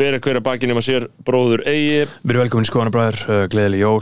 bera 0.00 0.20
hverja 0.22 0.44
bakinn 0.44 0.72
um 0.72 0.80
að 0.80 0.86
sér 0.86 1.08
bróður 1.26 1.64
eigi 1.68 2.06
Við 2.06 2.32
erum 2.32 2.44
velkomin 2.46 2.66
í 2.66 2.70
skoðanabræður, 2.70 3.20
uh, 3.26 3.42
gleðileg 3.52 3.82
jól, 3.84 4.00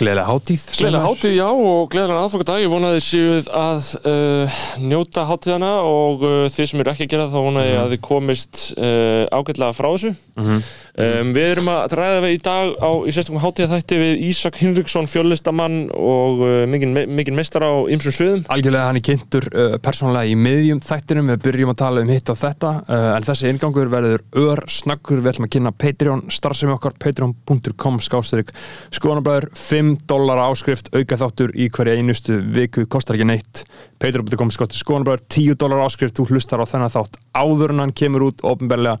gleðileg 0.00 0.26
hátíð 0.28 0.62
Gleðilega 0.76 1.06
hátíð, 1.06 1.34
já, 1.36 1.46
og 1.48 1.88
gleðilega 1.92 2.24
aðfokadag 2.26 2.60
Ég 2.62 2.70
vonaði 2.72 3.00
séuð 3.04 3.48
að 3.56 3.88
uh, 4.06 4.58
njóta 4.82 5.24
hátíðana 5.28 5.70
og 5.86 6.24
uh, 6.26 6.34
þið 6.52 6.68
sem 6.70 6.82
eru 6.82 6.92
ekki 6.92 7.06
að 7.06 7.12
gera 7.14 7.28
þá 7.32 7.36
vonaði 7.40 7.70
ég 7.70 7.80
að 7.80 7.92
þið 7.94 8.02
komist 8.06 8.62
uh, 8.76 9.24
ágætlega 9.32 9.76
frá 9.76 9.88
þessu. 9.90 10.12
Um, 10.36 11.32
Við 11.36 11.46
erum 11.50 11.68
að 11.72 11.96
ræða 11.98 12.20
við 12.24 12.34
í 12.36 12.40
dag 12.44 12.72
á, 12.80 12.90
í 13.04 13.12
sérstaklega 13.12 13.44
hátíðaþætti 13.44 13.98
við 14.00 14.22
Ísak 14.30 14.60
Hinriksson, 14.62 15.08
fjöllistamann 15.10 15.78
og 15.92 16.40
uh, 16.44 16.64
mikinn 16.70 16.94
mikinn 17.16 17.36
meistar 17.36 17.64
á 17.64 17.72
ymsum 17.92 18.14
sviðum. 18.16 18.44
Algjörlega 18.52 18.88
hann 18.88 19.00
er 19.00 19.04
kynntur 19.04 19.48
uh, 19.52 19.76
persónulega 19.84 20.30
í 20.30 20.36
miðjum 20.40 20.80
þættinum, 20.84 21.32
við 21.34 21.42
byrjum 21.44 21.72
að 21.74 21.80
tala 21.82 22.04
um 22.04 22.12
hitt 22.12 22.32
og 22.32 22.40
þetta 22.40 22.72
uh, 22.84 23.10
en 23.16 23.26
þessi 23.28 23.50
ingangur 23.52 23.92
verður 23.92 24.24
ör 24.40 24.64
snakkur, 24.72 25.20
við 25.20 25.34
ætlum 25.34 25.48
að 25.48 25.54
kynna 25.56 25.74
Patreon 25.76 26.24
starfsemi 29.94 29.94
okkar, 29.94 29.94
patreon.com 29.94 29.94
skástrík 29.94 29.94
skoðanabræður, 29.94 29.94
5 29.94 30.06
dólar 30.06 30.42
áskrift 30.46 30.90
auka 30.94 31.16
þáttur 31.16 31.52
í 31.54 31.68
hverja 31.70 31.96
einustu 31.96 32.40
viku 32.54 32.86
kostar 32.86 33.16
ekki 33.16 33.28
neitt, 33.28 33.64
patreon.com 34.02 34.50
skástrík 34.54 34.82
skoðanabræður, 34.84 35.24
10 35.32 35.58
dólar 35.62 35.84
áskrift 35.86 36.16
þú 36.20 36.28
hlustar 36.30 36.62
á 36.62 36.66
þennan 36.68 36.92
þátt 36.94 37.18
áður 37.36 37.74
en 37.76 37.82
hann 37.84 37.92
kemur 37.96 38.26
út 38.30 38.44
ofinbarlega 38.46 38.96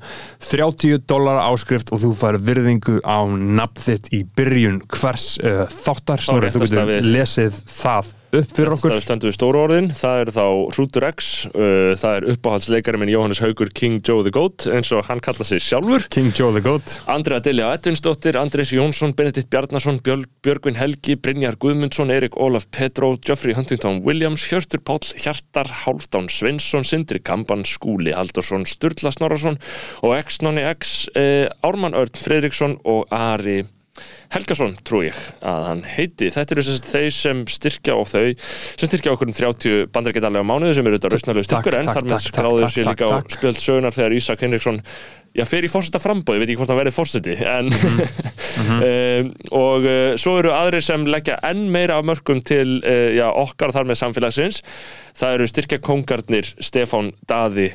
30 0.50 1.02
dólar 1.08 1.40
áskrift 1.46 1.92
og 1.94 2.02
þú 2.04 2.12
fær 2.18 2.38
virðingu 2.42 2.98
á 3.06 3.18
nafn 3.28 3.82
þitt 3.86 4.12
í 4.16 4.22
byrjun 4.36 4.82
hvers 4.92 5.36
uh, 5.42 5.64
þáttar, 5.72 6.22
Snorri, 6.26 6.52
þú 6.54 6.64
getur 6.66 6.88
við- 6.92 7.10
lesið 7.16 7.58
það 7.70 8.14
upp 8.36 8.50
fyrir 8.52 8.74
okkur. 8.74 8.90
Það 8.92 9.04
stendur 9.04 9.30
við 9.30 9.34
stóru 9.38 9.60
orðin, 9.62 9.86
það 9.96 10.18
er 10.20 10.30
þá 10.34 10.42
Hrútur 10.74 11.04
X, 11.08 11.28
uh, 11.54 11.92
það 11.96 12.16
er 12.18 12.26
uppáhaldsleikari 12.34 12.98
minn 13.00 13.12
Jóhannes 13.14 13.40
Haugur 13.40 13.70
King 13.72 14.00
Joe 14.04 14.24
the 14.26 14.32
Goat 14.34 14.66
eins 14.68 14.90
og 14.92 15.06
hann 15.08 15.22
kalla 15.24 15.46
sig 15.46 15.62
sjálfur. 15.64 16.04
King 16.12 16.34
Joe 16.36 16.50
the 16.52 16.60
Goat. 16.60 16.98
Andrea 17.08 17.40
Dilja 17.40 17.70
Edvinsdóttir, 17.78 18.36
Andrés 18.36 18.74
Jónsson, 18.76 19.14
Benedikt 19.16 19.48
Bjarnason, 19.54 20.02
Björg, 20.04 20.26
Björgvin 20.44 20.76
Helgi, 20.76 21.16
Brynjar 21.16 21.56
Guðmundsson, 21.62 22.12
Erik 22.12 22.36
Ólaf 22.36 22.66
Petró, 22.74 23.14
Geoffrey 23.24 23.56
Huntington 23.56 24.02
Williams, 24.04 24.44
Hjörtur 24.50 24.82
Páll, 24.86 25.02
Hjartar, 25.18 25.66
Hálfdán 25.82 26.28
Sveinsson, 26.30 26.84
Sindri 26.86 27.18
Kamban, 27.18 27.64
Skúli 27.66 28.14
Haldursson, 28.14 28.66
Sturla 28.70 29.10
Snorarsson 29.10 29.58
og 30.06 30.14
X-Nonni 30.20 30.62
X, 30.76 31.08
eh, 31.18 31.50
Ármann 31.66 31.98
Örn 31.98 32.14
Fredriksson 32.14 32.78
og 32.84 33.10
Ari 33.10 33.64
Helgason, 34.34 34.74
trú 34.86 35.02
ég 35.06 35.18
að 35.46 35.66
hann 35.68 35.82
heiti. 35.86 36.30
Þetta 36.34 36.56
eru 36.56 36.64
sem 36.66 36.78
sagt 36.78 36.88
þeir 36.90 37.12
sem 37.14 37.44
styrkja 37.50 37.98
og 37.98 38.08
þau 38.10 38.24
sem 38.36 38.90
styrkja 38.90 39.14
okkur 39.14 39.30
um 39.30 39.36
30 39.36 39.86
bandarækjadalega 39.94 40.48
mánuði 40.48 40.78
sem 40.78 40.88
eru 40.88 40.98
þetta 40.98 41.12
rausnarlegu 41.14 41.46
styrkur 41.46 41.78
en 41.78 41.92
þar 41.92 42.08
með 42.08 42.26
takk, 42.34 42.74
sér 42.74 42.90
líka 42.90 43.10
á 43.10 43.16
spjöld 43.36 43.62
sögunar 43.62 43.96
þegar 43.96 44.16
Ísak 44.18 44.44
Henriksson 44.44 44.82
já, 45.36 45.44
fer 45.48 45.66
í 45.66 45.70
fórseta 45.70 46.00
frambóð, 46.02 46.38
ég 46.38 46.42
veit 46.42 46.50
ekki 46.50 46.60
hvort 46.60 46.72
hann 46.72 46.80
verði 46.80 46.94
fórseti 46.96 47.36
en 47.46 47.72
um, 48.90 49.32
og 49.54 49.86
uh, 49.86 50.12
svo 50.20 50.36
eru 50.40 50.52
aðrir 50.56 50.84
sem 50.84 51.06
leggja 51.08 51.38
enn 51.46 51.66
meira 51.72 52.00
af 52.00 52.08
mörgum 52.08 52.42
til 52.46 52.78
uh, 52.82 53.10
já, 53.16 53.26
okkar 53.30 53.74
þar 53.76 53.90
með 53.90 54.02
samfélagsins. 54.02 54.62
Það 55.16 55.38
eru 55.38 55.50
styrkja 55.52 55.82
kongarnir 55.84 56.54
Stefán 56.58 57.14
Daði 57.28 57.70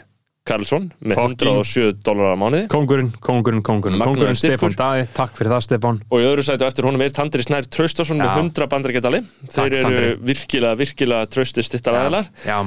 Karlsson 0.48 0.88
með 1.06 1.16
Fucking- 1.20 1.52
107 1.62 2.02
dólar 2.02 2.34
á 2.34 2.38
mánuði. 2.42 2.64
Kongurinn, 2.72 3.12
kongurinn, 3.22 3.62
kongurinn 3.62 4.02
Kongurinn. 4.02 4.34
Stefán 4.38 4.74
Dagi, 4.74 5.06
takk 5.14 5.36
fyrir 5.38 5.52
það 5.54 5.66
Stefán. 5.68 6.00
Og 6.10 6.18
í 6.24 6.26
öðru 6.26 6.46
sætu 6.48 6.66
eftir 6.66 6.88
honum 6.88 7.02
er 7.06 7.14
Tandri 7.14 7.44
Snær 7.46 7.68
Traustason 7.70 8.18
með 8.18 8.32
Já. 8.32 8.38
100 8.42 8.68
bandarækjadali 8.74 9.22
þeir 9.54 9.68
eru 9.70 9.82
Tandri. 9.86 10.12
virkilega, 10.32 10.76
virkilega 10.82 11.30
trausti 11.30 11.62
stittar 11.64 11.94
aðilar 12.00 12.26
Já, 12.46 12.58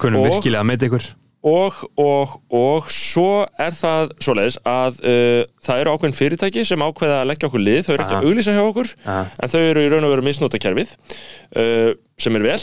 Kunnum 0.00 0.22
Og- 0.24 0.30
virkilega 0.40 0.64
meita 0.64 0.86
ykkur. 0.88 1.10
Og, 1.42 1.72
og, 1.96 2.34
og 2.52 2.88
svo 2.92 3.46
er 3.58 3.72
það 3.72 4.10
svoleiðis 4.20 4.58
að 4.64 4.98
uh, 5.04 5.44
það 5.64 5.80
eru 5.80 5.92
ákveðin 5.96 6.16
fyrirtæki 6.16 6.64
sem 6.68 6.82
ákveða 6.84 7.22
að 7.22 7.30
leggja 7.30 7.48
okkur 7.48 7.62
lið, 7.64 7.78
þau 7.86 7.92
eru 7.94 8.04
ekki 8.04 8.16
að 8.18 8.26
auglýsa 8.28 8.52
hjá 8.56 8.64
okkur 8.68 8.90
Aha. 9.06 9.22
en 9.40 9.48
þau 9.48 9.60
eru 9.70 9.80
í 9.80 9.88
raun 9.88 10.04
og 10.04 10.12
veru 10.12 10.24
misnóta 10.26 10.60
kerfið 10.60 10.92
uh, 11.56 11.94
sem 12.20 12.36
er 12.36 12.44
vel. 12.44 12.60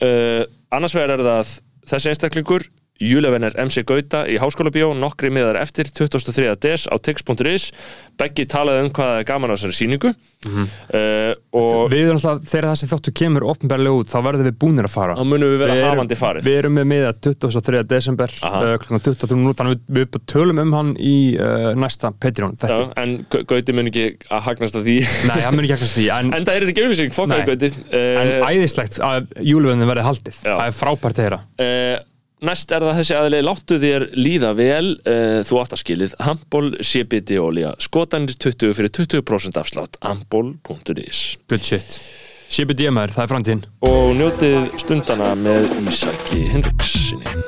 Uh, 0.00 0.44
annars 0.72 0.96
vegar 0.96 1.18
er 1.18 1.24
það 1.24 1.52
þessi 1.92 2.12
einstaklingur 2.14 2.64
Júlevenner 3.02 3.50
MC 3.58 3.82
Gauta 3.82 4.20
í 4.30 4.36
Háskóla 4.38 4.70
Bíó 4.70 4.92
nokkri 4.94 5.26
miðar 5.34 5.56
eftir 5.58 5.88
2003. 5.90 6.52
des 6.62 6.84
á 6.86 6.94
tix.is 7.02 7.72
Beggi 8.14 8.44
talaði 8.46 8.84
um 8.86 8.90
hvað 8.94 9.16
er 9.18 9.24
gaman 9.26 9.50
á 9.50 9.58
þessari 9.58 9.74
sýningu. 9.74 10.12
Mhm. 10.46 10.68
uh, 10.94 11.32
og 11.58 11.90
Við 11.90 12.04
erum 12.12 12.20
alltaf, 12.20 12.44
þegar 12.46 12.68
þessi 12.70 12.88
þáttu 12.92 13.12
kemur 13.18 13.46
opnbarlega 13.50 13.98
út, 13.98 14.10
þá 14.12 14.18
verðum 14.28 14.46
við 14.46 14.56
búnir 14.62 14.86
að 14.86 14.92
fara. 14.94 15.16
Þá 15.18 15.24
munum 15.26 15.50
við 15.50 15.58
vera 15.64 15.74
erum- 15.74 15.90
hafandi 15.90 16.18
farið. 16.20 16.46
Við 16.46 16.58
erum 16.60 16.76
með 16.78 16.86
miða 16.92 17.10
23. 17.26 17.82
desember 17.90 18.30
uh, 18.44 18.78
23 18.86 19.40
nú, 19.42 19.56
þannig 19.58 19.74
að 19.74 19.98
við, 19.98 20.06
við 20.14 20.22
tölum 20.30 20.62
um 20.62 20.72
hann 20.78 20.94
í 21.00 21.16
uh, 21.40 21.72
næsta 21.74 22.12
Patreon 22.14 22.54
Já, 22.62 22.78
en 23.02 23.16
Gau- 23.32 23.42
Gauti 23.50 23.74
mun 23.74 23.90
ekki 23.90 24.06
að 24.30 24.46
hagnast 24.52 24.78
af 24.78 24.86
því. 24.86 24.98
Nei, 25.32 25.40
hann 25.42 25.56
mun 25.58 25.66
ekki 25.66 25.74
ekkert 25.80 25.96
því 25.98 26.06
en, 26.14 26.30
En 26.38 26.46
það 26.46 26.54
er 26.54 26.66
þetta 26.68 26.74
ekki 26.76 26.86
auðlýsing, 26.86 27.14
fokkaði. 27.18 27.50
Gauti. 27.50 27.72
En 27.90 28.34
uh, 28.38 28.50
æðislegt 28.54 29.00
að 29.02 29.30
júluvöndin 29.42 29.90
verði 29.90 30.06
haldið 30.12 30.42
Næst 32.42 32.72
er 32.74 32.82
það 32.82 32.96
þessi 32.98 33.14
aðli 33.14 33.40
Láttu 33.44 33.76
þér 33.78 34.04
líða 34.18 34.50
vel 34.58 34.88
uh, 35.06 35.40
Þú 35.46 35.60
átt 35.62 35.76
að 35.76 35.82
skilið 35.84 36.16
Ampol 36.24 36.66
CBD 36.82 37.38
olja 37.38 37.74
Skotanir 37.82 38.34
20 38.34 38.74
fyrir 38.74 38.90
20% 38.98 39.60
afslátt 39.60 39.98
Ampol.is 40.02 41.22
Good 41.50 41.62
shit. 41.62 41.98
CBD 42.54 42.90
maður, 42.92 43.14
það 43.16 43.24
er 43.24 43.30
framtíðin. 43.32 43.62
Og 43.88 44.12
njótið 44.18 44.68
stundana 44.82 45.32
með 45.38 45.70
Ísaki 45.88 46.44
Henriksinni 46.52 47.38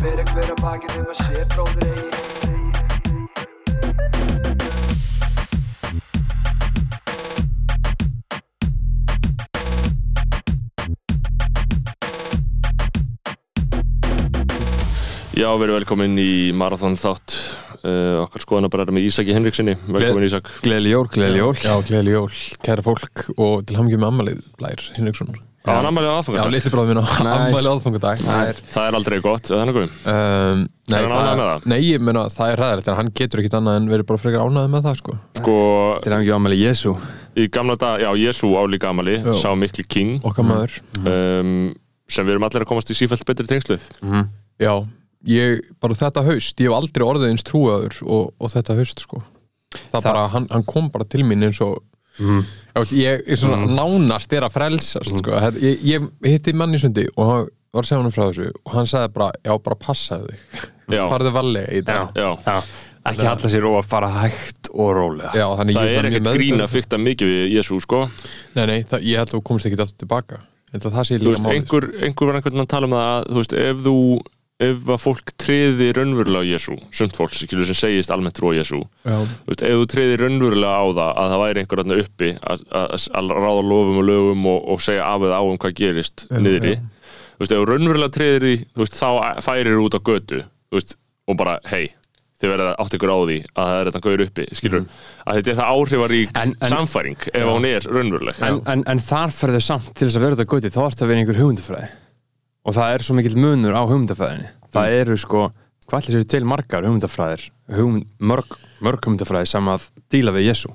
Fyrir 0.00 0.26
hver 0.32 0.48
að 0.48 0.58
bakið 0.64 0.98
um 1.02 1.12
að 1.12 1.22
sé 1.22 1.46
bróður 1.52 1.86
eigi 1.90 2.21
Já, 15.32 15.48
verið 15.56 15.78
velkomin 15.80 16.16
í 16.20 16.30
Marathon 16.56 16.96
þátt. 17.00 17.36
Uh, 17.82 18.20
Okkar 18.22 18.44
skoðanabræðar 18.44 18.92
með 18.94 19.08
Ísaki 19.08 19.32
Henriksinni 19.34 19.72
Velkomin 19.90 20.22
Ísak. 20.28 20.46
Gleðli 20.62 20.92
jól, 20.92 21.06
gleðli 21.10 21.40
jól. 21.40 21.54
Já, 21.58 21.72
gleðileg 21.82 22.14
jól, 22.14 22.28
kæra 22.62 22.84
fólk 22.86 23.24
og 23.34 23.64
til 23.66 23.74
hamngjum 23.80 24.04
með 24.04 24.12
ammalið 24.12 24.44
Blær 24.60 24.84
Hinriksson 24.94 25.32
Já, 25.32 25.70
hann 25.78 25.88
ammælið 25.88 26.10
á 26.10 26.14
Já, 26.14 26.18
aðfangadag 26.20 26.52
litli 26.54 26.70
bróður 26.74 26.88
minn 26.92 27.00
á 27.02 27.06
Nice. 27.06 27.32
ammalið 27.32 27.70
aðfangadag. 27.72 28.22
Það 28.22 28.52
er 28.52 28.60
Það 28.76 28.86
er 28.86 28.98
aldrei 29.00 29.18
gott, 29.24 29.50
eða 29.50 29.58
þannig 29.64 29.80
um 29.80 29.82
um, 30.12 30.62
nei, 30.92 30.96
Er 31.00 31.08
hann 31.08 31.16
ánægður 31.16 31.40
með 31.42 31.50
það? 31.50 31.66
Nei, 31.72 31.76
ég 31.88 32.06
meina 32.06 32.24
það 32.36 32.52
er 32.54 32.62
ræðilegt 32.62 32.92
en 32.92 32.98
hann 33.00 33.12
getur 33.22 33.42
ekkit 33.42 33.58
annað 33.58 33.80
en 33.80 33.90
verið 33.96 34.08
bara 34.12 34.22
frekar 34.22 34.46
ánæðið 34.46 34.72
með 34.76 34.86
það 34.86 34.98
sko. 35.02 35.18
Sko, 35.40 35.58
Til 36.06 36.16
ekki 36.20 36.34
ámæli 36.38 36.60
Jésu 36.62 36.94
í 37.42 37.46
gamla 37.54 37.78
dag, 37.82 38.02
já, 38.02 38.10
Jésu 38.22 38.50
álíka 38.58 38.90
amali 38.94 39.18
Já. 39.18 39.30
Sá 39.42 39.50
mikli 39.58 39.86
King. 39.90 40.18
Okkar 40.26 40.46
maður. 40.46 40.78
Um, 41.02 41.54
Sem 42.10 42.26
við 42.26 42.36
erum 42.36 42.46
allir 42.50 42.66
að 42.66 42.70
komast 42.74 42.90
í 42.94 42.98
sífælt 42.98 43.26
betri 43.26 43.46
tengsluð 43.50 43.86
Já, 44.62 44.74
ég, 45.28 45.62
bara 45.82 45.94
þetta 45.98 46.24
haust 46.26 46.60
Ég 46.60 46.68
hef 46.70 46.76
aldrei 46.78 47.06
orðið 47.06 47.30
eins 47.30 47.46
trúaður 47.46 47.96
og, 48.02 48.34
og 48.38 48.52
þetta 48.52 48.76
haust 48.78 49.02
sko. 49.04 49.22
Það, 49.92 50.02
bara, 50.04 50.26
hann, 50.34 50.46
hann 50.52 50.66
kom 50.68 50.90
bara 50.92 51.06
til 51.08 51.24
mín 51.24 51.44
eins 51.46 51.60
og. 51.64 51.80
Já, 52.20 52.76
veist, 52.76 52.92
ég 52.92 53.22
er 53.24 53.40
svona 53.40 53.64
nánast 53.70 54.32
er 54.36 54.44
að 54.44 54.52
frelsast 54.58 55.16
sko. 55.22 55.32
Þetta- 55.32 55.62
ég, 55.64 55.86
ég 55.94 56.08
hitti 56.28 56.52
mann 56.52 56.76
í 56.76 56.80
sundi 56.82 57.06
og 57.16 57.30
hann 57.30 57.50
var 57.72 57.86
að 57.86 57.88
segja 57.88 58.02
hann 58.02 58.12
frá 58.12 58.24
þessu 58.26 58.48
og 58.52 58.72
hann 58.76 58.90
sagði 58.90 59.12
bara, 59.14 59.30
já 59.44 59.52
bara 59.64 59.78
passaðu 59.80 60.34
þig. 60.34 60.70
Já. 60.92 61.06
farðu 61.08 61.32
vallega 61.32 61.72
í 61.72 61.80
þetta 61.80 61.94
Já, 62.20 62.28
Já, 62.44 62.56
ekki 63.08 63.28
halla 63.30 63.50
sér 63.54 63.66
og 63.70 63.78
að 63.80 63.88
fara 63.88 64.10
hægt 64.12 64.68
og 64.74 64.90
rólega. 64.98 65.32
Já, 65.32 65.46
það 65.56 65.72
ég 65.72 65.96
er 65.96 66.08
ekkert 66.10 66.30
grín 66.36 66.60
að 66.60 66.72
fykta 66.74 67.00
mikið 67.00 67.32
við 67.32 67.56
Jésu, 67.56 67.80
sko. 67.80 68.02
Nei, 68.58 68.66
nei, 68.68 68.78
það, 68.84 69.08
ég 69.08 69.22
held 69.22 69.30
að 69.32 69.38
þú 69.38 69.42
komist 69.48 69.70
ekki 69.70 69.80
alltaf 69.80 69.96
tilbaka 70.02 70.42
Ég 70.72 70.80
það 70.80 71.10
veist, 71.20 71.42
sko. 71.42 71.50
einhver, 71.52 71.86
einhver 72.00 72.28
var 72.30 72.38
einhvern 72.38 72.54
veginn 72.54 72.64
að 72.64 72.70
tala 72.72 72.88
um 72.88 72.94
það 72.96 73.08
að, 73.08 73.26
þú 73.28 73.40
veist, 73.42 73.56
ef 73.60 73.82
þú 73.84 73.96
ef 74.66 74.88
að 74.94 75.00
fólk 75.02 75.32
treði 75.40 75.88
raunverulega 75.96 76.44
á 76.44 76.50
Jésu 76.52 76.76
sumt 76.94 77.16
fólk 77.18 77.34
skilur 77.36 77.68
sem 77.68 77.78
segist 77.78 78.12
almennt 78.14 78.36
trú 78.38 78.52
á 78.52 78.58
Jésu 78.58 78.80
Já, 79.04 79.16
ef 79.52 79.62
þú 79.62 79.86
treði 79.92 80.18
raunverulega 80.22 80.74
á 80.78 80.84
það 80.92 81.12
að 81.22 81.32
það 81.34 81.42
væri 81.44 81.62
einhver 81.64 81.84
uppi 82.02 82.30
að, 82.40 82.66
að, 82.82 83.08
að 83.20 83.32
ráða 83.38 83.64
lofum 83.70 84.02
og 84.02 84.06
lögum 84.10 84.46
og, 84.52 84.60
og 84.74 84.84
segja 84.84 85.08
af 85.08 85.26
eða 85.28 85.40
á 85.40 85.42
um 85.46 85.58
hvað 85.62 85.78
gerist 85.82 86.26
Já, 86.28 86.38
niðri 86.42 86.76
já. 86.76 86.84
þú 87.32 87.42
veist, 87.44 87.56
ef 87.56 87.58
þú 87.62 87.70
raunverulega 87.72 88.16
treðir 88.18 88.46
því 88.48 88.54
þú 88.62 88.84
veist, 88.84 89.00
þá 89.00 89.42
færir 89.48 89.74
þú 89.76 89.88
út 89.88 89.98
á 89.98 90.00
götu 90.10 90.44
veist, 90.72 90.96
og 91.28 91.38
bara, 91.40 91.58
hei 91.72 91.84
þið 92.42 92.50
verða 92.50 92.70
átt 92.82 92.94
ykkur 92.96 93.12
á 93.14 93.18
því 93.22 93.36
að 93.54 93.68
það 93.70 93.76
er 93.78 93.88
þetta 93.88 94.02
gauður 94.04 94.22
uppi 94.26 94.44
skilur, 94.58 94.86
að 95.22 95.36
þetta 95.38 95.52
er 95.52 95.58
það 95.60 95.72
áhrifarík 95.76 96.32
En- 96.42 96.54
en- 96.58 96.72
samfæring 96.72 97.26
ef 97.30 97.44
hún 97.46 97.66
er 97.68 97.86
raunveruleg. 97.86 98.40
En, 98.42 98.58
en, 98.72 98.82
en 98.90 99.02
þar 99.02 99.34
ferðu 99.36 99.60
samt 99.62 99.92
til 99.94 100.08
þess 100.08 100.18
að 100.18 100.24
vera 100.26 100.38
þetta 100.40 100.50
gauti 100.50 100.72
þá 100.74 100.80
ertu 100.88 101.04
að 101.06 101.12
vera 101.12 101.22
einhver 101.22 101.38
hugmyndafræði 101.38 101.90
og 102.64 102.74
það 102.76 102.94
er 102.94 103.06
svo 103.06 103.14
mikill 103.18 103.36
munur 103.42 103.74
á 103.74 103.82
hugmyndafræðinni. 103.88 104.48
Það 104.72 104.94
eru 105.00 105.16
sko, 105.20 105.48
hvað 105.88 105.98
ætlir 106.02 106.16
sér 106.22 106.28
til 106.28 106.44
margar 106.48 106.86
hugmyndafræðir 106.86 107.48
hugmynd, 107.76 108.06
mörg, 108.20 108.56
mörg 108.80 109.00
hugmyndafræði 109.06 109.50
sem 109.52 109.68
að 109.72 109.90
díla 110.12 110.32
við 110.36 110.48
Jésu 110.52 110.72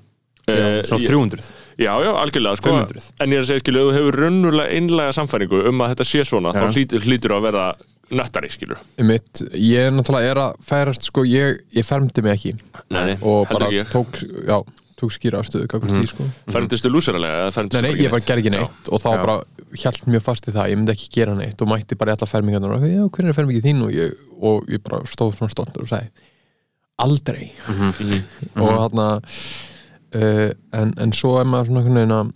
Eh, 0.48 0.80
svona 0.88 1.02
ég- 1.04 1.10
300 1.12 1.44
Já, 1.78 1.92
já, 2.00 2.12
algjörlega, 2.16 2.56
sko. 2.56 2.70
500. 2.72 3.12
En 3.20 3.30
ég 3.30 3.36
er 3.36 3.42
að 3.44 3.48
segja, 3.50 3.60
skilu, 3.66 3.82
ef 3.82 3.88
þú 3.90 3.98
hefur 3.98 4.16
raunverulega 4.22 4.72
einlega 4.78 5.12
samfæringu 5.18 5.68
um 5.68 5.82
að 5.84 5.90
þetta 5.92 6.06
sé 6.08 6.22
svona, 6.24 6.54
Já. 6.54 6.62
þá 6.62 6.72
hlýtur, 6.72 7.02
hlýtur 7.04 7.34
að 7.36 7.42
verða 7.44 7.66
nöttari, 8.16 8.48
skilur 8.50 8.78
Mitt, 9.04 9.42
ég 9.52 9.92
náttúrulega 9.92 10.32
er 10.32 10.40
að 10.46 10.54
færast 10.64 11.04
sko, 11.04 11.26
ég, 11.28 11.60
ég 11.76 11.84
fermdi 11.84 12.24
mig 12.24 12.38
ekki. 12.40 12.54
Nei, 12.96 13.18
og 13.22 13.50
bara 13.50 13.68
ekki. 13.68 13.84
tók, 13.92 14.24
já, 14.48 14.64
tók 14.98 15.14
skýra 15.14 15.42
afstöðu 15.42 15.68
mm 15.70 15.92
því 15.94 16.08
sko. 16.10 16.26
Færmdistu 16.50 16.90
lúseralega 16.90 17.48
eða 17.48 17.82
Nei, 17.86 17.92
ég 18.02 18.14
bara 18.14 18.24
gerði 18.26 18.46
ekki 18.46 18.54
neitt 18.56 18.90
og 18.90 19.02
þá 19.04 19.10
Já. 19.12 19.20
bara 19.22 19.36
hjælt 19.78 20.08
mjög 20.10 20.24
fast 20.26 20.48
í 20.50 20.54
það, 20.56 20.72
ég 20.72 20.80
myndi 20.80 20.94
ekki 20.96 21.12
gera 21.14 21.36
neitt 21.38 21.62
og 21.62 21.70
mætti 21.70 21.98
bara 22.00 22.14
í 22.14 22.18
alla 22.18 22.30
fermingarnar 22.30 22.74
og 22.78 22.88
já, 22.88 23.04
hvernig 23.06 23.30
er 23.30 23.38
fermingið 23.38 23.68
þín? 23.68 23.84
Og 23.86 23.94
ég, 23.94 24.16
og 24.42 24.72
ég 24.74 24.82
bara 24.82 25.04
stóð 25.06 25.36
svona 25.38 25.54
stoltur 25.54 25.86
og 25.86 25.92
sagði 25.92 26.26
aldrei. 26.98 27.52
Mhm. 27.70 28.24
og 28.64 28.74
þarna 28.74 29.08
uh, 30.18 30.50
en, 30.82 30.94
en 30.98 31.14
svo 31.14 31.36
er 31.42 31.46
maður 31.46 31.72
svona 31.72 31.84
einhvern 31.84 32.02
veginn 32.02 32.18
að 32.18 32.34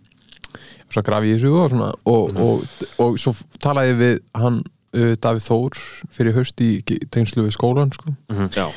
svo 0.91 1.05
graf 1.07 1.25
ég 1.25 1.39
þessu 1.39 1.55
og 1.55 1.73
svona 1.73 1.89
og, 2.11 2.37
og, 2.45 2.85
og, 2.99 3.17
svo 3.21 3.33
talaði 3.63 3.97
við 4.01 4.15
hann 4.37 4.61
uh, 4.61 5.13
Davíð 5.23 5.47
Þór 5.47 5.81
fyrir 6.13 6.37
haust 6.37 6.61
í 6.61 6.71
tengslu 7.09 7.47
við 7.47 7.55
skólan 7.57 7.93
sko. 7.95 8.13
Já, 8.53 8.67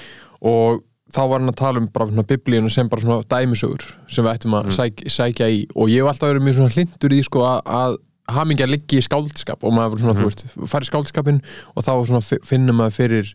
og 0.40 0.84
þá 1.14 1.20
var 1.30 1.38
hann 1.40 1.52
að 1.52 1.58
tala 1.60 1.82
um 1.82 1.88
bara 1.94 2.08
svona 2.10 2.26
biblíunu 2.32 2.72
sem 2.74 2.88
bara 2.90 3.04
svona 3.04 3.20
dæmisögur 3.30 3.84
sem 4.10 4.24
við 4.26 4.32
ættum 4.34 4.56
að 4.58 4.70
sæk, 4.74 5.04
sækja 5.14 5.48
í. 5.54 5.62
Og 5.78 5.92
ég 5.92 6.02
hef 6.02 6.10
alltaf 6.12 6.32
verið 6.32 6.46
mjög 6.48 6.58
svona 6.60 6.74
hlindur 6.74 7.14
í 7.16 7.20
sko 7.26 7.44
að, 7.46 7.60
að 7.80 7.96
hamingja 8.34 8.66
liggi 8.70 8.98
í 8.98 9.04
skáldskap. 9.06 9.62
Og 9.64 9.74
maður 9.76 10.02
svona, 10.02 10.16
þú 10.18 10.28
veist, 10.30 10.46
fari 10.72 10.88
í 10.88 10.90
skáldskapin 10.90 11.42
og 11.74 11.86
þá 11.86 11.92
svona 12.08 12.22
fi- 12.24 12.42
finnur 12.46 12.76
maður 12.80 12.98
fyrir 12.98 13.34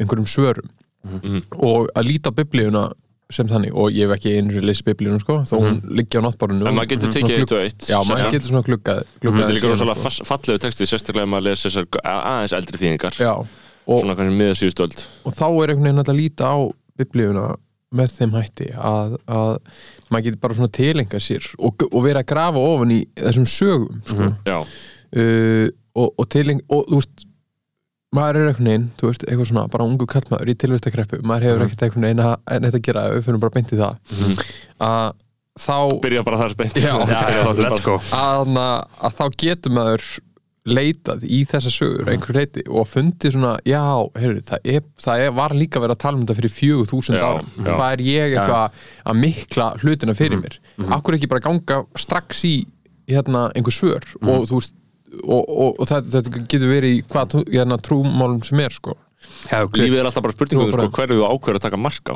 einhverjum 0.00 0.30
svörum. 0.30 0.70
Mhm. 1.08 1.44
og 1.62 1.86
að 1.94 2.08
líta 2.08 2.32
biblíuna 2.34 2.88
sem 3.30 3.46
þannig 3.48 3.74
og 3.76 3.92
ég 3.92 4.08
hef 4.08 4.16
ekki 4.16 4.32
sinni 4.38 4.62
leysi 4.64 4.84
biblíuna 4.86 5.20
sko, 5.20 5.36
þó 5.46 5.54
hún 5.60 5.80
liggi 5.98 6.16
á 6.16 6.24
náttborinu 6.24 6.66
en 6.66 6.74
maður 6.74 6.94
getur 6.94 7.12
tekið 7.12 7.34
eitt 7.36 7.52
og 7.52 7.60
eitt 7.62 7.88
Já, 7.90 7.98
maður 8.08 8.32
getur 8.34 8.48
svona 8.48 8.64
gluggað 8.66 9.02
Þetta 9.20 9.42
er 9.44 9.54
líka 9.54 9.70
rosalega 9.72 10.10
sko. 10.10 10.26
fallegu 10.30 10.62
texti 10.64 10.88
sérstaklega 10.88 11.28
maður 11.28 11.46
lesa 11.50 11.68
þessar 11.68 11.86
aðeins 12.02 12.54
eldri 12.56 12.80
þýðingar. 12.82 13.18
Já, 13.20 13.32
og, 13.38 14.00
Svona 14.00 14.16
og 15.28 15.36
þá 15.36 15.46
er 15.48 15.72
einhvern 15.74 15.86
veginn 15.86 16.02
að 16.04 16.18
líta 16.18 16.48
á 16.48 16.56
biblíuna 16.98 17.46
með 17.98 18.12
þeim 18.18 18.34
hætti 18.36 18.68
að, 18.76 19.14
að 19.32 19.54
maður 20.12 20.26
getur 20.26 20.42
bara 20.42 20.58
svona 20.58 20.74
tilenga 20.76 21.20
sér 21.24 21.46
og, 21.56 21.86
og 21.88 22.02
vera 22.04 22.20
að 22.20 22.28
grafa 22.34 22.64
ofan 22.74 22.92
í 22.92 22.98
þessum 23.16 23.46
sögum 23.48 24.02
sko. 24.04 24.28
Já, 24.44 24.58
uh, 24.60 25.66
og, 25.98 26.12
og 26.12 26.28
tileng 26.34 26.60
og 26.68 26.84
þú 26.90 27.00
veist 27.00 27.24
maður 28.14 28.40
er 28.40 28.50
einhvern 28.50 28.68
veginn, 28.70 28.84
þú 28.96 29.10
veist, 29.10 29.24
eitthvað 29.28 29.48
svona 29.50 29.64
bara 29.72 29.86
ungu 29.88 30.06
kallmaður 30.08 30.52
í 30.52 30.58
tilvistakreppu, 30.62 31.22
maður 31.28 31.48
hefur 31.48 31.64
ekkert 31.66 31.82
einhvern 31.86 32.06
veginn 32.08 32.22
að, 32.24 32.36
en 32.54 32.68
þetta 32.68 32.80
að 32.80 32.86
gera, 32.86 33.08
við 33.12 33.26
fyrir 33.26 33.42
bara 33.42 33.54
beint 33.56 33.72
í 33.74 33.80
það. 33.80 33.98
Að 34.88 35.10
þá 35.58 35.76
byrja 36.04 36.22
bara 36.24 36.38
þar 36.40 36.54
go. 37.88 37.98
Að, 38.16 38.54
að 38.62 39.18
þá 39.18 39.24
getur 39.44 39.74
maður 39.76 40.06
leitað 40.70 41.24
í 41.24 41.42
þessa 41.48 41.72
sögur 41.72 42.10
einhver 42.12 42.38
leiti 42.38 42.64
og 42.68 42.88
fundið 42.90 43.34
svona 43.36 43.52
já, 43.66 43.82
heyrðu, 44.18 44.44
það, 44.48 44.70
er, 44.74 44.86
það 45.04 45.24
er, 45.24 45.34
var 45.38 45.54
líka 45.56 45.82
verið 45.82 45.96
að 45.96 46.02
tala 46.04 46.18
um 46.18 46.24
þetta 46.24 46.38
fyrir 46.40 46.54
fjögur 46.54 46.90
þúsund 46.92 47.20
árum. 47.22 47.52
hvað 47.66 47.86
er 47.90 48.04
ég 48.06 48.36
eitthvað 48.38 48.82
að 49.04 49.20
mikla 49.24 49.68
hlutina 49.82 50.16
fyrir 50.18 50.42
mér? 50.42 50.58
akkur 50.98 51.18
ekki 51.18 51.30
bara 51.30 51.44
ganga 51.48 51.82
strax 51.98 52.44
í 52.48 52.56
hérna, 53.08 53.48
einhver 53.56 53.74
svör 53.74 54.04
og 54.22 54.48
þú 54.50 54.60
veist 54.60 54.74
og, 55.24 55.42
og, 55.42 55.78
og 55.80 55.84
þetta, 55.88 56.18
þetta 56.18 56.46
getur 56.52 56.72
verið 56.72 56.98
í 56.98 57.04
hvað 57.08 57.38
hérna, 57.48 57.78
trúmálum 57.80 58.42
sem 58.44 58.60
er 58.60 58.74
sko 58.74 58.96
Já, 59.48 59.62
ok. 59.64 59.78
Lífið 59.80 59.98
er 59.98 60.06
alltaf 60.06 60.22
bara 60.22 60.34
spurningum 60.34 60.68
sko, 60.70 60.84
hverju 60.94 61.16
þú 61.18 61.24
ákveður 61.26 61.56
að 61.58 61.62
taka 61.64 61.78
mark 61.80 62.10
á 62.10 62.14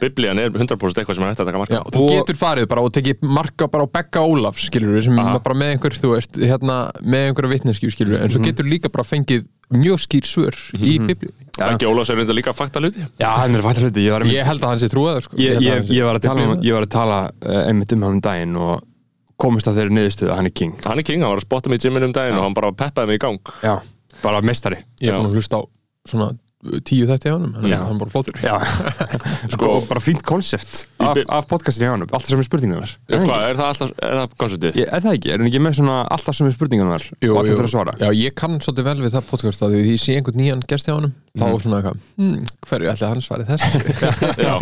Biblían 0.00 0.38
er 0.40 0.52
100% 0.52 1.00
eitthvað 1.02 1.18
sem 1.18 1.24
er 1.24 1.32
hægt 1.32 1.42
að 1.42 1.48
taka 1.50 1.60
mark 1.60 1.72
Já, 1.72 1.80
á 1.80 1.84
og 1.84 1.92
þú 1.92 2.04
getur 2.08 2.38
farið 2.40 2.68
bara 2.70 2.84
og 2.84 2.92
tekið 2.96 3.24
marka 3.28 3.68
bara 3.72 3.84
á 3.84 3.88
Begga 3.96 4.22
Ólafs, 4.24 4.66
skilur 4.70 4.96
sem 5.04 5.18
Aha. 5.20 5.34
er 5.36 5.42
bara 5.44 5.58
með 5.58 5.72
einhver, 5.74 5.96
þú 6.00 6.12
veist, 6.14 6.38
hérna 6.40 6.76
með 7.04 7.26
einhverja 7.28 7.52
vitneskju, 7.52 7.92
skilur 7.92 8.22
en 8.22 8.32
svo 8.32 8.40
getur 8.44 8.68
líka 8.68 8.92
bara 8.92 9.04
fengið 9.08 9.44
mjög 9.72 10.00
skýr 10.04 10.28
svör 10.28 10.58
í 10.80 10.94
biblíu. 11.00 11.32
Ekki 11.60 11.88
Ólafs 11.88 12.12
er 12.12 12.20
reynda 12.20 12.36
líka 12.36 12.56
fakta 12.56 12.80
hluti. 12.80 13.04
Já, 13.20 13.28
hann 13.40 13.56
er 13.56 13.64
fattar 13.64 13.88
hluti 13.88 14.04
Ég 14.06 14.16
var, 14.16 14.24
Ég 14.28 14.48
held 14.48 14.64
að 14.64 14.72
hann 14.74 14.82
sé 14.82 14.90
trúaður, 14.92 15.26
sko. 15.28 15.40
ég, 15.40 15.60
ég, 15.64 15.92
ég 15.92 16.08
var 16.08 16.20
að 16.20 16.28
tala, 16.28 16.48
um, 16.48 16.56
var 16.60 16.88
að 16.88 16.92
tala 16.92 17.20
uh, 17.32 17.60
einmitt 17.68 17.92
um 17.96 18.04
hann 18.04 18.18
um 18.18 18.24
daginn 18.24 18.56
og 18.60 18.84
komist 19.40 19.68
að 19.68 19.80
þeirri 19.80 19.96
niðurstöðu 19.96 20.32
að 20.32 20.40
hann 20.40 20.48
er 20.52 20.56
king. 20.60 20.76
Hann 20.84 21.00
er 21.00 21.08
king, 21.08 21.24
hann 21.24 21.32
var 21.32 21.40
að 21.40 21.48
spotta 21.48 21.72
mig 21.72 21.80
í 21.80 21.88
gyminu 21.88 22.10
um 22.10 22.16
daginn 22.16 22.36
og 22.38 22.46
hann 22.46 22.56
bara 22.56 22.72
peppaði 22.76 23.10
mig 23.10 23.18
í 23.18 23.24
gang. 23.24 23.54
Já, 23.64 23.74
bara 24.22 24.42
mestari 24.44 24.82
Ég 25.00 25.10
er 25.10 25.18
búin 25.18 25.32
að 25.32 25.40
hlusta 25.40 25.60
á 25.60 25.62
svona 26.08 26.32
tíu 26.86 27.08
þetta 27.10 27.26
hjá 27.26 27.32
honum, 27.34 27.56
hann 27.58 27.64
Já. 27.66 27.74
er 27.74 27.80
hann 27.88 27.96
er 27.96 28.00
bara 28.04 28.12
flótur. 28.12 28.36
Já, 28.38 28.52
sko, 29.54 29.70
bara 29.88 30.02
fínt 30.02 30.20
konsept 30.22 30.84
af, 31.02 31.18
af 31.26 31.48
podcastinu 31.50 31.88
hjá 31.88 31.94
hann 31.96 32.04
alltaf 32.06 32.28
sem 32.30 32.38
er 32.38 32.46
spurningarnar 32.46 32.92
Já, 33.10 33.16
Hvað, 33.18 33.46
er 33.48 33.58
það 33.58 33.70
alltaf, 33.72 33.94
er 33.98 34.14
það 34.20 34.36
konceptið? 34.44 34.78
Ég, 34.78 34.86
er 34.94 35.02
það 35.02 35.16
ekki, 35.18 35.32
er 35.34 35.42
hann 35.42 35.50
ekki 35.50 35.62
með 35.66 35.74
svona 35.80 35.96
alltaf 36.14 36.38
sem 36.38 36.46
er 36.46 36.54
spurningarnar 36.54 37.08
Jú, 37.18 37.32
og 37.34 37.50
jú. 37.50 37.56
fyrir 37.56 37.66
að 37.66 37.72
svara 37.74 37.96
Já, 37.98 38.06
ég 38.14 38.36
kann 38.38 38.60
svolítið 38.62 38.88
vel 38.92 38.96
við 39.02 39.16
það 39.16 39.26
podcast 39.32 39.66
að 39.66 39.74
því 39.74 39.82
ég 39.90 40.04
sé 40.04 40.16
einhvern 40.20 40.38
nýjan 40.38 40.62
gest 40.70 40.86
hjá 40.86 40.94
honum 40.94 41.16
þá 41.32 41.44
er 41.46 41.60
svona 41.62 41.78
eitthvað, 41.78 42.00
hm, 42.20 42.40
hverju 42.68 42.88
ætli 42.92 43.08
hann 43.08 43.22
svari 43.24 43.46
þessu? 43.48 43.78
Já, 44.46 44.54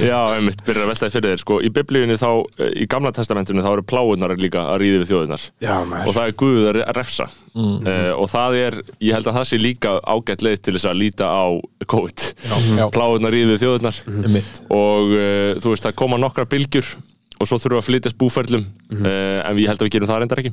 já, 0.00 0.18
einmitt, 0.32 0.62
byrjar 0.64 0.86
að 0.86 0.92
veltaði 0.94 1.14
fyrir 1.16 1.34
þér 1.34 1.42
sko, 1.42 1.58
í 1.60 1.70
biblíunni 1.76 2.16
þá, 2.20 2.30
eh, 2.56 2.70
í 2.84 2.86
gamla 2.88 3.12
testamentinu 3.16 3.64
þá 3.64 3.68
eru 3.74 3.84
pláunar 3.88 4.32
líka 4.40 4.62
að 4.72 4.80
ríði 4.84 5.02
við 5.02 5.10
þjóðunar 5.10 5.44
Já, 5.64 5.74
og 5.82 6.08
það 6.16 6.22
er 6.24 6.36
Guð 6.40 6.70
að 6.70 6.80
refsa. 6.96 7.28
Mm. 7.58 7.88
og 8.14 8.28
það 8.30 8.54
er, 8.54 8.74
ég 9.02 9.16
held 9.16 9.26
að 9.26 9.36
það 9.40 9.46
sé 9.48 9.58
líka 9.58 9.92
ágætt 10.06 10.44
leið 10.46 10.60
til 10.62 10.74
þess 10.76 10.86
að 10.86 10.98
líta 11.00 11.26
á 11.26 11.46
COVID. 11.90 12.24
Já, 12.78 12.84
pláunar 12.94 13.34
ríði 13.34 13.54
við 13.56 13.62
þjóðunar 13.64 14.00
mitt 14.30 14.60
og 14.70 15.14
uh, 15.16 15.58
þú 15.58 15.72
veist, 15.72 15.88
það 15.88 15.96
koma 15.98 16.20
nokkra 16.22 16.46
bylgjur 16.48 16.92
og 17.38 17.46
svo 17.48 17.58
þurfum 17.58 17.76
við 17.76 17.82
að 17.82 17.88
flytjast 17.88 18.18
búferlum 18.20 18.66
uh, 18.94 19.40
en 19.42 19.58
ég 19.58 19.70
held 19.72 19.82
að 19.82 19.88
við 19.88 19.94
gerum 19.96 20.10
það 20.10 20.22
reyndar 20.22 20.42
ekki. 20.44 20.52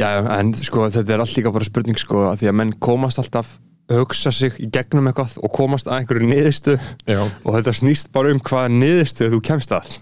Já, 0.00 0.08
en 0.38 0.52
sko, 0.58 0.88
þetta 0.96 1.14
er 1.14 1.22
allt 1.24 1.36
líka 1.38 1.54
bara 1.54 1.68
spurning 1.68 2.00
sko, 2.00 2.24
að 2.32 2.42
því 2.42 2.50
að 2.50 2.58
menn 2.58 2.74
komast 2.82 3.22
alltaf 3.22 3.56
hugsa 3.90 4.30
sig 4.32 4.54
í 4.62 4.68
gegnum 4.72 5.08
eitthvað 5.10 5.34
og 5.42 5.50
komast 5.52 5.88
að 5.90 5.98
einhverju 5.98 6.28
niðurstöð 6.30 6.84
Já. 7.10 7.18
og 7.26 7.50
þetta 7.56 7.72
snýst 7.76 8.08
bara 8.14 8.30
um 8.32 8.38
hvaða 8.40 8.70
niðurstöð 8.72 9.34
þú 9.34 9.40
kemst 9.48 9.72
að. 9.76 9.96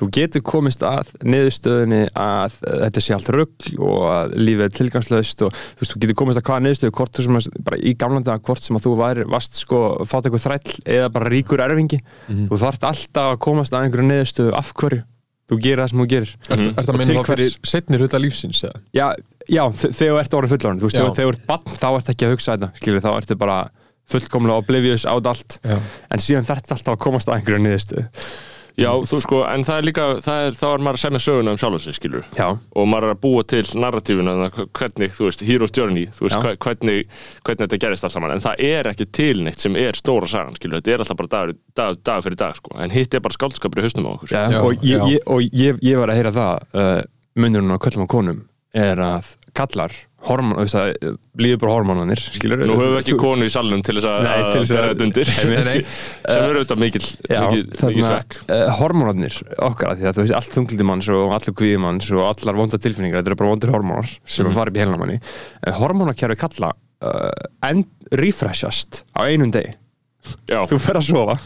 Þú 0.00 0.08
getur 0.16 0.42
komist 0.46 0.82
að 0.88 1.10
niðurstöðinni 1.28 2.00
að 2.16 2.56
þetta 2.64 3.02
sé 3.04 3.14
allt 3.14 3.28
rugl 3.36 3.76
og 3.76 4.06
að 4.08 4.36
lífið 4.40 4.64
er 4.66 4.74
tilgangslaust 4.78 5.44
og 5.46 5.52
þú 5.52 5.82
veist, 5.84 5.92
þú 5.94 6.00
getur 6.06 6.18
komist 6.22 6.40
að 6.40 6.46
hvaða 6.48 6.64
niðurstöðu 6.64 7.62
bara 7.68 7.78
í 7.78 7.92
gamlan 8.00 8.24
dag 8.26 8.40
hvort 8.42 8.64
sem 8.66 8.78
að 8.80 8.86
þú 8.88 8.94
væri, 9.02 9.26
varst 9.30 9.60
sko, 9.60 9.82
fátt 10.08 10.26
eitthvað 10.30 10.46
þræll 10.48 10.80
eða 10.96 11.12
bara 11.12 11.30
ríkur 11.36 11.62
erfingi. 11.66 12.00
Þú 12.32 12.58
þarft 12.64 12.88
alltaf 12.88 13.34
að 13.36 13.38
komast 13.46 13.76
að 13.76 13.86
einhverju 13.86 14.08
niðurstöðu 14.10 14.56
af 14.56 14.72
hverju? 14.80 15.04
Þú 15.46 15.56
gerir 15.62 15.78
það 15.84 15.90
sem 15.92 16.00
þú 16.02 16.06
gerir. 16.10 16.30
Er 16.50 16.58
það 16.58 16.66
Og 16.66 16.88
að 16.88 16.96
minna 16.98 17.06
til 17.06 17.16
þá 17.20 17.26
fyrir 17.28 17.44
hvers- 17.52 17.70
setni 17.70 17.98
hluta 18.00 18.18
lífsins 18.18 18.64
eða? 18.66 18.80
Já, 18.96 19.04
já 19.48 19.62
þe- 19.70 19.92
þegar 19.92 20.12
þú 20.16 20.20
ert 20.24 20.34
orðin 20.40 20.52
fullorinn 20.54 20.80
þú 20.82 20.88
veist, 20.90 20.96
þegar 20.96 21.16
þú 21.20 21.28
ert 21.34 21.46
bann 21.46 21.78
þá 21.80 21.88
ert 22.00 22.10
ekki 22.14 22.26
að 22.26 22.34
hugsa 22.36 22.56
þetta 22.56 22.72
skilur, 22.80 23.00
þá 23.06 23.10
ertu 23.20 23.36
bara 23.38 23.60
fullkomlega 24.06 24.60
oblivious 24.62 25.04
át 25.06 25.26
allt. 25.26 25.58
Já. 25.66 25.78
en 26.10 26.18
síðan 26.22 26.44
þarf 26.46 26.70
alltaf 26.76 26.92
að 26.94 27.00
komast 27.02 27.26
að 27.28 27.40
einhverju 27.40 27.62
niðurstöðu. 27.64 28.04
Já, 28.76 28.90
þú 29.08 29.18
sko, 29.24 29.38
en 29.48 29.62
það 29.64 29.78
er 29.80 29.84
líka, 29.88 30.04
það 30.20 30.42
er, 30.46 30.56
þá 30.58 30.64
er 30.68 30.82
maður 30.84 30.98
að 30.98 31.00
semja 31.00 31.20
söguna 31.24 31.52
um 31.54 31.56
sjálfum 31.56 31.80
sig, 31.80 31.94
skilur 31.96 32.26
Já, 32.36 32.44
og 32.76 32.88
maður 32.92 33.06
er 33.08 33.14
að 33.14 33.20
búa 33.22 33.44
til 33.48 33.62
narratífuna 33.80 34.34
hvernig, 34.76 35.14
þú 35.16 35.24
veist, 35.30 35.44
Hero's 35.48 35.72
Journey 35.72 36.04
þú 36.12 36.26
veist, 36.26 36.36
hva- 36.44 36.52
hvernig, 36.60 37.06
hvernig 37.40 37.62
þetta 37.64 37.78
gerist 37.86 38.04
alls 38.04 38.12
saman. 38.18 38.34
En 38.36 38.44
það 38.44 38.60
er 38.68 38.90
ekki 38.92 39.06
til 39.16 39.40
neitt 39.46 39.64
sem 39.64 39.78
er 39.80 39.96
stóra 39.96 40.28
sagan 40.28 40.54
skilur, 40.60 40.82
þetta 40.82 40.92
er 40.92 41.04
alltaf 41.06 41.16
bara 41.22 41.32
dag, 41.38 41.54
dag, 41.80 42.02
dag 42.04 42.22
fyrir 42.26 42.36
dag 42.36 42.54
sko. 42.60 42.76
en 42.78 42.90
hitt 42.92 43.14
er 43.16 43.20
bara 43.24 43.32
skáldskapur 43.38 43.80
í 43.80 43.86
hausnum 43.88 44.06
á 44.06 44.12
okkur. 44.12 44.28
Já, 44.36 44.44
Já, 44.52 44.60
og, 44.60 44.84
ég, 44.84 45.08
ég, 45.14 45.24
og 45.26 45.40
ég, 45.56 45.80
ég 45.80 45.96
var 46.04 46.12
að 46.12 46.20
heyra 46.20 46.34
það 46.36 46.68
uh, 46.76 47.02
munurinn 47.40 47.72
á 47.72 47.78
köllum 47.80 48.04
og 48.04 48.12
konum 48.12 48.44
er 48.76 49.00
að 49.02 49.34
kallar 49.56 49.94
að 50.26 50.94
líður 51.38 51.60
bara 51.62 51.74
hormónanir 51.76 52.22
Nú 52.42 52.74
höfum 52.74 52.94
við 52.96 52.98
ekki 52.98 53.16
konu 53.20 53.46
í 53.46 53.52
salnum 53.52 53.82
til 53.86 53.94
þess 53.98 54.08
að 54.10 54.24
Nei, 54.24 54.32
til 54.42 54.62
þess 54.62 54.72
að- 54.72 54.78
bera 54.78 54.88
þetta 54.90 55.06
undir. 55.06 55.30
Nei, 55.36 55.60
nei. 55.68 55.76
sem 56.32 56.42
er 56.42 56.58
auðvitað 56.58 56.80
mikil, 56.82 57.02
svekk. 57.06 58.38
að 58.48 58.56
uh, 58.56 58.72
hormónarnir 58.80 59.38
okkar 59.68 59.92
að 59.92 60.00
því 60.00 60.08
að 60.10 60.18
þú 60.18 60.24
veist 60.24 60.36
allt 60.40 60.56
þunglindi 60.56 60.88
manns 60.90 61.10
og 61.14 61.36
allur 61.36 61.56
kvíði 61.60 61.80
manns 61.84 62.10
og 62.10 62.24
allar 62.26 62.58
vonda 62.58 62.80
tilfinningar 62.82 63.22
þetta 63.22 63.32
eru 63.32 63.40
bara 63.42 63.52
vondur 63.54 63.74
hormónar 63.76 64.12
sem 64.24 64.48
mm. 64.48 64.56
fara 64.58 64.72
upp 64.72 64.80
í 64.80 64.82
helna 64.82 65.00
manni. 65.00 65.20
En 65.62 65.78
hormónakerfi 65.78 66.40
kalla 66.42 66.72
end 67.70 67.86
refreshast 68.10 69.04
á 69.14 69.30
einum 69.30 69.52
degi. 69.54 69.76
Já, 70.50 70.64
þú 70.66 70.80
fer 70.82 70.98
að 70.98 71.04
sofa 71.06 71.36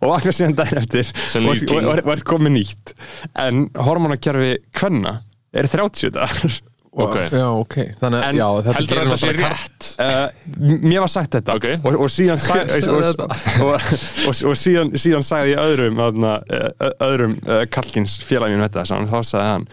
og 0.00 0.06
vakna 0.08 0.32
síðan 0.32 0.54
daginn 0.56 0.80
eftir 0.80 1.10
og 1.42 2.14
ert 2.14 2.24
komið 2.24 2.54
nýtt. 2.54 2.94
En 3.36 3.66
hormónakerfi 3.76 4.54
kvenna 4.72 5.18
er 5.52 5.68
30 5.68 6.14
dagar 6.14 6.54
ok. 6.92 7.16
Já, 7.32 7.46
ok, 7.56 7.76
þannig 8.00 8.26
að 8.26 8.36
já, 8.36 8.46
þetta 8.66 8.76
heldur 8.78 8.98
gerir 8.98 9.10
þetta 9.10 9.20
sé 9.22 9.32
rétt? 9.38 9.90
Uh, 9.96 10.76
mér 10.82 11.04
var 11.04 11.12
sagt 11.12 11.36
þetta. 11.38 11.56
Ok. 11.56 11.68
og, 11.80 11.96
og 12.04 12.12
síðan 12.12 12.42
og, 12.52 13.06
þetta? 13.06 13.28
og, 13.64 13.72
og, 14.28 14.42
og 14.50 14.60
síðan, 14.60 14.92
síðan 15.00 15.26
sagði 15.26 15.54
ég 15.54 15.62
öðrum 15.62 16.02
öðna, 16.04 16.34
öðrum 17.08 17.38
uh, 17.46 17.62
kallkins 17.72 18.18
félaginu 18.26 18.66
þetta 18.66 18.84
sann, 18.92 19.08
þá 19.08 19.18
sagði 19.24 19.52
hann 19.54 19.68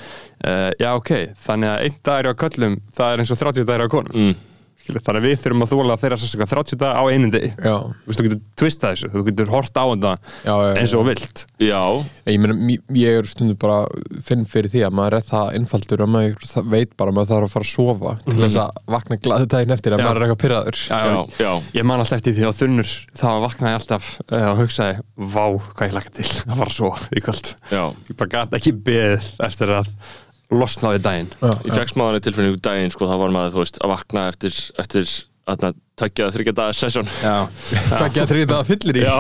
uh, 0.46 0.70
já 0.80 0.92
ok, 0.96 1.12
þannig 1.48 1.74
að 1.74 1.88
einn 1.88 1.98
dagur 2.10 2.32
á 2.32 2.34
köllum 2.46 2.78
það 2.96 3.14
er 3.16 3.24
eins 3.24 3.34
og 3.36 3.42
30 3.44 3.68
dagur 3.68 3.92
á 3.92 3.94
konum. 3.98 4.16
Mm. 4.16 4.49
Skilur. 4.90 5.06
þannig 5.06 5.22
að 5.24 5.28
við 5.30 5.40
þurfum 5.46 5.66
að 5.66 5.72
þóla 5.74 5.98
þeirra 6.02 6.20
sérstaka 6.24 6.50
30 6.50 6.82
daga 6.82 7.00
á 7.00 7.04
einum 7.14 7.32
degi. 7.34 7.52
Já, 7.56 7.76
þú 8.10 8.26
getur 8.28 8.42
twistað 8.60 8.96
þessu, 8.96 9.12
þú 9.14 9.24
getur 9.30 9.54
hort 9.54 9.78
á 9.80 9.86
þetta 9.90 10.14
já, 10.44 10.54
já, 10.54 10.74
eins 10.82 10.96
og 10.98 11.06
vilt. 11.08 11.46
Já, 11.62 11.82
Ég, 12.30 12.38
meina, 12.38 12.56
ég 12.94 13.20
er 13.20 13.26
stundu 13.26 13.56
bara 13.58 13.80
finn 14.26 14.44
fyrir 14.50 14.70
því 14.70 14.84
að 14.86 14.94
maður 15.00 15.16
er 15.18 15.24
það 15.26 15.48
einfaldur 15.58 16.04
að 16.06 16.12
maður 16.14 16.68
veit 16.70 16.92
bara 17.00 17.10
að 17.10 17.18
maður 17.18 17.32
þarf 17.32 17.48
að 17.48 17.54
fara 17.56 17.66
að 17.66 17.72
sofa 17.74 18.12
til 18.26 18.36
þess 18.38 18.60
að 18.62 18.70
vakna 18.94 19.18
glaðu 19.26 19.48
daginn 19.50 19.74
eftir 19.74 19.96
að 19.96 20.00
Já. 20.00 20.06
maður 20.06 20.20
er 20.20 20.26
eitthvað 20.28 20.42
pyrraður 20.44 20.80
já, 20.86 21.00
já. 21.42 21.52
Ég 21.80 21.88
man 21.90 22.04
alltaf 22.04 22.20
eftir 22.20 22.38
því 22.38 22.46
á 22.46 22.52
þunnur 22.60 22.94
þá 23.18 23.28
vaknaði 23.46 23.74
ég 23.74 23.80
alltaf 23.82 24.10
uh, 24.30 24.46
og 24.52 24.62
hugsaði 24.62 25.02
Vá, 25.18 25.46
hvað 25.74 25.90
ég 25.90 25.98
laka 25.98 26.14
til 26.20 26.28
að 26.30 26.62
fara 26.62 26.76
svo 26.78 26.92
í 27.10 27.26
kvöld 27.26 27.54
Já, 30.50 30.58
Ég 30.58 30.58
bara 30.58 30.58
gæti 30.58 30.58
ekki 30.58 30.58
beðið 30.58 30.58
eftir 30.58 30.58
að 30.58 30.60
losna 30.60 30.90
á 30.90 30.92
því 30.94 31.02
daginn 31.06 31.32
ég 31.70 31.76
fekk 31.78 31.92
smáðanir 31.94 32.24
tilfinningu 32.26 32.62
daginn 32.66 32.94
sko, 32.94 33.10
það 33.10 33.22
var 33.24 33.34
maður, 33.36 33.56
þú 33.56 33.64
veist, 33.64 33.82
að 33.84 33.92
vakna 33.94 34.28
eftir 34.34 34.62
eftir 34.82 35.12
að 35.50 35.78
tækja 36.00 36.26
það 36.28 36.36
þryggja 36.36 36.54
dagar 36.58 36.78
sesjón 36.78 37.10
Já, 37.24 37.36
Það 37.90 38.18
þrýta 38.30 38.60
að 38.60 38.70
fyllir 38.70 39.00
í. 39.00 39.06
Já, 39.06 39.16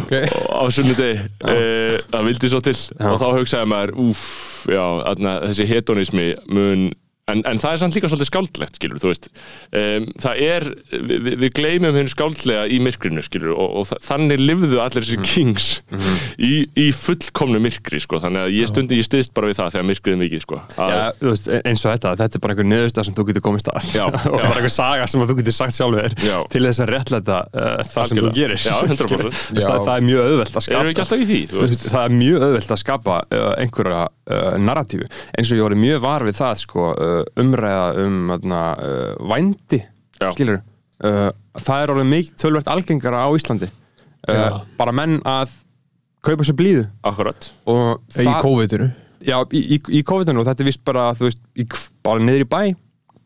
okay. 0.00 0.30
á 0.32 0.62
sunnudegi 0.72 1.18
uh, 1.20 1.98
það 2.10 2.26
vildi 2.30 2.50
svo 2.52 2.62
til. 2.64 2.76
Og 3.10 3.20
þá 3.20 3.26
hugsaði 3.36 3.70
maður, 3.70 3.92
úf, 4.06 4.24
já, 4.70 4.84
þarna, 5.04 5.36
þessi 5.50 5.68
hedonismi 5.70 6.26
mun 6.50 6.88
En, 7.30 7.42
en 7.48 7.60
það 7.62 7.76
er 7.76 7.82
samt 7.84 7.96
líka 7.98 8.10
svolítið 8.10 8.30
skáldlegt, 8.30 8.78
skilur, 8.80 9.00
þú 9.02 9.10
veist. 9.12 9.28
Um, 9.76 10.08
það 10.22 10.42
er, 10.46 10.66
við, 11.10 11.28
við 11.44 11.52
gleymum 11.58 11.96
henni 11.98 12.12
skáldlega 12.12 12.66
í 12.70 12.80
myrkrinu, 12.84 13.22
skilur, 13.26 13.54
og, 13.54 13.76
og 13.82 13.88
þa- 13.90 14.00
þannig 14.08 14.42
lifðu 14.42 14.80
allir 14.82 15.06
þessi 15.06 15.20
kings 15.26 15.68
í, 16.40 16.52
í 16.80 16.88
fullkomnu 16.96 17.60
myrkri, 17.62 18.00
sko. 18.02 18.20
Þannig 18.22 18.46
að 18.48 18.54
ég 18.58 18.70
stundi, 18.70 18.98
ég 19.00 19.06
stiðst 19.08 19.34
bara 19.36 19.50
við 19.50 19.60
það 19.60 19.72
þegar 19.76 19.88
myrkrið 19.90 20.16
er 20.16 20.20
mikið, 20.24 20.44
sko. 20.44 20.60
Já, 20.76 21.00
þú 21.20 21.32
veist, 21.34 21.50
eins 21.70 21.84
og 21.86 21.94
þetta, 21.94 22.14
þetta 22.20 22.38
er 22.40 22.44
bara 22.44 22.54
einhver 22.56 22.68
niðurstað 22.70 23.08
sem 23.08 23.16
þú 23.18 23.26
getur 23.30 23.44
komist 23.46 23.70
að 23.72 23.90
Já, 23.94 24.04
og 24.30 24.36
bara 24.36 24.54
einhver 24.56 24.74
saga 24.74 25.06
sem 25.10 25.24
þú 25.30 25.36
getur 25.40 25.56
sagt 25.56 25.76
sjálfur 25.76 26.14
Já. 26.24 26.36
til 26.52 26.62
þess 26.66 26.82
að 26.84 26.92
réttlæta 26.94 27.38
uh, 27.50 27.70
það 27.90 28.10
sem 28.10 28.20
þú 28.20 28.32
gerir 28.36 28.60
Já, 28.64 28.74
100%. 28.90 29.04
Skilur. 29.10 29.40
Það, 29.60 29.80
það 29.86 29.92
er 29.96 30.06
mjög 30.08 30.28
auðvelt 30.30 30.58
að 30.60 30.66
skapa 30.66 31.06
því, 31.30 31.40
veist, 31.54 31.86
það 31.90 32.04
er 32.08 32.14
mjög 32.20 32.44
auðvelt 32.46 32.74
að 32.76 32.80
skapa 32.82 33.18
uh, 33.26 33.48
einhverja 33.60 34.02
uh, 34.06 34.50
narratífu 34.62 35.08
eins 35.10 35.50
og 35.52 35.60
ég 35.60 35.64
voru 35.66 35.78
mjög 35.80 36.02
var 36.04 36.24
við 36.28 36.38
það 36.40 36.60
sko, 36.64 36.86
umræða 37.40 38.04
um 38.04 38.34
uh, 38.34 39.14
vændi 39.30 39.82
skilur 40.34 40.60
uh, 41.04 41.30
það 41.58 41.82
er 41.82 41.92
orðið 41.94 42.10
mikið 42.10 42.38
tölvert 42.40 42.70
algengara 42.70 43.24
á 43.24 43.28
Íslandi. 43.36 43.70
Uh, 44.28 44.60
bara 44.78 44.94
menn 44.94 45.18
að 45.26 45.54
kaupa 46.24 46.44
sér 46.46 46.58
blíðu. 46.58 46.84
Akkurat. 47.06 47.50
og 47.70 48.20
Í 48.20 48.28
COVID-inu. 48.44 48.90
Já, 49.24 49.36
í, 49.52 49.60
í, 49.76 49.80
í 50.00 50.02
COVID-19 50.06 50.40
og 50.40 50.46
þetta 50.48 50.64
er 50.64 50.68
vist 50.68 50.84
bara, 50.84 51.08
þú 51.16 51.28
veist, 51.28 51.40
í, 51.56 51.66
bara 52.04 52.22
niður 52.24 52.44
í 52.44 52.50
bæ, 52.50 52.60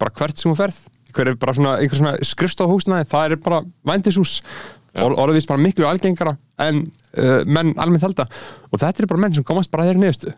bara 0.01 0.15
hvert 0.19 0.41
sem 0.41 0.51
þú 0.51 0.57
ferð, 0.59 0.79
hver 1.15 1.31
er 1.31 1.37
bara 1.39 1.55
svona, 1.55 1.75
einhver 1.83 2.01
svona 2.01 2.15
skrifstofhúsnaði, 2.27 3.07
það 3.11 3.37
er 3.37 3.43
bara 3.45 3.61
vændishús, 3.87 4.41
Or, 4.95 5.11
orðið 5.19 5.41
vist 5.41 5.49
bara 5.51 5.59
miklu 5.59 5.89
algengara 5.91 6.37
en 6.63 6.85
uh, 7.19 7.41
menn 7.51 7.73
almennt 7.83 8.05
halda. 8.07 8.29
Og 8.71 8.79
þetta 8.79 9.03
er 9.03 9.09
bara 9.11 9.23
menn 9.25 9.33
sem 9.35 9.47
komast 9.47 9.73
bara 9.73 9.89
þeirri 9.89 10.05
niðurstu, 10.05 10.35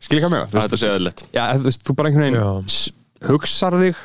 skilja 0.00 0.24
hvað 0.26 0.32
með 0.36 0.48
það 0.54 0.62
er 0.62 0.70
þetta 0.70 1.68
þú 1.68 1.74
þú 1.86 1.96
bara 1.98 2.10
einhvern 2.10 2.26
veginn 2.38 3.30
hugsar 3.30 3.76
þig 3.80 4.02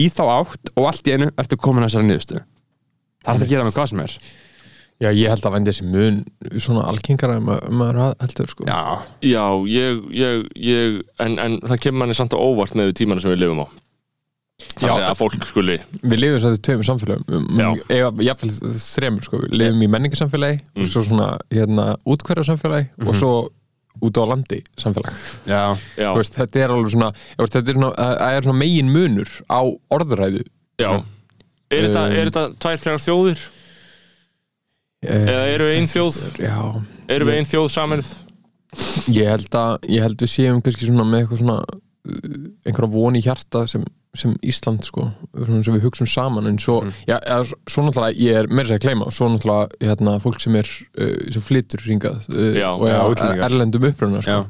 í 0.00 0.06
þá 0.12 0.22
átt 0.40 0.72
og 0.76 0.86
allt 0.90 1.08
í 1.10 1.14
einu 1.16 1.30
ertu 1.40 1.56
komin 1.60 1.84
að 1.84 1.90
þessari 1.92 2.08
niðurstu 2.10 2.38
það 2.40 3.30
er 3.30 3.34
hægt 3.34 3.44
að 3.46 3.52
gera 3.54 3.66
með 3.68 3.76
hvað 3.76 3.90
sem 3.92 4.00
er. 4.04 4.14
Já, 5.00 5.08
ég 5.16 5.30
held 5.32 5.46
að 5.48 5.54
vendi 5.54 5.72
þessi 5.72 5.86
mun 5.88 6.16
svona 6.60 6.82
algengara 6.90 7.38
um 7.40 7.46
að 7.54 7.68
maður 7.72 8.00
heldur 8.20 8.50
sko. 8.52 8.66
Já, 8.68 8.80
Já, 9.24 9.44
ég, 9.72 10.02
ég, 10.12 10.42
ég 10.60 10.98
en, 11.24 11.38
en 11.40 11.54
það 11.64 11.80
kemur 11.86 12.02
manni 12.02 12.16
samt 12.18 12.36
á 12.36 12.38
óvart 12.40 12.76
með 12.76 12.92
tímana 12.98 13.22
sem 13.24 13.32
við 13.32 13.40
lifum 13.46 13.62
á. 13.64 13.68
Það 14.76 14.92
segja 14.92 15.06
að 15.08 15.16
fólk 15.22 15.46
skuli, 15.48 15.78
Við 16.02 16.20
lifum 16.20 16.42
svo 16.42 16.50
þetta 16.52 16.64
tveimur 16.68 16.88
samfélagum 16.90 17.62
Já. 17.62 17.68
Eða 17.96 18.26
jafnvel 18.28 18.50
þremur 18.84 19.24
sko. 19.24 19.40
Við 19.46 19.56
lifum 19.62 19.86
í 19.86 19.88
menningarsamfélagi 19.94 20.58
Mm. 20.60 20.82
og 20.84 20.92
svo 20.92 21.04
svona 21.08 21.28
hérna 21.48 21.86
útkverjarsamfélagi 22.04 23.08
og 23.08 23.16
svo 23.16 23.32
út 24.00 24.20
á 24.20 24.24
landi 24.30 24.60
samfélag 24.80 25.12
já, 25.50 25.62
já, 25.98 26.10
veist, 26.16 26.36
Þetta 26.38 26.62
er 26.64 26.74
alveg 26.74 26.94
svona, 26.94 27.10
veist, 27.40 27.56
þetta 27.56 27.72
er 27.74 27.78
svona, 27.80 28.10
er 28.30 28.46
svona 28.46 28.60
megin 28.62 28.92
munur 28.94 29.32
á 29.50 29.60
orðuræðu 29.92 30.44
já. 30.80 30.92
Er 31.70 31.84
þetta, 31.86 32.00
Um, 32.06 32.14
er 32.18 32.30
þetta 32.30 32.44
tvær, 32.58 32.78
þrjár 32.82 33.02
þjóðir? 33.04 33.42
Eða 35.06 35.44
eru 35.54 35.68
við 35.68 35.76
ein 35.78 35.86
þjóð? 35.88 36.16
Já, 36.42 36.56
Eru 37.14 37.28
við 37.28 37.38
ein 37.38 37.48
þjóð 37.48 37.68
saminuð? 37.76 38.10
ég 39.10 39.26
held 39.26 39.56
að 39.58 39.86
ég 39.90 40.04
held 40.04 40.20
við 40.22 40.30
séum 40.30 40.60
kannski 40.62 40.86
svona 40.86 41.06
með 41.08 41.24
eitthvað 41.24 41.40
svona 41.42 41.56
uh, 41.60 42.42
einhverja 42.66 42.90
von 42.92 43.18
í 43.18 43.22
hjarta 43.24 43.64
sem, 43.70 43.84
sem 44.14 44.32
Ísland 44.42 44.82
sko, 44.84 45.04
sem 45.62 45.74
við 45.76 45.84
hugsum 45.84 46.06
saman 46.10 46.46
en 46.50 46.56
svo, 46.58 46.80
Mm. 46.82 46.92
já, 47.06 47.18
svo 47.70 47.84
náttúrulega 47.86 48.18
ég 48.18 48.34
er 48.40 48.48
meira 48.48 48.74
að 48.74 48.80
gleyma, 48.82 49.06
svo 49.14 49.28
náttúrulega 49.30 49.68
hérna, 49.80 50.16
fólk 50.20 50.40
sem 50.42 50.56
er, 50.56 50.66
uh, 50.98 51.30
sem 51.30 51.42
flytur 51.42 51.78
hringað 51.84 52.26
uh, 52.34 52.54
Já, 52.58 52.70
og 52.74 52.88
já, 52.88 52.96
er 52.96 53.12
útlendingar. 53.14 53.44
erlendum 53.50 53.84
uppruna 53.90 54.20
sko. 54.22 54.30
Já. 54.30 54.46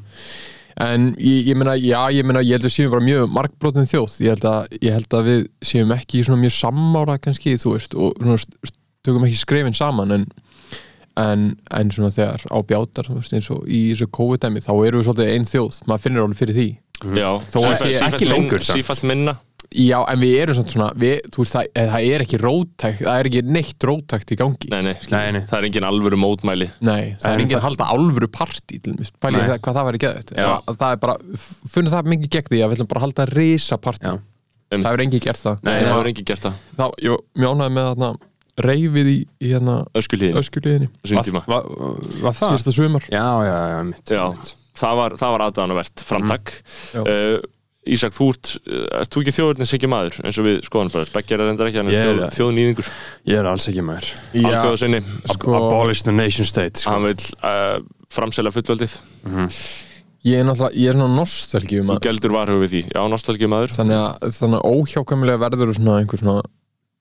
en 0.81 1.15
ég, 1.19 1.45
ég 1.51 1.55
meina, 1.59 1.75
já, 1.77 1.99
ég 2.15 2.25
meina 2.25 2.41
ég 2.41 2.55
held 2.57 2.63
að 2.65 2.69
við 2.71 2.75
séum 2.79 2.91
bara 2.95 3.05
mjög 3.05 3.29
markbrotin 3.37 3.85
þjóð 3.91 4.17
ég 4.25 4.29
held 4.33 4.45
að, 4.49 4.77
ég 4.81 4.93
held 4.97 5.13
að 5.19 5.25
við 5.29 5.41
séum 5.61 5.91
ekki 5.93 6.23
svona 6.25 6.41
mjög 6.41 6.55
sammára 6.57 7.17
kannski, 7.21 7.53
þú 7.61 7.73
veist 7.75 7.93
og 7.93 8.15
svona, 8.17 8.71
tökum 9.05 9.25
ekki 9.27 9.37
skrefin 9.45 9.77
saman 9.77 10.11
en 10.17 10.25
en, 11.21 11.41
en 11.75 11.89
svona 11.91 12.09
þegar 12.15 12.45
á 12.49 12.57
bjátar 12.65 13.09
veist, 13.13 13.33
eins 13.35 13.49
og 13.51 13.65
í 13.67 13.91
þessu 13.91 14.07
COVID-dæmi 14.15 14.61
þá 14.63 14.71
eru 14.87 15.01
við 15.01 15.05
svolítið 15.09 15.31
einn 15.35 15.45
þjóð, 15.49 15.81
maður 15.91 16.03
finnir 16.07 16.23
alveg 16.25 16.39
fyrir 16.41 16.55
því 16.57 16.69
Já, 17.17 17.29
Þó 17.49 17.57
að 17.65 17.71
sífellt- 17.81 17.95
sé 17.97 18.05
ekki 18.05 18.27
lengur. 18.29 18.61
Sífellt 18.61 19.03
minna 19.09 19.31
já, 19.71 19.97
en 20.11 20.19
við 20.19 20.33
erum 20.41 20.55
svona, 20.67 20.87
við, 20.99 21.19
þú 21.31 21.43
veist, 21.43 21.55
það, 21.55 21.67
það 21.91 22.07
er 22.15 22.23
ekki 22.25 22.39
róttækt 22.41 23.03
það 23.05 23.19
er 23.21 23.29
ekki 23.31 23.41
neitt 23.47 23.85
róttækt 23.87 24.33
í 24.35 24.37
gangi. 24.41 24.69
Nei, 24.73 24.81
nei, 24.87 24.95
Nei, 25.11 25.31
nei. 25.37 25.41
það 25.47 25.57
er 25.59 25.67
engin 25.69 25.87
alvöru 25.87 26.19
mótmæli. 26.19 26.67
Nei, 26.81 27.15
það 27.21 27.27
En 27.27 27.31
er 27.33 27.43
enginn 27.45 27.55
það- 27.55 27.61
að 27.61 27.67
halda 27.69 27.87
alvöru 27.95 28.27
partí 28.31 28.81
til 28.83 28.95
pælið 29.21 29.39
Nei. 29.41 29.47
það, 29.51 29.59
hvað 29.65 29.77
það 29.79 29.87
væri 29.91 30.01
Já. 30.35 30.49
það 30.81 30.91
er 30.91 30.99
bara, 31.05 31.15
finnum 31.71 31.93
það 31.93 32.11
mikið 32.15 32.29
gegn 32.35 32.49
því 32.51 32.59
að 32.61 32.67
við 32.69 32.75
ætlum 32.77 32.91
bara 32.91 32.99
að 33.01 33.05
halda 33.07 33.25
risa 33.31 33.77
partí 33.77 34.05
það 34.71 34.89
hefur 34.91 35.01
enginn 35.05 35.23
gert 35.27 35.41
það. 35.45 35.57
Nei, 35.63 35.71
það 35.73 35.81
að- 35.87 35.95
hefur 35.95 36.11
engin 36.11 36.25
gert 36.31 36.45
það. 36.45 36.53
Þá, 36.77 36.85
mjög 37.35 37.51
ánægði 37.55 37.73
með 37.77 37.87
þarna 37.91 38.11
reyfið 38.61 39.07
í, 39.09 39.17
í 39.41 39.47
hérna 39.55 39.75
Öskulíðin, 39.95 40.35
öskuliðinni 40.37 40.87
þessum 41.01 41.23
tíma 41.25 41.41
Var, 41.47 41.63
var 42.21 42.33
það? 42.35 42.51
síðasta 42.51 42.73
sumar. 42.75 43.05
Já, 43.09 43.23
já, 43.47 43.55
já, 43.71 43.79
mitt, 43.87 44.05
Já, 44.11 44.23
mitt. 44.35 44.51
það 44.77 44.95
var, 44.99 45.15
það 45.21 45.31
var 45.35 45.43
aðdánavert 45.47 46.03
framtak. 46.05 46.51
Já. 46.93 47.01
uh, 47.01 47.39
Ísak, 47.81 48.13
þú 48.13 48.27
ert, 48.29 48.49
uh, 48.61 48.81
ert 49.01 49.13
þú 49.13 49.21
ekki 49.23 49.33
þjóðurnis 49.33 49.71
ekki 49.77 49.89
maður 49.89 50.17
eins 50.21 50.37
og 50.37 50.45
við 50.45 50.57
er 50.61 51.41
reyndar 51.41 51.69
ekki 51.71 51.79
hann 51.81 51.89
er 51.89 51.95
Ég 51.95 52.01
er 52.01 52.11
þjóð, 52.11 52.35
þjóðnýðingur 52.37 52.89
Ég 53.31 53.39
er 53.41 53.49
alls 53.49 53.65
ekki 53.71 53.85
maður. 53.87 54.11
Alþjóðasinni, 54.37 54.99
sko, 55.33 55.55
Abolish 55.57 56.05
the 56.05 56.13
nation 56.13 56.45
state 56.45 56.77
sko. 56.77 56.93
hann 56.93 57.07
vil 57.09 57.15
uh, 57.41 57.79
framselja 58.13 58.53
fullveldið. 58.53 58.99
Ég 60.21 60.37
er 60.37 60.45
náttúrulega, 60.45 60.77
ég 60.77 60.91
er 60.91 60.97
svona 60.99 61.17
nostalgíum 61.17 61.89
og 61.89 62.01
geldur 62.05 62.35
varhuga 62.35 62.61
við 62.61 62.73
því, 62.75 62.81
já, 62.93 63.01
nostalgið 63.09 63.49
maður 63.49 63.71
þannig 63.73 63.97
að, 63.97 64.33
þannig 64.37 64.59
að 64.59 64.75
óhjákvæmilega 64.75 65.41
verður 65.41 65.71
þú 65.71 65.77
svona 65.79 65.95
einhver 65.97 66.21
svona 66.21 66.43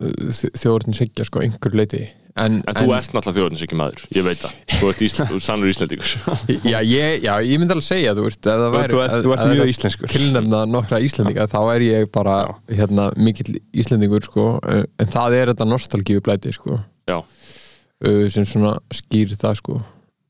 þjóðurinn 0.01 0.97
sigja 0.97 1.27
sko 1.29 1.43
einhver 1.45 1.75
leiti 1.77 2.01
en, 2.41 2.61
En 2.65 2.77
þú 2.79 2.93
ert 2.95 3.11
náttúrulega 3.13 3.35
þjóðurnis 3.37 3.63
ekki 3.67 3.77
maður, 3.77 4.03
ég 4.17 4.25
veit 4.25 4.39
það. 4.41 4.53
Þú 4.79 4.89
ert, 4.93 5.01
Ísl, 5.05 5.23
þú 5.29 5.37
ert 5.37 5.45
sannur 5.45 5.73
Íslandingur 5.73 6.13
já 6.73 6.79
ég, 6.87 7.25
já, 7.27 7.33
ég 7.45 7.61
myndi 7.61 7.75
alveg 7.75 7.87
segja 7.89 8.15
þú 8.17 8.25
veist, 8.29 8.41
ef 8.47 8.63
það 8.63 8.75
væri 8.77 8.95
Þú 8.95 9.01
ert, 9.05 9.17
þú 9.27 9.35
ert 9.35 9.43
ef 9.45 9.51
mjög 9.51 9.63
það 9.65 9.73
íslenskur. 9.75 10.13
tilnefna 10.15 10.61
nokkra 10.71 11.01
Íslendinga 11.05 11.47
þá 11.51 11.59
er 11.75 11.85
ég 11.89 12.11
bara 12.15 12.37
hérna, 12.71 13.09
mikill 13.19 13.59
Íslendingur 13.83 14.25
sko, 14.25 14.47
uh, 14.63 14.85
en 15.03 15.11
það 15.13 15.37
er 15.41 15.53
þetta 15.53 15.69
nostalgíu 15.69 16.23
blæti 16.25 16.55
sko, 16.57 16.79
Já, 17.11 17.19
uh, 17.21 18.25
sem 18.33 18.47
svona 18.49 18.77
skýr 18.95 19.35
það 19.37 19.59
sko. 19.61 19.81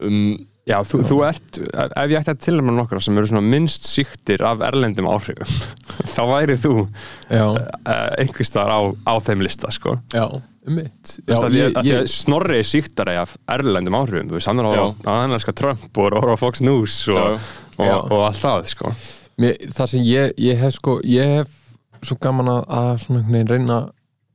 Um, 0.01 0.33
Já, 0.69 0.77
þú, 0.85 1.01
þú 1.09 1.17
ert, 1.25 1.59
ef 1.59 2.13
ég 2.13 2.21
ætti 2.21 2.33
að 2.35 2.43
tilnæma 2.45 2.75
nokkra 2.77 3.01
sem 3.03 3.17
eru 3.17 3.31
svona 3.31 3.43
minnst 3.43 3.87
síktir 3.89 4.43
af 4.45 4.61
erlendum 4.69 5.09
áhrifum 5.09 5.49
þá 6.15 6.21
væri 6.29 6.57
þú 6.61 6.75
já, 7.33 7.45
uh, 7.49 8.09
einhvers 8.21 8.51
staðar 8.53 8.75
á, 8.77 8.81
á 9.09 9.15
þeim 9.25 9.45
lista 9.47 9.73
sko. 9.73 9.97
já, 10.13 10.27
um 10.29 10.77
mitt 10.77 11.15
Já, 11.25 11.39
ég, 11.49 11.73
ég, 11.73 11.89
ég, 11.89 12.11
Snorri 12.13 12.61
síktari 12.67 13.17
af 13.19 13.39
erlendum 13.51 13.97
áhrifum 13.97 14.37
hann 14.37 14.61
er 14.61 14.69
á 15.09 15.15
elskar 15.25 15.57
Trump 15.57 16.03
og 16.03 16.19
á 16.21 16.37
Fox 16.39 16.61
News 16.61 16.99
og, 17.09 17.41
og, 17.79 17.87
Já. 17.87 17.97
og, 17.97 18.19
allt 18.29 18.43
það 18.45 18.69
sko. 18.75 18.93
mér, 19.41 19.57
það 19.73 19.95
sem 19.95 20.05
ég, 20.07 20.37
ég 20.45 20.61
hef 20.61 20.77
sko 20.77 20.99
ég 21.09 21.39
hef 21.39 21.57
svo 22.05 22.21
gaman 22.21 22.53
að, 22.53 22.63
að 22.69 22.93
svona 23.07 23.23
einhvern 23.23 23.33
veginn 23.33 23.51
reyna 23.55 23.81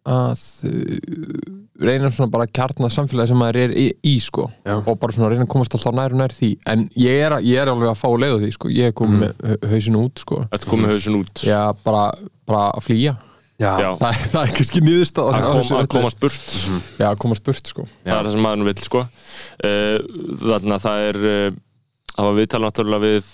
að 0.06 0.42
uh, 0.70 1.52
reyna 1.86 2.10
svona 2.14 2.32
bara 2.32 2.46
að 2.48 2.54
kjarna 2.56 2.90
samfélagi 2.94 3.32
sem 3.34 3.40
maður 3.42 3.58
er 3.66 3.74
í, 3.82 3.86
í 4.06 4.16
sko. 4.24 4.46
Já. 4.68 4.76
og 4.86 4.98
bara 5.02 5.16
svona 5.16 5.32
reyna 5.34 5.46
að 5.48 5.52
komast 5.56 5.76
alltaf 5.76 5.96
nær 5.98 6.14
og 6.16 6.20
nær 6.22 6.36
því. 6.36 6.52
En 6.72 6.88
ég 7.02 7.22
er, 7.26 7.36
ég 7.44 7.62
er 7.64 7.72
alveg 7.74 7.90
að 7.92 8.00
fá 8.00 8.08
leið 8.22 8.36
á 8.36 8.40
því 8.46 8.52
sko. 8.56 8.72
Ég 8.74 8.92
er 8.92 8.96
komið 8.96 9.16
Mm. 9.16 9.24
með 9.26 9.50
hau- 9.50 9.70
hausinn 9.74 9.98
út 10.02 10.22
sko. 10.24 10.42
Þetta 10.54 10.70
komið 10.74 10.94
hausin 10.94 11.18
út? 11.20 11.44
Já, 11.48 11.62
bara, 11.84 12.04
bara 12.48 12.64
að 12.78 12.86
flýja. 12.88 13.16
Já, 13.56 13.72
það, 13.96 14.18
það 14.34 14.42
er 14.44 14.54
kannski 14.58 14.82
nýðust 14.84 15.20
að, 15.24 15.36
kom, 15.48 15.78
að 15.80 15.86
komast 15.94 16.20
burt. 16.20 16.48
Já, 17.00 17.06
að 17.14 17.20
komast 17.24 17.44
burt 17.48 17.70
sko. 17.72 17.86
Það 18.04 18.18
er 18.20 18.26
það 18.28 18.34
sem 18.36 18.44
maður 18.44 18.66
vill 18.68 18.82
sko. 18.84 19.04
Uh, 19.64 20.00
Þannig 20.42 20.74
að 20.76 20.84
það 20.86 21.06
er 21.10 21.20
uh, 21.30 21.60
Það 22.16 22.28
var 22.30 22.36
viðtala 22.40 22.68
náttúrulega 22.70 23.04
við 23.06 23.30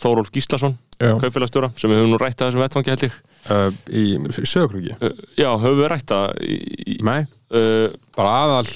Þórólf 0.00 0.30
Gíslason 0.32 0.74
Já, 1.00 1.12
kaupfélagstjóra 1.20 1.70
sem 1.76 1.88
við 1.92 2.00
höfum 2.02 2.10
nú 2.14 2.18
rætt 2.20 2.40
að 2.40 2.50
þessum 2.50 2.62
vettfangi 2.64 2.92
held 2.92 3.04
ég 3.06 3.14
uh, 3.50 3.70
í 3.92 4.04
sögurkrúki 4.42 4.94
Uh, 5.00 5.12
Já, 5.38 5.50
höfum 5.60 5.80
við 5.82 5.90
rætt 5.92 6.10
það 6.12 6.40
í, 6.46 6.56
í, 6.86 6.98
Nei, 7.06 7.20
uh, 7.54 7.88
bara 8.16 8.32
aðal 8.44 8.70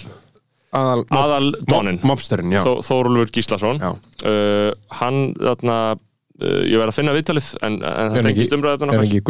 aðal, 0.71 1.01
Aðal 1.11 1.49
Donnin 1.71 1.99
mobsterinn, 2.07 2.53
já, 2.55 2.63
Þó, 2.63 2.77
Þórólfur 2.87 3.33
Gíslason. 3.35 3.81
Já. 3.83 3.91
uh, 4.23 4.71
Hann, 5.01 5.21
þarna 5.41 5.79
uh, 5.97 6.61
Ég 6.69 6.77
verð 6.79 6.93
að 6.93 6.99
finna 7.01 7.15
viðtalið 7.17 7.49
En, 7.67 7.79
en 7.83 8.15
hann 8.15 8.29
tengist 8.29 8.55
umræðum 8.55 8.93
Er 8.93 9.01
hann 9.01 9.09
ekki? 9.09 9.23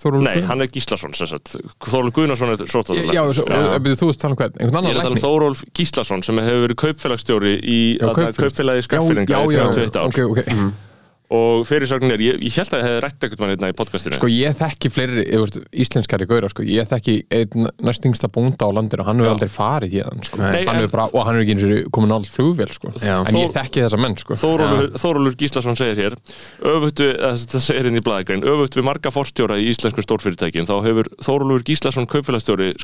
Þórólfur 0.00 0.22
Nei, 0.24 0.44
hann 0.48 0.62
er 0.64 0.70
Gíslason. 0.72 1.16
Þórólfur 1.16 2.14
Guðnason 2.20 2.54
er 2.54 2.62
svo 2.70 2.84
Já, 3.10 3.22
og, 3.24 3.40
byrju, 3.84 3.98
þú 4.00 4.10
veist 4.12 4.22
tala 4.22 4.36
um 4.36 4.40
hvern, 4.40 4.60
Ég 4.60 4.70
er 4.70 5.00
að 5.00 5.08
tala 5.08 5.16
um? 5.16 5.24
Þórólf 5.24 5.64
Gíslason 5.76 6.22
sem 6.26 6.38
hefur 6.44 6.62
verið 6.68 6.80
kaupfélagsstjóri 6.84 7.56
í 7.60 7.80
Já, 7.98 8.06
kaupfélagi 8.38 8.84
Já, 8.84 8.88
skaffyrringa 8.88 9.34
já, 9.34 9.42
í 9.42 9.58
já, 9.58 9.66
31 9.74 10.00
ár. 10.00 10.08
Ok, 10.14 10.22
ok 10.30 10.89
og 11.30 11.60
fyrirsögnin 11.68 12.10
er, 12.16 12.22
ég, 12.24 12.40
ég 12.42 12.54
held 12.58 12.72
að 12.74 12.80
ég 12.80 12.86
hefði 12.88 13.00
rætt 13.04 13.24
ekkert 13.26 13.40
mann 13.44 13.52
hérna 13.52 13.68
í 13.70 13.74
podcastinu 13.78 14.16
Sko 14.18 14.30
ég 14.32 14.56
þekki 14.58 14.90
fleiri, 14.90 15.24
ég 15.30 15.42
veist, 15.44 15.58
íslenskari 15.84 16.26
gauðra 16.26 16.48
sko. 16.50 16.64
ég 16.66 16.88
þekki 16.90 17.14
einn 17.38 17.68
næstingsta 17.86 18.26
bónda 18.34 18.66
á 18.66 18.70
landinu 18.74 19.04
og 19.04 19.10
hann 19.10 19.22
hefur 19.22 19.34
aldrei 19.36 19.52
farið 19.54 19.94
hérna 20.00 20.24
sko. 20.26 20.40
Nei, 20.42 20.64
hann 20.66 20.80
en- 20.82 20.90
bara, 20.90 21.06
og 21.14 21.26
hann 21.28 21.38
hefur 21.38 21.44
ekki 21.46 21.54
eins 21.54 21.66
og 21.86 21.92
komin 21.94 22.10
nátt 22.10 22.26
flugvél 22.34 22.72
sko. 22.74 22.90
Já. 22.98 23.20
en 23.22 23.38
ég 23.38 23.46
Þór- 23.46 23.54
þekki 23.60 23.84
þessa 23.86 24.00
menn 24.02 24.16
sko. 24.18 24.34
Þórólfur 24.40 25.36
Gíslason 25.38 25.78
segir 25.78 26.02
hér 26.02 26.18
öfugt 26.66 26.98
við, 27.04 27.14
eða 27.14 27.32
það 27.54 27.64
segir 27.68 27.86
inn 27.90 28.00
í 28.00 28.04
blaðagrein 28.04 28.42
öfugt 28.50 28.74
við 28.80 28.88
marga 28.90 29.12
forstjóra 29.14 29.58
í 29.60 29.70
íslensku 29.70 30.02
stórfyrirtækjum 30.02 30.66
þá 30.66 30.74
hefur 30.88 31.08
Þórólfur 31.22 31.62
Gíslason 31.70 32.10
kaupfélagstjóri 32.10 32.74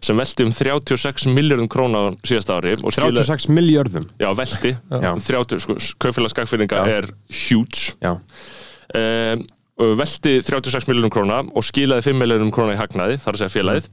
sem 0.00 0.20
velti 0.20 0.44
um 0.46 0.52
36 0.54 1.26
miljardum 1.34 1.66
króna 1.70 1.98
á 1.98 2.04
síðasta 2.26 2.60
ári 2.60 2.76
og 2.78 2.94
skila, 2.94 3.24
36 3.24 3.48
miljörðum 3.50 4.06
já, 4.20 4.28
velti. 4.38 4.72
Já. 4.76 5.10
um 5.10 5.22
30, 5.22 5.62
sko, 5.64 5.76
kaupfélagsskakfyrringa 6.04 6.84
er 6.92 7.08
huge. 7.26 7.96
Já, 7.98 8.14
um, 8.14 9.42
og 9.82 9.96
velti 10.00 10.38
36 10.40 10.86
miljonum 10.88 11.12
króna 11.12 11.42
og 11.44 11.66
skilaði 11.66 12.06
5 12.08 12.20
miljonum 12.22 12.52
króna 12.54 12.76
í 12.76 12.80
hagnaði, 12.80 13.18
þar 13.20 13.36
að 13.36 13.42
segja 13.42 13.54
félagið. 13.56 13.90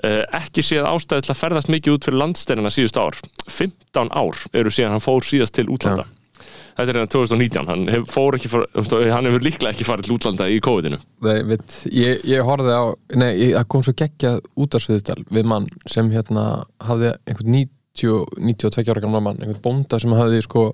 Uh, 0.00 0.22
ekki 0.40 0.64
séð 0.64 0.88
ástæði 0.88 1.26
til 1.26 1.34
að 1.34 1.42
ferðast 1.42 1.70
mikið 1.70 1.98
út 1.98 2.08
fyrir 2.08 2.22
landsteinina 2.22 2.72
síðust 2.72 2.98
ár. 2.98 3.20
15 3.46 4.10
ár 4.16 4.40
eru 4.56 4.72
síðan 4.72 4.96
hann 4.96 5.04
fór 5.04 5.26
síðast 5.26 5.54
til 5.58 5.68
útlanda 5.68 6.08
þetta 6.40 6.86
er 6.86 6.98
hérna 7.00 7.12
2019 7.14 7.70
hann 7.70 7.86
hef, 7.92 8.06
fór 8.12 8.38
ekki 8.38 8.50
fór, 8.52 8.66
hann 9.12 9.28
hefur 9.28 9.46
líklega 9.46 9.74
ekki 9.74 9.86
farið 9.88 10.08
til 10.08 10.16
útlanda 10.16 10.48
í 10.50 10.60
COVID-inu. 10.64 11.00
Nei, 11.26 11.38
veit, 11.52 11.78
ég, 11.94 12.24
ég 12.28 12.46
horfði 12.46 12.76
á 12.76 12.84
nei, 13.20 13.32
það 13.54 13.66
kom 13.74 13.86
svo 13.86 13.96
geggjað 14.02 14.40
útarsviðtal 14.66 15.20
við 15.30 15.50
mann 15.52 15.68
sem 15.90 16.10
hérna 16.14 16.46
hafði 16.86 17.14
einhvern 17.24 17.56
90, 17.56 18.38
92 18.50 18.94
ára 18.94 19.04
gamla 19.04 19.24
mann 19.24 19.42
einhvern 19.42 19.64
bónda 19.64 20.00
sem 20.02 20.14
hafði 20.16 20.44
sko 20.46 20.70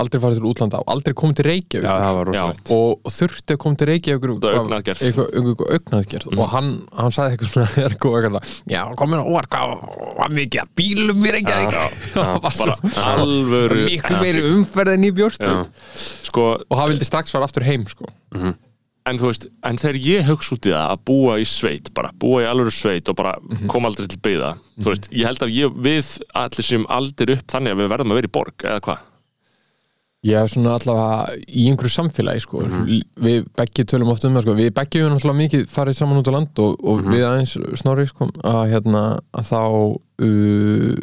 aldrei 0.00 0.22
farið 0.22 0.40
til 0.40 0.48
útlanda 0.50 0.80
og 0.80 0.92
aldrei 0.94 1.16
komið 1.20 1.40
til 1.40 1.46
Reykjavík 1.48 1.86
já 1.86 1.92
það 1.92 2.16
var 2.18 2.30
Já. 2.30 2.40
rosalegt 2.40 2.72
og, 2.76 3.12
þurfti 3.16 3.56
að 3.56 3.60
koma 3.64 3.80
til 3.80 3.90
Reykjavík 3.90 4.26
eitthvað, 4.30 5.26
eitthvað 5.40 5.74
augnaðgerð 5.76 6.30
og 6.36 6.48
hann, 6.54 6.70
hann 6.96 7.14
sagði 7.16 7.36
eitthvað 7.36 7.52
svona 7.54 7.68
er 7.86 7.96
já, 8.74 8.82
komin 9.00 9.22
á 9.22 9.24
óvart 9.26 9.52
hvað 9.52 9.76
var 10.20 10.34
mikið 10.38 10.64
að 10.64 10.72
bílum 10.80 11.22
í 11.26 11.34
Reykjavík? 11.36 11.78
Alvöru 13.10 13.84
miklu 13.86 14.22
meiri 14.22 14.48
umferð 14.54 14.96
en 14.96 15.06
í 15.06 15.12
bjórnstöð 15.20 15.62
sko, 16.30 16.50
og 16.64 16.80
hann 16.80 16.92
vildi 16.94 17.08
strax 17.08 17.34
fara 17.34 17.48
aftur 17.48 17.66
heim 17.66 17.86
sko. 17.90 18.08
en 19.10 19.18
þú 19.18 19.30
veist 19.30 19.46
en 19.66 19.78
þegar 19.80 20.00
ég 20.04 20.26
hugsa 20.28 20.56
út 20.56 20.68
í 20.68 20.72
það 20.74 20.94
að 20.94 21.04
búa 21.08 21.36
í 21.40 21.46
sveit 21.48 21.92
bara 21.96 22.12
búa 22.20 22.44
í 22.44 22.48
alvöru 22.48 22.72
sveit 22.74 23.08
og 23.10 23.16
bara 23.18 23.36
koma 23.70 23.90
aldrei 23.90 24.08
til 24.10 24.20
byggða 24.22 24.54
þú 24.80 24.92
veist, 24.92 25.08
ég 25.12 25.28
held 25.28 25.46
að 25.46 25.54
ég, 25.56 25.78
við 25.88 26.10
allir 26.36 26.68
sem 26.68 26.84
aldrei 26.88 27.36
upp 27.36 27.46
þannig 27.54 27.74
að 27.74 27.82
við 27.82 27.94
verðum 27.94 28.12
að 28.14 28.20
vera 28.20 28.30
í 28.30 28.34
borg 28.38 28.66
eða 28.68 28.84
hvað 28.86 29.06
ég 30.26 30.36
er 30.36 30.48
svona 30.52 30.74
allavega 30.76 31.36
í 31.48 31.66
einhverju 31.70 31.92
samfélagi 31.94 32.42
sko. 32.44 32.60
við 33.24 33.46
beggi 33.56 33.86
tölum 33.88 34.10
oft 34.12 34.24
um 34.28 34.34
það 34.36 34.44
sko. 34.44 34.56
við 34.58 34.72
beggi 34.76 35.00
við 35.00 35.14
náttúrulega 35.14 35.40
mikið 35.44 35.62
farið 35.72 35.96
saman 35.96 36.20
út 36.20 36.28
á 36.28 36.32
land 36.36 36.60
og, 36.60 36.74
og 36.84 37.06
við 37.08 37.24
aðeins 37.24 37.54
snorri 37.80 38.04
sko, 38.10 38.28
að, 38.44 38.60
hérna, 38.74 39.04
að 39.32 39.48
þá 39.48 39.60
uh, 40.28 41.00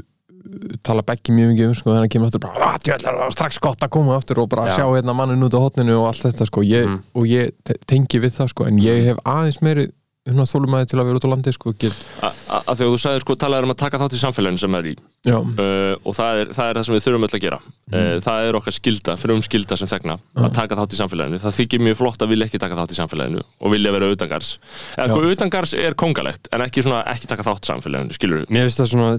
tala 0.85 1.03
beggi 1.07 1.33
mjög 1.33 1.51
mikið 1.53 1.69
um 1.71 1.75
sko, 1.79 1.91
þannig 1.95 2.09
að 2.09 2.13
kemur 2.13 2.29
aftur 2.29 2.43
bara, 2.45 2.61
"Ah, 2.61 2.77
er 2.77 3.31
strax 3.33 3.59
gott 3.59 3.81
að 3.83 3.93
koma 3.97 4.15
aftur 4.17 4.43
og 4.43 4.49
bara 4.49 4.69
Já. 4.69 4.77
sjá 4.77 4.85
hérna 4.93 5.15
mannin 5.17 5.43
út 5.43 5.57
á 5.57 5.65
hotninu 5.65 5.97
og 5.97 6.07
allt 6.11 6.23
þetta 6.27 6.45
sko. 6.45 6.61
ég, 6.61 6.99
og 7.15 7.25
ég 7.25 7.51
te- 7.65 7.79
tengi 7.87 8.21
við 8.21 8.37
það 8.37 8.53
sko, 8.53 8.67
en 8.69 8.77
ég 8.77 9.03
hef 9.03 9.17
aðeins 9.25 9.61
meiri 9.61 9.89
þólumæði 10.27 10.89
til 10.91 10.99
að 10.99 11.07
vera 11.07 11.19
út 11.19 11.27
á 11.27 11.33
landi 11.33 11.53
sko, 11.55 11.73
að 11.77 12.73
því 12.77 12.85
að 12.85 12.91
þú 12.93 12.99
sagðir 13.01 13.23
sko 13.23 13.35
talaður 13.39 13.67
um 13.67 13.73
að 13.73 13.79
taka 13.81 13.99
þátt 14.01 14.15
í 14.17 14.21
samfélaginu 14.21 14.61
sem 14.61 14.77
er 14.77 14.89
í. 14.91 14.93
Uh, 15.27 15.93
og 16.07 16.15
það 16.15 16.41
er, 16.41 16.51
það 16.55 16.69
er 16.69 16.77
það 16.77 16.85
sem 16.87 16.95
við 16.95 17.03
þurfum 17.05 17.25
öll 17.27 17.35
að 17.37 17.43
gera. 17.43 17.59
Uh, 17.91 18.15
það 18.23 18.47
er 18.47 18.57
okkar 18.59 18.75
skilda, 18.77 19.15
frum 19.19 19.41
skilda 19.45 19.77
sem 19.79 19.89
þegna 19.91 20.15
að 20.37 20.51
taka 20.55 20.77
þátt 20.79 20.93
í 20.95 20.99
samfélaginu, 21.01 21.41
það 21.43 21.57
þykir 21.57 21.83
mjög 21.87 21.97
flott 22.01 22.21
að 22.23 22.31
vilja 22.33 22.47
ekki 22.47 22.61
taka 22.63 22.77
þátt 22.79 22.93
í 22.93 22.99
samfélaginu 22.99 23.41
og 23.43 23.73
vilja 23.73 23.93
vera 23.95 24.11
utangars 24.13 24.51
eða 24.97 25.07
sko 25.11 25.33
utangars 25.33 25.73
er 25.77 25.97
kongalegt 25.99 26.49
en 26.55 26.63
ekki 26.65 26.83
svona 26.85 27.01
ekki 27.11 27.27
taka 27.31 27.47
þátt 27.47 27.63
í 27.65 27.71
samfélaginu, 27.71 28.17
skilur 28.17 28.43
við 28.43 28.53
Mér 28.55 28.67
finnst 28.67 28.81
það 28.83 28.91
svona, 28.93 29.11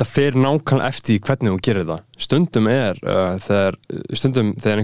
það 0.00 0.08
fer 0.10 0.32
nákvæmlega 0.40 0.90
eftir 0.90 1.22
hvernig 1.24 1.54
þú 1.54 1.58
gerir 1.68 1.88
það. 1.88 2.04
Stundum 2.24 2.66
er, 2.70 3.00
uh, 3.04 3.34
þegar, 3.44 3.80
stundum 4.16 4.52
þegar 4.60 4.82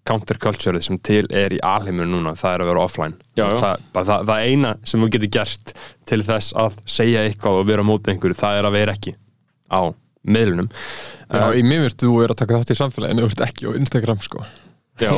er 0.00 0.08
að 0.08 0.10
að 0.10 0.10
counterculture 0.10 0.82
sem 0.82 0.98
til 0.98 1.26
er 1.30 1.52
í 1.52 1.58
alheimur 1.62 2.08
núna, 2.08 2.34
það 2.34 2.54
er 2.54 2.60
að 2.60 2.70
vera 2.70 2.84
offline. 2.84 3.16
Já, 3.36 3.44
já. 3.46 3.58
það, 3.60 3.82
það, 3.94 4.24
það 4.30 4.44
eina 4.46 4.76
sem 4.84 5.00
þú 5.00 5.10
getur 5.10 5.30
gert 5.30 5.74
til 6.06 6.22
þess 6.22 6.54
að 6.56 6.80
segja 6.86 7.24
eitthvað 7.26 7.60
og 7.60 7.66
vera 7.66 7.82
á 7.84 7.90
móti 7.90 8.10
einhverju, 8.10 8.34
það 8.34 8.58
er 8.58 8.68
að 8.68 8.76
vera 8.78 8.92
ekki 8.96 9.14
á 9.70 9.80
miðlunum 10.20 10.68
já, 11.32 11.44
í 11.56 11.62
mér 11.64 11.86
finnst 11.86 12.02
þú 12.02 12.18
er 12.24 12.34
að 12.34 12.40
taka 12.42 12.58
þátt 12.60 12.72
í 12.74 12.76
samfélaginu 12.76 13.24
og 13.24 13.30
ert 13.30 13.40
ekki 13.46 13.70
á 13.70 13.70
Instagram 13.78 14.20
sko. 14.20 14.44
Já, 15.00 15.14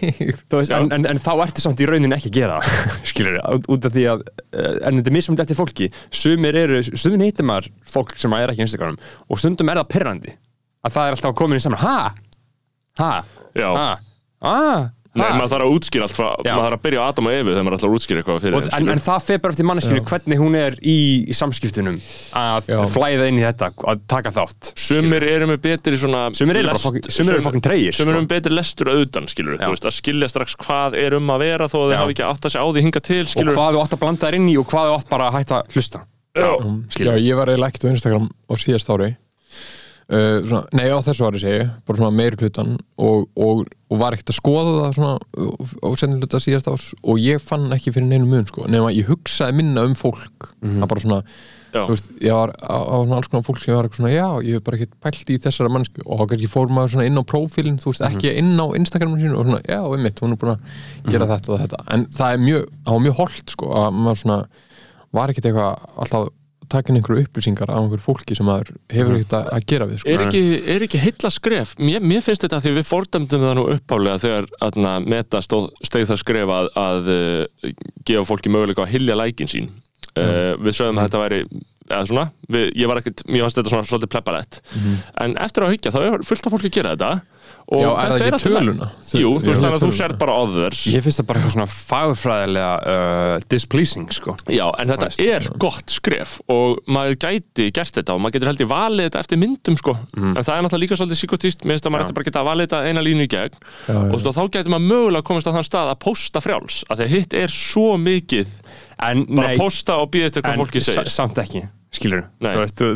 veist, 0.54 0.70
en, 0.70 0.92
en, 0.94 1.06
en 1.10 1.18
þá 1.18 1.32
ertu 1.42 1.62
samt 1.64 1.80
í 1.82 1.88
rauninni 1.90 2.14
ekki 2.14 2.30
að 2.30 2.36
gera 2.36 2.58
það, 2.62 2.92
skilur 3.10 3.38
út, 3.42 3.66
út 3.74 3.88
af 3.88 3.94
því 3.96 4.04
að 4.12 4.24
eh, 4.54 4.76
en 4.86 5.00
þetta 5.00 5.10
er 5.10 5.16
mismunandi 5.16 5.42
eftir 5.42 5.58
fólki. 5.58 5.90
Sumir 6.14 6.54
eru, 6.54 6.82
stundum 6.86 7.24
heitir 7.26 7.48
maður 7.48 7.70
fólk 7.90 8.14
sem 8.20 8.36
er 8.38 8.52
ekki 8.52 8.62
á 8.62 8.66
Instagram 8.68 8.98
og 9.26 9.42
stundum 9.42 9.72
er 9.72 9.82
það 9.82 9.90
perrandi 9.90 10.36
að 10.84 10.94
það 10.94 11.08
er 11.08 11.16
alltaf 11.16 11.32
að 11.32 11.38
koma 11.40 11.56
inn 11.56 11.64
saman 11.64 11.82
ha, 11.82 11.98
ha, 13.00 13.12
Já. 13.58 13.70
Ha, 14.44 14.58
ah, 14.74 14.90
Nei, 15.14 15.28
ha. 15.30 15.34
maður 15.38 15.50
þarf 15.52 15.62
að 15.68 15.72
útskýra 15.76 16.06
allt 16.08 16.16
frá, 16.18 16.24
Já. 16.42 16.56
maður 16.56 16.64
þarf 16.64 16.74
að 16.74 16.80
byrja 16.84 16.98
á 16.98 17.04
Adam 17.06 17.26
og 17.30 17.34
Evu 17.36 17.50
þegar 17.54 17.64
maður 17.68 17.74
ætlar 17.76 17.90
að 17.90 17.94
útskýra 17.94 18.18
eitthvað 18.18 18.38
fyrir 18.42 18.56
Og, 18.58 18.64
þeim, 18.64 18.72
en, 18.80 18.88
en 18.96 19.02
það 19.04 19.20
fer 19.28 19.38
bara 19.44 19.54
eftir 19.54 19.66
manneskinu 19.68 20.00
hvernig 20.10 20.40
hún 20.42 20.56
er 20.58 20.74
í, 20.82 20.96
í 21.30 21.34
samskiptunum 21.38 21.98
að 22.40 22.70
Já. 22.72 22.78
flæða 22.90 23.28
inn 23.30 23.38
í 23.38 23.44
þetta 23.44 23.68
að 23.92 24.00
taka 24.10 24.32
þátt 24.34 24.72
Sumir 24.74 25.26
eru 25.30 25.46
með 25.52 25.60
betri 25.68 26.00
svona 26.02 26.24
Sumir 26.34 26.58
eru 26.58 26.66
bara 26.66 26.74
lest- 26.74 26.88
fucking- 26.88 27.14
sumir 27.14 27.36
eru 27.36 27.44
fucking 27.46 27.62
tregir, 27.68 27.94
Sumir 27.94 28.10
eru 28.10 28.18
sko. 28.18 28.26
með 28.26 28.32
betri 28.34 28.56
lestur 28.58 28.90
auðan, 28.90 29.30
skilur 29.30 29.54
Já. 29.54 29.62
Þú 29.62 29.70
veist, 29.76 29.86
að 29.86 29.96
skilja 30.00 30.30
strax 30.34 30.58
hvað 30.66 30.98
er 30.98 31.14
um 31.20 31.30
að 31.30 31.46
vera 31.46 31.70
þó 31.70 31.78
að 31.78 31.86
Já. 31.86 31.94
þið 31.94 32.02
hafi 32.02 32.16
ekki 32.18 32.26
átt 32.32 32.42
að 32.50 32.54
segja 32.56 32.66
á 32.66 32.68
því 32.74 32.84
hinga 32.88 33.04
til, 33.06 33.22
og 33.22 33.30
skilur 33.36 33.54
hvað 33.54 33.70
þú 33.78 33.84
átt 33.86 33.94
að 33.94 34.02
blanda 34.02 34.26
þær 34.26 34.34
inn 34.42 34.50
í 34.50 34.58
og 34.58 34.66
hvað 34.74 34.90
þú 34.90 34.98
átt 34.98 35.08
bara 35.14 35.30
að 35.30 35.38
hætta 35.38 35.62
hlusta 35.78 36.02
Já, 36.34 36.50
Uh, 40.14 40.44
svona, 40.46 40.62
Nei, 40.76 40.84
á 40.94 40.98
þessu 41.02 41.24
ári 41.26 41.40
segi 41.42 41.64
bara 41.88 41.98
svona 41.98 42.14
meiri 42.14 42.38
hlutan 42.38 42.76
og, 43.02 43.24
og, 43.34 43.64
og 43.90 43.98
var 43.98 44.14
ekkert 44.14 44.30
að 44.30 44.36
skoða 44.36 44.74
það 44.76 44.92
svona 44.98 45.14
á 45.82 45.88
senni 45.98 46.18
hluta 46.20 46.40
síðast 46.44 46.68
árs 46.70 46.84
og 47.02 47.18
ég 47.18 47.42
fann 47.42 47.66
ekki 47.74 47.90
fyrir 47.96 48.06
neinu 48.12 48.28
mun 48.30 48.46
sko, 48.46 48.68
nema 48.70 48.92
ég 48.94 49.08
hugsaði 49.10 49.56
minna 49.58 49.82
um 49.88 49.96
fólk. 49.98 50.52
Það 50.62 50.86
bara 50.92 51.02
svona, 51.02 51.18
já, 51.72 51.80
þú 51.80 51.96
veist, 51.96 52.06
ég 52.22 52.38
var 52.38 52.52
á, 52.62 52.76
á 52.78 52.96
svona 53.00 53.18
alls 53.18 53.32
konar 53.32 53.46
fólk 53.48 53.58
sem 53.62 53.72
ég 53.72 53.80
var 53.80 53.88
eitthvað 53.88 54.02
svona, 54.02 54.12
já, 54.14 54.28
ég 54.46 54.60
hef 54.60 54.66
bara 54.68 54.78
ekkert 54.78 54.94
pælt 55.08 55.34
í 55.34 55.40
þessara 55.48 55.72
mannsku 55.74 56.04
og 56.04 56.22
þá 56.22 56.24
kannski 56.34 56.52
fór 56.54 56.70
maður 56.78 56.94
svona 56.94 57.08
inn 57.10 57.18
á 57.18 57.24
prófílinn, 57.34 57.80
þú 57.82 57.90
veist, 57.90 58.06
ekki 58.12 58.36
inn 58.38 58.54
á 58.54 58.66
Instagraminu 58.78 59.24
sínu 59.24 59.40
og 59.40 59.48
svona, 59.48 59.64
já, 59.66 59.80
einmitt, 59.88 60.22
hún 60.22 60.36
er 60.36 60.42
búin 60.44 60.54
að 60.54 61.10
gera 61.10 61.30
þetta 61.32 61.56
og 61.56 61.64
þetta, 61.64 61.82
en 61.96 62.06
það 62.14 62.36
er 62.36 62.46
mjög 62.46 62.70
það 62.70 62.94
var 62.98 63.04
mjög 63.08 63.20
holdt, 63.24 63.56
sko, 63.56 63.74
að 63.82 64.00
maður 64.04 64.22
svona 64.22 64.40
var 65.14 65.32
ekkert 65.32 65.50
eitthvað 65.50 65.92
alltaf 66.04 66.32
takin 66.72 66.98
einhverju 66.98 67.24
upplýsingar 67.26 67.70
af 67.72 67.80
einhverju 67.82 68.04
fólki 68.04 68.36
sem 68.38 68.46
maður 68.48 68.74
hefur 68.92 69.16
ekkert 69.18 69.36
að, 69.38 69.50
að 69.56 69.66
gera 69.72 69.88
við, 69.90 70.00
sko. 70.02 70.12
Er 70.14 70.24
ekki, 70.26 70.42
er 70.74 70.86
ekki 70.86 71.02
heilla 71.02 71.32
skref? 71.34 71.74
Mér, 71.80 72.04
mér 72.04 72.24
finnst 72.24 72.46
þetta 72.46 72.60
því 72.64 72.74
við 72.78 72.88
fordæmdum 72.88 73.46
það 73.46 73.56
nú 73.58 73.66
uppálega 73.74 74.22
þegar 74.24 74.50
atna, 74.68 74.96
meta 75.04 75.42
stóð, 75.44 75.70
steið 75.84 76.10
það 76.12 76.20
skref 76.24 76.54
að, 76.58 76.70
að 76.84 77.12
uh, 77.14 77.72
gefa 78.08 78.28
fólki 78.30 78.52
möguleika 78.52 78.86
að 78.86 78.94
hilja 78.96 79.18
lækin 79.18 79.50
sín. 79.50 79.70
Uh, 80.14 80.54
við 80.62 80.76
sögum 80.76 81.00
að 81.02 81.08
þetta 81.08 81.22
væri 81.24 81.40
eða 81.90 82.04
svona, 82.08 82.26
við, 82.48 82.70
ég 82.80 82.90
var 82.90 83.02
ekkert, 83.02 83.24
mér 83.28 83.44
fannst 83.44 83.60
þetta 83.60 83.74
svona 83.74 83.88
svolítið 83.90 84.12
pleppalett, 84.14 84.60
en 85.24 85.36
eftir 85.44 85.66
að 85.66 85.76
hyggja 85.76 85.94
þá 85.94 86.00
er 86.08 86.26
fullt 86.26 86.48
af 86.48 86.54
fólki 86.56 86.70
að 86.72 86.76
gera 86.80 86.96
þetta. 86.96 87.12
Og 87.64 87.80
Já, 87.80 87.88
er 87.88 87.96
þetta 87.96 88.14
ekki 88.14 88.32
alltaf 88.34 88.52
læg. 88.52 88.56
töluna? 88.60 88.86
Jú, 89.20 89.28
þú 89.40 89.48
veist 89.48 89.58
Já, 89.58 89.64
þannig 89.64 89.76
að 89.78 89.82
þú 89.84 89.94
sér 89.96 90.12
bara 90.20 90.34
others. 90.44 90.80
Ég 90.92 91.04
finnst 91.04 91.20
það 91.20 91.26
bara 91.28 91.40
eitthvað 91.40 91.54
svona 91.54 91.66
fagfræðilega 91.72 92.72
uh, 92.92 93.44
displeasing 93.52 94.10
sko. 94.12 94.34
Já, 94.52 94.64
en 94.80 94.92
þetta 94.92 95.08
Veist, 95.08 95.22
er 95.24 95.46
gott 95.60 95.94
skref 95.94 96.34
og 96.52 96.80
maður 96.92 97.16
gæti 97.24 97.66
gert 97.76 97.96
þetta 97.96 98.16
og 98.16 98.20
maður 98.24 98.36
getur 98.36 98.50
held 98.52 98.64
ég 98.64 98.70
valið 98.70 99.08
þetta 99.08 99.22
eftir 99.24 99.40
myndum 99.40 99.78
sko. 99.80 99.96
En 100.16 100.38
það 100.40 100.52
er 100.54 100.66
náttúrulega 100.66 100.82
líka 100.84 100.98
svolítið 101.00 101.20
psykotist 101.22 101.64
mér 101.64 101.76
finnst 101.78 101.88
að 101.88 101.94
maður 101.94 102.04
Já. 102.04 102.08
ætti 102.08 102.18
bara 102.20 102.28
geta 102.30 102.44
valið 102.48 102.68
þetta 102.68 102.82
eina 102.92 103.04
línu 103.08 103.24
í 103.24 103.30
gegn. 103.34 103.60
Já, 103.60 103.92
já. 103.92 104.00
og 104.08 104.24
svo, 104.24 104.34
þá 104.36 104.42
getur 104.58 104.74
maður 104.76 104.88
mögulega 104.92 105.28
komast 105.32 105.48
á 105.48 105.52
þann 105.56 105.68
stað 105.68 105.92
að 105.94 106.00
posta 106.04 106.44
frjáls 106.44 106.82
af 106.88 107.00
því 107.00 107.08
að 107.08 107.14
hitt 107.16 107.38
er 107.44 107.54
svo 107.54 107.88
mikið 108.00 108.52
En 109.02 109.24
bara 109.26 109.48
nei, 109.48 109.56
posta 109.58 109.96
og 110.02 110.10
býða 110.14 110.30
eftir 110.30 110.42
hvað 110.44 110.52
en 110.54 110.60
fólki 110.64 110.80
segir. 110.84 111.10
samt 111.10 111.38
ekki 111.42 111.64
skilur 111.94 112.24
veist, 112.42 112.74
þú, 112.74 112.86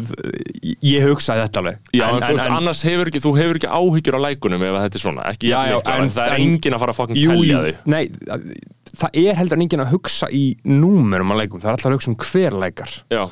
ég 0.83 1.05
hugsaði 1.07 1.45
þetta 1.45 1.61
alveg. 1.63 1.77
Já, 1.95 2.05
en, 2.09 2.17
þú 2.23 2.33
veist, 2.35 2.49
annars 2.51 2.81
hefur 2.83 3.11
ekki, 3.13 3.21
þú 3.23 3.33
hefur 3.39 3.61
ekki 3.61 3.69
áhyggjur 3.71 4.17
á 4.19 4.21
lækunum 4.27 4.65
ef 4.67 4.79
þetta 4.83 4.99
er 4.99 5.05
svona, 5.05 5.27
ekki 5.31 5.53
Já, 5.53 5.59
já, 5.71 5.77
en- 5.79 6.03
en 6.03 6.11
það 6.11 6.27
er 6.27 6.35
en- 6.35 6.43
enginn 6.49 6.75
að 6.75 6.83
fara 6.83 6.93
að 6.93 6.99
fucking 6.99 7.21
telja 7.29 7.61
þig. 7.63 7.77
nei, 7.87 8.11
það 8.99 9.23
er 9.23 9.39
heldur 9.39 9.63
enginn 9.63 9.85
að 9.87 9.93
hugsa 9.95 10.27
í 10.35 10.43
númerum 10.67 11.31
að 11.31 11.41
leikum, 11.45 11.61
það 11.63 11.71
er 11.71 11.77
alltaf 11.79 11.93
að 11.93 11.97
hugsa 11.99 12.11
um 12.11 12.19
hver 12.27 12.59
leikar 12.65 12.91
Já, 13.15 13.25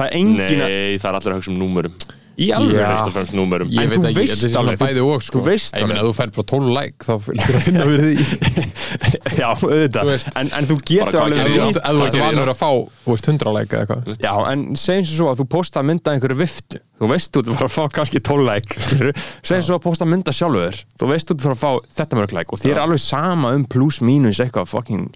það 0.00 0.06
er 0.08 0.16
enginn 0.22 0.64
að 0.64 0.72
nei, 0.72 0.96
það 0.96 1.08
er 1.12 1.20
allir 1.20 1.32
að 1.32 1.40
hugsa 1.42 1.52
um 1.52 1.60
númurum. 1.60 2.00
Í 2.40 2.46
alveg. 2.56 2.80
Fyrst 2.80 3.08
og 3.10 3.12
fremst 3.12 3.34
númurum. 3.36 3.68
Ég 3.68 3.82
En 3.84 3.90
veit 3.92 3.98
þú 4.00 4.06
ekki, 4.08 4.16
veist 4.22 4.32
þetta 4.40 4.46
er 4.48 4.52
svona 4.54 4.70
alveg, 4.72 4.78
þú- 4.80 4.86
bæði 4.88 5.02
og 5.04 5.22
sko. 5.22 5.36
þú 5.36 5.42
veist 5.50 5.74
Ég 5.76 5.84
meina, 5.84 6.00
alveg. 6.00 6.08
þú 6.08 6.16
fær 6.16 6.30
bara 6.32 6.46
12 6.48 6.70
like 6.72 7.04
þá 7.04 7.12
lítur 7.28 7.58
að 7.58 7.66
finna 7.66 7.84
fyrir 7.92 8.04
því 8.08 9.11
já, 9.40 9.46
auðvitað, 9.54 10.08
veist. 10.10 10.30
en, 10.38 10.50
en 10.58 10.66
þú 10.68 10.76
getur 10.88 11.18
alveg 11.22 11.38
gerir 11.38 11.62
Ef 11.62 11.62
þú 11.62 11.68
ert- 11.68 11.86
þú 11.86 12.06
ert 12.06 12.16
vanur 12.22 12.50
að 12.52 12.58
fá 12.58 12.70
þú 13.06 13.16
100 13.16 13.52
like 13.56 13.76
eða 13.78 13.82
eitthvað. 13.86 14.20
Já, 14.26 14.32
en 14.52 14.64
segjum 14.82 15.08
svo 15.12 15.28
að 15.32 15.42
þú 15.42 15.46
posta 15.54 15.82
að 15.82 15.88
mynda 15.92 16.14
einhverju 16.16 16.38
viftu. 16.42 16.80
Þú 17.02 17.10
veist 17.12 17.32
þú 17.34 17.42
ert 17.42 17.50
að 17.52 17.58
fara 17.60 17.70
að 17.70 17.76
fá 17.76 17.96
kannski 17.98 18.22
12 18.30 18.46
like 18.48 18.86
skilurðu. 18.88 19.14
Segjum 19.42 19.66
svo 19.68 19.78
að 19.78 19.84
posta 19.86 20.06
að 20.06 20.12
mynda 20.14 20.34
sjálfur. 20.38 20.80
Þú 21.00 21.10
veist 21.12 21.30
þú 21.30 21.36
ert 21.36 21.42
að 21.42 21.48
fara 21.48 21.56
að 21.58 21.62
fá 21.62 21.96
þetta 22.02 22.20
mörg 22.20 22.36
like 22.38 22.52
Og 22.56 22.62
þér 22.62 22.74
er 22.76 22.82
alveg 22.86 23.02
sama 23.06 23.52
um 23.56 23.64
plus 23.76 24.00
mínus 24.04 24.42
eitthvað 24.42 24.70
fucking 24.72 25.08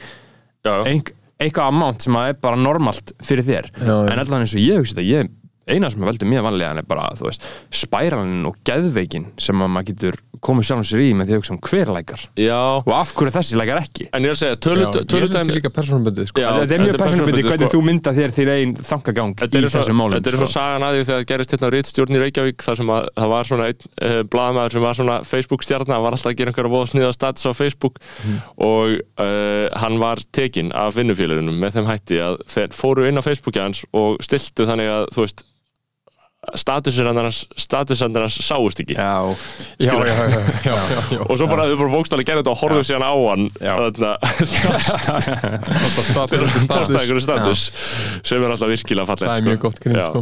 Já, 0.67 0.75
ein, 0.87 1.03
Eitthvað 1.37 1.69
amount 1.69 2.01
sem 2.07 2.15
að 2.17 2.31
er 2.31 2.39
bara 2.41 2.57
normalt 2.57 3.13
fyrir 3.21 3.45
þér. 3.45 3.67
Já, 3.77 3.91
já. 3.93 4.13
En 4.15 4.23
allan 4.23 4.47
eins 4.47 4.55
og 4.57 4.63
ég 4.63 4.79
hugsi 4.81 4.95
þetta 4.97 5.05
ég 5.11 5.35
Eina 5.67 5.89
sem 5.91 6.05
veldur 6.07 6.29
mér 6.31 6.45
vanlega 6.47 6.77
er 6.79 6.87
bara, 6.87 7.09
þú 7.19 7.27
veist, 7.27 7.43
spæralinn 7.75 8.45
og 8.47 8.55
geðveikin 8.69 9.25
sem 9.43 9.59
að 9.65 9.71
maður 9.75 9.89
getur 9.89 10.19
komið 10.47 10.67
sjálfum 10.69 10.85
sér 10.87 11.01
í 11.03 11.09
með 11.17 11.27
því 11.27 11.35
að 11.35 11.41
hugsa 11.41 11.53
um 11.55 11.59
hver 11.67 11.89
lækar. 11.97 12.21
Já. 12.39 12.59
Og 12.85 12.91
af 12.95 13.11
hverju 13.17 13.33
þessi 13.35 13.57
lækar 13.59 13.81
ekki. 13.81 14.07
En 14.15 14.23
ég 14.23 14.31
er 14.31 14.37
að 14.37 14.41
segja, 14.45 14.55
Já, 14.55 14.61
tölu, 14.63 14.85
Ég 14.85 14.95
held 14.95 15.09
tölu 15.11 15.27
þetta 15.27 15.43
sé 15.49 15.57
líka 15.57 15.73
persónubundið 15.75 16.29
sko. 16.31 16.45
Já, 16.45 16.51
Þetta 16.61 16.77
er 16.77 16.83
mjög 16.85 16.93
er 16.93 17.01
persónubundið, 17.03 17.49
hvernig 17.51 17.67
sko. 17.67 17.73
þú 17.73 17.81
mynda 17.89 18.13
þér 18.15 18.35
þér 18.37 18.51
einn 18.53 18.75
þangagang 18.91 19.33
í 19.35 19.41
Þetta 19.43 19.59
er 19.59 19.67
svo, 19.67 19.81
þessum 19.81 19.99
málum 19.99 20.15
þetta 20.21 20.31
er 20.31 20.37
svo 20.37 20.47
sko. 20.47 20.53
sagan 20.55 20.87
að 20.87 20.95
því 20.95 21.03
þegar 21.09 21.19
það 21.19 21.27
gerist 21.33 21.57
hérna 21.57 21.67
á 21.67 21.75
Ritstjórn 21.75 22.15
í 22.15 22.23
Reykjavík 22.23 22.67
þar 22.69 22.79
sem 22.83 22.95
að 22.95 23.09
það 23.17 23.33
var 23.35 23.51
svona 23.51 23.67
einn 23.73 23.91
uh, 24.07 24.21
blaðmaður 24.37 24.77
sem 24.77 24.87
var 24.87 25.01
svona 25.01 25.19
Facebook 25.27 25.67
stjarnar, 25.67 25.97
hann 25.97 26.07
var 26.07 26.19
alltaf 26.19 26.31
að 26.31 26.39
gera 26.39 26.53
einhverja 26.55 26.75
voða 26.77 26.93
sniða 26.93 27.11
status 27.17 27.49
á 27.49 27.53
Facebook 27.59 27.99
og 28.63 28.95
uh, 29.19 29.67
hann 29.83 29.99
var 29.99 30.23
tekinn 30.37 30.71
af 30.77 30.95
vinnufélaginu 31.01 31.57
með 31.59 31.81
þeim 31.81 31.91
hætti 31.91 32.23
að 32.23 32.39
þeir 32.55 32.77
fóru 32.77 33.09
inn 33.11 33.19
á 33.19 33.27
Facebooki 33.27 33.63
hans 33.65 33.83
og 33.97 34.21
stiltu 34.23 34.69
þannig 34.69 34.93
að 34.93 35.11
þú 35.17 35.27
veist 35.27 35.47
statusir 36.55 37.07
hans 37.09 38.39
sáust 38.47 38.81
ekki. 38.83 38.95
Já, 39.01 39.35
Já, 39.81 39.93
já, 40.07 40.75
já, 41.13 41.21
og 41.27 41.35
svo 41.39 41.47
bara 41.51 41.67
þau 41.69 41.77
bara 41.81 41.91
bókstæli 41.93 42.25
gerði 42.27 42.43
þetta 42.43 42.53
og 42.55 42.61
horfðu 42.63 42.83
síðan 42.87 43.05
á 43.07 43.15
hann. 43.17 43.45
Já. 43.61 43.75
þarna 43.87 44.11
Status, 47.27 47.65
sem 48.27 48.43
er 48.43 48.53
alltaf 48.55 48.71
virkilega 48.71 49.07
fallegt 49.09 49.27
Það 49.27 49.33
er 49.33 49.41
sko. 49.41 49.49
mjög 49.49 49.61
gott 49.65 49.81
grín, 49.83 49.97
sko. 50.01 50.21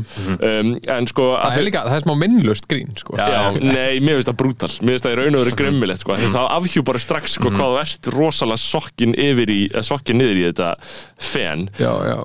En 0.95 1.09
sko 1.11 1.27
Það 1.35 1.45
að 1.45 1.59
er 1.59 1.67
líka, 1.69 1.85
það 1.89 1.99
er 1.99 2.05
smá 2.07 2.15
minnlust 2.21 2.69
grín 2.71 2.95
sko. 3.01 3.19
Nei, 3.19 4.01
mér 4.05 4.19
finnst 4.21 4.31
það 4.31 4.39
brútal. 4.41 4.73
Mér 4.81 4.97
finnst 4.97 5.07
það 5.09 5.15
í 5.15 5.19
raun 5.21 5.39
og 5.39 5.45
veru 5.45 5.59
grimmilegt 5.61 6.05
sko. 6.05 6.17
mm. 6.19 6.35
Það 6.39 6.49
afhjúpar 6.59 7.01
strax 7.03 7.37
sko, 7.39 7.53
hvað 7.55 7.75
þú 7.75 7.83
ert 7.85 8.11
rosalega 8.15 8.65
sokkin 8.65 9.13
yfir 9.29 9.55
í, 9.55 9.61
eh, 9.73 9.83
niður 10.15 10.41
í 10.41 10.47
þetta 10.51 10.71
fen. 11.35 11.69
Já, 11.81 11.93
já. 12.15 12.19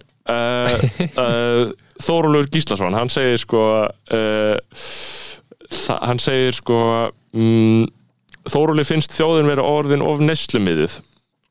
Þórólfur 1.99 2.49
Gíslason 2.53 2.95
hann 2.95 3.11
segir 3.11 3.39
sko 3.41 3.63
uh, 3.85 4.55
hann 5.99 6.21
segir 6.21 6.55
sko 6.57 6.79
um, 7.33 7.87
Þórólfi 8.49 8.87
finnst 8.93 9.13
þjóðin 9.13 9.49
vera 9.51 9.65
orðin 9.67 10.05
of 10.05 10.21
neslumiðuð 10.23 11.01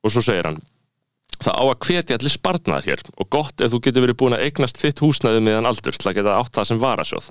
og 0.03 0.13
svo 0.15 0.23
segir 0.25 0.49
hann 0.49 0.63
Það 1.39 1.55
á 1.55 1.65
að 1.69 1.77
hvetja 1.87 2.19
allir 2.19 2.35
spartnaðar 2.35 2.87
hér 2.89 3.03
og 3.15 3.29
gott 3.31 3.63
ef 3.63 3.71
þú 3.73 3.81
getur 3.85 4.05
verið 4.07 4.19
búin 4.19 4.35
að 4.35 4.45
eignast 4.49 4.81
þitt 4.81 5.03
húsnæði 5.05 5.43
meðan 5.47 5.69
aldur 5.71 5.95
til 5.95 6.11
að 6.11 6.17
geta 6.19 6.37
átt 6.39 6.55
það 6.59 6.69
sem 6.73 6.81
varasjóð. 6.83 7.29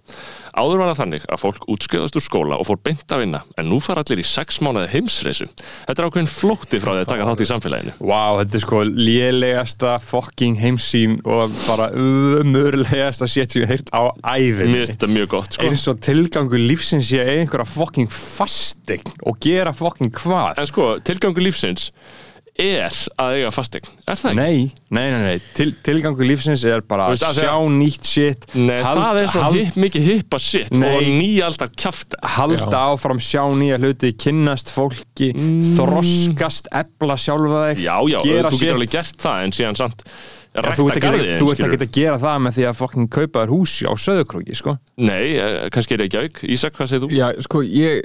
Áður 0.57 0.81
var 0.81 0.91
það 0.91 1.01
þannig 1.01 1.27
að 1.27 1.41
fólk 1.43 1.67
útskjöðast 1.75 2.19
úr 2.19 2.25
skóla 2.27 2.59
og 2.61 2.69
fór 2.69 2.79
beint 2.87 3.11
að 3.11 3.23
vinna 3.25 3.41
en 3.59 3.67
nú 3.67 3.81
fara 3.83 4.03
allir 4.05 4.21
í 4.23 4.27
sex 4.27 4.61
mánuði 4.63 4.91
heimsreisu. 4.95 5.49
Þetta 5.89 5.97
er 6.03 6.07
ákveðin 6.07 6.31
flótti 6.31 6.79
frá 6.83 6.93
því 6.93 7.03
að 7.03 7.11
taka 7.11 7.27
þátt 7.27 7.43
í 7.43 7.49
samfélaginu. 7.51 7.95
Vá, 7.99 8.23
þetta 8.39 8.57
er 8.59 8.63
sko 8.63 8.81
lélegasta 8.87 9.93
fucking 10.07 10.61
heimsýn 10.61 11.17
og 11.27 11.57
bara 11.67 11.89
umurlegasta 11.97 13.27
shit 13.29 13.51
sem 13.53 13.63
ég 13.63 13.67
hef 13.67 13.75
heyrt 13.75 13.91
á 13.91 14.01
æfin 14.37 14.71
Mér 14.71 14.85
finnst 14.85 14.95
þetta 14.95 15.09
mjög 15.11 15.29
gott 15.35 15.57
sko. 15.57 15.67
eins 15.67 15.85
og 15.91 15.99
tilgangu 16.03 16.61
lífsins 16.61 17.11
ég 17.13 17.27
eða 17.27 17.43
einhverja 17.43 17.67
fucking 17.73 18.11
fastegn 18.13 19.13
og 19.27 19.39
gera 19.43 19.73
fucking 19.75 20.13
hvað 20.15 20.61
En 20.61 20.69
sko, 20.69 20.87
tilgangu 21.05 21.43
lífsins 21.43 21.91
er 22.59 22.89
að 23.21 23.35
eiga 23.37 23.51
fastegn. 23.53 23.87
Er 24.07 24.15
það 24.17 24.31
ekki? 24.31 24.35
Nei, 24.39 24.71
nei, 24.89 25.11
nei, 25.11 25.21
nei. 25.27 25.41
Til, 25.53 25.71
tilgangu 25.85 26.25
lífsins 26.25 26.63
er 26.65 26.81
bara 26.81 27.09
Þú 27.13 27.27
að 27.27 27.41
sjá 27.41 27.51
að- 27.53 27.75
nýtt 27.77 28.05
shit 28.09 28.45
Nei, 28.55 28.81
hald- 28.81 29.03
það 29.03 29.19
er 29.21 29.27
svo 29.27 29.41
hald- 29.45 29.59
hip, 29.61 29.75
mikið 29.85 30.07
hippa 30.09 30.39
shit 30.39 30.71
Nei. 30.71 30.95
og 30.95 31.03
nýjaldar 31.03 31.69
kjafta. 31.75 32.17
halda 32.37 32.77
áfram, 32.91 33.19
sjá 33.21 33.43
nýja 33.53 33.77
hluti 33.77 34.13
kynnast 34.17 34.69
fólki, 34.73 35.31
þroskast 35.77 36.67
efla 36.71 37.15
sjálfa 37.17 37.61
þig 37.69 37.77
Mm. 37.77 37.83
Já, 37.85 37.95
já, 38.09 38.19
gera 38.23 38.49
þú 38.49 38.57
getur 38.57 38.59
shit. 38.59 38.73
alveg 38.73 38.89
gert 38.91 39.17
það 39.17 39.43
en 39.43 39.51
síðan 39.51 39.77
samt 39.77 40.03
rækta 40.57 40.75
þú 40.77 40.87
ert 40.89 40.97
ekki, 40.97 41.05
garðinn, 41.05 41.37
þú 41.37 41.47
ert 41.51 41.57
skilurðu. 41.57 41.73
ekki 41.77 41.87
að 41.87 41.91
gera 41.93 42.17
það 42.17 42.37
með 42.47 42.53
því 42.57 42.63
að 42.69 42.75
fucking 42.81 43.07
kaupa 43.09 43.39
þér 43.45 43.51
hús 43.53 43.73
á 43.85 43.93
söðukrúki, 43.93 44.55
sko 44.57 44.77
Nei, 44.97 45.37
eh, 45.37 45.69
kannski 45.69 45.93
er 45.93 46.05
ekki 46.07 46.17
auk. 46.23 46.39
Ísak, 46.49 46.73
hvað 46.73 46.87
segir 46.89 47.01
þú? 47.05 47.11
Já, 47.13 47.41
sko, 47.45 47.61
ég 47.61 48.01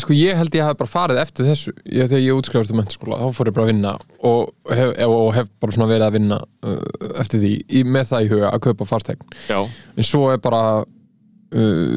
sko, 0.00 0.14
ég 0.16 0.38
held 0.38 0.54
ég 0.56 0.64
hafi 0.64 0.78
bara 0.80 0.90
farið 0.90 1.20
eftir 1.22 1.48
þessu. 1.48 1.74
Ég, 1.84 2.06
þegar 2.08 2.22
ég 2.24 2.38
útskrifast 2.38 2.72
um 2.74 2.80
mentaskóla, 2.80 3.18
þá 3.20 3.36
fór 3.36 3.50
ég 3.50 3.56
bara 3.56 3.66
að 3.66 3.72
vinna 3.72 3.96
og 4.30 4.72
hef, 4.76 4.94
og 5.06 5.34
hef 5.36 5.50
bara 5.62 5.76
svona 5.76 5.90
verið 5.90 6.06
að 6.06 6.16
vinna 6.16 6.38
uh, 6.40 6.78
eftir 7.22 7.42
því, 7.42 7.52
í, 7.68 7.84
með 7.84 8.08
það 8.12 8.24
í 8.24 8.32
huga 8.32 8.54
að 8.54 8.64
kaupa 8.68 8.88
fastegn, 8.88 9.36
Já, 9.50 9.60
en 9.60 10.08
svo 10.08 10.30
er 10.32 10.40
bara 10.42 10.62
uh, 10.80 11.94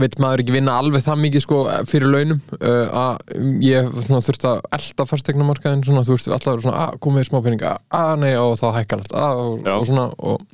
veit 0.00 0.18
maður 0.22 0.44
ekki 0.44 0.56
vinna 0.56 0.78
alveg 0.80 1.04
það 1.04 1.22
mikið 1.26 1.44
sko 1.44 1.62
fyrir 1.90 2.12
launum? 2.14 2.42
Uh, 2.58 2.84
að 2.88 3.38
ég 3.64 3.88
hef 3.88 4.08
svona 4.08 4.24
þurft 4.24 4.50
að 4.52 4.60
elda 4.78 5.08
fastegnumarkaðin, 5.12 5.86
svona 5.86 6.04
þú 6.08 6.16
veist 6.16 6.32
alltaf 6.32 6.62
svona, 6.64 6.88
að 6.88 7.00
komið 7.04 7.30
smá 7.30 7.40
peninga, 7.44 7.78
að 7.94 8.12
nei 8.24 8.34
og 8.40 8.58
þá 8.60 8.68
hækkar 8.80 9.04
allt, 9.04 9.16
að 9.18 9.44
og, 9.44 9.56
Já. 9.66 9.74
og 9.76 9.88
svona 9.90 10.10
og, 10.16 10.44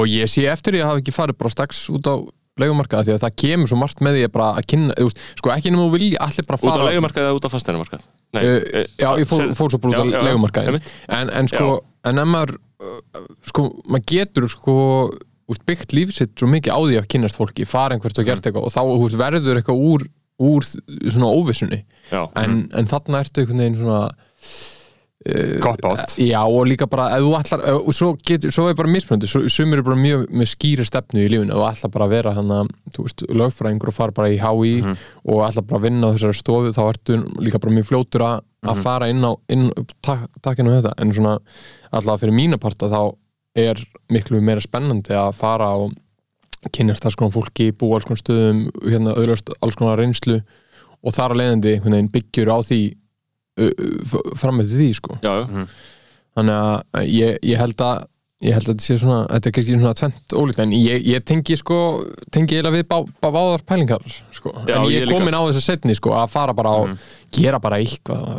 og 0.00 0.10
ég 0.10 0.30
sé 0.30 0.46
eftir 0.50 0.80
að 0.80 0.92
hafa 0.92 1.02
ekki 1.02 1.16
farið 1.16 1.42
bara 1.42 1.58
strax 1.58 1.88
út 1.92 2.08
á 2.08 2.14
leigumarkaða 2.60 3.06
því 3.06 3.12
að 3.14 3.22
það 3.24 3.34
kemur 3.44 3.70
svo 3.70 3.78
margt 3.80 4.00
með 4.04 4.16
því 4.18 4.24
að 4.26 4.32
bara 4.34 4.48
að 4.58 4.66
kynna, 4.72 4.94
þú 4.98 5.06
veist, 5.08 5.20
sko 5.38 5.52
ekki 5.54 5.70
nema 5.72 5.84
þú 5.86 5.92
vilji 5.94 6.16
allir 6.26 6.46
bara 6.48 6.58
út 6.58 6.66
á 6.66 6.70
fara 6.74 6.88
leigumarkað 6.90 7.24
eða 7.28 7.36
út 7.38 7.46
á 7.46 7.50
fasteinumarkað? 7.54 8.02
Nei, 8.30 8.42
Uh, 8.46 8.58
eh, 8.78 8.86
já, 8.98 9.08
ég 9.18 9.26
fór, 9.26 9.46
fór 9.58 9.70
svo 9.72 9.78
bara 9.82 9.90
út 9.90 9.96
á 10.00 10.22
Já, 10.22 10.22
já, 10.22 10.62
einmitt. 10.66 10.90
en, 11.08 11.30
en 11.30 11.48
sko, 11.50 11.68
en 12.06 12.18
ef 12.22 12.28
maður 12.30 12.52
uh, 12.56 13.24
sko, 13.48 13.64
maður 13.90 14.06
getur 14.12 14.46
sko 14.52 14.74
úst, 15.50 15.64
byggt 15.66 15.94
lífsitt 15.96 16.34
svo 16.38 16.46
mikið 16.46 16.70
á 16.74 16.78
því 16.78 16.98
að 17.00 17.08
kynnast 17.10 17.38
fólki, 17.40 17.66
fara 17.66 17.94
einhvert 17.96 18.18
og 18.18 18.22
Mhm. 18.24 18.28
gert 18.30 18.46
eitthvað 18.46 18.66
og 18.68 18.74
þá 18.74 18.82
úst, 18.86 19.18
verður 19.18 19.58
eitthvað 19.58 19.82
úr, 19.82 20.04
úr 20.40 20.62
svona 21.10 21.32
óvissunni 21.34 21.84
Já, 22.12 22.28
en, 22.36 22.68
en 22.72 22.86
þarna 22.86 23.24
ertu 23.24 23.42
einhvern 23.42 23.58
veginn 23.64 23.80
svona 23.80 24.10
Cop 25.60 25.84
out 25.84 26.14
já 26.16 26.40
og 26.48 26.64
líka 26.64 26.86
bara 26.88 27.10
ef 27.18 27.20
þú 27.26 27.32
ætlar, 27.36 27.60
ef- 27.68 27.88
og 27.88 27.92
svo, 27.92 28.06
getur, 28.24 28.50
svo 28.50 28.68
er 28.70 28.74
bara 28.78 28.88
mismunandi 28.88 29.28
sumir 29.52 29.76
eru 29.76 29.82
bara 29.90 29.96
mjög 30.00 30.22
með 30.32 30.48
skýri 30.48 30.86
stefnu 30.88 31.20
í 31.20 31.28
lífinu 31.28 31.52
og 31.58 31.66
ætlar 31.68 31.90
bara 31.92 32.06
að 32.06 32.14
vera 32.14 32.32
hann 32.38 32.48
að 32.48 32.70
veist, 32.96 33.24
lögfræðingur 33.28 33.88
og 33.92 33.94
fara 33.98 34.12
bara 34.16 34.30
í 34.32 34.38
HÍ 34.40 34.82
Mhm. 34.82 34.96
og 35.28 35.42
ætlar 35.44 35.66
bara 35.66 35.78
að 35.80 35.84
vinna 35.84 36.08
á 36.08 36.12
þessari 36.16 36.38
stofu 36.40 36.72
þá 36.72 36.82
ertu 36.88 37.18
líka 37.36 37.60
bara 37.60 37.74
mjög 37.76 37.86
fljótur 37.90 38.20
að 38.24 38.40
að 38.64 38.74
Mhm. 38.76 38.82
fara 38.82 39.08
inn 39.08 39.20
á 39.24 39.32
inn, 39.50 39.72
tak, 40.02 40.30
takkinu 40.42 40.80
þetta 40.80 40.94
en 40.98 41.12
svona 41.12 41.38
allavega 41.92 42.20
fyrir 42.20 42.32
mína 42.40 42.56
parta 42.58 42.88
þá 42.88 43.14
er 43.56 43.74
miklu 44.10 44.40
meira 44.40 44.60
spennandi 44.60 45.12
að 45.12 45.34
fara 45.34 45.68
og 45.76 45.92
kynnast 46.72 47.04
alls 47.04 47.14
konar 47.16 47.32
fólki, 47.32 47.72
búa 47.72 47.96
alls 47.96 48.04
konar 48.04 48.20
stöðum 48.22 48.70
hérna 48.88 49.14
auðvitað 49.16 49.54
alls 49.62 49.76
konar 49.76 49.98
reynslu 49.98 50.42
og 51.04 51.12
þar 51.12 51.30
að 51.32 51.36
leiðandi 51.40 51.74
einhvern 51.76 51.92
veginn 51.92 52.12
byggjur 52.12 52.48
á 52.52 52.58
því 52.64 52.94
fram 54.40 54.60
með 54.60 54.76
því 54.76 54.88
sko. 54.98 55.18
Já, 55.24 55.32
já. 55.42 55.66
þannig 56.38 56.62
að 56.62 57.12
ég, 57.12 57.38
ég 57.52 57.60
held 57.60 57.86
að 57.86 58.08
ég 58.40 58.56
held 58.56 58.70
að 58.70 58.72
þetta 58.72 58.84
sé 58.86 58.94
svona, 58.96 59.16
þetta 59.28 59.48
er 59.48 59.54
kannski 59.56 59.74
svona 59.74 59.96
tvent 59.98 60.34
ólíkt 60.40 60.60
en 60.62 60.70
ég, 60.72 61.02
ég 61.04 61.24
tengi 61.28 61.56
sko 61.60 61.76
tengi 62.32 62.56
eiginlega 62.56 62.78
við 62.78 62.86
bá, 62.88 62.96
bá, 63.20 63.28
báðar 63.34 63.64
pælingar 63.68 64.06
sko. 64.32 64.54
Já, 64.64 64.78
en 64.78 64.86
ég 64.88 65.04
er 65.04 65.12
komin 65.12 65.36
á 65.36 65.44
þess 65.44 65.60
að 65.60 65.66
setni 65.66 65.96
sko, 65.98 66.14
að 66.16 66.32
fara 66.32 66.54
bara 66.56 66.72
á, 66.72 66.80
gera 67.36 67.60
bara 67.60 67.80
eitthvað 67.84 68.38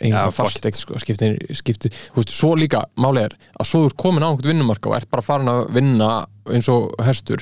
eitthvað 0.00 0.34
fast 0.34 0.66
sko, 0.80 0.98
skiptir, 1.02 1.38
skiptir. 1.54 1.94
Þú 1.94 2.24
veist, 2.24 2.34
svo 2.34 2.50
líka, 2.58 2.82
máli 2.98 3.22
er 3.28 3.36
að 3.54 3.70
svo 3.70 3.84
þú 3.84 3.92
ert 3.92 3.98
komin 4.02 4.26
á 4.26 4.28
einhvern 4.32 4.50
vinnumarka 4.50 4.90
og 4.90 4.98
ert 4.98 5.10
bara 5.14 5.26
farin 5.28 5.52
að 5.52 5.62
vinna 5.76 6.10
eins 6.50 6.70
og 6.72 6.90
hestur 7.06 7.38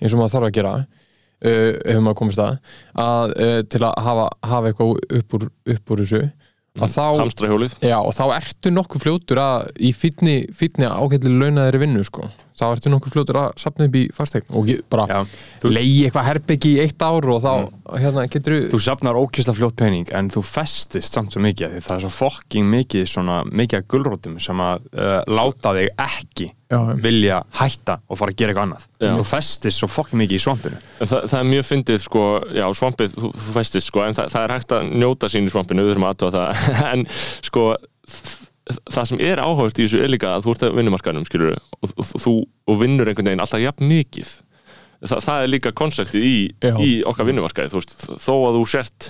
eins 0.00 0.14
og 0.14 0.22
maður 0.22 0.36
þarf 0.38 0.48
að 0.48 0.56
gera 0.56 0.74
uh, 0.80 1.70
ef 1.84 2.00
maður 2.00 2.18
komist 2.22 2.40
að, 2.40 2.56
að 2.96 3.36
uh, 3.36 3.58
til 3.68 3.82
að 3.84 4.00
hafa, 4.08 4.26
hafa 4.54 4.72
eitthvað 4.72 5.20
upp 5.20 5.36
úr, 5.36 5.46
upp 5.76 5.92
úr 5.92 6.04
þessu 6.06 6.24
Hamstrahjólið 6.80 7.74
Já, 7.84 7.98
og 8.00 8.14
þá 8.16 8.22
ertu 8.38 8.70
nokkuð 8.72 9.02
fljótur 9.04 9.40
að 9.42 9.66
í 9.84 9.90
fínni, 9.92 10.36
fínni 10.56 10.88
ágætli 10.88 11.28
launaðri 11.28 11.82
vinnu 11.82 12.04
sko. 12.08 12.30
þá 12.56 12.64
ertu 12.70 12.92
nokkuð 12.92 13.12
fljótur 13.12 13.38
að 13.42 13.50
sapna 13.60 13.88
upp 13.90 13.98
í 14.00 14.04
fastegn 14.16 14.56
og 14.56 14.70
bara 14.92 15.04
Já, 15.10 15.18
þú... 15.60 15.72
leiði 15.76 16.06
eitthvað 16.06 16.28
herbyggi 16.30 16.72
í 16.72 16.80
eitt 16.86 17.04
ár 17.04 17.28
og 17.34 17.44
þá 17.44 17.52
hérna 18.00 18.24
getur 18.32 18.56
þú 18.72 18.80
safnar 18.86 19.20
ókista 19.20 19.52
fljótt 19.56 19.76
pening 19.82 20.08
en 20.16 20.32
þú 20.32 20.44
festist 20.48 21.12
samt 21.12 21.36
svo 21.36 21.44
mikið 21.44 21.76
því 21.76 21.84
það 21.84 21.98
er 21.98 22.04
svo 22.06 22.12
fokking 22.22 22.72
mikið 22.72 23.04
svona 23.12 23.42
mikið 23.52 23.82
af 23.82 23.88
gulrótum 23.92 24.40
sem 24.40 24.64
að 24.64 24.88
uh, 24.96 25.18
láta 25.28 25.76
þig 25.76 25.92
ekki. 26.08 26.48
Vilja 27.04 27.40
hætta 27.58 27.98
og 28.08 28.18
fara 28.20 28.32
að 28.34 28.38
gera 28.42 28.52
eitthvað 28.52 28.68
annað. 28.68 28.86
Já. 29.02 29.10
og 29.18 29.26
festist 29.28 29.78
svo 29.82 29.88
fokkin 29.90 30.22
mikið 30.22 30.38
í 30.38 30.42
svampinu. 30.44 30.78
En 31.00 31.10
Það, 31.10 31.26
það 31.32 31.38
er 31.40 31.50
mjög 31.50 31.66
fyndið 31.70 32.04
sko, 32.06 32.22
já 32.56 32.66
svampið, 32.78 33.16
þú, 33.18 33.32
þú 33.42 33.56
fæstist 33.56 33.90
sko, 33.90 34.04
en 34.06 34.16
það, 34.18 34.30
það 34.36 34.46
er 34.46 34.54
hægt 34.56 34.76
að 34.76 34.92
njóta 35.02 35.32
sín 35.32 35.48
í 35.48 35.52
svampinu, 35.52 35.84
við 35.84 35.92
þurfum 35.92 36.06
að 36.08 36.14
aðtóa 36.14 36.32
það, 36.36 36.70
en 36.92 37.04
sko 37.48 37.66
það 38.92 39.10
sem 39.10 39.20
er 39.26 39.42
áhugast 39.42 39.80
í 39.80 39.86
þessu 39.86 40.00
er 40.04 40.12
líka 40.12 40.32
að 40.36 40.46
þú 40.46 40.54
ert 40.54 40.64
að 40.68 40.76
vinnumarkaðnum, 40.78 41.26
skilur 41.28 41.54
og, 41.58 41.92
og, 41.98 42.08
þú, 42.22 42.34
og 42.70 42.80
vinnur 42.80 43.10
einhvern 43.10 43.32
veginn 43.32 43.42
alltaf 43.44 43.62
jafn 43.62 43.88
mikið. 43.90 44.32
Þa, 45.02 45.18
það 45.18 45.44
er 45.44 45.50
líka 45.50 45.72
konseptið 45.74 46.26
í, 46.28 46.34
í 46.86 46.90
okkar 47.10 47.26
vinnumarkaði, 47.26 47.72
þú 47.72 47.80
veist, 47.80 47.96
þó 48.22 48.34
að 48.46 48.58
þú 48.60 48.66
sért 48.70 49.08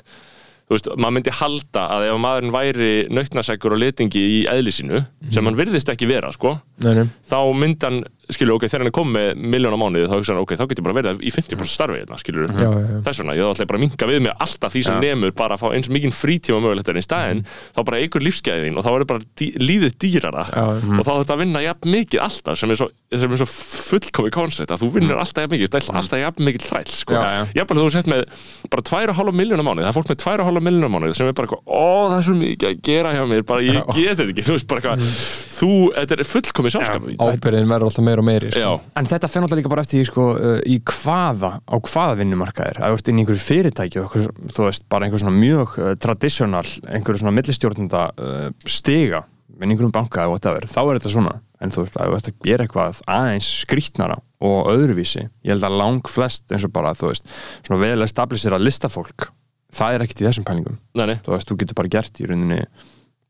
þú 0.62 0.76
veist, 0.78 0.88
maður 0.96 1.14
myndi 1.18 1.34
halda 1.36 1.82
að 1.98 2.06
ef 2.08 2.18
maðurinn 2.22 2.54
væri 2.54 2.90
nautnasækur 3.12 3.74
og 3.76 3.82
letingi 3.82 4.22
í 4.22 4.38
eðli 4.48 4.72
sínu, 4.72 5.02
sem 5.34 5.44
hann 5.44 5.58
virðist 5.58 5.90
ekki 5.92 6.08
vera, 6.08 6.30
sko, 6.32 6.54
Nei, 6.82 6.94
nei. 6.98 7.06
þá 7.30 7.38
myndi 7.58 7.88
hann, 7.88 8.00
skilur, 8.32 8.56
ok, 8.56 8.64
þegar 8.70 8.82
hann 8.84 8.88
er 8.90 8.94
komið 8.96 9.14
með 9.16 9.42
miljón 9.52 9.74
á 9.76 9.78
mánuði, 9.82 10.08
þá 10.08 10.14
hugsa 10.16 10.32
hann, 10.32 10.42
ok, 10.42 10.54
þá 10.56 10.62
getur 10.70 10.80
ég 10.82 10.86
bara 10.86 10.96
verið 10.98 11.22
í 11.22 11.32
50% 11.34 11.72
starfi, 11.72 11.98
hérna, 12.00 12.18
skilur, 12.22 12.48
já, 12.48 12.68
já. 12.70 13.00
þess 13.06 13.20
vegna, 13.22 13.34
ég 13.36 13.44
þá 13.44 13.52
ætla 13.52 13.66
bara 13.68 13.80
að 13.80 13.84
minka 13.84 14.08
við 14.08 14.20
mig 14.24 14.36
alltaf 14.46 14.72
því 14.72 14.82
sem 14.86 14.96
Já. 14.96 15.02
nemur, 15.04 15.34
bara 15.36 15.58
að 15.58 15.62
fá 15.62 15.66
eins 15.76 15.90
mikið 15.92 16.14
frítíma 16.16 16.60
mögulegt 16.64 16.88
en 16.92 17.00
í 17.00 17.04
staðinn, 17.04 17.42
þá 17.76 17.80
bara 17.90 18.00
eigur 18.02 18.24
lífsgæðin 18.24 18.78
og 18.78 18.86
þá 18.86 18.90
verður 18.94 19.10
bara 19.12 19.26
dý, 19.42 19.48
lífið 19.60 19.96
dýrara 20.06 20.46
Já, 20.48 20.64
já. 20.78 20.96
og 20.96 21.04
þá 21.04 21.12
þetta 21.12 21.36
að 21.36 21.42
vinna 21.42 21.64
jafn 21.66 21.92
mikið 21.92 22.24
alltaf 22.24 22.58
sem 22.62 22.72
er 22.72 22.80
svo, 22.80 22.88
sem 23.12 23.36
er 23.36 23.42
svo 23.42 23.48
fullkomi 23.52 24.32
koncept 24.32 24.72
að 24.72 24.84
þú 24.86 24.90
vinnur 24.96 25.20
alltaf 25.20 25.44
jafn 25.44 25.56
mikið, 25.56 25.76
er 25.82 26.00
alltaf 26.00 26.22
jafn 26.22 26.46
mikið 26.48 26.66
þræll 26.70 26.94
sko. 26.96 27.18
Já, 27.18 27.28
já. 27.36 27.42
jafn 27.60 27.82
þú 27.82 27.88
sett 27.92 28.10
með 28.10 28.24
bara 28.72 28.86
2,5 28.88 29.36
miljónar 29.36 29.66
mánuði, 29.66 29.84
það 29.84 29.92
er 29.92 29.98
fólk 29.98 30.12
með 30.12 30.22
2,5 30.24 30.66
miljónar 30.68 30.92
mánuði 30.94 31.18
sem 31.18 31.28
er 31.28 31.36
bara 31.36 31.60
ó 31.66 31.84
það 32.08 32.16
er 32.16 32.26
svo 32.28 32.36
mikið 32.38 32.68
að 32.70 32.82
gera 32.88 33.14
hjá 33.16 33.22
mér, 33.28 33.44
bara 33.48 33.66
ég 33.66 33.80
get 33.92 34.16
þetta 34.20 34.30
ekki 34.32 34.46
þú 34.46 34.56
veist 34.56 34.70
bara 34.70 34.82
eitthvað, 34.82 35.18
þú, 35.52 35.70
þetta 35.96 36.16
er 36.16 36.28
fullkomi 36.28 36.72
sjálfskap 36.72 37.08
Ábyrðin 37.22 37.70
verður 37.70 37.88
alltaf 37.88 38.06
meira 38.06 38.22
og 38.22 38.26
meiri 38.26 38.52
sko. 38.52 38.72
En 38.98 39.08
þetta 39.10 39.30
fer 39.30 39.44
náttúrulega 39.44 39.60
líka 39.62 39.72
bara 39.72 39.84
eftir 39.84 40.00
því 40.00 40.08
sko, 40.08 40.26
í 40.68 40.78
hvaða, 40.92 41.52
á 41.62 41.76
hvaða 41.76 42.16
vinnumarkaðir 42.22 42.80
að 42.80 42.94
þú 42.94 43.00
ert 43.00 43.10
inn 43.12 43.20
í 43.20 43.24
einhverju 43.24 43.44
fyrirtæki 43.46 44.02
einhver, 44.02 44.30
þú 44.56 44.66
veist, 44.68 44.86
bara 44.92 45.08
einhver 45.08 45.22
svona 45.22 45.36
mjög 45.36 45.76
uh, 45.78 45.92
traditional, 46.02 46.64
einhverju 46.88 47.22
svona 47.22 47.34
millistjórnunda 47.36 48.06
uh, 48.16 48.48
stiga, 48.64 49.24
en 49.60 49.68
einhverjum 49.68 49.94
banka 49.94 50.24
eða 50.24 50.32
whatever, 50.34 50.66
þá 50.70 50.80
er 50.82 50.98
þetta 50.98 51.14
svona. 51.16 51.36
En 51.62 51.70
þú 51.70 51.84
veist, 51.84 52.00
að 52.00 52.08
þú 52.08 52.16
ert 52.16 52.30
að 52.32 52.40
gera 52.48 52.64
eitthvað 52.66 53.04
aðeins 53.14 53.52
skrýtnara 53.62 54.16
og 54.42 54.72
öðruvísi 54.72 55.28
ég 55.28 55.52
held 55.52 55.68
að 55.68 55.78
lang 55.78 56.08
flest 56.10 56.50
eins 56.50 56.66
og 56.66 56.72
bara, 56.74 56.90
þú 56.98 57.12
veist 57.12 57.28
svona 57.60 57.78
vel 57.84 58.02
establisera 58.02 58.58
listafólk 58.58 59.28
það 59.72 59.94
er 59.94 60.04
ekkert 60.04 60.22
í 60.22 60.26
þessum 60.26 60.46
pælingum. 60.48 60.80
Nei, 60.98 61.06
nei. 61.12 61.16
Þú 61.24 61.34
veist, 61.34 61.48
þú 61.48 61.58
getur 61.62 61.78
bara 61.78 61.92
gert 61.92 62.20
í 62.20 62.28
rauninni 62.28 62.60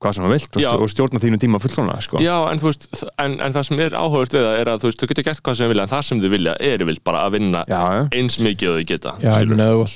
hvað 0.03 0.17
sem 0.19 0.27
þú 0.27 0.33
vilt 0.35 0.57
veist, 0.59 0.71
og 0.75 0.91
stjórna 0.93 1.21
þínu 1.23 1.39
tíma 1.43 1.61
fullkona 1.63 1.97
sko. 2.05 2.21
Já, 2.23 2.35
en 2.53 2.61
þú 2.63 2.69
veist, 2.71 2.89
en, 3.23 3.37
en 3.47 3.55
það 3.57 3.67
sem 3.69 3.83
er 3.87 3.97
áhugast 3.99 4.35
við 4.37 4.47
það 4.49 4.59
er 4.63 4.71
að 4.73 4.83
þú 4.83 4.91
veist, 4.91 5.03
þau 5.05 5.11
geta 5.13 5.25
gert 5.31 5.43
hvað 5.47 5.59
sem 5.59 5.65
þau 5.69 5.73
vilja 5.73 5.87
en 5.87 5.93
það 5.93 6.03
sem 6.09 6.23
þau 6.25 6.33
vilja 6.35 6.55
er 6.73 6.85
vilt 6.91 7.05
bara 7.07 7.23
að 7.29 7.37
vinna 7.39 7.63
Já, 7.71 7.81
já. 7.97 8.03
eins 8.19 8.39
mikið 8.43 8.73
og 8.73 8.81
þau 8.81 8.89
geta 8.93 9.15
Já, 9.23 9.31
ég 9.43 9.53
meina 9.53 9.69
þú 9.73 9.87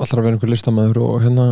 allar 0.00 0.22
að 0.22 0.24
vera 0.26 0.34
einhver 0.36 0.52
listamæður 0.54 1.02
og 1.06 1.14
hérna 1.24 1.46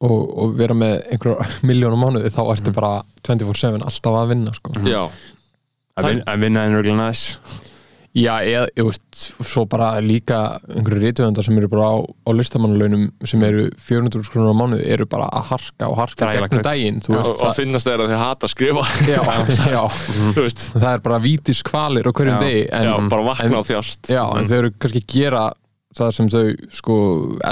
og, 0.00 0.18
og 0.44 0.56
vera 0.58 0.76
með 0.76 0.96
einhverja 1.14 1.46
miljónum 1.70 2.02
mánuði 2.06 2.32
þá 2.34 2.42
ertu 2.56 2.74
bara 2.76 2.92
24-7 3.28 3.78
alltaf 3.80 4.18
að 4.22 4.32
vinna 4.34 4.52
sko. 4.56 4.74
Já, 4.88 5.04
að 5.96 6.10
vin- 6.10 6.24
að 6.28 6.42
vinna 6.44 6.66
en 6.68 6.76
regla 6.80 6.98
næs 6.98 7.22
Já, 8.16 8.32
eða, 8.40 8.68
ég 8.72 8.86
veist, 8.86 9.02
svo 9.44 9.66
bara 9.68 9.90
líka 10.00 10.38
einhverju 10.72 11.02
rítuðandar 11.02 11.44
sem 11.44 11.58
eru 11.60 11.68
bara 11.68 11.88
á, 11.92 11.96
á 12.00 12.30
listamannalaunum 12.32 13.10
sem 13.28 13.42
eru 13.44 13.66
400 13.76 14.30
krónur 14.32 14.54
á 14.54 14.56
mánuði 14.56 14.86
eru 14.94 15.06
bara 15.10 15.26
að 15.36 15.50
harka 15.50 15.90
og 15.90 15.98
harka 16.00 16.30
gegnum 16.32 16.64
daginn 16.64 17.02
þú 17.04 17.12
og, 17.12 17.18
veist, 17.18 17.34
og 17.34 17.50
að 17.50 17.60
finnast 17.60 17.90
þeir 17.90 18.04
að 18.06 18.14
þau 18.14 18.22
hata 18.22 18.48
að 18.48 18.54
skrifa. 18.54 18.86
Já, 19.04 19.20
já, 19.76 19.82
þú 20.32 20.46
veist, 20.46 20.64
það 20.72 20.88
er 20.94 21.04
bara 21.10 21.20
vítis 21.26 21.60
kvalir 21.66 22.08
á 22.08 22.12
hverjum 22.16 22.38
Já. 22.38 22.40
degi 22.46 22.64
en, 22.70 22.88
já, 22.88 22.94
bara 23.12 23.28
vakna 23.28 23.60
á 23.60 23.68
þjást. 23.68 24.12
Já, 24.14 24.22
en 24.32 24.48
þau 24.48 24.56
eru 24.62 24.72
kannski 24.80 25.04
að 25.04 25.12
gera 25.12 25.44
það 25.96 26.16
sem 26.16 26.32
þau 26.32 26.46
sko 26.80 26.96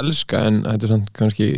elska 0.01 0.41
en 0.49 0.59
þetta 0.65 0.89
er 0.89 0.93
samt 0.95 1.13
kannski 1.17 1.51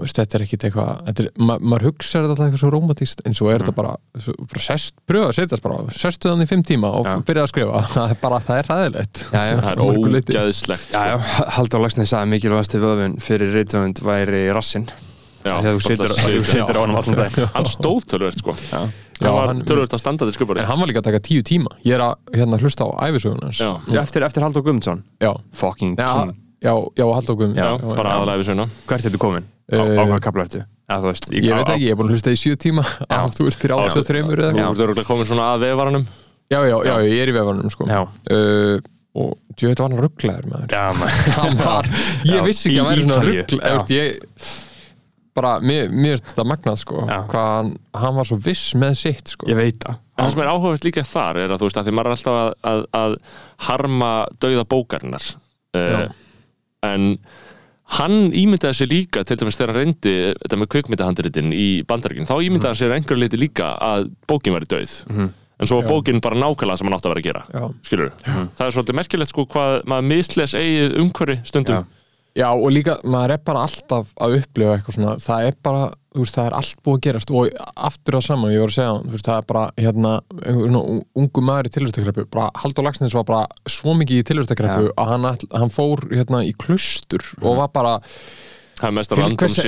veist, 0.00 0.16
þetta 0.18 0.38
er 0.38 0.42
ekkit 0.44 0.64
eitthvað 0.66 0.88
þetta 1.06 1.22
er, 1.24 1.28
ma 1.38 1.54
maður 1.62 1.84
hugsa 1.90 2.18
þetta 2.18 2.32
alltaf 2.34 2.46
eitthvað 2.48 2.62
svo 2.64 2.70
rómatíst 2.74 3.20
en 3.28 3.36
svo 3.38 3.50
er 3.52 3.62
þetta 3.62 3.74
bara, 3.76 3.92
svo, 4.18 4.34
bara 4.50 4.62
sest, 4.66 4.96
pröfa 5.06 5.28
að 5.30 5.36
setjast 5.38 5.62
bara, 5.62 5.78
sestu 5.94 6.32
þannig 6.32 6.48
í 6.48 6.50
fimm 6.50 6.64
tíma 6.66 6.90
og 6.98 7.06
Já. 7.06 7.14
byrja 7.28 7.44
að 7.46 7.52
skrifa, 7.52 7.82
það 7.94 8.14
er 8.16 8.20
bara, 8.24 8.40
það 8.48 8.60
er 8.62 8.70
ræðilegt 8.72 9.22
Já, 9.24 9.40
já. 9.46 9.54
það 9.62 9.70
er 9.70 9.82
Já, 10.94 11.02
já, 11.12 11.16
Haldur 11.58 11.84
Lagsnes 11.84 12.10
sagði 12.10 12.32
mikilvægasti 12.34 12.82
vöðvun 12.82 13.16
fyrir 13.22 13.54
reytöfund 13.54 14.02
væri 14.04 14.44
rassinn. 14.56 14.88
Já, 15.44 15.58
þegar 15.60 15.74
þú 15.76 15.80
situr, 15.84 16.12
þú 16.24 16.44
situr 16.48 16.78
á 16.78 16.80
honum 16.80 16.98
allan 16.98 17.18
dag 17.20 17.34
hann 17.54 17.66
stóð 17.68 18.06
tölvöld 18.08 18.38
sko. 18.40 18.54
Já. 18.72 18.78
Já, 19.20 19.26
hann 19.28 19.34
var 19.36 19.50
hann- 19.52 19.60
tölvöld 19.68 19.92
að 19.92 20.00
standa 20.00 20.24
til 20.26 20.34
skupari 20.34 20.62
en 20.64 20.70
hann 20.70 20.80
var 20.80 20.88
líka 20.88 21.02
að 21.02 21.10
taka 21.10 21.20
tíu 21.20 21.42
tíma. 21.44 21.68
Ég 21.84 21.94
er 21.98 22.00
að 22.00 22.14
hérna 22.34 22.58
hlusta 22.58 22.88
á 22.88 23.04
æfisögun 23.10 23.44
hans. 23.44 23.60
Já, 23.60 24.00
Eftir, 24.00 24.24
eftir 24.24 24.42
Haldur 24.42 24.64
Guðmundsson. 24.64 25.04
Já, 25.20 25.34
Fucking 25.52 25.98
já, 26.00 26.08
king. 26.16 26.32
já, 26.64 26.72
bara 27.94 28.38
við 28.40 28.48
svona 28.48 28.66
Hvert 28.88 29.04
ertu 29.04 29.20
komin? 29.20 29.44
Á, 29.72 29.80
Eh, 29.80 30.18
kapla 30.20 30.44
ertu? 30.44 30.64
Þú 30.84 31.12
ég 31.32 31.54
veit 31.56 31.70
ekki, 31.72 31.86
ég 31.86 31.94
er 31.94 31.96
búin 31.96 32.10
að 32.10 32.16
hlusta 32.18 32.32
í 32.34 32.36
sjö 32.36 32.56
tíma 32.60 32.82
á, 33.08 33.24
þú 33.32 33.46
ert 33.48 33.56
33 33.62 34.20
eða 34.20 34.34
þú 34.36 34.50
eitthvað. 34.50 34.72
ert 34.74 34.82
örugglega 34.84 35.06
komin 35.08 35.28
svona 35.30 35.46
að 35.54 35.62
vefaranum. 35.64 36.04
Já, 36.52 36.58
já, 36.68 36.74
já, 36.84 36.94
ég 37.08 37.22
er 37.24 37.30
í 37.32 37.36
vefanum 37.38 37.70
sko. 37.72 37.86
Uh, 37.88 38.76
og 39.16 39.30
ég 39.56 39.70
veit 39.70 39.80
að 39.80 39.86
hann 39.86 40.02
rugglaður 40.04 40.50
maður. 40.50 40.74
Hann 41.38 41.56
var, 41.64 41.88
ég 42.28 42.44
vissi 42.44 42.68
ekki 42.74 42.82
að 42.82 42.90
væri 42.90 43.04
svona 43.06 43.16
Ítalíu, 43.22 43.40
ruggl 43.40 43.58
já. 43.62 43.72
ég, 43.72 43.94
ég, 43.96 44.50
bara, 45.34 45.52
mér, 45.64 45.88
finnst 45.88 46.28
þetta 46.28 46.44
magnað 46.52 46.76
sko, 46.82 47.06
hvað 47.08 47.48
hann, 47.54 47.70
hann 48.04 48.18
var 48.20 48.28
svo 48.28 48.38
viss 48.44 48.74
með 48.78 48.98
sitt 49.00 49.32
sko. 49.32 49.48
Ég 49.50 49.56
veit 49.58 49.80
það. 49.86 49.96
Það 50.20 50.28
sem 50.34 50.44
er 50.44 50.50
áhugavert 50.52 50.84
líka 50.86 51.02
þar 51.08 51.40
er 51.46 51.54
að 51.56 51.62
þú 51.64 51.70
veist 51.70 51.80
að 51.80 51.88
því 51.88 51.94
maður 51.96 52.10
er 52.12 52.18
alltaf 52.18 52.36
að, 52.42 52.52
að, 52.70 52.84
að 53.00 53.16
harma 53.70 54.12
dauða 54.44 54.66
bókarinnar. 54.76 55.30
Uh, 55.74 56.04
en 56.86 57.08
hann 57.98 58.32
ímyndaði 58.34 58.78
sér 58.80 58.90
líka 58.90 59.24
til 59.26 59.38
dæmis 59.40 59.58
þegar 59.58 59.72
hann 59.74 59.80
reyndi 59.80 60.14
þetta 60.42 60.58
með 60.60 60.70
kvikmyndahandritin 60.74 61.54
í 61.54 61.66
bandaríkinn 61.88 62.28
þá 62.28 62.36
ímyndaði 62.42 62.70
hann 62.72 62.80
sér 62.82 62.94
einhver 62.98 63.20
leiti 63.20 63.40
líka 63.40 63.72
að 63.78 64.10
bókin 64.30 64.56
væri 64.56 64.70
dauð. 64.70 64.94
En 65.54 65.70
svo 65.70 65.78
var 65.80 65.86
bókin 65.92 66.18
bara 66.22 66.38
nákvæmlega 66.38 66.80
sem 66.80 66.88
hann 66.88 66.96
átti 66.96 67.06
að 67.08 67.12
vera 67.14 67.22
að 67.22 67.28
gera 67.28 67.68
skilur 67.86 68.08
það 68.26 68.64
er 68.66 68.72
svolítið 68.74 68.96
merkilegt 68.98 69.30
sko 69.30 69.44
hvað 69.52 69.76
maður 69.86 70.08
misles 70.10 70.54
eigið 70.58 70.96
umhverfi 71.04 71.36
stundum. 71.46 71.84
Já. 71.84 72.00
Já, 72.34 72.48
og 72.50 72.72
líka, 72.74 72.96
maður 73.06 73.36
er 73.36 73.42
bara 73.46 73.60
alltaf 73.62 74.08
að 74.18 74.40
upplifa 74.40 74.72
eitthvað 74.74 74.96
svona, 74.96 75.12
það 75.22 75.44
er 75.46 75.54
bara 75.62 75.82
þú 75.86 76.03
veist, 76.22 76.36
það 76.36 76.48
er 76.48 76.56
allt 76.60 76.80
búið 76.86 76.96
að 76.96 77.04
gerast 77.08 77.32
og 77.34 77.60
aftur 77.88 78.16
það 78.16 78.24
saman, 78.28 78.52
ég 78.54 78.62
var 78.62 78.72
að 78.72 78.76
segja, 78.78 78.94
veist, 79.12 79.28
það 79.28 79.40
er 79.40 79.46
bara 79.50 79.64
hérna, 79.80 80.12
ungu 81.24 81.44
maður 81.44 81.68
í 81.68 81.74
tilhjóðstakræpu 81.74 82.26
bara 82.34 82.48
Haldur 82.62 82.86
Lagsnes 82.86 83.16
var 83.16 83.26
bara 83.28 83.70
svo 83.70 83.96
mikið 83.98 84.22
í 84.22 84.26
tilhjóðstakræpu 84.30 84.92
að 84.94 85.12
hann, 85.12 85.30
hann 85.54 85.74
fór 85.74 86.04
hérna 86.12 86.44
í 86.46 86.52
klustur 86.54 87.24
og 87.42 87.58
var 87.62 87.72
bara 87.74 87.96
til 88.78 88.90
random 88.90 89.38
hvers, 89.38 89.58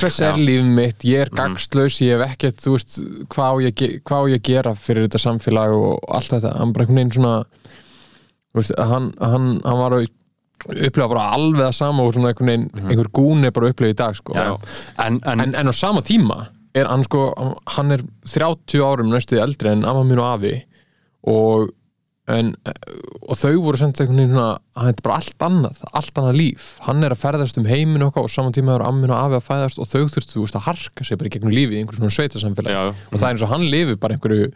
sko. 0.00 0.24
er 0.26 0.38
líf 0.40 0.68
mitt, 0.78 1.04
ég 1.06 1.26
er 1.26 1.32
gagslaus 1.36 2.00
ég 2.04 2.16
hef 2.16 2.34
ekkert, 2.34 2.60
þú 2.64 2.76
veist, 2.76 3.00
hvað 3.32 3.52
á 3.52 3.54
ég, 3.66 3.82
að 4.00 4.16
á 4.16 4.20
gera 4.50 4.76
fyrir 4.80 5.06
þetta 5.06 5.22
samfélag 5.22 5.76
og 5.76 6.06
allt 6.08 6.32
þetta, 6.36 6.54
hann 6.60 6.72
bara 6.76 6.86
einhvern 6.86 7.02
veginn 7.02 7.16
svona 7.18 7.34
veist, 8.56 8.76
hann, 8.80 9.10
hann, 9.20 9.50
hann 9.64 9.80
var 9.82 9.98
að 9.98 10.08
upplega 10.64 11.08
bara 11.12 11.28
alveg 11.36 11.62
það 11.66 11.74
sama 11.78 12.02
og 12.06 12.14
svona 12.16 12.32
einhvern 12.32 12.50
veginn, 12.50 12.68
einhver 12.88 13.10
gún 13.14 13.44
er 13.46 13.52
bara 13.54 13.70
upplega 13.72 13.94
í 13.94 13.98
dag 13.98 14.16
sko. 14.18 14.36
En, 14.36 15.20
en, 15.22 15.40
en, 15.44 15.54
en 15.54 15.70
á 15.70 15.74
sama 15.76 16.02
tíma 16.06 16.46
er 16.76 16.88
hann 16.90 17.04
sko, 17.06 17.28
hann 17.76 17.94
er 17.94 18.04
30 18.28 18.82
árum 18.84 19.12
næstuði 19.12 19.42
eldri 19.44 19.72
en 19.72 19.84
amma 19.88 20.04
mín 20.08 20.20
og 20.20 20.30
afi 20.34 20.54
og 21.26 21.70
en, 22.26 22.48
og 23.22 23.38
þau 23.38 23.52
voru 23.62 23.78
sendt 23.78 24.00
einhvern 24.02 24.18
veginn 24.18 24.32
svona 24.34 24.48
hann 24.76 24.90
er 24.90 25.02
bara 25.06 25.18
allt 25.20 25.44
annað, 25.46 25.82
allt 25.92 26.18
annað 26.18 26.38
líf 26.40 26.72
hann 26.88 27.06
er 27.06 27.14
að 27.14 27.22
ferðast 27.22 27.60
um 27.60 27.68
heiminu 27.70 28.08
okkar 28.08 28.26
og 28.26 28.32
saman 28.34 28.56
tíma 28.56 28.74
er 28.74 28.84
amma 28.86 29.04
mín 29.04 29.14
og 29.14 29.20
afi 29.20 29.38
að 29.38 29.46
fæðast 29.46 29.78
og 29.78 29.88
þau 29.92 30.08
þurftu 30.16 30.42
að 30.48 30.66
harka 30.66 31.06
sig 31.06 31.20
bara 31.20 31.30
í 31.30 31.34
gegnum 31.36 31.54
lífið 31.54 31.78
í 31.78 31.84
einhverjum 31.84 32.02
svona 32.02 32.16
sveitasamfélag 32.18 32.74
Já, 32.74 32.82
já. 32.90 32.92
og 33.12 33.14
það 33.20 33.28
er 33.28 33.36
eins 33.36 33.46
og 33.46 33.52
hann 33.54 33.68
lifi 33.76 33.96
bara 34.02 34.18
einhverju 34.18 34.50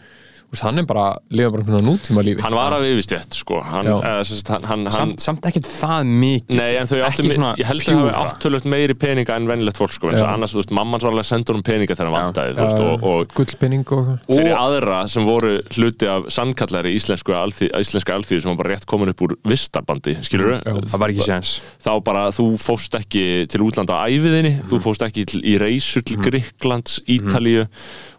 hann 0.58 0.78
er 0.78 0.86
bara, 0.90 1.04
lifa 1.30 1.50
bara 1.54 1.78
nútíma 1.86 2.24
lífi 2.26 2.42
hann 2.42 2.52
var 2.58 2.74
af 2.74 2.82
yfirstjætt 2.82 3.36
sko. 3.38 3.60
Hann, 3.62 3.86
eða, 3.86 4.24
sagt, 4.26 4.48
hann, 4.50 4.64
hann, 4.66 4.84
hann 4.86 4.92
samt, 4.92 5.20
samt 5.22 5.46
ekkert 5.46 5.68
það 5.70 6.08
mikið. 6.10 6.56
Nei, 6.58 6.74
en 6.80 6.86
þau 6.90 6.96
áttu, 7.06 7.20
Ekki 7.22 7.28
mi- 7.28 7.34
svona 7.36 7.52
ég 7.60 7.68
held 7.70 7.80
að 7.80 7.86
það 7.86 8.00
hafi 8.10 8.34
áttulegt 8.34 8.66
meiri 8.66 8.94
peninga 8.98 9.36
en 9.36 9.46
venjulegt 9.46 9.78
fólk 9.78 9.92
sko, 9.94 10.10
eins 10.10 10.20
og 10.20 10.26
Já. 10.26 10.34
annars, 10.34 10.52
þú 10.54 10.60
veist, 10.62 10.74
mamman 10.74 11.00
var 11.00 11.10
alveg 11.12 11.24
að 11.24 11.30
senda 11.30 11.52
honum 11.54 11.62
peninga 11.70 11.94
þegar 11.94 12.10
hann 12.10 12.18
vantaði, 12.18 12.54
þú 12.58 12.66
veist, 12.66 12.80
og, 13.06 14.26
fyrir 14.30 14.56
aðra 14.58 14.98
sem 15.08 15.24
voru 15.24 15.52
hluti 15.76 16.08
af 16.10 16.26
sannkallari 16.34 16.94
íslensku 16.98 17.32
alþýðu 17.34 18.40
sem 18.42 18.50
var 18.50 18.58
bara 18.64 18.74
rétt 18.74 18.86
komin 18.90 19.08
upp 19.14 19.22
úr 19.22 19.36
vistarbandi, 19.46 20.16
skilur 20.26 20.58
Það 20.64 20.98
var 20.98 21.12
ekki 21.14 21.26
séns. 21.26 21.60
þá 21.82 21.92
bara, 22.04 22.26
þú 22.34 22.50
fóst 22.60 22.94
ekki 22.98 23.46
til 23.50 23.60
útlanda 23.66 23.96
á 24.02 24.08
æfiðinni, 24.10 24.62
þú 24.66 24.80
fóst 24.82 25.02
ekki 25.06 25.26
til, 25.30 25.40
í 25.46 25.56
reysur 25.60 26.02
til 26.02 26.16
Gríklands, 26.18 27.00
Ítalíu 27.06 27.66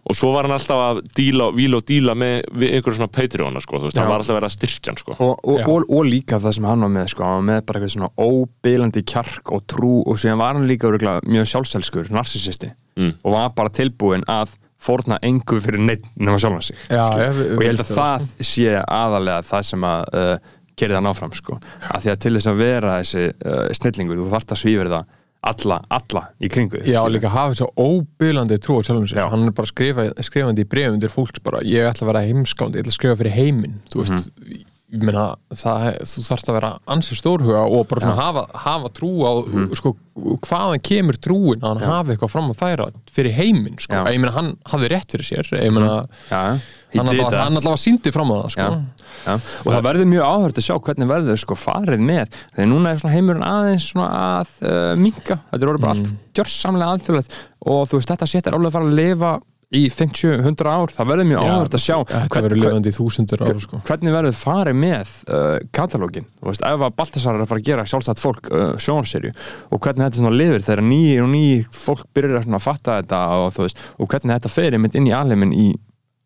og 0.10 0.16
svo 0.18 0.32
var 0.34 0.48
hann 0.48 0.56
alltaf 0.56 0.80
að 0.82 1.02
díla, 1.16 1.50
víla 1.56 1.78
og 1.78 1.86
díla 1.88 2.16
með 2.18 2.48
einhverjum 2.52 2.98
svona 2.98 3.12
Patreona, 3.14 3.62
sko, 3.62 3.78
þú 3.80 3.86
veist, 3.90 3.96
Já. 3.98 4.02
hann 4.02 4.10
var 4.12 4.24
alltaf 4.24 4.34
að 4.34 4.40
vera 4.40 4.50
að 4.50 4.56
styrkja 4.56 4.92
hann, 4.92 4.98
sko. 5.04 5.16
og, 5.20 5.34
og, 5.46 5.60
og, 5.70 5.86
og 5.90 6.06
líka 6.10 6.40
það 6.42 6.56
sem 6.58 6.66
hann 6.72 6.82
var 6.88 6.94
með 6.96 7.12
sko, 7.14 7.24
hann 7.28 7.38
var 7.38 7.48
með 7.52 7.62
bara 7.70 7.80
eitthvað 7.80 7.94
svona 7.96 8.12
óbylandi 8.26 9.04
kjark 9.14 9.52
og 9.56 9.64
trú 9.70 9.94
og 10.08 10.18
síðan 10.22 10.42
var 10.42 10.58
hann 10.58 10.68
líka 10.70 10.90
örugglega 10.90 11.22
mjög 11.30 11.52
sjálfselskur, 11.54 12.12
narsisisti 12.16 12.72
Mm. 13.00 13.14
og 13.24 13.32
var 13.32 13.54
bara 13.56 13.70
tilbúin 13.72 14.26
að 14.28 14.50
fórna 14.84 15.16
engu 15.24 15.62
fyrir 15.64 15.80
neitt 15.80 16.04
nema 16.20 16.36
sjálfan 16.42 16.62
sig 16.66 16.76
Já, 16.90 17.06
ég- 17.08 17.38
við- 17.38 17.54
og 17.56 17.62
ég 17.64 17.70
held 17.70 17.80
að 17.80 17.88
við- 17.88 17.96
það 18.02 18.26
sé 18.50 18.74
aðalega 18.84 19.46
það 19.48 19.64
sem 19.70 19.86
að 19.88 20.04
uh, 20.12 20.36
gerir 20.76 20.96
það 20.98 21.06
náfram 21.06 21.34
sko. 21.40 21.56
að 21.88 22.02
því 22.04 22.12
að 22.12 22.20
til 22.26 22.34
þess 22.36 22.50
að 22.52 22.60
vera 22.60 22.98
þessi 23.00 23.24
uh, 23.46 23.68
snillingur, 23.80 24.18
þú 24.20 24.28
þarft 24.34 24.52
að 24.52 24.60
svífur 24.66 24.92
það 24.92 25.06
alla, 25.44 25.80
alla 25.90 26.22
í 26.42 26.50
kringu 26.54 26.82
Já, 26.86 27.02
líka 27.10 27.30
hafa 27.34 27.54
þess 27.56 27.64
að 27.66 27.82
óbylandi 27.82 28.58
trú 28.62 28.78
á 28.78 28.82
sjálfum 28.86 29.08
sér. 29.10 29.30
Hann 29.32 29.48
er 29.50 29.56
bara 29.58 29.70
skrifa, 29.72 30.06
skrifandi 30.22 30.62
í 30.66 30.70
brefum 30.70 31.00
til 31.02 31.10
fólks 31.10 31.42
bara, 31.44 31.64
ég 31.66 31.88
ætla 31.90 32.06
að 32.06 32.12
vera 32.14 32.26
heimskánd, 32.28 32.76
ég 32.78 32.84
ætla 32.86 32.94
að 32.94 32.98
skrifa 33.00 33.18
fyrir 33.24 33.34
heiminn 33.40 33.80
þú 33.90 34.04
veist, 34.04 34.30
Mhm. 34.30 34.66
Meina 34.92 35.26
það, 35.56 35.86
þú 36.04 36.22
þarfst 36.28 36.50
að 36.52 36.56
vera 36.58 36.72
ansið 36.92 37.20
stórhuga 37.22 37.62
og 37.64 37.86
bara 37.88 38.02
svona 38.04 38.16
hafa, 38.20 38.44
hafa 38.66 38.90
trú 38.92 39.12
á 39.24 39.32
Mhm. 39.48 39.70
sko, 39.80 39.94
hvaðan 40.44 40.82
kemur 40.84 41.16
trúin 41.18 41.62
að 41.64 41.80
hann 41.80 41.88
hafi 41.88 42.12
eitthvað 42.16 42.30
fram 42.34 42.50
að 42.52 42.58
færa 42.60 42.90
fyrir 43.12 43.32
heiminn, 43.38 43.78
sko, 43.80 43.94
ég 44.12 44.20
meina 44.20 44.32
hann 44.36 44.58
hafði 44.68 44.90
rétt 44.92 45.08
fyrir 45.16 45.24
sér, 45.30 45.52
meina 45.72 46.06
he 46.92 47.00
hann 47.00 47.08
allavega, 47.08 47.78
síndi 47.80 48.12
fram 48.12 48.32
á 48.32 48.36
það, 48.44 48.50
sko. 48.52 48.68
Og 49.66 49.72
það 49.72 49.84
verður 49.88 50.10
mjög 50.12 50.26
áhört 50.28 50.58
að 50.60 50.66
sjá 50.68 50.76
hvernig 50.82 51.08
verður 51.08 51.38
sko 51.40 51.56
farið 51.56 52.00
með. 52.04 52.28
Þegar 52.56 52.68
núna 52.72 52.92
er 52.92 53.12
heimurinn 53.16 53.44
aðeins 53.48 53.88
að 53.96 54.48
uh, 54.68 54.96
minka, 55.00 55.40
þetta 55.52 55.62
er 55.64 55.72
orðið 55.72 55.82
bara 55.86 55.96
allt 55.96 56.12
gjörsamlega 56.36 56.92
aðfjörlega 56.96 57.40
og 57.72 57.88
þú 57.88 58.00
veist 58.00 58.12
þetta 58.12 58.48
er 58.50 58.56
alveg 58.58 58.68
að 58.68 58.76
fara 58.76 58.86
að 58.90 59.00
lifa 59.00 59.32
í 59.72 59.82
50-100 59.94 60.68
ár, 60.68 60.92
það 60.92 61.10
verður 61.14 61.28
mjög 61.30 61.44
áhört 61.48 61.76
að 61.78 61.84
sjá 61.86 61.96
hvern- 62.28 62.48
ára, 63.46 63.62
sko. 63.64 63.80
hvernig 63.88 64.16
verður 64.18 64.36
farið 64.36 64.80
með 64.82 65.14
uh, 65.32 65.58
katalógin, 65.78 66.26
veist, 66.44 66.66
ef 66.68 66.86
að 66.88 66.96
Baltasar 67.00 67.38
er 67.38 67.46
að 67.46 67.52
fara 67.54 67.64
að 67.64 67.70
gera 67.70 67.86
sjálfstætt 67.88 68.24
fólk 68.24 68.50
uh, 68.52 68.74
sjónserju 68.84 69.32
og 69.72 69.80
hvernig 69.86 70.08
þetta 70.10 70.20
svona 70.20 70.36
lifir 70.36 70.66
þegar 70.68 70.84
ný 70.90 71.02
og 71.24 71.30
ný 71.32 71.44
fólk 71.72 72.04
byrjar 72.18 72.44
að 72.52 72.66
fatta 72.66 72.98
þetta 73.00 73.22
og 73.46 73.62
veist, 73.62 73.86
og 73.98 74.12
hvernig 74.12 74.36
þetta 74.36 74.52
fer 74.58 74.76
einmitt 74.76 74.98
inn 75.00 75.08
í 75.08 75.16
alheimin 75.16 75.56
í, 75.56 75.70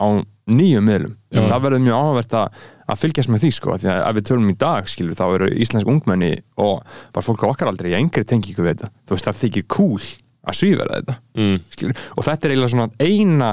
á 0.02 0.08
nýjum 0.46 0.86
miðlum, 0.86 1.14
það 1.34 1.62
verður 1.64 1.86
mjög 1.86 2.02
áhvert 2.02 2.34
að 2.42 2.64
að 2.86 3.00
fylgjast 3.02 3.32
með 3.34 3.42
því 3.46 3.50
sko, 3.58 3.78
því 3.82 3.90
að 3.90 4.02
ef 4.06 4.18
við 4.20 4.26
tölum 4.30 4.50
í 4.52 4.58
dag 4.62 4.90
skilur, 4.92 5.18
þá 5.18 5.24
eru 5.40 5.48
íslensk 5.64 5.90
ungmenni 5.90 6.34
og 6.62 6.84
bara 7.16 7.26
fólk 7.26 7.46
á 7.46 7.50
okkar 7.50 7.72
aldrei 7.72 7.90
í 7.94 7.98
engri 7.98 8.22
tengingu 8.28 8.62
við 8.62 8.76
þetta. 8.76 8.92
Þú 9.10 9.16
veist, 9.16 9.26
það 9.26 9.40
þykir 9.42 9.66
cool 9.74 10.04
að 10.46 10.60
svífera 10.62 11.00
þetta. 11.00 11.18
Mm. 11.40 11.96
og 12.16 12.28
þetta 12.28 12.48
er 12.48 12.56
eiginlega 12.56 12.74
svona 12.76 12.90
eina 13.02 13.50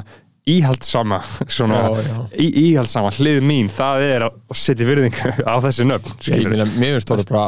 íhaldsama 0.53 1.21
svona 1.57 1.81
Já, 1.81 2.01
já. 2.03 2.15
í, 2.35 2.47
íhaldsama 2.69 3.11
hlið 3.15 3.43
mín 3.47 3.69
það 3.71 4.05
er 4.09 4.25
að 4.27 4.39
setja 4.59 4.87
virðingu 4.89 5.35
á 5.51 5.55
þessi 5.63 5.85
nöfn 5.87 6.73
mér 6.75 6.97
finnst 6.97 7.13
það 7.13 7.27
bara 7.29 7.45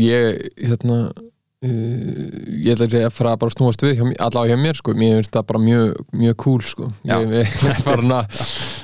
ég, 0.00 0.46
hérna 0.64 1.00
uh, 1.12 2.26
ég 2.64 2.72
ætla 2.74 2.88
ekki 2.88 3.02
að 3.04 3.14
fara 3.18 3.34
að 3.34 3.42
bara 3.44 3.54
snúast 3.56 3.84
við 3.84 4.02
allavega 4.16 4.54
hjá 4.54 4.62
mér, 4.64 4.80
sko, 4.80 4.96
mér 4.96 5.18
finnst 5.20 5.34
það 5.36 5.48
bara 5.52 5.62
mjög, 5.64 6.04
mjög 6.24 6.38
cool, 6.44 6.60
sko. 6.64 6.90
Ég, 7.08 7.34
ég, 7.42 7.80
bara, 7.86 8.20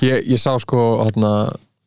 ég, 0.05 0.27
ég 0.35 0.43
sá 0.43 0.53
sko 0.63 0.83
hérna, 1.05 1.35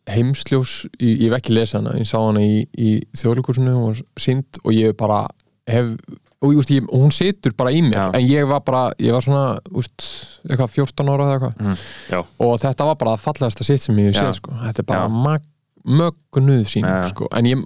heimsljós, 0.07 0.79
ég, 0.97 1.13
ég 1.13 1.25
hef 1.27 1.37
ekki 1.41 1.57
lesa 1.57 1.81
hana 1.81 1.97
ég 1.99 2.07
sá 2.09 2.17
hana 2.21 2.41
í, 2.41 2.63
í 2.73 2.93
þjóðlíkursinu 3.19 3.75
og 3.75 3.89
var 3.91 4.01
sínd 4.23 4.61
og 4.63 4.73
ég 4.73 4.95
bara 4.97 5.25
hef 5.67 5.93
og, 6.41 6.53
just, 6.53 6.71
ég, 6.73 6.85
hún 6.93 7.13
situr 7.15 7.53
bara 7.57 7.73
í 7.73 7.81
mér 7.85 7.97
Já. 7.97 8.05
en 8.19 8.25
ég 8.29 8.47
var 8.49 8.63
bara, 8.65 8.81
ég 9.01 9.15
var 9.15 9.25
svona 9.25 9.59
úst, 9.77 10.07
eitthvað 10.47 10.73
14 10.75 11.11
ára 11.13 11.27
eða 11.27 11.51
eitthvað. 11.51 11.85
Já. 12.13 12.19
og 12.45 12.57
þetta 12.61 12.89
var 12.91 12.97
bara 13.01 13.13
að 13.17 13.23
fallegasta 13.25 13.67
sitt 13.67 13.85
sem 13.85 14.01
ég 14.03 14.17
séð, 14.17 14.33
sko, 14.39 14.57
þetta 14.65 14.83
er 14.83 14.89
bara 14.91 15.39
mögnuð 15.87 16.65
sín 16.67 16.87
sko. 17.11 17.29
en 17.31 17.47
ég 17.49 17.63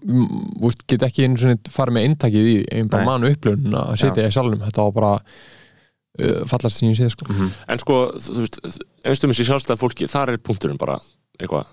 úst, 0.61 0.85
get 0.87 1.03
ekki 1.07 1.25
einu 1.25 1.41
svona 1.41 1.57
farið 1.73 1.97
með 1.97 2.07
eintakið 2.09 2.51
í, 2.51 2.57
ég 2.67 2.91
bara 2.91 3.03
Nei. 3.03 3.09
man 3.09 3.27
upplifun 3.31 3.79
að 3.81 3.95
sitja 4.03 4.27
í 4.29 4.35
salnum, 4.35 4.61
þetta 4.63 4.87
var 4.87 4.95
bara 4.99 5.13
uh, 5.17 6.41
fallast 6.51 6.79
sem 6.79 6.91
ég 6.91 6.99
séð 6.99 7.15
sko. 7.15 7.27
En 7.67 7.81
sko, 7.81 8.01
þú 8.21 8.43
veist, 8.43 8.61
einstum 9.07 9.33
þessi 9.33 9.47
sjálfstæða 9.49 9.81
fólki, 9.81 10.09
þar 10.11 10.35
er 10.35 10.43
punkturinn 10.43 10.79
bara 10.79 10.99
eitthvað 11.39 11.67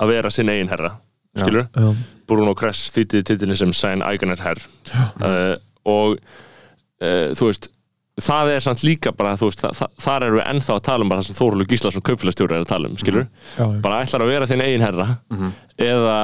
að 0.00 0.10
vera 0.10 0.30
sinn 0.34 0.50
eigin 0.50 0.70
herra, 0.72 0.96
skilur 1.38 1.68
Já. 1.70 1.90
Bruno 2.30 2.54
Kress 2.58 2.90
þýttið 2.94 3.26
titilin 3.28 3.58
sem 3.58 3.72
Sein 3.76 4.02
Eigener 4.06 4.40
herr 4.42 4.60
uh, 5.20 5.54
og 5.84 6.18
uh, 6.18 7.30
þú 7.36 7.48
veist 7.50 7.70
það 8.22 8.52
er 8.54 8.62
samt 8.62 8.84
líka 8.86 9.10
bara, 9.16 9.34
þú 9.38 9.48
veist, 9.48 9.64
þa 9.64 9.72
þa 9.74 9.88
þar 10.04 10.26
erum 10.28 10.38
við 10.38 10.46
ennþá 10.52 10.76
að 10.76 10.84
tala 10.86 11.02
um 11.04 11.10
bara 11.10 11.22
það 11.22 11.26
sem 11.32 11.38
Þóruldur 11.40 11.70
Gíslason 11.72 12.04
kaupfélagstjóri 12.06 12.54
er 12.54 12.62
að 12.62 12.70
tala 12.70 12.90
um, 12.90 12.94
skilur? 13.00 13.26
Já, 13.58 13.64
bara 13.82 14.04
ætlar 14.04 14.22
að 14.22 14.30
vera 14.30 14.46
þinn 14.50 14.62
eigin 14.62 14.84
herra 14.86 15.08
eða, 15.82 16.18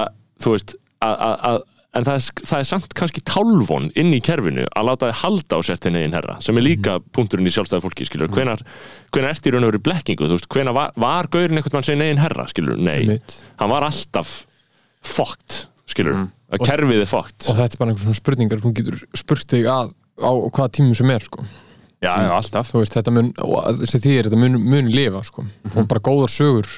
þú 0.44 0.54
veist 0.54 0.76
að, 1.02 1.14
að, 1.16 1.34
að, 1.50 1.58
en 1.98 2.06
það 2.06 2.14
er, 2.20 2.44
það 2.46 2.60
er 2.60 2.68
samt 2.70 2.94
kannski 2.94 3.24
tálfon 3.26 3.90
inn 3.98 4.14
í 4.14 4.20
kerfinu 4.22 4.68
að 4.70 4.86
láta 4.86 5.08
þið 5.10 5.18
halda 5.24 5.58
á 5.58 5.60
sér 5.66 5.82
þinn 5.82 5.98
eigin 5.98 6.14
herra 6.14 6.36
sem 6.46 6.60
er 6.60 6.62
líka 6.68 7.00
punkturinn 7.10 7.50
í 7.50 7.54
sjálfstæða 7.56 7.82
fólki, 7.82 8.06
skilur? 8.06 8.30
Hvenar, 8.30 8.62
hvenar 9.10 9.34
ertu 9.34 9.50
í 9.50 9.54
raun 9.56 9.66
og 9.66 9.72
veru 9.72 9.82
blekkingu, 9.90 10.28
þú 10.30 10.38
veist, 10.38 10.46
hvenar 10.54 10.76
var, 10.78 10.94
var 10.94 11.26
gaurinn 11.34 11.58
einhvern 11.58 11.80
mann 11.80 11.88
sinn 11.90 12.04
eigin 12.06 12.22
herra, 12.22 12.46
skilur, 12.52 12.78
nei. 12.78 13.18
Hann 13.58 13.72
var 13.74 13.88
alltaf 13.90 14.44
fucked, 15.02 15.64
skilur 15.90 16.28
að 16.50 16.64
kerfið 16.66 17.02
er 17.04 17.10
fucked 17.10 17.48
og 17.50 17.58
þetta 17.58 17.76
er 17.76 17.82
bara 17.82 17.92
einhver 17.92 18.06
svona 18.06 18.20
spurningar 18.20 18.62
þú 18.62 18.72
getur 18.78 19.02
spurt 19.18 19.50
þig 19.52 19.68
að 19.70 19.92
á 20.20 20.30
hvaða 20.30 20.72
tímum 20.76 20.96
sem 20.96 21.12
er 21.12 21.24
sko. 21.24 21.44
já, 22.00 22.10
já, 22.10 22.30
alltaf 22.36 22.72
veist, 22.74 22.96
þetta 22.96 23.14
mun, 23.14 23.30
því 23.36 24.16
er 24.16 24.28
þetta 24.28 24.40
mun, 24.40 24.58
mun 24.62 24.90
lifa 24.92 25.22
sko. 25.26 25.46
og 25.74 25.86
bara 25.90 26.02
góðar 26.04 26.32
sögur 26.32 26.68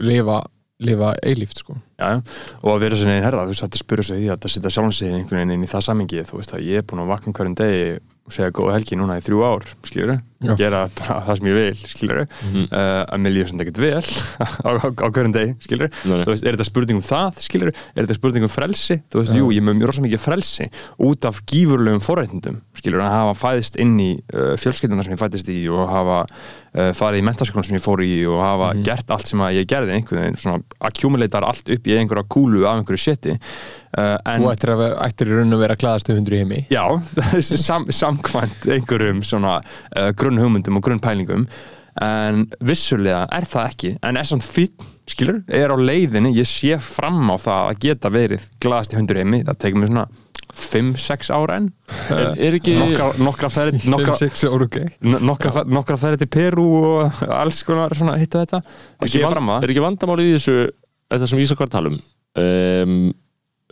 lifa, 0.00 0.40
lifa 0.80 1.12
eilíft 1.26 1.62
sko. 1.62 1.76
já, 2.00 2.16
já. 2.16 2.22
og 2.62 2.72
að 2.74 2.86
vera 2.86 3.00
sinni 3.00 3.18
einn 3.18 3.26
herra, 3.26 3.44
þú 3.46 3.54
veist, 3.54 3.66
þetta 3.66 3.82
spyrur 3.84 4.10
sig 4.10 4.24
í 4.24 4.32
að 4.32 4.48
setja 4.48 4.74
sjálfan 4.74 4.96
sig 4.96 5.12
einhvern 5.12 5.42
veginn 5.42 5.56
inn 5.58 5.68
í 5.68 5.70
það 5.70 5.86
samingi 5.90 6.26
þú 6.28 6.40
veist 6.40 6.56
að 6.56 6.66
ég 6.70 6.82
er 6.82 6.88
búin 6.88 7.04
að 7.04 7.12
vakna 7.14 7.36
hverjum 7.36 7.58
degi 7.60 7.86
og 8.00 8.36
segja 8.36 8.54
góða 8.56 8.76
helgi 8.78 8.98
núna 9.00 9.18
í 9.20 9.24
þrjú 9.26 9.46
ár 9.46 9.68
skilur, 9.86 10.20
Já. 10.40 10.54
gera 10.56 10.86
bara 10.96 11.18
það 11.26 11.36
sem 11.36 11.48
ég 11.50 11.56
vil 11.58 11.80
skilur, 11.92 12.20
mm. 12.24 12.62
uh, 12.70 13.02
að 13.04 13.20
mér 13.20 13.34
líður 13.34 13.50
sem 13.50 13.60
þetta 13.60 13.82
vel 13.82 13.98
á, 14.64 14.70
á, 14.72 14.86
á 14.88 15.06
hverjum 15.12 15.34
degi 15.34 15.56
skilur, 15.66 15.90
Nei, 16.08 16.22
þú 16.22 16.32
veist, 16.32 16.46
er 16.46 16.56
þetta 16.56 16.68
spurning 16.70 17.00
um 17.00 17.04
það 17.04 17.42
skilur, 17.44 17.72
er 17.92 18.00
þetta 18.00 18.16
spurning 18.16 18.46
um 18.46 18.52
frelsi? 18.52 18.96
Þú 19.12 19.20
veist, 19.20 19.34
jú, 19.36 19.50
ég 19.52 19.66
með 19.66 19.76
mjög 19.82 19.92
rosa 19.92 20.04
mikið 20.06 20.24
frelsi 20.24 20.70
út 21.10 21.28
af 21.28 21.42
gífurlegum 21.44 22.00
forréttindum 22.06 22.56
skilur, 22.80 23.04
að 23.04 23.16
hafa 23.18 23.36
fæðist 23.42 23.76
inn 23.84 23.94
í 24.00 24.10
uh, 24.32 24.54
fjölskylduna 24.60 25.04
sem 25.04 25.12
ég 25.12 25.20
fæðist 25.20 25.52
í 25.52 25.58
og 25.68 25.84
hafa 25.92 26.22
uh, 26.24 26.90
farið 26.96 27.20
í 27.20 27.26
mentaskólan 27.28 27.68
sem 27.68 27.76
ég 27.76 27.84
fór 27.84 28.00
í 28.04 28.14
og 28.30 28.40
hafa 28.40 28.72
gert 28.80 29.12
allt 29.12 29.28
sem 29.30 29.44
að 29.44 29.60
ég 29.60 29.68
gerði 29.70 29.96
einhvern 29.98 30.24
veginn, 30.24 30.40
svona 30.40 30.80
accumulatar 30.88 31.46
allt 31.46 31.68
upp 31.68 31.88
í 31.90 31.96
einhverja 32.00 32.26
kúlu 32.32 32.64
af 32.64 32.80
einhverju 32.80 33.18
uh, 33.98 34.16
en 34.24 34.44
þú 34.44 34.50
ættir, 34.52 34.72
að 34.74 34.82
vera, 34.84 34.98
ættir 35.06 35.30
í 35.30 35.38
raun 35.38 35.56
að 35.56 35.62
vera 35.64 35.76
glaðastu 35.80 36.16
hundur 36.16 36.36
í 36.36 36.42
heimi. 36.42 36.60
Já, 36.72 36.84
sam, 37.66 37.88
samkvæmt 37.94 38.68
einhverjum 38.76 39.22
svona 39.26 39.58
uh, 40.30 40.36
grunnhugmyndum 40.38 40.78
og 40.80 40.86
grunnpælingum 40.86 41.46
en 42.00 42.44
vissulega 42.64 43.26
er 43.34 43.44
það 43.50 43.66
ekki. 43.72 43.88
En 44.06 44.16
er 44.16 44.24
samt 44.28 44.44
fýtt, 44.46 44.84
skilur, 45.10 45.40
er 45.50 45.74
á 45.74 45.76
leiðinni 45.76 46.30
ég 46.38 46.46
sé 46.48 46.78
fram 46.80 47.18
á 47.28 47.36
það 47.36 47.62
að 47.72 47.80
geta 47.82 48.12
verið 48.14 48.46
hundur 48.96 49.18
í 49.18 49.24
heimi, 49.24 49.40
það 49.44 49.58
tekur 49.58 49.80
mér 49.82 49.90
svona 49.90 50.06
5-6 50.60 51.30
ára 51.34 51.56
enn. 51.60 51.68
En 52.14 52.38
er 52.38 52.56
ekki- 52.58 52.76
nokkra, 52.78 53.10
nokkra 53.18 53.50
ferð 53.50 53.84
nokkra, 53.90 54.16
5-6 54.18 54.46
ára 54.50 54.66
ok. 54.66 54.78
nokkra, 55.02 55.52
fer- 55.52 55.68
nokkra 55.70 55.96
ferð 55.98 56.18
til 56.22 56.30
Perú 56.30 56.66
og 56.84 57.22
alls 57.28 57.62
konar 57.66 57.94
svona 57.94 58.16
hitta 58.18 58.44
þetta. 58.44 58.62
Er 59.00 59.06
ekki, 59.06 59.22
van, 59.26 59.62
er 59.62 59.68
ekki 59.74 59.84
vandamáli 59.84 60.30
í 60.30 60.34
þessu 60.38 60.56
þetta 61.10 61.26
sem 61.30 61.38
Ísak 61.42 61.58
var 61.62 61.70
að 61.70 61.76
tala 61.76 61.90
um 61.92 62.00
um, 62.40 63.12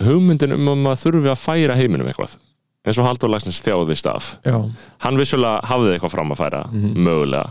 hugmyndin 0.03 0.55
um 0.57 0.71
að 0.75 0.83
maður 0.85 1.03
þurfi 1.05 1.33
að 1.33 1.43
færa 1.43 1.77
heiminum 1.79 2.09
eitthvað 2.11 2.37
eins 2.87 2.99
og 3.01 3.07
Haldur 3.09 3.31
Lagsnes 3.33 3.61
þjáðist 3.65 4.07
af 4.11 4.29
já, 4.47 4.57
hann 5.05 5.19
vissulega 5.21 5.61
hafði 5.69 5.95
eitthvað 5.97 6.15
fram 6.15 6.35
að 6.35 6.41
færa 6.43 6.61
mögulega. 6.73 7.51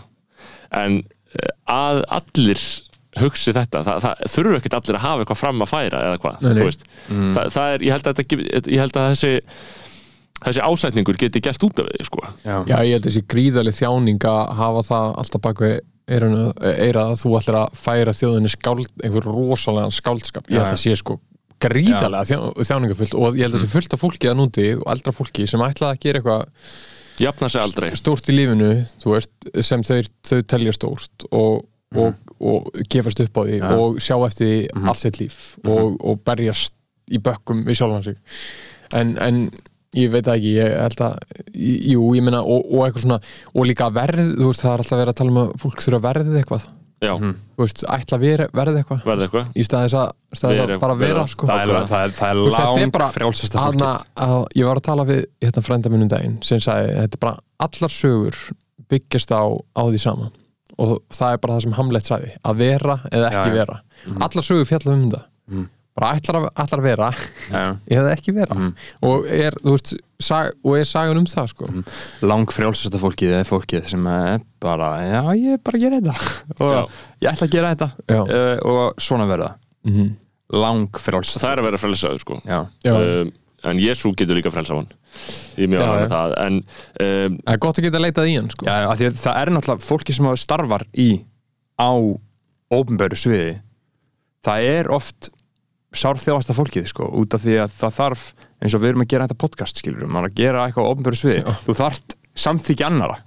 En 0.78 1.02
eh, 1.36 1.50
að 1.72 2.04
allir 2.20 2.62
hugsi 3.18 3.54
þetta, 3.56 3.82
það, 3.86 4.00
það 4.06 4.24
þurfu 4.36 4.56
ekkert 4.60 4.78
allir 4.78 4.98
að 5.00 5.06
hafa 5.08 5.24
eitthvað 5.26 5.42
fram 5.42 5.62
að 5.66 5.72
færa 5.74 6.02
eða 6.06 6.22
hvað 6.22 6.48
veist. 6.62 6.84
það, 7.10 7.52
það 7.56 7.74
er, 7.76 7.86
ég 7.88 7.96
held 7.96 8.08
að, 8.12 8.20
þetta, 8.22 8.72
ég 8.76 8.82
held 8.84 9.00
að 9.02 9.08
þessi 9.14 9.32
þessi 10.38 10.62
ásætningur 10.62 11.18
geti 11.18 11.42
gert 11.42 11.64
út 11.66 11.80
af 11.82 11.88
því 11.90 12.06
sko. 12.06 12.22
já, 12.46 12.58
ég 12.86 12.92
held 12.94 13.08
þessi 13.08 13.24
gríðaleg 13.34 13.74
þjáning 13.74 14.28
að 14.30 14.52
hafa 14.60 14.84
það 14.92 15.16
alltaf 15.24 15.42
bak 15.48 15.64
við 15.66 15.80
eiranu- 16.08 16.54
eyrað 16.62 17.10
að 17.16 17.22
þú 17.24 17.32
ætlir 17.40 17.58
að 17.64 17.80
færa 17.82 18.14
þjóðinni 18.16 18.52
skáld, 18.54 18.92
einhver 19.04 19.26
rosalega 19.28 19.90
skáldskap. 19.98 20.46
Ég 20.54 20.62
held 20.62 20.70
Já. 20.70 20.76
að 20.78 20.84
sé 20.86 20.94
sko 21.02 21.18
gríðalega 21.64 22.28
þjá, 22.30 22.38
þjáningafullt 22.70 23.18
og 23.18 23.38
ég 23.38 23.48
held 23.48 23.58
að 23.58 23.64
þessi 23.64 23.74
fullt 23.74 23.96
af 23.96 24.04
fólki 24.04 24.30
að 24.30 24.38
núti 24.42 24.68
og 24.78 24.86
eldra 24.94 25.16
fólki 25.16 25.48
sem 25.50 25.64
ætlaði 25.66 25.96
að 25.96 26.04
gera 26.06 26.22
eitthvað 26.22 26.46
stórt 27.98 28.30
í 28.30 28.36
lífinu 28.38 28.72
veist, 29.06 29.32
sem 29.66 29.86
þau, 29.86 30.02
þau 30.30 30.42
telja 30.54 30.76
stórt 30.76 31.26
og, 31.32 31.64
og, 31.98 32.34
og 32.38 32.68
gefast 32.92 33.24
upp 33.26 33.42
á 33.42 33.44
því 33.48 33.62
og 33.74 34.02
sjá 34.04 34.16
eftir 34.28 34.52
því 34.52 34.84
allt 34.84 35.02
sitt 35.02 35.22
líf 35.22 35.40
og, 35.66 35.98
og 35.98 36.22
berjast 36.28 36.76
í 37.08 37.22
bökkum 37.24 37.64
við 37.68 37.80
sjálfan 37.80 38.06
sig. 38.10 38.18
En, 38.96 39.16
en 39.24 39.46
ég 39.98 40.12
veit 40.12 40.26
það 40.28 40.40
ekki, 40.40 40.54
ég 40.58 40.74
held 40.76 41.04
að 41.06 41.16
jú, 41.56 42.02
ég 42.18 42.26
meina, 42.26 42.42
og, 42.44 42.68
og 42.68 42.86
eitthvað 42.86 43.06
svona 43.06 43.20
og 43.54 43.70
líka 43.70 43.88
verð, 43.96 44.34
þú 44.36 44.50
veist, 44.52 44.64
það 44.64 44.74
er 44.74 44.84
alltaf 44.84 45.02
verið 45.02 45.14
að 45.14 45.20
tala 45.22 45.34
um 45.34 45.40
að 45.44 45.54
fólk 45.64 45.86
þurfa 45.86 46.04
verðið 46.08 46.42
eitthvað 46.42 46.68
þú 47.02 47.62
veist, 47.62 47.84
ætla 47.94 48.18
að 48.18 48.24
vera, 48.26 48.48
verðið 48.58 48.78
eitthvað. 48.82 49.02
Verði 49.06 49.26
eitthvað. 49.28 49.50
Í 49.54 49.66
staðis 49.68 49.94
að, 49.98 50.08
að 50.42 50.72
bara 50.82 50.96
vera, 50.98 51.14
vera- 51.14 51.28
sko. 51.28 51.48
Það 51.48 51.62
er, 51.62 51.74
það 51.92 52.06
er, 52.08 52.14
það 52.18 52.30
er 52.32 52.40
Þú 52.40 52.46
veist, 52.48 52.58
þetta 52.58 52.74
er 52.74 52.82
lang 52.82 52.92
bara- 52.98 53.10
frjálsasta 53.18 53.60
Hanna, 53.62 53.92
fólkið. 53.94 54.26
að, 54.28 54.46
ég 54.62 54.66
var 54.72 54.82
að 54.82 54.86
tala 54.90 55.06
við 55.06 55.22
hérna 55.46 55.64
frænda 55.68 55.90
minn 55.94 56.02
um 56.08 56.12
daginn 56.16 56.38
sem 56.44 56.60
sagði, 56.60 56.96
þetta 57.04 57.20
er 57.20 57.24
bara 57.28 57.38
allar 57.68 57.94
sögur 57.94 58.36
byggjast 58.90 59.32
á, 59.36 59.44
á 59.78 59.82
því 59.88 60.00
sama. 60.02 60.32
Og 60.78 61.00
það 61.14 61.34
er 61.34 61.38
bara 61.42 61.54
það 61.58 61.64
sem 61.68 61.78
Hamlet 61.78 62.04
sagði 62.06 62.32
að 62.46 62.56
vera 62.62 62.98
eða 63.12 63.30
ekki 63.32 63.46
Já, 63.46 63.54
já. 63.54 63.58
vera. 63.62 63.80
Allar 64.22 64.46
sögur 64.46 64.66
fjalla 64.70 64.94
um 64.94 65.10
þetta 65.12 65.24
bara 65.98 66.12
ætlar 66.18 66.38
að, 66.40 66.46
ætlar 66.62 66.82
að 66.84 66.86
vera. 66.88 67.08
Já. 67.50 67.64
eða 67.98 68.12
ekki 68.14 68.34
vera. 68.36 68.58
Og 69.08 69.26
er, 69.34 69.56
veist, 69.66 69.96
sag, 70.22 70.52
og 70.62 70.76
er 70.78 70.86
sagan 70.90 71.18
um 71.22 71.26
það 71.30 71.50
sko? 71.54 71.70
Lang 72.30 72.54
frjálsasta 72.54 73.02
fólkið 73.02 73.34
er 73.40 73.48
fólkið 73.50 73.90
sem 73.90 74.06
er 74.12 74.44
bara, 74.62 74.92
já 75.08 75.22
ég 75.40 75.58
er 75.58 75.64
bara 75.66 75.80
að 75.82 75.88
gera 75.88 76.00
þetta. 76.02 76.38
Og 76.68 76.96
ég 77.26 77.32
ætla 77.34 77.48
að 77.50 77.56
gera 77.58 77.74
þetta. 77.74 77.90
Já. 78.14 78.22
uh, 78.22 78.54
og 78.70 79.02
svona 79.02 79.28
verða. 79.30 79.52
Mhm. 79.88 80.08
lang 80.58 80.96
frjálsasta 81.04 81.42
það 81.44 81.52
er 81.52 81.60
að 81.60 81.66
vera 81.68 81.80
frelsaður 81.82 82.22
sko. 82.24 82.38
Já. 82.48 82.60
Já. 82.86 82.94
um, 82.96 83.32
en 83.68 83.80
Jésu 83.82 84.14
getur 84.16 84.38
líka 84.38 84.52
frelsa 84.54 84.78
hann. 84.78 84.88
Ég 85.58 85.68
mjög 85.72 85.82
Já, 85.82 85.90
já. 86.00 86.08
það. 86.14 86.36
En 86.46 86.60
um, 86.62 87.40
það 87.42 87.56
er 87.56 87.62
gott 87.66 87.80
að 87.82 87.88
geta 87.90 88.02
leitað 88.04 88.30
í 88.32 88.36
hann 88.38 88.52
sko. 88.54 88.68
Já, 88.70 88.78
því 89.00 89.10
að 89.10 89.18
það 89.24 89.40
er 89.42 89.52
náttúrulega 89.58 89.84
fólki 89.88 90.16
sem 90.16 90.30
starfar 90.40 90.86
í 90.94 91.08
á 91.82 91.90
ópenbæru 92.78 93.18
sviði. 93.20 93.58
Það 94.48 94.70
er 94.78 94.90
oft 94.96 95.30
sárþjóðasta 96.02 96.56
fólkið 96.58 96.88
sko, 96.92 97.10
út 97.22 97.36
af 97.38 97.44
því 97.44 97.58
að 97.64 97.74
það 97.78 97.98
þarf 97.98 98.28
eins 98.58 98.76
og 98.78 98.84
við 98.84 98.94
erum 98.94 99.04
að 99.04 99.12
gera 99.14 99.28
þetta 99.28 99.42
podcast 99.44 99.82
skilur 99.82 100.10
maður 100.10 100.32
að 100.32 100.40
gera 100.40 100.64
eitthvað 100.66 100.88
á 100.88 100.92
ópenbæru 100.94 101.20
sviði. 101.20 101.56
Þú 101.66 101.76
þarft 101.78 102.18
samþykja 102.38 102.90
annara 102.92 103.18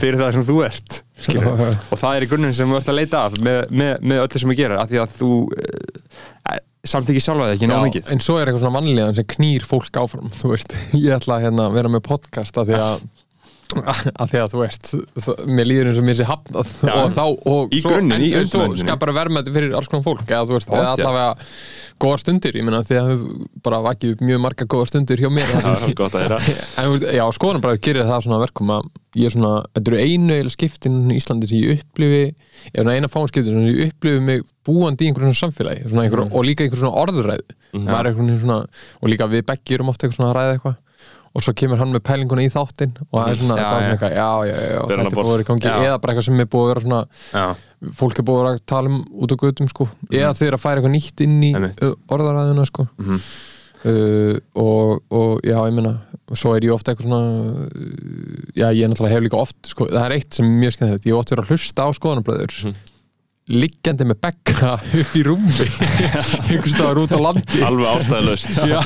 fyrir 0.00 0.18
það 0.20 0.36
sem 0.36 0.46
þú 0.48 0.58
ert 0.66 0.98
skilur. 1.22 1.46
Já, 1.46 1.70
já. 1.70 1.80
og 1.94 2.02
það 2.02 2.16
er 2.16 2.26
í 2.26 2.28
grunninn 2.32 2.56
sem 2.58 2.70
þú 2.70 2.78
ert 2.78 2.92
að 2.92 2.98
leita 2.98 3.24
af 3.28 3.38
með, 3.38 3.58
með, 3.70 3.92
með 4.10 4.22
öllu 4.24 4.42
sem 4.42 4.52
þú 4.52 4.58
gerir 4.58 4.82
af 4.82 4.90
því 4.90 5.00
að 5.02 5.16
þú 5.16 5.30
uh, 5.56 6.60
samþykja 6.92 7.24
sjálfa 7.26 7.48
þig 7.48 7.56
ekki 7.56 7.70
nóg 7.70 7.84
mikið. 7.86 8.08
en 8.10 8.22
svo 8.22 8.38
er 8.38 8.48
eitthvað 8.50 8.64
svona 8.64 8.76
mannlegan 8.78 9.18
sem 9.18 9.28
knýr 9.36 9.66
fólk 9.66 9.98
áfram. 10.02 10.32
Þú 10.40 10.52
veist, 10.54 10.74
ég 10.98 11.14
ætla 11.16 11.38
að 11.38 11.46
hérna, 11.46 11.68
vera 11.74 11.92
með 11.92 12.04
podcast 12.08 12.58
af 12.58 12.68
því 12.70 12.78
að 12.80 13.06
að 13.80 14.32
því 14.32 14.40
að 14.42 14.52
þú 14.52 14.62
það, 15.26 15.42
mér 15.58 15.68
líður 15.68 15.90
eins 15.90 16.00
og 16.00 16.06
mér 16.06 16.18
sé 16.18 16.26
hafnað. 16.28 16.72
Já. 16.82 16.92
og 16.94 17.14
þá 17.16 17.24
og 17.52 17.72
Í 17.72 17.82
svo, 17.82 17.92
grunninn, 17.92 18.24
en, 18.28 18.36
en 18.40 18.50
svo 18.50 18.66
skapar 18.80 19.12
að 19.12 19.18
verðmætti 19.20 19.54
fyrir 19.54 19.76
alls 19.78 19.90
konar 19.92 20.06
fólk 20.06 20.24
eða 20.26 20.48
þú 20.48 20.56
veist, 20.58 20.72
eða 20.72 20.94
allavega 20.96 21.48
góðar 22.02 22.22
stundir, 22.22 22.58
ég 22.58 22.66
meina 22.66 22.82
því 22.86 22.98
að 22.98 23.10
hefur 23.12 23.46
bara 23.66 23.82
vakið 23.86 24.16
upp 24.16 24.24
mjög 24.28 24.42
marga 24.42 24.68
góðar 24.74 24.90
stundir 24.92 25.22
hjá 25.22 25.30
mér. 25.32 25.52
Er 26.22 26.36
en 26.82 27.06
já, 27.16 27.24
skoðanabræður 27.36 27.82
gerir 27.86 28.08
það 28.08 28.24
svona 28.26 28.42
verkum 28.42 28.72
að 28.74 28.90
ég 29.18 29.28
er 29.28 29.34
svona, 29.34 29.52
þetta 29.76 29.92
eru 29.92 30.00
einu 30.02 30.36
eða 30.38 30.52
skiptin 30.52 31.00
í 31.12 31.18
Íslandi 31.20 31.48
sem 31.50 31.62
ég 31.62 31.82
upplifi 31.82 32.22
svona 32.72 32.94
eina 32.96 33.10
fáinskiptin 33.12 33.52
sem 33.52 33.66
ég 33.68 33.90
upplifi 33.90 34.22
mig 34.24 34.46
búandi 34.66 35.06
í 35.06 35.10
einhverjum 35.10 35.36
samfélagi 35.36 35.88
svona 35.88 36.06
einhver, 36.06 36.24
og 36.28 36.46
líka 36.46 36.64
einhver 36.64 36.80
svona 36.80 36.96
er 37.98 38.10
einhvern 38.10 38.30
veginn 38.30 38.40
svona, 38.44 38.62
og 39.00 39.12
líka 39.12 39.28
við 39.32 39.44
beggi 39.48 39.76
erum 39.76 39.92
ofta 39.92 40.06
eitthvað 40.06 40.20
svona 40.20 40.34
og 41.32 41.44
svo 41.44 41.54
kemur 41.56 41.80
hann 41.80 41.92
með 41.94 42.02
pælinguna 42.08 42.44
í 42.44 42.50
þáttinn 42.52 42.90
og 43.06 43.14
það 43.16 43.30
er 43.32 43.38
svona, 43.40 43.54
Já, 43.56 43.64
það 43.64 43.82
er 43.82 43.96
svona 43.96 44.10
já. 44.12 44.16
já, 44.16 44.30
já, 44.50 44.56
já, 44.72 44.80
þetta 44.90 45.04
er 45.04 45.14
búið 45.16 45.22
að 45.22 45.32
vera 45.32 45.44
í 45.44 45.48
gangi. 45.48 45.70
Eða 45.72 46.00
bara 46.02 46.12
eitthvað 46.12 46.26
sem 46.28 46.42
er 46.44 46.50
búið 46.52 46.64
að 46.64 46.70
vera 46.72 46.82
svona 46.84 47.00
já, 47.32 47.46
fólk 48.02 48.20
er 48.20 48.26
búið 48.28 48.38
að 48.38 48.44
vera 48.44 48.52
að 48.58 48.66
tala 48.74 48.92
um 48.92 48.98
út 49.24 49.32
á 49.32 49.36
götum 49.42 49.70
sko, 49.72 49.88
eða 50.12 50.34
þau 50.36 50.44
eru 50.50 50.58
að 50.58 50.64
færa 50.66 50.76
eitthvað 50.82 50.94
nýtt 50.98 51.24
inn 51.24 51.38
í 51.48 51.52
orðaræðuna 52.12 52.68
sko. 52.68 52.86
Uh, 53.82 54.36
og, 54.54 55.00
og 55.10 55.40
já, 55.42 55.56
ég 55.66 55.74
meina 55.74 55.96
og 56.30 56.38
svo 56.38 56.52
er 56.54 56.62
ég 56.68 56.70
ofta 56.70 56.92
eitthvað 56.92 57.08
svona 57.08 57.64
uh, 57.66 58.52
já, 58.54 58.68
ég 58.78 58.86
náttúrulega 58.92 59.16
hef 59.16 59.24
líka 59.24 59.40
oft 59.40 59.58
sko, 59.72 59.88
það 59.90 60.04
er 60.04 60.14
eitt 60.20 60.36
sem 60.38 60.46
er 60.46 60.60
mjög 60.60 60.76
skemmtilegt, 60.76 61.08
ég 61.08 61.16
hef 61.16 61.18
oft 61.24 61.32
verið 61.34 61.42
að 61.42 61.50
hlusta 61.50 61.82
á 61.82 61.88
skoðanabröður 61.98 62.60
liggjandi 63.50 64.06
með 64.06 64.18
bekka 64.22 64.76
upp 64.78 65.14
í 65.18 65.22
rúmi. 65.26 65.50
Einhvers 66.46 66.76
staðar 66.76 67.00
út 67.02 67.14
á 67.14 67.20
landi. 67.22 67.62
Alveg 67.66 67.88
ástæðilegst 67.90 68.60
Já, 68.70 68.78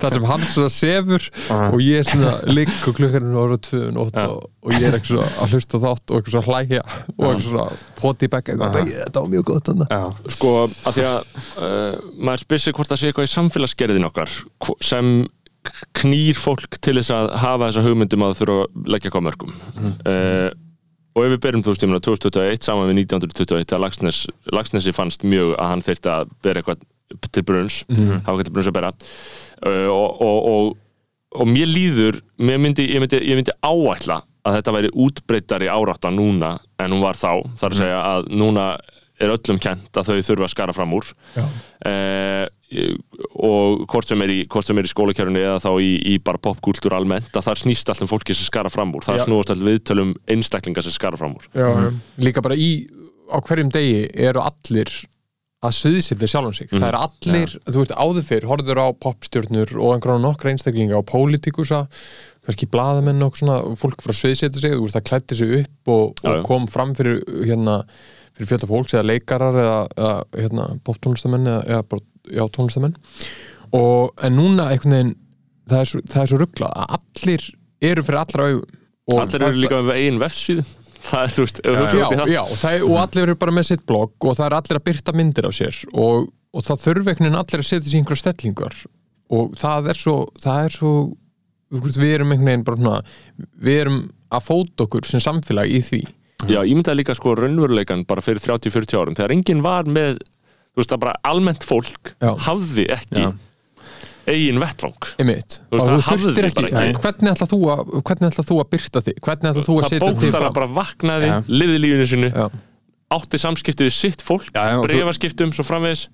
þar 0.00 0.16
sem 0.16 0.26
hann 0.30 0.46
svona 0.48 0.72
sefur 0.72 1.26
og 1.52 1.84
ég 1.84 2.08
svona 2.08 2.32
ligg 2.48 2.72
og 2.88 3.02
er 3.04 3.28
orða 3.42 3.60
tvö 3.68 3.82
nótt 3.94 4.18
og, 4.24 4.48
og 4.64 4.74
ég 4.74 4.88
er 4.88 4.98
eitthvað 4.98 5.28
að 5.28 5.54
hlusta 5.54 5.80
þátt 5.84 6.14
og 6.14 6.18
eitthvað 6.20 6.36
svona 6.38 6.48
hlæja 6.48 6.82
og 6.86 7.28
eitthvað 7.28 7.46
svona 7.50 7.68
poti 8.00 8.28
í 8.28 8.32
bekka 8.32 8.56
þetta 8.72 9.20
var 9.20 9.32
mjög 9.34 9.46
gott 9.52 9.72
sko 10.32 10.56
að 10.64 10.98
því 10.98 11.06
að 11.10 11.30
uh, 11.60 12.02
maður 12.18 12.44
spyr 12.46 12.64
sig 12.64 12.76
hvort 12.78 12.92
það 12.92 13.02
sé 13.02 13.10
eitthvað 13.12 13.28
í 13.28 13.34
samfélagsgerðin 13.34 14.08
okkar 14.08 14.36
sem 14.84 15.14
knýr 15.96 16.36
fólk 16.36 16.76
til 16.84 16.98
þess 16.98 17.12
að 17.14 17.30
hafa 17.40 17.70
þessa 17.70 17.84
hugmyndum 17.86 18.24
að 18.26 18.36
þurfa 18.40 18.64
að 18.64 18.90
leggja 18.94 19.12
hvað 19.14 19.26
mörgum 19.28 19.54
uh, 19.54 20.50
og 21.14 21.22
ef 21.22 21.34
við 21.34 21.40
berum 21.44 21.62
þú 21.62 21.74
meina 21.86 22.02
2021 22.02 22.66
saman 22.66 22.90
við 22.90 23.04
1921 23.04 23.76
að 23.76 23.82
Lagsnes, 23.84 24.20
Lagsnesi 24.50 24.94
fannst 24.94 25.26
mjög 25.26 25.54
að 25.54 25.70
hann 25.70 25.84
þyrfti 25.86 26.10
að 26.10 26.32
bera 26.42 26.62
eitthvað 26.62 26.86
til 27.30 27.44
brunns, 27.46 27.82
hafa 28.26 28.34
eitthvað 28.34 28.48
til 28.48 28.54
brunns 28.56 28.70
að 28.70 28.76
bera. 28.78 28.92
Uh, 29.64 29.88
og, 29.92 30.22
og, 30.24 30.38
og, 30.50 30.72
og 31.38 31.50
mér 31.50 31.70
líður 31.70 32.18
mér 32.42 32.58
myndi, 32.62 32.88
ég, 32.90 33.02
myndi, 33.02 33.20
ég 33.22 33.38
myndi 33.38 33.54
áætla 33.62 34.22
að 34.44 34.58
þetta 34.58 34.74
væri 34.76 34.90
útbreyttari 35.06 35.70
árátta 35.72 36.10
núna 36.12 36.56
en 36.82 36.92
hún 36.92 37.04
var 37.04 37.16
þá, 37.16 37.44
þar 37.60 37.70
að 37.70 37.78
segja 37.78 38.02
að 38.02 38.28
núna 38.34 38.66
er 39.22 39.32
öllum 39.32 39.60
kent 39.62 39.94
að 39.94 40.10
þau 40.10 40.26
þurfa 40.26 40.48
að 40.48 40.52
skara 40.52 40.74
fram 40.76 40.94
úr. 40.98 41.06
Já. 41.36 41.44
Eh, 42.72 42.96
og 43.34 43.84
hvort 43.90 44.08
sem 44.08 44.20
er 44.24 44.32
í, 44.32 44.40
er 44.44 44.88
í 44.88 44.92
skólakjörunni 44.92 45.42
eða 45.42 45.62
þá 45.64 45.70
í, 45.82 45.92
í 46.14 46.18
bara 46.24 46.40
popkúltúr 46.42 46.96
almennt 46.96 47.34
að 47.34 47.48
það 47.48 47.62
snýst 47.64 47.90
allt 47.92 48.04
um 48.06 48.10
fólki 48.10 48.36
sem 48.36 48.48
skara 48.48 48.72
fram 48.72 48.94
úr. 48.94 49.06
Það 49.06 49.24
snúast 49.26 49.54
allir 49.54 49.74
viðtölum 49.74 50.14
einstaklinga 50.30 50.84
sem 50.84 50.94
skara 50.94 51.20
fram 51.20 51.36
úr. 51.38 51.48
Já, 51.54 51.68
líka 52.22 52.44
bara 52.44 52.58
í 52.58 52.86
á 53.30 53.38
hverjum 53.40 53.72
degi 53.72 54.06
eru 54.26 54.42
allir 54.44 54.92
að 55.64 55.76
sviðsýlda 55.78 56.28
sjálfum 56.28 56.54
sig. 56.56 56.68
Það 56.72 56.86
er 56.90 56.98
allir, 56.98 57.52
þú 57.64 57.80
veist, 57.80 57.94
áður 57.96 58.26
fyrr 58.28 58.46
horfður 58.50 58.80
á 58.84 58.86
popstjörnur 59.00 59.72
og 59.78 59.94
einhverjum 59.94 60.24
nokkra 60.24 60.52
einstaklinga 60.52 61.00
á 61.00 61.08
pólitíkusa, 61.08 61.84
kannski 62.44 62.68
blaðamenn 62.72 63.24
og 63.24 63.38
svona, 63.38 63.60
og 63.64 63.78
fólk 63.80 64.04
frá 64.04 64.12
sviðsýlda 64.16 64.60
sig 64.60 64.74
þú 64.74 64.82
veist, 64.84 64.98
það 64.98 65.06
klætti 65.08 65.38
sig 65.38 65.54
upp 65.62 65.94
og, 65.94 66.20
og 66.24 66.44
kom 66.48 66.68
fram 66.70 66.92
fyrir 66.98 67.22
hérna, 67.46 67.78
fyrir 68.36 68.50
fjölda 68.52 68.68
fólks 68.68 68.96
eða 68.96 69.08
leikarar 69.08 69.60
eða, 69.62 69.78
eða 69.96 70.42
hérna, 70.42 70.68
poptónlistamenn 70.84 71.48
eða, 71.48 71.62
eða 71.70 71.88
bara, 71.94 72.06
já, 72.30 72.44
tónlistamenn. 72.54 72.96
Og, 73.74 74.14
en 74.22 74.36
núna 74.38 74.70
einhvern 74.70 74.94
veginn 74.94 75.12
það 75.70 75.80
er 75.80 75.90
svo, 75.90 76.00
svo 76.30 76.40
rugglað 76.40 76.72
að 76.78 76.96
allir 76.98 77.44
eru 77.90 78.06
fyrir 78.06 78.20
allra 78.22 78.48
augum. 78.52 78.80
Og 79.12 79.20
allir 79.20 79.46
eru 79.48 79.60
líka 79.60 79.82
með 79.84 80.00
eigin 80.00 80.22
vefsíðu. 80.22 80.64
Það 81.04 81.20
er, 81.20 81.32
þú 81.34 81.42
veist, 81.44 81.58
já, 81.60 82.12
já, 82.32 82.38
það. 82.56 82.74
er, 82.78 82.82
og 82.86 82.94
allir 82.96 83.22
eru 83.26 83.34
bara 83.36 83.52
með 83.52 83.66
sitt 83.68 83.82
blogg 83.84 84.24
og 84.24 84.38
það 84.38 84.46
er 84.46 84.54
allir 84.56 84.78
að 84.78 84.84
byrta 84.86 85.12
myndir 85.12 85.44
af 85.44 85.52
sér 85.52 85.80
og, 86.00 86.30
og 86.48 86.64
það 86.64 86.80
þurfi 86.80 87.02
einhvern 87.12 87.26
veginn 87.26 87.36
allir 87.42 87.60
að 87.60 87.66
setja 87.68 87.90
sér 87.90 87.98
einhverja 87.98 88.20
stellingar. 88.22 88.76
Og 89.36 89.58
það 89.60 89.90
er 89.92 90.00
svo 90.00 90.14
það 90.40 90.62
er 90.62 90.74
svo, 90.78 90.92
við 91.74 92.06
erum 92.08 92.32
einhvern 92.32 92.48
veginn 92.48 92.64
bara 92.70 92.80
svona, 92.80 93.02
við 93.68 93.82
erum 93.82 93.98
að 94.32 94.46
fóta 94.48 94.86
okkur 94.86 95.10
sem 95.10 95.20
samfélag 95.26 95.76
í 95.76 95.82
því. 95.84 96.00
Já, 96.48 96.62
ég 96.64 96.72
myndi 96.72 96.94
að 96.94 97.00
líka 97.02 97.18
sko 97.20 97.36
raunveruleikan 97.36 98.06
bara 98.08 98.24
fyrir 98.24 98.40
30-40 98.48 99.00
árum. 99.02 99.20
Þegar 99.20 99.36
enginn 99.36 99.60
var 99.64 99.84
með 99.84 100.24
þú 100.74 100.82
veist 100.82 100.92
að 100.96 101.02
bara 101.06 101.14
almennt 101.30 101.64
fólk 101.64 102.14
Já. 102.20 102.32
hafði 102.48 102.86
ekki 102.96 103.22
Já. 103.24 103.32
eigin 104.26 104.58
vettvang 104.62 105.08
einmitt, 105.20 105.58
Þú 105.70 105.76
veist, 105.76 105.84
og 105.84 105.88
það 105.88 105.94
þú 105.94 106.04
hafði 106.08 106.24
þurftir 106.24 106.46
þið 106.48 106.54
bara 106.58 106.68
ekki, 106.68 106.84
ekki. 106.90 107.02
hvernig 107.04 107.32
ætla 107.34 107.48
þú 107.50 107.58
að 107.74 107.94
hvernig 108.08 108.28
ætla 108.32 108.44
þú 108.48 108.56
að 108.62 108.68
byrta 108.74 109.02
þig, 109.04 109.18
hvernig 109.26 109.50
ætla 109.52 109.64
þú 109.68 109.74
að 109.74 109.82
það 109.84 109.92
setja 109.92 110.00
þig 110.00 110.14
bókstara 110.24 110.44
fram 110.44 110.56
bara 110.58 110.70
vaknaði, 110.80 111.28
Já. 111.28 111.36
lifði 111.60 111.78
lífinu 111.84 112.06
sinu 112.14 112.30
Já. 112.32 112.46
átti 113.14 113.40
samskipti 113.44 113.84
við 113.88 113.94
sitt 113.98 114.22
fólk 114.24 114.48
Já, 114.54 114.62
já, 114.64 114.76
og 114.80 114.84
þú- 114.84 114.90
brefaskiptum 114.94 115.52
svo 115.54 115.64
framvegis 115.68 116.06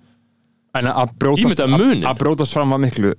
En 0.79 0.87
að 0.87 1.09
brótast, 1.19 1.43
Ímyndaðu 1.47 1.79
muninn. 1.81 2.05
að, 2.07 2.19
brótast 2.21 2.53
fram 2.55 2.71
var 2.71 2.79
miklu 2.79 3.15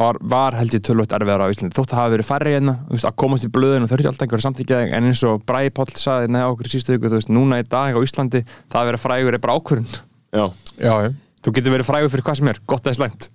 var, 0.00 0.16
var 0.20 0.52
held 0.56 0.72
ég 0.76 0.82
tölvöld 0.84 1.12
erfiðar 1.16 1.44
á 1.44 1.52
Íslandi 1.52 1.76
þótt 1.76 1.92
að 1.92 1.98
hafa 2.00 2.12
verið 2.12 2.26
færri 2.28 2.52
hérna, 2.56 2.74
þú 2.88 2.92
veist, 2.96 3.04
að 3.08 3.16
komast 3.20 3.44
í 3.44 3.48
blöðin 3.52 3.84
og 3.84 3.88
þurfti 3.92 4.08
alltaf 4.10 4.24
einhverja 4.26 4.44
samtíkja 4.48 4.80
en 4.96 5.04
eins 5.08 5.22
og 5.28 5.42
Bræði 5.48 5.72
Páll 5.76 5.92
saði 5.96 6.28
neða 6.32 6.50
okkur 6.52 6.68
í 6.68 6.72
sístu 6.72 6.92
viku 6.96 7.08
þú 7.12 7.16
veist, 7.20 7.32
núna 7.32 7.58
í 7.60 7.64
dag 7.68 7.96
á 7.96 8.00
Íslandi 8.04 8.40
það 8.68 8.80
að 8.80 8.88
vera 8.90 9.00
frægur 9.00 9.36
er 9.36 9.42
bara 9.44 9.56
ákvörðun 9.60 9.88
Já, 10.30 10.46
já, 10.78 10.92
já. 11.06 11.10
þú 11.40 11.52
getur 11.56 11.72
verið 11.74 11.86
frægur 11.88 12.10
fyrir 12.12 12.24
hvað 12.26 12.36
sem 12.38 12.48
er, 12.52 12.58
gott 12.70 12.84
eða 12.86 12.98
slæmt 12.98 13.26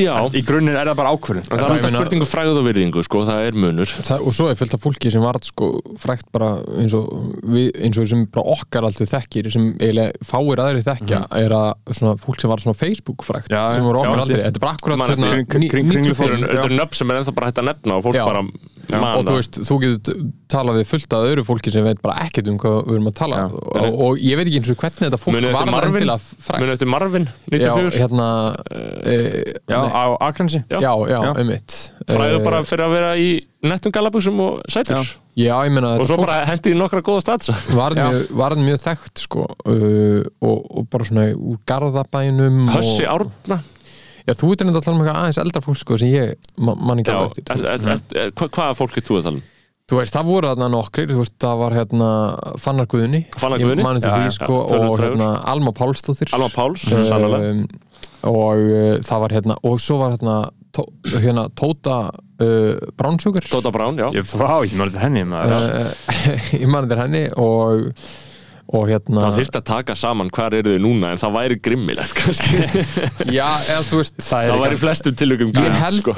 já. 0.00 0.14
í 0.34 0.40
grunninn 0.48 0.74
er 0.80 0.88
það 0.90 0.96
bara 0.98 1.12
ákvörðun 1.14 1.44
En 1.44 1.50
það 1.52 1.60
er 1.60 1.74
alltaf 1.76 1.92
spurningu 1.94 2.26
fræð 2.26 2.50
og 2.56 2.64
virðingu 2.66 3.04
sko, 3.06 3.20
það 3.28 3.42
er 3.46 3.58
munur 3.64 3.92
Það, 3.92 4.24
og 4.26 4.34
svo 4.34 4.48
er 4.50 4.58
fullt 4.58 4.74
af 4.74 4.82
fólki 4.82 5.12
sem 5.14 5.22
var 5.22 5.38
sko 5.46 5.68
frækt 6.00 6.26
bara 6.34 6.48
eins 6.80 6.96
og, 6.98 7.06
við, 7.44 7.68
eins 7.84 8.00
og 8.00 8.08
sem 8.10 8.24
bara 8.34 8.56
okkar 8.56 8.88
alltaf 8.88 9.12
þekkir 9.12 9.50
sem 9.54 9.68
eiginlega 9.76 10.26
fáir 10.32 10.64
aðri 10.64 10.82
þekkja 10.88 11.22
er 11.38 11.56
að 11.60 11.94
svona 12.00 12.16
fólk 12.24 12.42
sem 12.42 12.50
var 12.54 12.64
svona 12.64 12.80
Facebook 12.80 13.26
frækt 13.28 13.54
Já, 13.54 13.62
sem 13.76 13.86
voru 13.86 14.02
okkar 14.02 14.16
já. 14.16 14.24
aldrei, 14.24 14.42
þetta 14.48 14.62
er 14.62 14.66
bara 14.66 14.74
akkurat 14.80 15.06
hérna, 15.12 15.32
94 15.44 15.70
kringlufólk. 15.76 16.36
Þetta 16.48 16.66
eru 16.66 16.80
nöfn 16.80 16.98
sem 16.98 17.12
er 17.14 17.20
ennþá 17.20 17.36
bara 17.36 17.52
hægt 17.52 17.62
að 17.62 17.70
nefna 17.70 18.00
og 18.00 18.06
fólk 18.08 18.18
Já. 18.18 18.24
bara 18.26 18.42
og 18.98 19.24
þú 19.28 19.34
veist, 19.36 19.58
þú 19.68 19.76
getur 19.84 20.20
talað 20.50 20.78
við 20.80 20.86
fullt 20.90 21.14
af 21.16 21.26
öðru 21.30 21.44
fólki 21.46 21.70
sem 21.74 21.84
veit 21.86 22.00
bara 22.02 22.24
ekkert 22.26 22.48
um 22.50 22.56
hvað 22.58 22.76
við 22.88 22.96
erum 22.96 23.10
að 23.10 23.16
tala. 23.20 23.36
Já. 23.36 23.46
og, 23.84 24.00
og 24.06 24.18
ég 24.24 24.36
veit 24.40 24.46
ekki 24.50 24.60
eins 24.60 24.70
og 24.74 24.80
hvernig 24.82 25.04
þetta 25.06 25.20
fólk 25.22 25.36
var 25.40 25.56
það 25.60 25.70
Marvin? 25.70 25.94
endilega 25.94 26.18
frækt 26.48 26.64
Munið 26.64 26.74
eftir 26.76 26.90
Marvin, 26.90 27.28
já, 27.50 27.58
94 27.70 28.00
hérna 28.00 28.28
e, 29.06 29.14
já, 29.70 29.78
á 29.78 30.04
Akransi 30.28 30.62
Já. 30.70 30.78
já, 30.80 30.92
já, 31.08 31.18
Já. 31.24 31.32
einmitt. 31.38 31.78
Fræður 32.10 32.40
Eh, 32.40 32.44
bara 32.44 32.62
fyrir 32.66 32.84
að 32.88 32.94
vera 32.96 33.10
í 33.20 33.28
nettum 33.62 33.92
galaböksum 33.92 34.38
og 34.40 34.60
sætur. 34.72 34.96
Já. 34.96 35.16
já, 35.36 35.54
ég 35.68 35.72
meina 35.74 35.94
og 36.00 36.06
svo 36.08 36.16
fólk 36.16 36.26
bara 36.26 36.44
hendi 36.48 36.72
í 36.72 36.78
nokkra 36.78 37.02
góða 37.04 37.20
statsa 37.24 37.54
var 37.76 37.92
Já. 37.94 38.08
mjög, 38.10 38.30
var 38.40 38.56
mjög 38.56 38.80
þekkt 38.86 39.22
sko 39.26 39.44
uh, 39.46 40.22
og, 40.40 40.58
og 40.80 40.88
bara 40.90 41.04
svona 41.04 41.26
úr 41.36 41.58
garðabænum 41.68 42.62
Hössi 42.72 43.04
og, 43.06 43.28
Árna 43.46 43.60
Já, 44.26 44.34
þú 44.36 44.50
ert 44.52 44.64
að 44.66 44.80
tala 44.84 44.96
um 44.96 45.00
eitthvað 45.04 45.20
aðeins 45.22 45.40
eldra 45.44 45.62
fólk 45.64 45.80
sko 45.80 45.98
sem 46.00 46.12
ég 46.12 46.34
ma- 46.58 46.76
man 46.76 47.00
ekki 47.02 47.14
alveg 47.14 47.40
eftir. 47.40 48.32
Hva, 48.36 48.48
hvaða 48.48 48.76
fólk 48.78 48.96
er 49.00 49.06
þú 49.08 49.18
að 49.20 49.26
tala 49.28 49.36
um? 49.40 49.42
Þú 49.90 49.96
veist, 49.98 50.14
það 50.14 50.28
voru 50.30 50.46
þarna 50.52 50.66
nokkrir, 50.70 51.08
þú 51.10 51.18
veist, 51.24 51.32
það 51.42 51.56
var 51.64 51.74
hérna 51.74 52.08
Fannar 52.62 52.86
Guðni. 52.86 53.20
Fannar 53.42 53.58
Guðni? 53.58 53.80
Ég 53.82 53.86
mani 53.88 54.02
til 54.04 54.10
Já, 54.12 54.14
því, 54.14 54.28
já, 54.28 54.34
sko, 54.36 54.58
og 54.70 55.00
hérna 55.02 55.30
Alma 55.50 55.72
Pálsdóttir. 55.74 56.30
Alma 56.36 56.46
Páls, 56.54 56.84
sannlega 56.86 57.40
um, 57.50 57.64
og 58.30 58.62
uh, 58.70 58.94
það 59.02 59.22
var 59.24 59.34
hérna 59.34 59.56
og 59.66 59.80
svo 59.82 59.96
var 60.04 60.14
hérna, 60.14 60.36
tó, 60.76 60.84
hérna 61.24 61.48
Tóta 61.58 61.96
uh, 62.14 62.78
Bránsjúkur 63.02 63.48
Tóta 63.50 63.72
Brán, 63.74 63.98
já. 63.98 64.06
Ég 64.14 64.30
frá, 64.30 64.60
ég 64.62 64.76
maður 64.78 64.94
þetta 64.94 65.04
henni 65.08 65.24
maður. 65.26 65.66
uh, 65.74 66.18
ég 66.62 66.68
mani 66.70 66.92
til 66.92 67.00
henni 67.02 67.24
og 67.34 67.90
hérna 68.90 69.22
Það 69.24 69.38
þyrfti 69.40 69.58
að 69.60 69.64
taka 69.70 69.94
saman 69.98 70.30
hvar 70.36 70.54
eru 70.58 70.74
þau 70.76 70.82
núna 70.84 71.10
en 71.14 71.20
það 71.22 71.32
væri 71.36 71.56
grimmilegt 71.64 72.12
kannski 72.18 72.60
já, 73.38 73.46
eða 73.72 73.80
þú 73.88 74.00
veist 74.02 74.20
Það 74.28 74.52
væri 74.62 74.76
í 74.78 74.80
flestum 74.84 75.16
tilökum 75.18 75.50
Ég 75.58 75.78
held- 75.80 76.00
sko. 76.04 76.14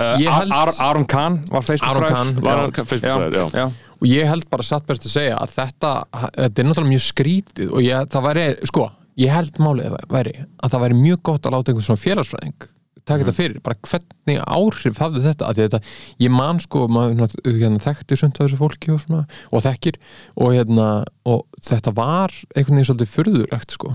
Aron 0.88 1.06
Kahn 1.08 1.38
var 1.50 1.64
Facebook 1.66 1.90
Aron 1.90 2.02
frægur. 2.02 2.16
Kahn, 2.16 2.34
Var 2.42 2.52
já. 2.52 2.60
hann 2.62 2.90
Facebook-frægur, 2.92 3.38
já. 3.38 3.62
já. 3.62 3.66
og 4.02 4.06
ég 4.10 4.28
held 4.32 4.48
bara 4.52 4.66
satt 4.66 4.86
best 4.90 5.06
að 5.08 5.14
segja 5.16 5.38
að 5.38 5.54
þetta, 5.56 5.92
þetta 6.36 6.62
er 6.64 6.68
náttúrulega 6.68 6.92
mjög 6.92 7.04
skrítið 7.06 7.72
og 7.72 7.82
ég, 7.86 8.08
það 8.12 8.26
væri, 8.28 8.46
sko 8.72 8.88
ég 9.22 9.32
held 9.36 9.58
málið 9.62 9.96
væri 10.12 10.36
að 10.64 10.72
það 10.76 10.84
væri 10.86 11.00
mjög 11.02 11.22
gott 11.28 11.46
að 11.48 11.56
láta 11.56 11.72
einhvern 11.72 11.86
svona 11.88 12.02
félagsfræðing 12.04 12.68
taka 13.08 13.24
þetta 13.24 13.34
fyrir, 13.36 13.58
bara 13.64 13.76
hvernig 13.88 14.38
áhrif 14.46 15.00
hafði 15.02 15.24
þetta, 15.26 15.48
af 15.48 15.56
því 15.58 15.66
þetta, 15.66 15.80
ég 16.22 16.30
man 16.30 16.60
sko 16.62 16.86
maður 16.92 17.16
hérna, 17.16 17.28
hérna, 17.64 17.82
þekkti 17.88 18.18
sumt 18.20 18.38
af 18.40 18.46
þessu 18.46 18.60
fólki 18.62 18.94
og 18.94 19.02
svona, 19.02 19.24
og 19.52 19.64
þekkir 19.66 19.98
og 20.36 20.54
hérna, 20.54 20.88
og 21.26 21.44
þetta 21.66 21.94
var 21.98 22.30
einhvern 22.54 22.78
veginn 22.78 22.90
svolítið 22.92 23.12
furðurlegt 23.16 23.76
sko. 23.78 23.94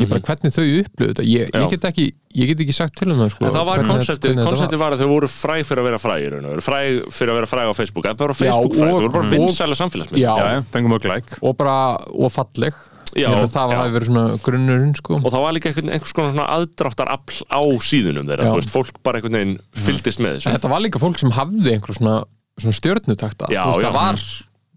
Ég 0.00 0.08
bara 0.08 0.22
hvernig 0.24 0.54
þau 0.54 0.64
upplöðu 0.64 1.12
þetta? 1.12 1.24
Ég, 1.28 1.50
ég 1.52 1.72
get 1.74 1.82
ekki, 1.84 2.04
ég 2.40 2.48
get 2.48 2.62
ekki 2.64 2.74
sagt 2.74 2.94
til 2.96 3.10
um 3.12 3.18
það 3.20 3.28
sko 3.34 3.44
En 3.44 3.52
það 3.52 3.66
var 3.68 3.82
hvernig 3.82 4.06
þetta 4.08 4.30
var. 4.48 4.78
var 4.80 4.94
að 4.96 5.02
þau 5.02 5.10
voru 5.12 5.28
fræg 5.28 5.66
fyrir 5.68 5.82
að 5.82 5.88
vera 5.90 5.98
fræg 6.00 6.22
í 6.24 6.30
raun 6.32 6.46
og 6.48 6.54
veru, 6.54 6.64
fræg 6.64 6.96
fyrir 7.12 7.32
að 7.34 7.38
vera 7.38 7.50
fræg 7.50 7.68
á 7.68 7.74
Facebook, 7.76 8.06
það 8.08 8.14
er 8.14 8.20
bara 8.22 8.36
Facebook 8.40 8.74
fræg, 8.78 8.88
og- 8.88 8.96
þau 8.96 9.04
voru 9.04 9.12
bara 9.18 9.30
vinsæla 9.34 9.76
samfélagsmið 9.82 10.22
Já. 10.22 10.32
Já, 10.32 10.46
já, 10.56 10.62
fengum 10.72 10.96
við 10.96 11.04
glæk 11.06 11.36
og 11.42 11.56
bara, 11.60 11.76
og 12.08 12.32
falleg 12.32 12.80
Já, 13.12 13.26
Ég 13.28 13.36
held 13.36 13.48
að 13.48 13.54
það 13.54 13.74
hafi 13.76 13.94
verið 13.96 14.08
svona 14.10 14.38
grunnurinn 14.46 14.94
sko. 14.98 15.18
Og 15.18 15.28
það 15.28 15.44
var 15.44 15.56
líka 15.56 15.72
einhvers 15.72 16.14
konar 16.16 16.32
svona 16.32 16.46
aðdráttarafl 16.56 17.40
á 17.52 17.60
síðunum 17.88 18.30
þeirra, 18.30 18.46
Já. 18.46 18.52
þú 18.52 18.60
veist, 18.60 18.72
fólk 18.72 19.02
bara 19.04 19.20
einhvern 19.20 19.38
veginn 19.38 19.58
fylgdist 19.86 20.22
með 20.22 20.38
þessu. 20.38 20.54
Þetta 20.56 20.72
var 20.72 20.84
líka 20.86 21.02
fólk 21.02 21.20
sem 21.20 21.34
hafði 21.36 21.74
einhver 21.76 21.98
svona, 21.98 22.16
svona 22.62 23.50
já. 23.52 23.62
það 23.68 23.98
var 23.98 24.24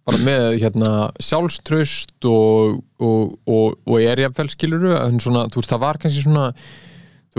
bara 0.05 0.21
með 0.21 0.43
hérna, 0.61 0.89
sjálfströst 1.23 2.27
og, 2.29 2.81
og, 3.01 3.37
og, 3.49 3.77
og 3.89 4.03
er 4.03 4.21
jafnvel 4.21 4.51
skiluru 4.53 4.91
en 4.99 5.17
svona, 5.23 5.47
þú 5.49 5.61
veist, 5.61 5.71
það 5.71 5.81
var 5.81 6.01
kannski 6.01 6.25
svona 6.27 6.49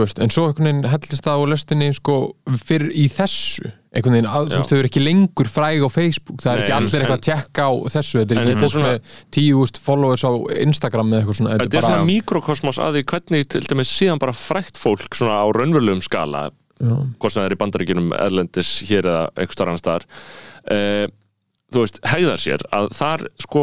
veist, 0.05 0.19
en 0.21 0.31
svo 0.35 0.45
einhvern 0.51 0.67
veginn 0.69 0.89
hellist 0.93 1.25
það 1.25 1.41
á 1.41 1.45
lestinni 1.53 1.87
sko, 1.97 2.17
fyrir 2.61 2.91
í 2.93 3.07
þessu. 3.09 3.71
Einhvern 3.97 4.17
veginn, 4.19 4.29
að, 4.29 4.51
þú 4.51 4.59
veist, 4.59 4.73
þau 4.73 4.79
eru 4.83 4.91
ekki 4.91 5.03
lengur 5.07 5.49
fræg 5.49 5.85
á 5.85 5.89
Facebook, 5.89 6.43
það 6.45 6.51
er 6.53 6.59
Nei, 6.59 6.65
ekki 6.67 6.75
en- 6.75 6.77
allir 6.83 7.01
eitthvað 7.01 7.17
en- 7.17 7.23
að 7.23 7.27
tekka 7.31 7.65
á 7.65 7.73
þessu, 7.95 8.19
þetta 8.21 8.35
er 8.37 8.41
ekki 8.43 8.59
þetta 8.61 8.71
fólk 8.77 9.11
10.000 9.39 9.81
followers 9.87 10.25
á 10.29 10.33
Instagram 10.67 11.13
eða 11.15 11.21
eitthvað 11.23 11.39
svona, 11.41 11.57
Þetta 11.63 11.81
er 11.81 11.87
svona 11.89 12.09
mikrokosmos 12.11 12.79
að 12.85 12.99
því 12.99 13.05
hvernig 13.15 13.49
til 13.49 13.61
dæmis 13.73 13.95
síðan 13.97 14.21
bara 14.21 14.33
frækt 14.37 14.77
fólk 14.77 15.17
svona 15.17 15.39
á 15.41 15.47
raunverulegum 15.57 16.03
skala 16.05 16.51
hvort 16.77 17.33
sem 17.33 17.41
það 17.41 17.47
er 17.49 17.55
í 17.57 17.61
bandaríkjunum 17.63 18.11
erlendis 18.21 18.71
hér 18.85 19.07
eða 19.09 19.23
einhver 19.33 19.57
starf 19.57 19.71
annar 19.73 19.81
staðar 19.81 20.05
uh, 20.77 21.07
þú 21.73 21.85
veist, 21.87 22.01
hegðar 22.05 22.43
sér 22.43 22.65
að 22.69 22.91
þar 22.99 23.25
sko 23.41 23.63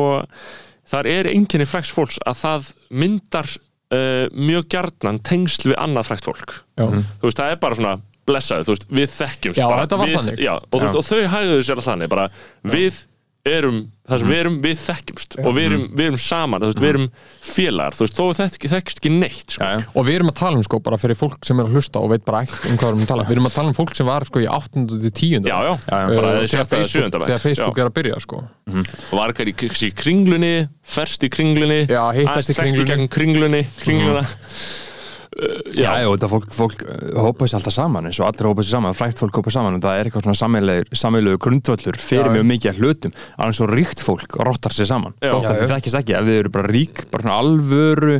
þar 0.89 1.09
er 1.13 1.29
einkenni 1.29 1.67
fræks 1.69 1.93
fólks 1.93 2.17
að 2.25 2.39
það 2.41 2.71
myndar 2.89 3.51
uh, 3.93 4.25
mjög 4.33 4.67
gjarnan 4.73 5.21
tengsl 5.25 5.69
við 5.71 5.77
annað 5.85 6.09
frækt 6.09 6.27
fólk. 6.29 6.57
Já. 6.79 6.85
þú 6.89 7.29
veist, 7.29 7.39
það 7.39 7.53
er 7.55 7.61
bara 7.63 7.79
svona 7.79 7.95
blessaðu, 8.27 8.67
þú 8.67 8.75
veist, 8.75 8.85
við 8.99 9.09
þekkjumst 9.17 9.59
Já, 9.59 9.65
bara, 9.67 9.83
þetta 9.85 9.97
var 9.99 10.09
við, 10.09 10.17
þannig. 10.19 10.43
já, 10.45 10.53
og, 10.59 10.75
þú 10.77 10.83
veist, 10.85 10.99
og 11.01 11.07
þau 11.09 11.33
hægðuðu 11.33 11.65
sér 11.67 11.81
að 11.81 11.87
þannig 11.89 12.11
bara, 12.13 12.27
við 12.73 13.01
erum 13.45 13.79
það 14.07 14.13
Mhm. 14.13 14.19
sem 14.19 14.29
við 14.29 14.37
erum, 14.39 14.55
við 14.63 14.77
þekkjumst 14.79 15.35
og 15.43 15.53
við 15.55 15.65
erum, 15.67 15.81
við 15.95 16.05
erum 16.07 16.19
saman, 16.19 16.61
veist, 16.63 16.79
við 16.79 16.89
erum 16.93 17.05
félagar 17.43 17.91
þú 17.95 18.03
veist, 18.05 18.15
þó 18.15 18.23
þekk, 18.39 18.67
þekkjumst 18.71 18.99
ekki 19.01 19.11
neitt 19.19 19.49
sko. 19.55 19.67
Og 19.99 20.05
við 20.07 20.15
erum 20.15 20.29
að 20.31 20.35
tala 20.39 20.55
um 20.59 20.63
sko 20.63 20.79
bara 20.79 20.97
fyrir 20.99 21.15
fólk 21.19 21.43
sem 21.47 21.59
er 21.59 21.65
að 21.67 21.73
hlusta 21.75 21.99
og 21.99 22.09
veit 22.13 22.23
bara 22.27 22.41
ekkert 22.45 22.69
um 22.71 22.77
hvað 22.77 22.87
við 22.87 22.93
erum 22.93 23.03
að 23.03 23.11
tala 23.11 23.23
við 23.27 23.35
erum 23.35 23.47
að 23.49 23.53
tala 23.57 23.67
um 23.67 23.73
fólk 23.75 23.95
sem 23.99 24.05
var 24.07 24.23
sko 24.27 24.39
í 24.39 24.47
8. 24.47 24.87
til 24.87 25.11
10. 25.11 25.47
já, 25.47 25.57
já, 25.59 25.75
bara 25.87 26.31
Uh, 26.39 26.47
þegar 26.47 26.67
Facebook, 26.71 27.11
þegar 27.27 27.39
Facebook 27.43 27.77
er 27.77 27.85
að 27.89 27.93
byrja 27.99 28.21
sko. 28.23 28.43
var 29.11 29.33
ekki 29.33 29.51
í, 29.51 29.55
í 29.87 29.91
kringlunni 29.95 30.53
ferst 30.83 31.23
í 31.23 31.29
kringlunni 31.29 31.81
Já, 31.87 32.03
hittast 32.15 32.49
í 32.49 32.55
kringlunni. 32.55 33.07
kringlunni, 33.09 33.67
kringluna 33.83 34.23
uh, 34.23 34.27
Já, 35.33 35.83
já, 35.83 35.91
já, 36.03 36.07
og 36.07 36.15
þetta 36.17 36.29
fólk, 36.29 36.49
fólk 36.53 36.83
uh, 36.85 37.19
hópa 37.25 37.47
sér 37.47 37.59
alltaf 37.59 37.75
saman 37.75 38.09
eins 38.09 38.19
og 38.21 38.27
allir 38.27 38.49
hópa 38.51 38.65
sér 38.65 38.75
saman, 38.77 38.97
frækt 38.97 39.21
fólk 39.21 39.39
hópa 39.39 39.53
saman 39.53 39.77
og 39.77 39.83
það 39.85 39.99
er 39.99 40.09
eitthvað 40.09 40.27
svona 40.27 40.39
sammeilegu, 41.03 41.39
grundvöllur 41.41 41.99
fyrir 41.99 42.29
Já. 42.29 42.33
mjög 42.37 42.49
mikið 42.51 42.81
hlutum. 42.81 43.15
Alveg 43.37 43.57
svo 43.57 43.69
ríkt 43.71 44.03
fólk 44.05 44.37
rottar 44.45 44.75
sér 44.75 44.91
saman. 44.91 45.15
Þótt 45.23 45.49
að 45.49 45.61
þið 45.63 45.73
þekkist 45.73 45.99
ekki, 46.01 46.17
ef 46.19 46.27
þið 46.29 46.41
eru 46.43 46.53
bara 46.53 46.73
rík 46.73 47.05
bara 47.13 47.25
svona 47.25 47.39
alvöru 47.41 48.19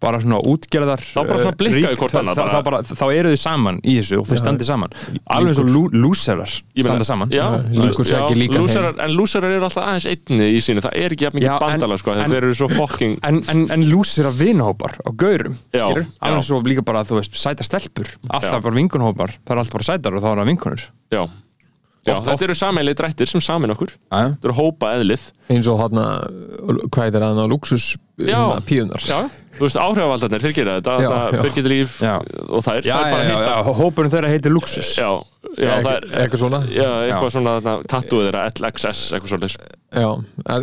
bara 0.00 0.18
svona 0.22 0.38
útgerðar 0.46 1.00
Þá 1.02 1.20
bara 1.26 1.38
svona 1.42 1.56
blikka 1.58 1.78
rík, 1.78 1.90
í 1.90 1.98
hvort 1.98 2.12
þá- 2.14 2.20
annað 2.20 2.36
þá, 2.38 2.42
bara. 2.42 2.52
þá, 2.52 2.64
bara, 2.68 2.78
þá 3.00 3.06
eru 3.18 3.30
þið 3.32 3.40
saman 3.42 3.80
í 3.82 3.94
þessu 3.98 4.18
og 4.20 4.26
þið 4.30 4.38
standið 4.42 4.68
saman. 4.68 4.92
Alveg 5.34 5.48
eins 5.50 5.58
og 5.58 5.70
lú, 5.74 5.82
lúserar 5.90 6.52
standa 6.78 7.04
saman. 7.08 7.32
Já, 7.34 7.46
veist, 7.74 7.98
sækir 8.06 8.36
já, 8.36 8.38
líkan 8.42 8.62
lúserar, 8.62 8.94
en 9.02 9.10
lúserar 9.18 9.50
eru 9.56 9.66
alltaf 9.66 9.82
aðeins 9.88 10.06
einni 10.12 10.48
í 10.54 10.60
sínu. 10.62 10.84
Það 10.86 10.94
er 11.02 11.16
ekki 11.16 11.26
jafn 11.26 11.38
mikið 11.40 11.50
en- 11.50 11.64
bandalag 11.66 11.98
sko, 12.04 12.12
en- 12.14 12.30
þeir 12.30 12.42
eru 12.46 12.54
svo 12.54 12.68
fucking 12.70 13.18
En, 13.26 13.42
en, 13.50 13.64
en 13.74 13.82
lúsir 13.90 14.26
af 14.30 14.38
vinahópar 14.38 14.94
á 15.02 15.10
gaurum, 15.18 15.58
alveg 15.74 16.44
svo 16.46 16.62
líka 16.62 16.84
bara 16.86 17.02
þú 17.02 17.18
veist, 17.18 17.34
sæta 17.34 17.66
stelpur, 17.66 18.06
alltaf 18.30 18.60
Já. 18.60 18.62
bara 18.62 18.74
vinkunhópar 18.78 19.34
það 19.42 19.50
er 19.50 19.58
alltaf 19.64 19.72
bara 19.72 19.88
sætar 19.90 20.14
og 20.14 20.22
þá 20.22 20.30
er 20.30 20.38
það 20.44 20.48
vinkunur 20.52 20.82
já, 21.10 21.22
já 22.06 22.14
Oft- 22.14 22.28
þetta 22.30 22.44
eru 22.46 22.54
sammeilið 22.54 22.94
drættir 22.96 23.26
sem 23.28 23.40
samin 23.40 23.70
okkur. 23.74 23.90
Já, 24.12 24.30
þetta 24.38 24.44
eru 24.48 24.54
hópa 24.54 24.94
eðlið 24.96 25.26
eins 25.50 25.66
og 25.68 25.80
hann 25.82 25.98
hvað 26.88 27.02
heitir 27.04 27.22
hann 27.26 27.42
á 27.42 27.46
luxus 27.50 27.96
Já. 28.18 28.60
píunar 28.64 29.02
já, 29.04 29.28
þú 29.58 29.66
veist 29.66 29.80
áhrifavaldarnir, 29.82 30.44
þeir 30.44 30.56
gera 30.58 30.76
þetta. 30.78 31.42
Birgit 31.42 31.70
Líf 31.72 31.98
Já. 32.04 32.14
og 32.48 32.64
þær, 32.64 32.80
já, 32.80 32.94
þær 32.94 33.08
já, 33.08 33.14
bara 33.14 33.26
hittast. 33.32 33.72
hópurinn 33.82 34.14
þeirra 34.14 34.32
heitir 34.32 34.54
Luxus. 34.54 34.94
Já, 34.98 35.10
já, 35.58 35.74
það 35.84 35.92
er 35.96 36.08
eitthvað 36.22 36.44
svona. 36.44 36.62
Já, 36.70 36.88
eitthvað 37.08 37.28
Já. 37.28 37.34
svona 37.36 37.76
tattúið 37.90 38.30
þeirra 38.30 38.46
LXS, 38.54 39.04
eitthvað 39.12 39.34
svolítið 39.34 39.76
Já, 39.88 40.04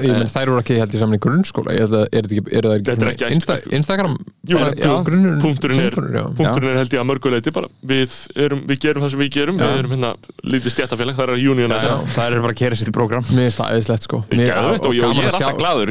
ég 0.05 0.11
menn 0.19 0.29
þær 0.29 0.43
eru 0.51 0.59
ekki 0.61 0.75
held 0.77 0.91
í 0.93 0.99
saman 1.01 1.17
í 1.17 1.19
grunnskóla. 1.23 1.73
Er 1.73 1.87
það, 1.89 2.03
er 2.13 2.27
það 2.27 2.33
ekki, 2.35 2.51
er 2.53 2.65
það 2.67 2.73
er. 3.55 3.63
Instagram? 3.73 4.13
Punkturinn 5.41 5.81
er, 5.81 5.95
punkturinn 6.37 6.69
er 6.69 6.77
held 6.77 6.93
ég 6.93 7.01
að 7.01 7.07
mörguleiti 7.09 7.49
bara, 7.55 7.65
við, 7.89 8.13
erum, 8.37 8.61
við 8.69 8.77
gerum 8.83 9.01
það 9.01 9.15
sem 9.15 9.23
við 9.23 9.31
gerum. 9.33 9.57
Við 9.57 9.79
erum 9.79 9.95
hérna 9.95 10.11
lítið 10.45 10.75
stjættafélag, 10.75 11.17
það 11.17 11.25
er 11.25 11.33
að 11.33 11.41
union 11.55 11.73
það 11.73 12.21
er 12.27 12.37
bara 12.45 12.53
að 12.53 12.59
kera 12.61 12.77
sér 12.77 12.85
til 12.91 12.93
program 12.93 13.25
Mér 13.31 13.49
finnst 13.49 13.59
það 13.63 13.73
eðislegt 13.73 14.05
sko. 14.05 14.21
Ég, 14.29 14.45
er 14.45 14.61
að 14.61 14.69
alltaf 14.77 15.57
gladur 15.57 15.89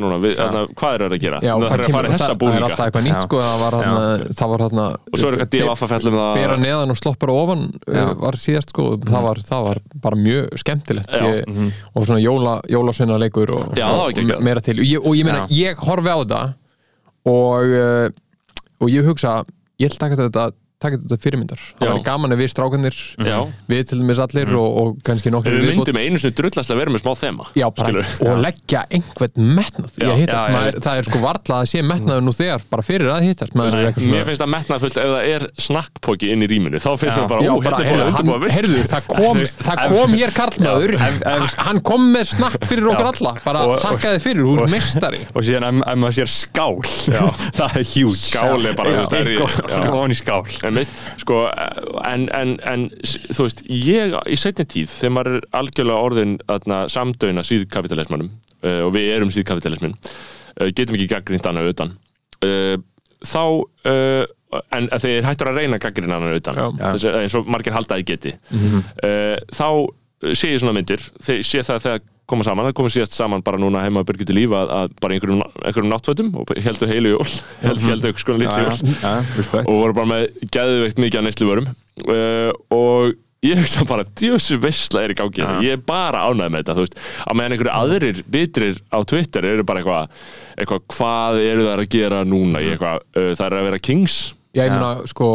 mm, 0.00 0.08
að 0.08 0.08
saman 0.08 0.08
núna, 0.08 0.18
við, 0.24 0.34
þarna, 0.40 0.62
hvað 0.80 0.94
er 0.96 1.04
það 1.04 1.16
að 1.16 1.24
gera? 1.24 1.40
Já, 1.40 1.52
það 1.52 1.66
er 1.66 1.70
að 1.70 1.86
kemur, 1.86 1.96
fara 1.96 2.08
það, 2.08 2.14
þessa 2.14 2.26
það 2.26 2.34
er 2.34 2.40
búninga 2.40 2.68
alltaf 2.70 2.86
eitthvað 2.86 3.06
nýtt 3.06 3.26
sko 3.26 3.42
það 3.44 3.60
var 3.64 3.76
hann 3.78 4.24
það 4.40 4.52
var 4.54 4.64
hann 4.66 4.80
og 4.80 5.20
svo 5.20 5.30
er 5.30 5.38
eitthvað 5.40 5.70
að 5.70 6.08
um 6.10 6.16
það 6.20 6.40
bera 6.40 6.56
neðan 6.60 6.94
og 6.94 7.00
sloppar 7.00 7.32
á 7.32 7.34
ofan 7.36 7.66
Já. 7.70 8.00
uh, 8.00 8.14
var 8.24 8.38
síðast 8.40 8.74
sko, 8.74 8.86
það 9.04 9.26
var, 9.28 9.42
það 9.50 9.66
var 9.68 9.82
bara 10.00 10.20
mjög 10.20 10.58
skemmtilegt. 10.60 11.12
Ég, 11.20 11.70
og 11.94 12.06
svona 12.06 12.22
jóla, 12.22 12.56
jólasveina 12.70 13.18
leikur 13.20 13.52
og, 13.56 13.68
Já, 13.78 13.86
það 13.88 14.02
og 14.04 14.16
geggjað. 14.18 14.42
meira 14.46 14.64
til. 14.64 14.76
Og 14.80 14.86
ég, 14.86 15.06
og 15.10 15.18
ég 15.18 15.28
meina, 15.28 15.44
ég 15.54 15.84
horfi 15.86 16.12
á 16.12 16.18
þetta 16.20 16.42
og 17.30 17.74
uh, 17.76 18.18
og 18.80 18.88
ég 18.92 19.04
hugsa, 19.04 19.40
ég 19.80 19.90
ætla 19.90 19.98
að 19.98 20.04
taka 20.06 20.20
þetta 20.22 20.44
taka 20.80 20.96
þetta 21.02 21.18
fyrirmyndar, 21.20 21.60
það 21.78 21.90
var 21.90 22.02
gaman 22.06 22.32
ef 22.34 22.40
við 22.40 22.50
strákanir 22.54 22.96
Já. 23.20 23.36
við 23.68 23.82
til 23.90 23.98
dæmis 24.00 24.20
allir 24.24 24.52
og, 24.56 24.78
og 24.80 25.00
kannski 25.04 25.32
nokkur 25.32 25.56
við 25.60 25.74
myndum 25.74 25.98
einu 26.00 26.20
sinni 26.22 26.36
drullast 26.38 26.72
að 26.72 26.80
vera 26.80 26.94
með 26.94 27.02
smá 27.04 27.12
þema 27.20 27.48
Já, 27.58 27.66
bara, 27.76 28.04
og 28.24 28.40
leggja 28.40 28.80
einhvern 28.88 29.50
metnað. 29.58 29.92
Að 30.00 30.78
það 30.80 30.94
er 31.00 31.08
sko 31.10 31.20
varla 31.22 31.58
að 31.60 31.68
sé 31.70 31.82
metnaður 31.84 32.24
nú 32.24 32.32
þegar, 32.36 32.64
bara 32.70 32.84
fyrir 32.86 33.10
að 33.12 33.26
hittast 33.28 33.52
er 33.52 33.60
eitthvað 33.60 34.06
mér 34.06 34.06
svona. 34.06 34.24
finnst 34.30 34.42
það 34.44 34.52
metnaðfullt 34.54 34.96
ef 35.00 35.10
það 35.10 35.28
er 35.34 35.46
snakkpóki 35.66 36.30
inn 36.32 36.44
í 36.44 36.48
rýminu. 36.50 36.80
Þá 36.80 36.90
finnst 37.00 37.16
mér 37.18 37.28
bara, 37.30 37.44
Já, 37.44 37.50
ó, 37.50 37.56
bara, 37.64 37.80
hérna 37.84 38.04
er 38.06 38.08
að 38.08 38.54
heyrðu, 38.56 38.80
það 38.92 39.02
kom, 39.92 40.16
hér 40.16 40.34
karlmaður. 40.36 40.96
Hann- 41.00 41.54
hann 41.60 41.80
kom 41.90 42.08
með 42.14 42.24
snakk 42.32 42.60
fyrir 42.70 42.88
okkur 42.94 43.10
alla. 43.12 43.32
Bara 43.44 43.60
þakkaði 43.84 44.22
fyrir, 44.24 44.42
þú 44.46 44.56
ert 44.64 44.74
mestari 44.74 45.20
og 45.34 45.46
síðan 45.46 45.68
ef, 45.68 45.74
ef 45.92 46.00
maður 46.00 46.16
sér 46.20 46.30
skál. 46.32 46.78
Það 47.60 47.72
er 47.80 47.86
hjút 47.90 48.18
Skál 50.20 50.69
Einmitt, 50.70 50.96
sko, 51.20 51.42
en, 52.08 52.26
en, 52.36 52.56
en 52.70 52.88
þú 53.04 53.46
veist, 53.46 53.64
ég 53.70 54.16
í 54.30 54.38
setni 54.40 54.66
tíð 54.70 54.90
þegar 54.94 55.16
maður 55.18 55.38
er 55.40 55.48
algjörlega 55.60 56.08
orðin 56.08 56.36
aðna, 56.50 56.82
samdöina 56.92 57.44
síðkapitalismannum 57.46 58.30
uh, 58.30 58.82
og 58.86 58.94
við 58.96 59.10
erum 59.16 59.32
síðkapitalismin 59.34 59.96
uh, 59.98 60.68
getum 60.70 60.96
ekki 60.96 61.10
gaggrínt 61.14 61.48
annað 61.50 61.72
utan 61.74 61.96
uh, 62.46 62.76
þá 63.20 63.44
en 64.74 64.88
þegar 64.98 65.28
hættur 65.28 65.50
að 65.52 65.60
reyna 65.60 65.78
gaggrín 65.82 66.10
annað 66.14 66.40
utan 66.40 66.56
þessi, 66.80 67.10
eins 67.20 67.36
og 67.38 67.50
margir 67.50 67.76
haldaði 67.76 68.06
geti 68.08 68.32
uh, 68.34 69.36
þá 69.54 69.66
uh, 69.70 70.32
sé 70.34 70.54
ég 70.54 70.62
svona 70.62 70.74
myndir 70.76 71.04
sé 71.22 71.62
það 71.66 71.84
þegar 71.84 72.00
koma 72.30 72.46
saman, 72.46 72.68
það 72.68 72.76
komið 72.80 72.94
síðast 72.96 73.16
saman 73.16 73.44
bara 73.46 73.60
núna 73.60 73.84
heima 73.84 74.02
að 74.02 74.10
byrja 74.10 74.28
til 74.30 74.36
lífa 74.38 74.60
að, 74.64 74.74
að 74.76 74.92
bara 75.02 75.16
einhverjum, 75.16 75.42
einhverjum 75.60 75.90
náttfötum 75.92 76.30
og 76.40 76.52
heldur 76.66 76.92
heilu 76.92 77.14
jól 77.14 77.26
held, 77.64 77.82
heldur 77.86 78.10
einhvers 78.12 78.26
konar 78.28 78.44
litli 78.44 78.66
jól. 78.66 78.94
já, 79.00 79.10
respekt. 79.38 79.66
Og 79.66 79.80
voru 79.80 79.98
bara 80.00 80.12
með 80.14 80.46
geðveikt 80.54 81.02
mikið 81.02 81.20
að 81.20 81.26
neysluvörum. 81.28 81.68
Uh, 82.06 82.50
og 82.76 83.18
ég 83.46 83.60
hugsa 83.60 83.86
bara, 83.88 84.04
djöfsu 84.20 84.58
veistla 84.60 85.04
er 85.04 85.14
í 85.14 85.18
gangi. 85.20 85.40
Hérna. 85.40 85.62
ég 85.64 85.78
er 85.78 85.84
bara 85.86 86.26
ánægð 86.28 86.52
með 86.52 86.62
þetta 86.62 86.76
þú 86.76 86.84
veist, 86.86 86.98
á 87.24 87.30
meðan 87.36 87.56
einhverju 87.56 87.76
aðrir 87.76 88.24
bitrir 88.36 88.82
á 88.92 88.98
Twitter 89.08 89.48
eru 89.48 89.64
bara 89.68 89.80
eitthvað 89.80 90.18
eitthvað, 90.60 90.84
hvað 90.96 91.40
eru 91.46 91.64
það 91.70 91.86
að 91.86 91.88
gera 91.96 92.20
núna? 92.28 92.60
Eitthvað, 92.64 93.08
uh, 93.16 93.32
það 93.32 93.46
er 93.48 93.58
að 93.60 93.70
vera 93.70 93.88
kings 93.90 94.20
Já, 94.50 94.64
ég 94.66 94.72
meina, 94.74 95.06
sko, 95.06 95.26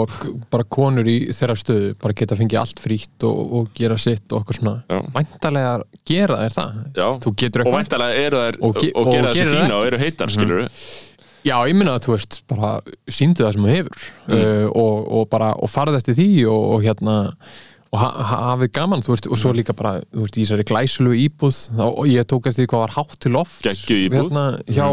bara 0.51 0.65
konur 0.67 1.07
í 1.07 1.29
þeirra 1.31 1.53
stöðu 1.55 1.93
bara 2.03 2.15
geta 2.19 2.35
fengið 2.35 2.59
allt 2.59 2.81
frítt 2.83 3.23
og, 3.23 3.53
og 3.59 3.69
gera 3.77 3.95
sitt 4.01 4.25
og 4.35 4.41
okkur 4.41 4.57
svona. 4.59 4.73
Væntalega 5.15 5.75
gera 6.09 6.39
þér 6.41 6.55
það. 6.57 6.73
Já. 6.99 7.05
Og 7.07 7.29
eitthvað 7.45 7.77
væntalega 7.77 8.25
eru 8.25 8.41
þær 8.43 8.57
Og 8.67 8.75
ge- 8.81 8.91
og, 8.91 9.05
og 9.07 9.13
gera 9.13 9.29
það 9.31 9.39
fína 9.39 9.61
ekki. 9.61 9.77
og 9.77 9.85
eru 9.87 10.01
heitar, 10.03 10.33
skilur 10.35 10.65
Já, 11.45 11.55
ég 11.69 11.77
meina 11.77 11.93
að 11.95 12.07
þú 12.07 12.11
veist, 12.15 12.41
bara 12.49 12.73
síndu 13.07 13.45
það 13.45 13.51
sem 13.53 13.65
þú 13.67 13.71
hefur. 13.71 14.05
Uh, 14.27 14.67
og, 14.73 14.95
og 15.19 15.27
bara, 15.29 15.51
og 15.61 15.69
farið 15.69 15.99
eftir 16.01 16.15
því 16.17 16.27
og, 16.49 16.63
og 16.75 16.83
hérna 16.87 17.17
og 17.95 18.01
ha, 18.01 18.09
ha, 18.27 18.37
hafið 18.51 18.71
gaman, 18.75 19.03
þú 19.05 19.13
veist, 19.13 19.27
og 19.31 19.39
svo 19.39 19.53
líka 19.55 19.71
bara 19.77 19.93
þú 20.11 20.25
veist, 20.25 20.35
í 20.35 20.43
þessari 20.43 20.65
glæsulu 20.67 21.13
íbúð 21.21 21.59
og 21.85 22.01
ég 22.11 22.27
tók 22.27 22.49
eftir 22.51 22.65
því 22.65 22.69
hvað 22.73 22.83
var 22.83 22.93
hátt 22.97 23.15
til 23.23 23.31
loft 23.37 23.61
Geggjuð 23.63 24.01
íbúð. 24.09 24.17
hérna, 24.19 24.43
hjá, 24.67 24.87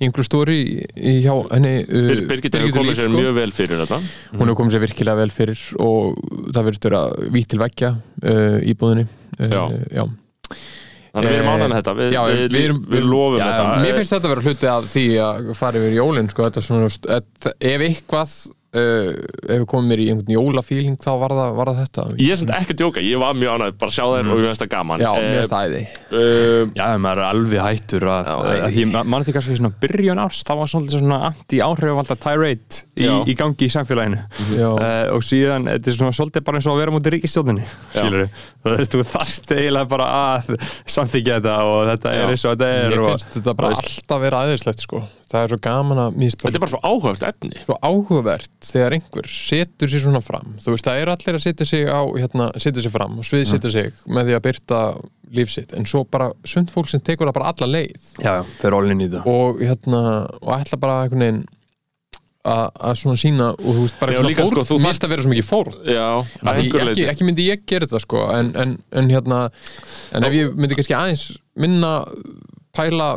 í 0.00 0.08
einhverju 0.08 0.28
stóri 0.30 0.58
hjá 0.96 1.34
henni 1.52 1.74
uh, 1.84 2.08
Bir, 2.08 2.24
Birgit 2.32 2.56
hefur 2.56 2.74
komið 2.78 2.98
sér 3.02 3.10
sko. 3.10 3.20
mjög 3.20 3.36
vel 3.42 3.52
fyrir 3.58 3.82
þetta 3.84 4.00
hún 4.00 4.46
hefur 4.48 4.58
komið 4.62 4.76
sér 4.78 4.84
virkilega 4.86 5.20
vel 5.20 5.34
fyrir 5.36 5.64
og 5.84 6.18
það 6.54 6.60
verður 6.70 6.80
störa 6.80 7.02
vítt 7.36 7.50
til 7.52 7.62
veggja 7.66 7.92
uh, 7.98 8.58
íbúðinni 8.72 9.06
uh, 9.06 9.48
Já. 9.52 9.62
já. 10.00 10.06
þannig 11.14 11.32
við 11.32 11.38
erum 11.38 11.48
Eh, 11.48 11.54
ánægð 11.54 11.68
með 11.72 11.76
þetta 11.78 11.92
við, 11.98 12.12
já, 12.14 12.20
við, 12.28 12.42
við 12.52 12.64
erum- 12.68 12.84
við 12.92 13.06
lofum 13.08 13.38
Já, 13.40 13.46
þetta 13.48 13.82
mér 13.82 13.96
finnst 13.98 14.12
þetta 14.14 14.28
að 14.28 14.32
vera 14.34 14.44
hluti 14.46 14.68
af 14.72 14.88
því 14.92 15.04
að 15.24 15.48
fara 15.58 15.80
yfir 15.80 15.96
jólinn 15.98 16.28
sko, 16.32 16.46
þetta 16.48 16.62
svona, 16.64 16.90
ef 17.72 17.84
eitthvað 17.88 18.34
uh, 18.76 19.12
ef 19.48 19.60
við 19.62 19.64
komum 19.70 19.88
mér 19.92 20.02
í 20.02 20.08
einhvern 20.12 20.32
jólafíling 20.34 20.96
þá 21.00 21.10
var 21.22 21.34
það, 21.38 21.52
var 21.58 21.70
það 21.72 21.78
þetta. 21.84 22.04
Ég 22.20 22.32
er 22.34 22.40
svona 22.42 22.58
ekki 22.60 22.74
að 22.74 22.80
djóka, 22.82 23.04
ég 23.06 23.22
var 23.22 23.36
mjög 23.38 23.54
ánægð 23.58 23.78
bara 23.80 23.92
að 23.92 23.96
sjá 23.96 24.04
þær 24.12 24.28
og 24.34 24.40
ég 24.42 24.48
finnst 24.48 24.64
það 24.64 24.70
gaman. 24.74 25.04
Já, 25.04 25.10
Eh, 25.18 25.24
mér 25.28 25.38
finnst 25.38 25.54
það 25.54 25.68
æði. 25.68 25.82
uh, 26.12 26.62
Já, 26.78 26.86
maður 27.04 27.22
er 27.22 27.28
alveg 27.28 27.62
hættur 27.68 28.06
að, 28.12 28.28
Já, 28.28 28.34
að, 28.38 28.62
að 28.68 28.76
því 28.78 28.84
mann 29.12 29.24
því 29.28 29.34
kannski 29.38 29.58
svona 29.58 29.72
byrjun 29.82 30.22
árs 30.24 30.42
þá 30.48 30.52
var 30.60 30.72
svolítið 30.74 31.02
svona 31.02 31.20
anti-áhrifavalda 31.32 32.18
tirade 32.26 32.82
í, 32.98 33.08
í 33.32 33.36
gangi 33.38 33.68
í 33.68 33.72
samfélaginu. 33.72 34.20
Uh, 34.58 35.16
og 35.16 35.24
síðan, 35.26 35.68
þetta 35.72 35.92
er 35.92 35.98
svona 35.98 36.16
svolítið 36.18 36.44
bara 36.48 36.60
eins 36.60 36.68
og 36.68 36.76
að 36.76 36.82
vera 36.84 36.94
mútið 36.96 37.14
ríkistjóðinni 37.18 37.66
þú 37.94 38.74
veist, 38.74 38.92
þú 38.94 39.04
þarft 39.08 39.52
eiginlega 39.54 39.88
bara 39.90 40.06
að 40.36 40.52
samþykja 40.90 41.38
þetta 41.38 41.54
og 41.68 41.78
þetta 41.92 42.12
er 42.18 42.32
eins 42.32 42.44
og 42.48 42.54
þetta 42.56 42.68
er 42.74 42.88
Mér 42.92 43.02
og, 43.04 43.08
finnst 43.12 43.36
þetta 43.38 43.54
bara 43.58 43.70
alltaf 43.76 44.22
vera 44.22 44.40
aðeinslegt 44.44 44.84
sko. 44.84 45.02
það 45.28 45.44
er 45.44 45.52
svo 45.52 45.58
gaman 45.68 46.00
að 46.02 46.16
mér 46.18 46.28
finnst 46.28 46.42
þetta 46.44 46.58
er 46.58 46.64
bara 46.64 46.72
svo 46.72 46.80
áhugavert 46.88 47.26
efni. 47.28 47.62
Svo 47.66 47.76
áhugavert 47.84 48.57
þegar 48.64 48.96
einhver 48.96 49.28
setur 49.30 49.90
sér 49.90 50.02
svona 50.02 50.22
fram 50.24 50.56
þú 50.62 50.74
veist, 50.74 50.86
það 50.88 51.02
eru 51.02 51.12
allir 51.14 51.38
að 51.38 51.44
setja 51.44 51.66
sig 51.68 51.84
á 51.86 52.00
hérna, 52.18 52.48
setja 52.58 52.82
sig 52.84 52.94
fram 52.94 53.18
og 53.20 53.28
svið 53.28 53.44
setja 53.52 53.70
sig 53.74 53.92
með 54.10 54.30
því 54.30 54.38
að 54.38 54.44
byrta 54.48 54.80
líf 55.38 55.52
sitt, 55.52 55.74
en 55.76 55.86
svo 55.86 56.02
bara 56.08 56.30
sund 56.48 56.72
fólk 56.72 56.88
sem 56.90 57.02
tekur 57.04 57.28
það 57.28 57.36
bara 57.38 57.52
alla 57.52 57.68
leið 57.76 58.08
já, 58.24 58.32
já, 58.40 58.42
fyrir 58.62 58.78
allin 58.80 59.04
í 59.04 59.08
það. 59.12 59.28
og 59.30 59.62
hérna, 59.62 60.02
og 60.42 60.52
ætla 60.56 60.80
bara 60.80 60.98
einhvern 61.04 61.24
veginn 61.26 61.46
að 62.48 62.64
að 62.88 62.94
svona 63.02 63.20
sína 63.20 63.48
og 63.52 63.66
þú 63.76 63.82
veist, 63.84 63.96
bara 64.00 64.14
Já, 64.14 64.20
líka, 64.24 64.44
fórn, 64.46 64.54
sko, 64.54 64.64
þú 64.64 64.76
mér 64.78 64.80
þarft- 64.80 64.88
finnst 64.88 65.04
að 65.04 65.12
vera 65.12 65.24
svo 65.24 65.32
mikið 65.34 65.48
einhverju 66.62 66.92
ekki, 66.94 67.06
ekki 67.12 67.26
myndi 67.28 67.48
ég 67.50 67.64
gera 67.68 67.86
þetta 67.88 68.00
sko 68.06 68.22
en, 68.32 68.52
en, 68.62 68.76
en 69.02 69.10
hérna 69.12 69.40
en 70.16 70.24
ef 70.28 70.36
ég 70.38 70.54
myndi 70.56 70.78
kannski 70.78 70.96
aðeins 70.96 71.24
minna 71.58 71.92
pæla 72.78 73.08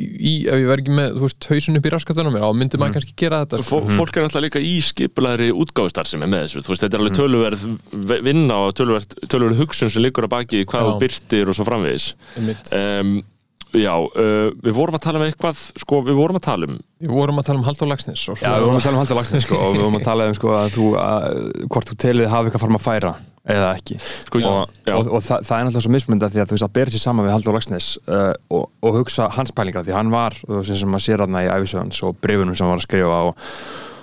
í, 0.00 0.34
ef 0.48 0.56
ég 0.62 0.68
verð 0.70 0.82
ekki 0.84 0.94
með, 0.96 1.16
þú 1.18 1.24
veist, 1.26 1.48
hausun 1.50 1.80
upp 1.80 1.88
í 1.88 1.92
raskatunum 1.94 2.34
mér, 2.36 2.44
þá 2.46 2.54
myndi 2.60 2.78
Mm. 2.78 2.82
maður 2.84 2.94
kannski 2.98 3.16
gera 3.20 3.42
þetta 3.44 3.60
sko. 3.62 3.80
Fó- 3.82 3.96
fólk 3.98 4.16
er 4.16 4.24
náttúrulega 4.28 4.46
líka 4.48 4.62
í 4.62 4.76
skipulegri 4.86 5.50
útgáfustar 5.52 6.06
sem 6.06 6.22
er 6.22 6.30
með 6.30 6.46
þessu, 6.46 6.62
þú 6.64 6.72
veist, 6.74 6.84
þetta 6.86 6.94
er 6.96 7.02
alveg 7.04 7.18
töluverð 7.18 7.66
ve- 8.10 8.20
vinna 8.30 8.54
og 8.66 8.72
töluverð, 8.78 9.18
töluverð 9.28 9.60
hugsun 9.64 9.90
sem 9.90 10.02
liggur 10.02 10.24
að 10.28 10.32
baki 10.38 10.64
hvað 10.64 10.80
Já. 10.80 10.86
þú 10.88 11.00
byrtir 11.04 11.48
og 11.52 11.54
svo 11.58 11.66
framvegis 11.68 12.14
Einmitt. 12.38 12.72
um, 12.76 13.22
Já, 13.70 13.92
uh, 13.94 14.50
við 14.66 14.74
vorum 14.74 14.96
að 14.98 15.02
tala 15.04 15.20
um 15.20 15.30
eitthvað 15.30 15.54
sko, 15.78 16.00
við 16.02 16.16
vorum 16.18 16.34
að 16.40 16.42
tala 16.42 16.66
um 16.66 16.80
Við 17.00 17.12
vorum 17.14 17.38
að 17.38 17.44
tala 17.46 17.58
um 17.60 17.64
Halldór 17.68 17.86
Lagsnes 17.92 18.24
og 18.28 18.40
Já, 18.42 18.56
við 18.58 18.64
vorum 18.66 18.80
að 18.80 18.82
tala 18.82 18.96
um 18.96 19.02
Haldur 19.04 19.16
Lagsnes 19.20 19.44
sko, 19.46 19.54
og 19.62 19.76
við 19.76 19.82
vorum 19.84 19.98
að 20.00 20.04
tala 20.08 20.26
um 20.26 20.34
sko, 20.34 20.48
að 20.58 20.70
þú, 20.74 20.86
að, 20.98 21.68
hvort 21.70 21.86
þú 21.92 21.94
telið 22.02 22.28
hafi 22.32 22.50
eitthvað 22.50 22.64
farum 22.64 22.78
að 22.80 22.86
færa 22.88 23.12
eða 23.48 23.72
ekki. 23.78 23.96
Sko, 24.26 24.40
og, 24.44 24.80
og, 24.92 25.10
og 25.16 25.22
það, 25.24 25.44
það 25.48 25.54
er 25.56 25.66
náttúrulega 25.66 25.84
svo 25.86 25.92
mismunda 25.94 26.30
því 26.30 26.42
að 26.42 26.50
þú 26.50 26.56
veist 26.56 26.66
að 26.66 26.74
bera 26.76 26.94
sér 26.94 27.02
saman 27.04 27.26
við 27.26 27.34
Haldur 27.34 27.56
Lagsnes 27.56 27.90
uh, 28.04 28.32
og, 28.52 28.66
og 28.84 28.98
hugsa 29.00 29.28
hans 29.36 29.54
pælingar 29.56 29.86
því 29.86 29.96
hann 29.96 30.12
var, 30.12 30.36
þú 30.42 30.58
veist 30.58 30.82
sem 30.82 30.92
maður 30.92 31.06
sér 31.06 31.24
aðna 31.24 31.44
í 31.46 31.52
æfisöðans 31.54 32.02
og 32.06 32.20
brifunum 32.20 32.58
sem 32.58 32.66
hann 32.66 32.74
var 32.74 32.82
að 32.82 32.86
skrifa 32.86 33.22
og, 33.30 33.48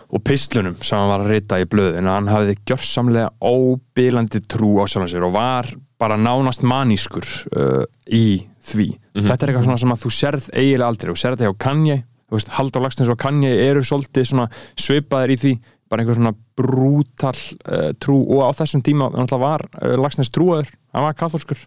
og 0.07 0.25
pislunum 0.25 0.79
sem 0.81 0.97
hann 0.97 1.11
var 1.13 1.25
að 1.25 1.33
rita 1.35 1.61
í 1.61 1.69
blöðin 1.69 2.09
hann 2.09 2.31
hafði 2.31 2.57
gjörsamlega 2.65 3.31
óbílandi 3.37 4.43
trú 4.49 4.73
á 4.81 4.89
sjálfan 4.89 5.13
sér 5.13 5.29
og 5.29 5.37
var 5.37 5.71
bara 6.01 6.17
nánast 6.17 6.65
manískur 6.65 7.25
uh, 7.53 7.85
í 8.09 8.41
því. 8.67 8.91
Þetta 9.17 9.37
er 9.37 9.53
eitthvað 9.53 9.81
sem 9.81 9.93
að 9.95 10.03
þú 10.03 10.13
sérð 10.13 10.47
eiginlega 10.51 10.91
aldrei. 10.91 11.11
Og 11.13 11.17
sérð 11.17 11.37
þetta 11.37 11.47
hjá 11.47 11.59
Kanye 11.63 12.01
Haldur 12.27 12.83
Lagsnes 12.83 13.07
og 13.07 13.19
Kanye 13.21 13.53
eru 13.69 13.79
svolítið 13.87 14.33
svipaðir 14.75 15.31
í 15.31 15.37
því 15.39 15.51
bara 15.89 16.03
einhver 16.03 16.17
svona 16.19 16.33
brútal 16.57 17.35
uh, 17.37 17.91
trú 18.01 18.17
og 18.37 18.43
á 18.47 18.51
þessum 18.59 18.83
tíma 18.85 19.09
var 19.39 19.63
uh, 19.81 19.95
Lagsnes 19.99 20.31
trúaður, 20.33 20.69
hann 20.93 21.07
var 21.07 21.17
katholskur 21.19 21.61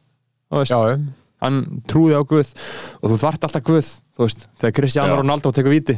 hann 1.40 1.60
trúði 1.88 2.18
á 2.18 2.22
Guð 2.26 2.52
og 3.00 3.12
þú 3.14 3.18
þart 3.22 3.46
alltaf 3.48 3.64
Guð 3.64 3.90
veist, 4.20 4.46
þegar 4.60 4.76
Cristiano 4.76 5.14
Já. 5.14 5.20
Ronaldo 5.22 5.52
tekur 5.56 5.72
viti 5.72 5.96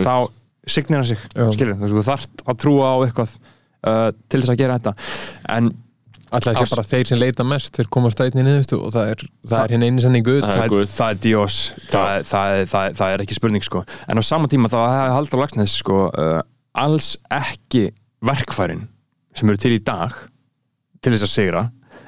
þá 0.00 0.14
signir 0.70 1.00
hann 1.02 1.08
sig 1.10 1.20
skilur, 1.56 1.76
þú, 1.76 1.84
veist, 1.84 1.96
þú 1.98 2.06
þart 2.08 2.44
að 2.48 2.60
trúa 2.64 2.90
á 2.92 2.96
eitthvað 3.04 3.36
uh, 3.86 4.10
til 4.30 4.40
þess 4.42 4.52
að 4.54 4.60
gera 4.60 4.76
þetta. 4.78 4.92
En 5.56 5.70
alltaf 6.30 6.54
sé 6.60 6.62
Ás- 6.64 6.74
bara 6.76 6.86
þeir 6.86 7.08
sem 7.10 7.18
leita 7.20 7.46
mest 7.48 7.74
þeir 7.76 7.88
komast 7.90 8.20
að 8.22 8.30
einni 8.30 8.44
niðurstu 8.46 8.78
og 8.78 8.92
það 8.94 9.12
er, 9.14 9.24
það 9.50 9.64
er 9.64 9.74
hinn 9.74 9.86
eini 9.88 10.04
senni 10.04 10.22
guð. 10.26 10.40
Það 10.44 10.52
er 10.54 10.60
það, 10.62 10.72
Guð. 10.76 10.86
það 10.94 11.10
er 11.16 11.20
Dios. 11.26 11.58
Það, 11.90 12.12
það, 12.30 12.54
er- 12.60 12.70
það, 12.70 12.86
er- 12.90 12.96
það 13.00 13.14
er 13.16 13.24
ekki 13.26 13.38
spurning 13.40 13.66
sko. 13.66 13.82
en 14.06 14.20
á 14.20 14.22
sama 14.30 14.50
tíma 14.52 14.70
þá 14.70 14.78
hefði 14.84 15.16
Haldur 15.16 15.42
Lagsnes 15.42 15.76
sko, 15.82 15.98
uh, 16.12 16.40
alls 16.74 17.14
ekki 17.34 17.88
verkfærin 18.24 18.86
sem 19.34 19.48
eru 19.50 19.60
til 19.62 19.76
í 19.78 19.82
dag 19.84 20.14
til 21.00 21.14
þess 21.14 21.26
að 21.26 21.34
sigra 21.34 21.64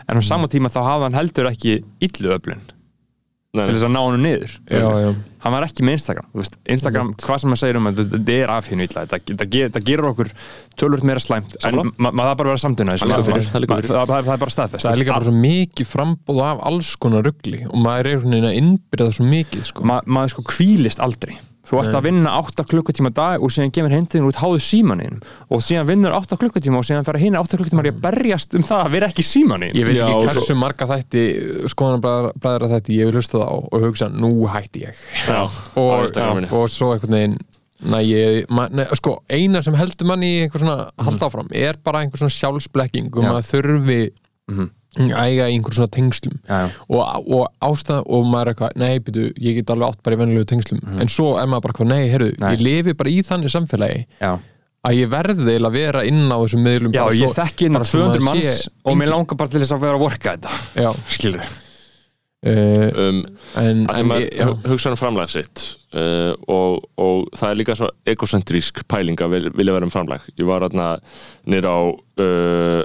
en 0.08 0.18
á 0.18 0.22
sama 0.22 0.48
tíma 0.50 0.70
þá 0.72 0.82
hafði 0.84 1.08
hann 1.08 1.18
heldur 1.22 1.50
ekki 1.52 1.80
illu 2.04 2.36
öflun 2.36 2.62
Nei, 3.52 3.66
til 3.68 3.74
þess 3.76 3.84
að 3.84 3.90
ná 3.92 3.98
hann 4.00 4.22
niður. 4.24 4.52
Já, 4.64 4.80
já, 4.80 5.08
hann 5.44 5.52
var 5.52 5.64
ekki 5.66 5.84
með 5.84 5.98
Instagram 5.98 6.28
veist, 6.40 6.54
Instagram, 6.72 7.10
hvað 7.20 7.40
sem 7.42 7.50
maður 7.52 7.60
segir 7.60 7.78
um 7.82 7.88
þetta 7.98 8.32
er 8.38 8.52
af 8.54 8.70
hinn 8.72 8.80
illa, 8.80 9.02
þetta, 9.10 9.46
ger, 9.52 9.66
þetta 9.68 9.82
gerur 9.90 10.08
okkur 10.14 10.30
tölvöld 10.80 11.04
meira 11.04 11.20
slæmt, 11.20 11.52
en 11.58 11.66
Sammála. 11.66 11.92
ma- 11.98 12.14
maður 12.16 12.30
það 12.30 12.38
bara 12.40 12.48
að 12.48 12.52
vera 12.54 12.62
samtuna 12.62 12.94
Það 12.96 13.12
það 13.12 13.28
það, 13.52 13.84
það, 13.92 14.14
það 14.24 14.32
er 14.32 14.40
bara 14.46 14.54
staðfest. 14.56 14.86
Það 14.86 14.94
er 14.94 15.00
líka 15.02 15.16
bara 15.18 15.28
svo 15.28 15.36
mikið 15.42 15.90
frambúð 15.92 16.40
af 16.48 16.64
alls 16.72 16.94
konar 17.04 17.28
ruggli 17.28 17.60
og 17.68 17.76
maður 17.76 18.08
er 18.08 18.16
einhvern 18.16 18.32
veginn 18.38 18.48
að 18.48 18.58
innbyrða 18.62 19.10
það 19.10 19.16
svo 19.18 19.28
mikið 19.36 19.68
sko. 19.68 19.84
Ma, 19.92 20.00
maður 20.08 20.32
sko 20.38 20.46
kvílist 20.48 21.04
aldrei 21.04 21.36
þú 21.62 21.78
ert 21.78 21.94
að 21.94 22.02
vinna 22.08 22.30
8 22.40 22.64
klukkutíma 22.66 23.10
dag 23.14 23.42
og 23.42 23.52
síðan 23.54 23.70
gemur 23.76 23.92
hendin 23.94 24.24
út 24.26 24.38
háðu 24.42 24.58
símanin 24.64 25.20
og 25.48 25.62
síðan 25.62 25.86
vinnur 25.86 26.16
8 26.16 26.36
klukkutíma 26.40 26.80
og 26.80 26.86
síðan 26.88 27.06
fer 27.06 27.18
hinn 27.22 27.36
8 27.38 27.60
klukkutíma 27.60 27.84
að 27.86 28.00
berjast 28.02 28.56
um 28.58 28.64
það 28.66 28.82
að 28.86 28.90
vera 28.96 29.10
ekki 29.12 29.22
símanin 29.28 29.76
ég 29.78 29.86
veit 29.86 29.96
Já, 30.00 30.04
ekki 30.08 30.16
og 30.18 30.26
hversu 30.26 30.44
svo- 30.48 30.58
marga 30.58 30.88
þætti 30.90 31.22
skoðanabræðra 31.74 32.70
þætti 32.74 32.98
ég 32.98 33.10
vil 33.10 33.16
hlusta 33.20 33.38
það 33.38 33.46
á 33.46 33.56
og 33.62 33.86
hugsa 33.86 34.08
nú 34.10 34.32
hætti 34.50 34.84
ég. 34.88 35.02
Já, 35.28 35.40
og, 35.46 36.04
Instagraminu. 36.08 36.50
og 36.52 36.68
svo 36.72 36.92
einhvern 36.96 37.16
veginn 37.18 37.38
næ, 37.82 37.98
ég, 38.06 38.44
ma, 38.50 38.68
nei, 38.70 38.84
sko, 38.98 39.16
eina 39.30 39.62
sem 39.62 39.74
heldur 39.74 40.06
manni 40.06 40.28
í 40.36 40.42
einhver 40.44 40.62
svona 40.62 40.90
halda 41.02 41.26
áfram 41.30 41.48
er 41.50 41.78
bara 41.82 42.02
einhver 42.04 42.20
svona 42.22 42.34
sjálfsblekking 42.34 43.10
um 43.18 43.26
Já. 43.26 43.32
að 43.38 43.48
þurfi 43.50 44.00
æga 44.98 45.46
í 45.48 45.54
einhver 45.56 45.72
svona 45.78 45.88
tengslum. 45.94 46.34
Já, 46.48 46.58
já. 46.66 46.70
og, 46.88 47.28
og 47.32 47.46
ástæð 47.64 48.02
og 48.12 48.26
maður 48.28 48.42
er 48.42 48.52
eitthvað, 48.52 48.74
nei, 48.82 48.98
byrju, 49.06 49.28
ég 49.40 49.56
get 49.60 49.70
alveg 49.72 49.88
átt 49.94 50.02
bara 50.04 50.18
í 50.18 50.20
venjulegu 50.20 50.48
tengslum, 50.52 50.82
en 51.00 51.08
svo 51.12 51.30
er 51.40 51.48
maður 51.48 51.64
bara 51.68 51.76
eitthvað, 51.76 51.92
nei, 51.94 52.32
Nei. 52.42 52.50
ég 52.58 52.64
lifi 52.66 52.96
bara 53.00 53.14
í 53.14 53.22
þannig 53.24 53.54
samfélagi 53.54 54.02
já. 54.20 54.32
að 54.84 54.98
ég 55.00 55.08
verði 55.14 55.56
að 55.62 55.72
vera 55.78 56.04
inn 56.04 56.26
á 56.28 56.36
þessum 56.42 56.64
miðlum 56.66 56.92
já 56.92 57.04
bara 57.06 57.16
ég 57.16 57.30
svo- 57.30 57.38
þekki 57.40 57.68
inn 57.70 57.76
á 57.76 57.78
bara 57.80 57.88
svo 57.88 58.04
200 58.04 58.20
maður 58.20 58.28
manns 58.28 58.62
og 58.84 58.96
mér 59.00 59.12
langar 59.14 59.38
bara 59.40 59.52
til 59.54 59.60
þess 59.64 59.76
að 59.78 59.84
vera 59.86 59.96
að 60.00 60.04
vorka 60.04 60.36
þetta 60.36 60.82
já, 60.82 60.90
skilur 61.16 61.44
uh, 62.46 62.88
um, 63.08 63.20
en, 63.62 63.84
en 63.88 64.08
maður 64.10 64.24
ég- 64.26 64.34
já, 64.42 64.48
hugsa 64.72 64.90
um 64.92 64.98
framlag 64.98 65.30
sitt 65.32 65.62
uh, 65.94 66.32
og, 66.50 66.82
og 67.00 67.28
það 67.38 67.48
er 67.54 67.60
líka 67.62 67.76
svo 67.78 67.90
egocentrísk 68.12 68.82
pæling 68.90 69.20
að 69.22 69.36
vil, 69.38 69.50
vilja 69.56 69.76
vera 69.78 69.86
um 69.88 69.92
framlag. 69.94 70.24
Ég 70.36 70.48
var 70.48 70.64
hérna 70.66 70.96
nýr 71.48 71.68
á 71.70 71.78
uh, 71.78 72.82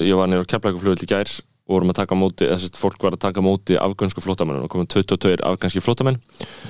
ég 0.00 0.14
var 0.18 0.26
nýr 0.30 0.42
á 0.42 0.50
keflækuflugul 0.50 0.98
í 1.04 1.06
gær 1.10 1.30
og 1.64 1.72
vorum 1.78 1.90
að 1.94 2.00
taka 2.02 2.14
móti, 2.18 2.44
þess 2.50 2.68
að 2.70 2.80
fólk 2.82 3.00
var 3.02 3.14
að 3.16 3.22
taka 3.24 3.40
móti 3.44 3.76
afgönsku 3.80 4.20
flótamenn 4.20 4.62
og 4.66 4.68
komum 4.72 4.86
22 4.90 5.38
afgönski 5.40 5.80
flótamenn 5.80 6.18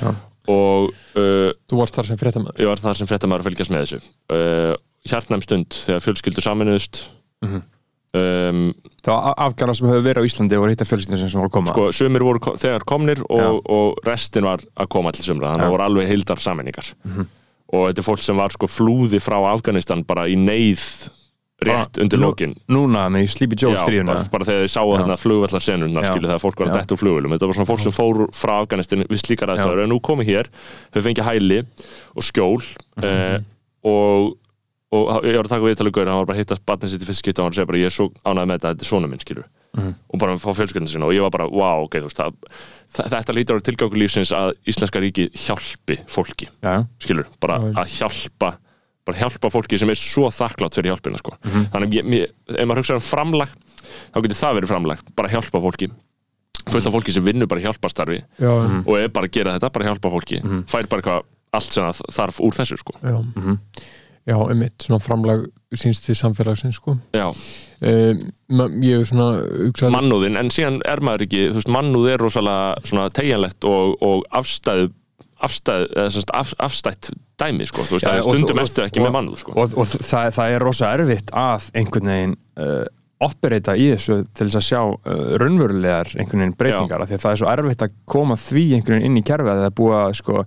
Já. 0.00 0.12
og 0.52 0.90
uh, 1.18 1.50
þú 1.66 1.78
varst 1.80 1.96
þar 1.98 2.06
sem 2.12 2.20
fréttamaður? 2.20 2.60
Ég 2.62 2.68
var 2.70 2.82
þar 2.84 2.98
sem 3.00 3.08
fréttamaður 3.10 3.42
að 3.42 3.48
fylgjast 3.50 3.72
með 3.74 3.82
þessu. 3.84 4.00
Uh, 4.30 4.74
hjartnæm 5.08 5.42
stund 5.44 5.74
þegar 5.74 6.04
fjölskyldur 6.06 6.46
saminuðust 6.46 7.00
Mhm. 7.44 7.58
um, 8.14 8.60
það 9.04 9.10
var 9.18 9.34
afgæra 9.48 9.74
sem 9.76 9.88
hefur 9.90 10.04
verið 10.06 10.22
á 10.22 10.28
Íslandi 10.30 10.56
og 10.60 10.68
hitta 10.70 10.86
fjölskyldin 10.88 11.28
sem 11.28 11.40
voru 11.42 11.50
koma. 11.52 11.72
Sko, 11.74 11.88
sumir 11.92 12.22
voru 12.24 12.40
ko- 12.40 12.54
þegar 12.56 12.84
komnir 12.88 13.20
og, 13.28 13.58
og 13.68 13.98
restin 14.06 14.46
var 14.46 14.62
að 14.78 14.88
koma 14.94 15.12
til 15.12 15.24
sumra 15.26 15.50
þannig 15.50 15.60
að 15.60 15.66
það 15.66 15.74
voru 15.74 15.86
alveg 15.88 16.08
heildar 16.08 16.40
sammenningar 16.40 16.92
Mhm. 17.04 17.26
og 17.74 17.88
þetta 17.90 17.98
er 17.98 18.06
fólk 18.06 18.22
sem 18.22 18.36
var 18.38 18.54
sko 18.54 18.66
flúði 18.70 19.18
frá 19.20 19.36
Afganistan 19.52 20.04
bara 20.06 20.28
í 20.30 20.36
neyð 20.38 20.86
rétt 21.68 21.98
undir 22.04 22.18
lókin 22.22 22.54
Núna 22.68 23.06
með 23.12 23.26
Sleepy 23.34 23.56
Joe 23.60 23.76
stríðuna. 23.80 24.14
bara, 24.14 24.24
bara 24.32 24.44
þegar 24.44 24.64
þið 24.66 24.72
sáu 24.74 24.92
þarna 24.94 25.16
flugvallar 25.20 25.64
senuna 25.64 26.00
Já. 26.04 26.10
skilur 26.12 26.28
þegar 26.30 26.42
fólk 26.44 26.58
var 26.62 26.68
að 26.68 26.78
detta 26.80 26.94
úr 26.94 27.02
flugvölum 27.02 27.34
þetta 27.34 27.46
var 27.50 27.54
svona 27.58 27.70
fólk 27.72 27.80
sem 27.84 27.92
fór 27.92 28.22
frá 28.32 28.54
Afganistin 28.62 29.04
við 29.08 29.22
slíkar 29.24 29.52
aðstæður 29.54 29.82
en 29.84 29.92
nú 29.94 30.00
komið 30.00 30.30
hér, 30.32 30.46
hefur 30.94 31.06
fengið 31.08 31.28
hæli 31.30 31.60
og 32.14 32.22
skjól 32.22 32.62
Mhm. 32.94 33.04
eh, 33.04 33.38
og, 33.84 34.36
og 34.94 35.24
ég 35.26 35.34
var 35.36 35.44
að 35.48 35.50
taka 35.50 35.66
viðtalið 35.66 35.92
gaur, 35.96 36.06
hann 36.06 36.20
var 36.22 36.26
bara 36.30 36.38
að 36.38 36.42
hitta 36.44 36.58
batnið 36.66 36.88
sitt 36.94 37.02
í 37.02 37.08
fyrst 37.08 37.24
skipta 37.24 37.42
og 37.42 37.48
hann 37.50 37.56
segja 37.58 37.66
bara 37.66 37.78
ég 37.82 37.90
er 37.90 37.94
svo 37.94 38.10
ánægð 38.24 38.46
með 38.46 38.58
þetta, 38.60 38.70
þetta 38.74 38.84
er 38.86 38.90
svona 38.92 39.08
minn 39.10 39.18
skilur 39.24 39.44
Mhm. 39.74 39.94
og 40.14 40.18
bara 40.22 40.32
að 40.36 40.38
fá 40.44 40.54
fjölskyldinu 40.54 40.88
sinna 40.88 41.06
og 41.06 41.12
ég 41.12 41.20
var 41.20 41.30
bara, 41.34 41.48
wow, 41.50 41.82
ok, 41.82 41.96
veist 42.06 42.14
það, 42.16 42.32
það, 42.94 43.08
þetta 43.10 43.34
lítur 43.34 43.58
á 43.58 43.66
tilgangu 43.66 43.98
lífsins 43.98 44.30
að 44.30 44.52
Íslenska 44.70 45.00
ríki 45.02 45.24
hjálpi 45.34 45.96
fólki 46.06 46.46
skilur, 47.02 47.26
bara 47.42 47.58
að 47.58 47.90
hjálpa 47.98 48.52
bara 49.04 49.18
hjálpa 49.20 49.50
fólki 49.52 49.78
sem 49.80 49.90
er 49.92 49.98
svo 50.00 50.30
þakklátt 50.32 50.78
fyrir 50.78 50.92
hjálpina 50.94 51.18
sko. 51.20 51.34
þannig 51.44 51.88
að 51.90 51.96
ég, 51.98 52.06
mér, 52.08 52.30
ef 52.54 52.66
maður 52.66 52.80
hugsa 52.82 52.96
um 52.98 53.04
framlag 53.04 53.52
þá 54.14 54.18
getur 54.24 54.38
það 54.40 54.54
verið 54.60 54.72
framlag 54.74 55.02
bara 55.16 55.28
hjálpa 55.34 55.60
fólki. 55.66 55.90
Fullt 56.64 56.86
af 56.88 56.94
fólki 56.96 57.12
sem 57.12 57.24
vinnur 57.26 57.46
bara 57.50 57.60
hjálpastarfi 57.60 58.22
já, 58.40 58.48
og 58.86 58.94
er 58.96 59.10
bara 59.12 59.28
að 59.28 59.34
gera 59.36 59.58
þetta, 59.58 59.68
bara 59.74 59.90
hjálpa 59.90 60.10
fólki 60.14 60.38
fær 60.72 60.86
bara 60.88 61.02
eitthvað 61.02 61.26
allt 61.54 61.76
sem 61.76 61.90
þarf 62.16 62.40
úr 62.40 62.56
þessu 62.56 62.78
sko. 62.80 62.96
já. 63.04 63.18
Já, 64.24 64.38
einmitt, 64.48 64.80
svona 64.80 65.02
framlag 65.04 65.42
sínst 65.76 66.06
til 66.06 66.14
samfélagsins 66.16 66.78
sko. 66.80 66.94
Já, 67.12 67.26
ma- 68.48 68.70
ég 68.80 69.02
hef 69.02 69.10
svona 69.10 69.42
hugsað 69.66 69.92
mannúðin 69.92 70.38
en 70.40 70.48
síðan 70.54 70.78
er 70.88 71.02
maður 71.04 71.26
ekki, 71.26 71.42
þú 71.50 71.58
veist, 71.60 71.70
mannúð 71.76 72.06
er 72.14 72.22
rosalega 72.24 72.86
svona 72.88 73.10
tegjanlegt 73.12 73.66
og, 73.68 73.98
og 74.00 74.24
afstæð 74.32 74.86
afstæð, 75.44 75.86
af, 76.40 76.52
afstætt 76.68 77.10
dæmi, 77.40 77.66
sko, 77.70 77.84
þú 77.86 77.96
veist, 77.98 78.06
Já, 78.08 78.20
stundum 78.24 78.58
og- 78.58 78.64
ertu 78.68 78.84
ekki 78.86 79.00
og- 79.02 79.06
með 79.08 79.16
mannúð, 79.18 79.38
sko. 79.44 79.52
og, 79.56 79.78
og 79.78 79.86
það, 79.94 80.28
það 80.38 80.52
er 80.58 80.66
rosa 80.68 80.92
erfitt 80.98 81.32
að 81.34 81.70
einhvern 81.80 82.12
veginn 82.14 82.36
uh, 82.58 82.84
operata 83.24 83.72
í 83.78 83.84
þessu 83.94 84.16
til 84.36 84.48
þess 84.50 84.58
að 84.58 84.64
sjá 84.66 84.80
uh, 84.84 85.36
raunverulegar 85.40 86.10
einhvern 86.18 86.42
veginn 86.42 86.56
breytingar 86.60 87.04
því 87.06 87.14
að 87.16 87.22
það 87.22 87.30
er 87.36 87.40
svo 87.40 87.50
erfitt 87.52 87.84
að 87.86 87.94
koma 88.10 88.36
því 88.36 88.64
einhvern 88.76 88.98
veginn 88.98 89.06
inn 89.12 89.20
í 89.20 89.24
kerfi 89.24 89.48
að 89.52 89.60
það 89.62 89.68
er 89.70 89.76
búið 89.80 89.94
að 90.00 90.16
sko, 90.18 90.42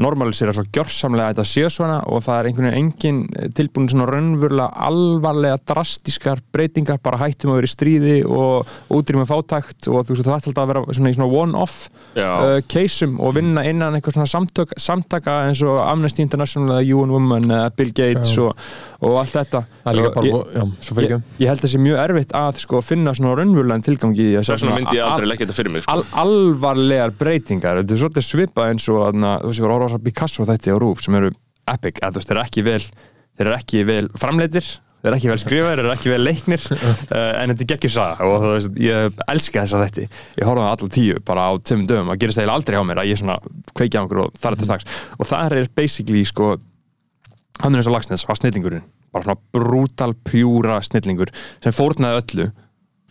normalisera 0.00 0.54
svo 0.56 0.64
gjörsamlega 0.72 1.28
að 1.28 1.34
þetta 1.34 1.44
sé 1.50 1.68
svona 1.72 1.98
og 2.08 2.22
það 2.24 2.38
er 2.38 2.48
einhvern 2.48 2.68
veginn 2.70 2.86
engin 2.86 3.18
eh, 3.36 3.48
tilbúin 3.52 3.90
svona 3.92 4.06
raunverulega 4.08 4.86
alvarlega 4.86 5.58
drastískar 5.68 6.40
breytingar 6.54 7.00
bara 7.04 7.20
hættum 7.20 7.52
að 7.52 7.60
vera 7.60 7.68
í 7.68 7.72
stríði 7.72 8.14
og 8.24 8.70
útrýma 8.92 9.26
fátækt 9.28 9.90
og 9.92 10.06
þú 10.08 10.16
veist 10.16 10.24
það 10.24 10.38
ætti 10.38 10.50
alltaf 10.52 10.62
að 10.64 10.72
vera 10.72 10.96
svona 10.96 11.12
í 11.12 11.16
svona 11.18 11.42
one-off 11.42 11.76
uh, 12.16 12.60
keisum 12.72 13.18
og 13.20 13.36
vinna 13.36 13.66
innan 13.68 13.98
eitthvað 13.98 14.16
svona 14.16 14.32
samtök, 14.32 14.72
samtaka 14.80 15.36
eins 15.48 15.60
og 15.66 15.82
Amnesty 15.84 16.24
International 16.24 16.78
eða 16.78 16.96
UN 16.96 17.12
Women 17.12 17.52
eða 17.52 17.68
Bill 17.76 17.92
Gates 17.92 18.32
og, 18.40 18.56
og 19.02 19.18
allt 19.20 19.36
þetta. 19.36 19.64
Það 19.82 19.92
er 19.92 19.98
líka 19.98 20.10
Og 20.12 20.16
bara, 20.16 20.26
ég, 20.28 20.56
já, 20.56 20.64
svo 20.86 20.96
fyrir 20.96 21.10
ég, 21.10 21.20
ekki. 21.20 21.42
ég 21.42 21.50
held 21.52 21.60
að 21.60 21.66
það 21.66 21.72
sé 21.74 21.82
mjög 21.82 22.00
erfitt 22.06 22.34
að 22.38 22.60
sko, 22.62 22.82
finna 22.86 23.14
svona 23.18 23.36
raunverulegan 23.40 23.84
tilgangi 23.84 24.24
í 24.24 24.34
þess 24.38 24.54
vegna 24.54 24.78
myndi 24.78 24.98
ég 24.98 25.06
aldrei 25.06 25.26
al, 25.26 25.30
leggja 25.32 25.46
þetta 25.46 25.58
fyrir 25.58 25.74
mig, 25.74 25.84
sko. 25.84 25.96
al, 25.96 26.04
alvarlegar 26.22 27.14
breytingar. 27.18 27.80
Þetta 27.82 27.96
er 27.96 28.02
svolítið 28.02 28.28
svipað 28.28 28.72
eins 28.72 28.88
og 28.92 29.00
þú 29.16 29.50
veist, 29.50 29.62
á 29.90 29.98
Picasso 30.02 30.46
þetta 30.48 30.76
á 30.76 30.78
Rúf 30.78 31.02
sem 31.04 31.18
eru 31.18 31.32
epic, 31.70 32.00
að 32.02 32.16
þú 32.16 32.22
veist, 32.22 32.30
þeir 32.30 32.38
eru 32.38 32.46
ekki 32.46 32.64
vel 32.66 32.80
þeir 32.82 33.46
eru 33.46 33.58
ekki 33.58 33.84
vel 33.88 34.06
framleitir 34.18 34.66
þeir 35.02 35.10
eru 35.10 35.18
ekki 35.18 35.30
vel 35.32 35.38
skrifaðir, 35.42 35.80
þeir 35.80 35.86
eru 35.88 35.94
ekki 35.96 36.12
vel 36.12 36.22
leiknir 36.22 36.66
uh, 36.76 37.04
en 37.42 37.52
þetta 37.52 37.68
geggjur 37.72 37.94
saga 37.96 38.26
og 38.28 38.42
þú 38.44 38.50
veist, 38.54 38.80
ég 38.82 39.22
elska 39.34 39.64
þess 39.64 39.76
að 39.76 39.84
þetta 39.86 40.04
ég 40.38 40.46
horfa 40.46 40.66
það 40.66 40.74
allar 40.76 40.92
tíu 40.96 41.22
bara 41.26 41.46
á 41.48 41.52
tveimum 41.58 41.88
dögum 41.90 42.12
að 42.12 42.20
gerist 42.22 42.38
það 42.38 42.44
eiginlega 42.44 42.58
aldrei 42.60 42.78
á 42.78 42.84
mér 42.86 43.02
að 43.02 43.10
ég 43.10 43.22
svona 43.22 43.38
kveiki 43.72 43.98
á 43.98 44.00
einhverju 44.02 44.26
og 44.28 44.36
það 44.38 44.48
er 44.48 44.56
þetta 44.58 44.68
strax. 44.68 44.98
Og 45.18 45.30
það 45.32 45.56
er 45.58 45.70
basically 45.80 46.22
sko 46.28 46.50
hann 47.62 47.74
er 47.74 47.82
eins 47.82 47.90
og 47.90 47.96
lagsnes, 47.96 48.26
var 48.28 48.38
snillingurinn. 48.38 48.84
Bara 49.12 49.26
svona 49.26 49.42
brútal, 49.54 50.14
pjúra 50.28 50.78
snillingur 50.86 51.32
sem 51.34 51.74
fórnaði 51.74 52.22
öllu 52.22 52.46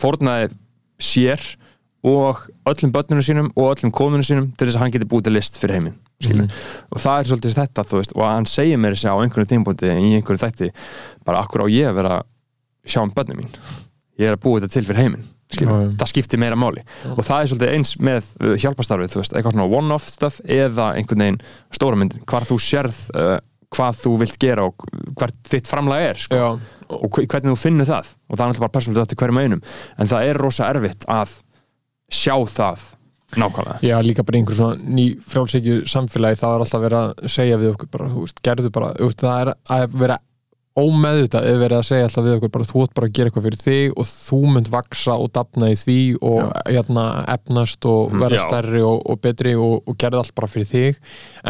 fórnaði 0.01 0.51
sér 1.01 1.43
og 2.07 2.47
öllum 2.69 2.93
börnunum 2.93 3.26
sínum 3.26 3.51
og 3.55 3.76
öllum 3.76 3.93
konunum 3.93 4.26
sínum 4.26 4.49
til 4.55 4.67
þess 4.67 4.80
að 4.80 4.86
hann 4.86 4.95
geti 4.95 5.09
búið 5.09 5.28
til 5.28 5.36
list 5.38 5.59
fyrir 5.61 5.78
heiminn 5.78 5.99
mm. 6.30 6.47
og 6.91 7.01
það 7.01 7.19
er 7.19 7.30
svolítið 7.32 7.57
þetta 7.59 7.86
veist 7.91 8.15
og 8.17 8.26
hann 8.28 8.49
segir 8.49 8.82
mér 8.82 8.95
þessi 8.97 9.11
á 9.11 9.15
einhvern 9.17 9.49
tímpúti 9.49 9.89
í 9.91 10.15
einhverju 10.19 10.43
þætti, 10.45 10.72
bara 11.26 11.41
akkur 11.41 11.65
á 11.65 11.67
ég 11.72 11.89
að 11.91 11.99
vera 12.01 12.17
sjá 12.86 13.01
um 13.03 13.13
börnum 13.15 13.41
mín? 13.41 13.53
Ég 14.22 14.30
er 14.30 14.38
að 14.38 14.43
búið 14.43 14.65
þetta 14.65 14.78
til 14.78 14.86
fyrir 14.89 15.01
heiminn. 15.01 15.30
Já. 15.51 15.67
það 15.99 16.07
skiptir 16.07 16.39
meira 16.39 16.55
máli. 16.55 16.80
Og 17.11 17.26
það 17.28 17.41
er 17.41 17.49
svolítið 17.51 17.72
eins 17.76 17.89
með 17.99 18.28
uh, 18.39 18.53
hjálpastarfið 18.55 19.17
veist, 19.19 19.34
eitthvað 19.36 19.55
svona 19.57 19.80
one-off 19.82 20.07
stuff 20.07 20.38
eða 20.47 20.93
einhvern 20.95 21.26
veginn 21.26 21.39
stóra 21.76 21.99
myndin, 21.99 22.24
hvar 22.30 22.45
þú 22.47 22.55
sérð 22.63 23.01
uh, 23.19 23.36
hvað 23.72 23.99
þú 24.03 24.13
vilt 24.19 24.39
gera 24.39 24.67
og 24.67 24.86
hvert 25.19 25.36
þitt 25.51 25.67
framlag 25.67 26.05
er 26.09 26.22
sko. 26.24 26.39
Og 26.91 27.11
hve- 27.11 27.28
hvernig 27.28 27.53
þú 27.53 27.59
finnur 27.59 27.88
það. 27.88 28.13
Og 28.28 28.36
það 28.38 28.45
er 28.45 28.51
náttúrulega 28.51 28.65
bara 28.65 28.76
persónulega 28.78 29.05
þetta 29.05 29.19
hverjum 29.22 29.41
einum. 29.43 29.61
En 29.97 30.11
það 30.11 30.28
er 30.32 30.41
rosa 30.45 30.72
erfitt 30.72 31.07
að 31.11 31.36
sjá 32.11 32.36
það 32.51 32.88
nákvæmlega. 33.38 33.77
Já, 33.86 33.95
líka 34.03 34.25
bara 34.27 34.41
einhver 34.41 34.57
svona 34.57 34.75
ný 34.82 35.05
frjálsækju 35.32 35.86
samfélagi 35.88 36.41
það 36.41 36.55
er 36.55 36.65
alltaf 36.65 36.84
verið 36.84 36.99
að 36.99 37.32
segja 37.36 37.61
við 37.61 37.71
okkur 37.75 37.91
bara, 37.93 38.09
þú 38.11 38.25
veist, 38.25 38.43
gerðu 38.43 38.73
bara, 38.75 38.91
þú 38.97 39.09
veist, 39.09 39.23
það 39.23 39.41
er 39.45 39.53
að 39.77 39.97
vera 40.01 40.17
ómeðvitað 40.82 41.47
ef 41.49 41.57
verið 41.59 41.77
að 41.77 41.88
segja 41.89 42.07
alltaf 42.07 42.25
við 42.25 42.36
okkur 42.38 42.51
bara 42.55 42.67
þú 42.69 42.84
ert 42.86 42.93
bara 42.95 43.07
að 43.09 43.15
gera 43.17 43.32
eitthvað 43.32 43.45
fyrir 43.47 43.61
þig 43.61 43.95
og 43.99 44.07
þú 44.07 44.39
munt 44.55 44.69
vaksa 44.71 45.15
og 45.19 45.32
dafna 45.36 45.71
í 45.71 45.77
því 45.79 45.99
og 46.23 46.53
hérna, 46.69 47.05
efnast 47.36 47.88
og 47.91 48.15
verða 48.15 48.39
Já. 48.39 48.45
stærri 48.47 48.84
og, 48.88 49.01
og 49.03 49.21
betri 49.23 49.55
og, 49.59 49.82
og 49.84 49.97
gerðu 49.99 50.21
allt 50.21 50.36
bara 50.38 50.51
fyrir 50.51 50.69
þig. 50.71 51.01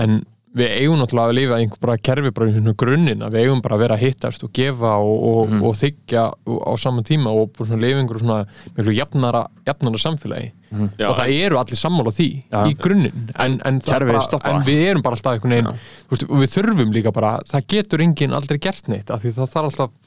En 0.01 0.23
við 0.57 0.73
eigum 0.81 0.99
náttúrulega 0.99 1.31
að 1.31 1.37
lifa 1.37 1.57
í 1.57 1.65
einhver 1.65 1.81
bara 1.85 1.97
kerfi 2.03 2.31
bara 2.35 2.49
í 2.49 2.55
svona 2.55 2.73
grunninn 2.81 3.23
að 3.23 3.35
við 3.35 3.45
eigum 3.45 3.61
bara 3.63 3.77
að 3.77 3.83
vera 3.85 3.97
að 3.97 4.03
hittast 4.03 4.43
og 4.43 4.51
gefa 4.57 4.95
og, 4.99 5.21
og, 5.29 5.53
og 5.69 5.77
þykja 5.79 6.23
á 6.27 6.73
saman 6.81 7.07
tíma 7.07 7.31
og 7.31 7.53
bara 7.55 7.69
svona 7.69 7.85
lifa 7.85 8.01
einhver 8.01 8.19
svona 8.19 8.39
miklu 8.75 8.95
jafnara, 8.97 9.45
jafnara 9.67 10.01
samfélagi. 10.01 10.51
Já, 10.71 11.07
og 11.09 11.17
það 11.19 11.33
eru 11.35 11.59
allir 11.59 11.79
sammála 11.79 12.13
því 12.15 12.29
Já. 12.47 12.59
í 12.67 12.75
grunninn. 12.79 13.25
En, 13.35 13.57
en, 13.67 13.79
en 13.83 14.61
við 14.67 14.85
erum 14.87 15.03
bara 15.03 15.17
alltaf 15.17 15.33
einhvern 15.35 15.55
veginn 15.57 15.71
þú 15.71 16.13
veist, 16.13 16.27
og 16.27 16.43
við 16.43 16.53
þurfum 16.55 16.93
líka 16.95 17.15
bara, 17.15 17.33
það 17.47 17.67
getur 17.75 18.05
enginn 18.05 18.35
aldrei 18.37 18.59
gert 18.63 18.87
neitt, 18.91 19.11
af 19.11 19.23
því 19.23 19.35
það 19.35 19.51
þarf 19.55 19.71
alltaf 19.71 19.97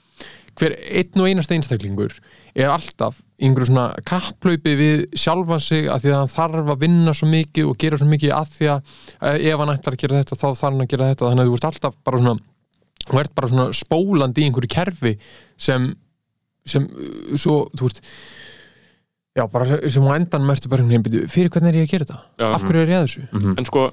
hver 0.61 0.75
einn 0.79 1.21
og 1.23 1.29
einasta 1.29 1.57
einstaklingur 1.57 2.17
er 2.55 2.71
alltaf 2.71 3.19
í 3.41 3.49
einhverju 3.49 3.71
svona 3.73 3.87
kapplaupi 4.07 4.75
við 4.79 5.05
sjálfan 5.19 5.63
sig 5.63 5.89
af 5.91 6.05
því 6.05 6.13
að 6.13 6.21
hann 6.21 6.33
þarf 6.35 6.73
að 6.75 6.83
vinna 6.85 7.15
svo 7.17 7.29
mikið 7.31 7.71
og 7.71 7.79
gera 7.83 7.99
svo 7.99 8.09
mikið 8.11 8.35
að 8.37 8.53
því 8.55 8.71
að 8.71 8.99
ef 9.51 9.63
hann 9.63 9.75
ætlar 9.75 9.97
að 9.97 10.03
gera 10.05 10.21
þetta 10.21 10.39
þá 10.39 10.47
þarf 10.47 10.65
hann 10.69 10.85
að 10.85 10.91
gera 10.93 11.11
þetta 11.11 11.31
þannig 11.31 11.45
að 11.45 11.51
þú 11.51 11.59
ert 11.59 11.69
alltaf 11.71 11.99
bara 12.07 12.23
svona 12.23 12.37
þú 13.05 13.21
ert 13.21 13.35
bara 13.37 13.51
svona 13.51 13.67
spólandi 13.77 14.43
í 14.43 14.49
einhverju 14.49 14.73
kerfi 14.73 15.15
sem, 15.61 15.91
sem 16.69 16.87
uh, 16.89 17.37
svo, 17.37 17.59
þú 17.75 17.89
veist 17.89 18.01
já, 19.35 19.45
bara 19.51 19.79
sem 19.91 20.09
á 20.09 20.13
endan 20.15 20.47
mertu 20.47 20.71
bara 20.73 20.85
einhvern 20.85 21.05
veginn 21.11 21.33
fyrir 21.33 21.53
hvernig 21.53 21.75
er 21.75 21.83
ég 21.83 21.89
að 21.89 21.95
gera 21.97 22.09
þetta? 22.09 22.21
Já. 22.39 22.49
af 22.51 22.67
hverju 22.67 22.85
er 22.85 22.93
ég 22.93 23.01
að 23.01 23.09
þessu? 23.09 23.55
en 23.59 23.69
sko, 23.69 23.87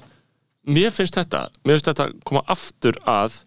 mér 0.78 0.94
finnst 0.94 1.18
þetta 1.18 1.46
mér 1.64 1.78
finnst 1.78 1.90
þetta 1.90 2.08
koma 2.28 2.44
aftur 2.54 3.00
að 3.02 3.42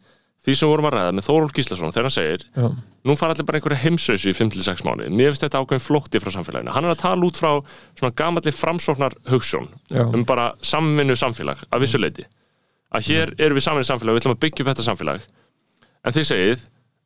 því 0.46 0.56
sem 0.60 0.70
vorum 0.70 0.88
að 0.90 0.96
ræða 0.96 1.16
með 1.18 1.26
Þórólf 1.28 1.56
Gíslason 1.58 1.94
þegar 1.96 2.08
hann 2.08 2.16
segir, 2.16 2.46
Já, 2.56 2.68
nú 3.06 3.16
fara 3.18 3.36
allir 3.36 3.48
bara 3.48 3.60
einhverja 3.60 3.82
heimsreysu 3.82 4.32
í 4.32 4.36
5-6 4.38 4.86
mánu, 4.86 5.10
mér 5.10 5.34
finnst 5.34 5.46
þetta 5.48 5.62
ákveðin 5.64 5.86
flótti 5.86 6.22
frá 6.22 6.34
samfélaginu, 6.36 6.74
hann 6.76 6.86
er 6.86 6.94
að 6.94 7.02
tala 7.02 7.26
út 7.26 7.40
frá 7.40 7.50
svona 7.98 8.14
gamalli 8.22 8.54
framsóknar 8.54 9.18
hugsjón 9.32 9.72
já, 9.90 10.04
um 10.06 10.26
bara 10.28 10.52
samvinnu 10.62 11.18
samfélag 11.18 11.66
af 11.70 11.82
vissu 11.82 12.02
leiti, 12.02 12.28
að 12.94 13.10
hér 13.10 13.34
erum 13.42 13.58
við 13.58 13.68
samvinnu 13.68 13.90
samfélag, 13.90 14.18
við 14.18 14.24
ætlum 14.24 14.38
að 14.38 14.44
byggja 14.46 14.66
upp 14.66 14.72
þetta 14.74 14.88
samfélag. 14.92 15.28
En 16.06 16.14
þið 16.14 16.28
segið 16.30 16.66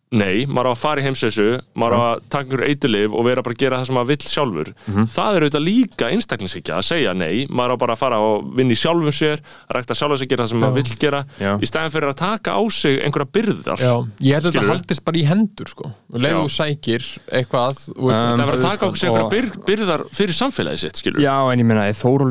nei, 0.10 0.46
maður 0.50 0.70
á 0.70 0.74
að 0.74 0.80
fara 0.82 1.02
í 1.02 1.06
heimsreysu 1.06 1.44
maður 1.78 1.94
á 1.94 2.00
að 2.02 2.22
taka 2.34 2.48
einhver 2.50 2.64
eiturlif 2.66 3.14
og 3.14 3.26
vera 3.28 3.44
bara 3.46 3.54
að 3.54 3.60
gera 3.62 3.78
það 3.78 3.86
sem 3.90 3.98
maður 4.00 4.10
vill 4.10 4.26
sjálfur. 4.26 4.70
Það 5.14 5.36
er 5.38 5.46
auðvitað 5.46 5.64
líka 5.68 6.10
einstaklingshyggja 6.16 6.78
að 6.80 6.88
segja 6.88 7.14
nei, 7.14 7.36
maður 7.54 7.76
á 7.78 7.82
bara 7.84 7.94
að 7.94 8.02
fara 8.02 8.18
og 8.26 8.48
vinna 8.58 8.74
í 8.74 8.80
sjálfum 8.80 9.14
sér 9.14 9.38
að 9.68 9.78
rækta 9.78 9.98
sjálfum 10.00 10.18
sér 10.22 10.30
gera 10.32 10.42
það 10.46 10.50
sem 10.54 10.64
maður 10.64 10.78
vill 10.80 10.98
gera 11.04 11.20
Já. 11.38 11.52
í 11.62 11.70
stæðan 11.70 11.94
fyrir 11.94 12.10
að 12.10 12.18
taka 12.24 12.56
á 12.58 12.62
sig 12.74 12.98
einhverja 13.06 13.30
byrðar. 13.38 13.84
Já, 13.86 13.94
ég 14.26 14.34
held 14.40 14.50
að 14.50 14.58
þetta 14.58 14.72
haldist 14.74 15.06
bara 15.06 15.18
í 15.22 15.26
hendur 15.30 15.70
sko, 15.70 15.92
Já. 16.26 16.40
þú 16.40 16.50
sækir 16.58 17.06
eitthvað, 17.30 17.84
þú 17.86 18.10
Um, 18.10 18.14
í 18.18 18.18
stæðan 18.18 18.50
fyrir 18.50 18.58
að 18.58 18.66
taka 18.66 18.82
á 18.82 18.92
sig 18.98 19.10
einhverja 19.10 19.30
byr, 19.36 19.48
byrðar 19.70 20.02
fyrir 20.18 20.36
samfélagi 20.40 20.80
sitt, 20.82 20.98
skilur 20.98 21.22
Já, 21.22 21.36
en 21.54 21.62
ég 21.62 21.70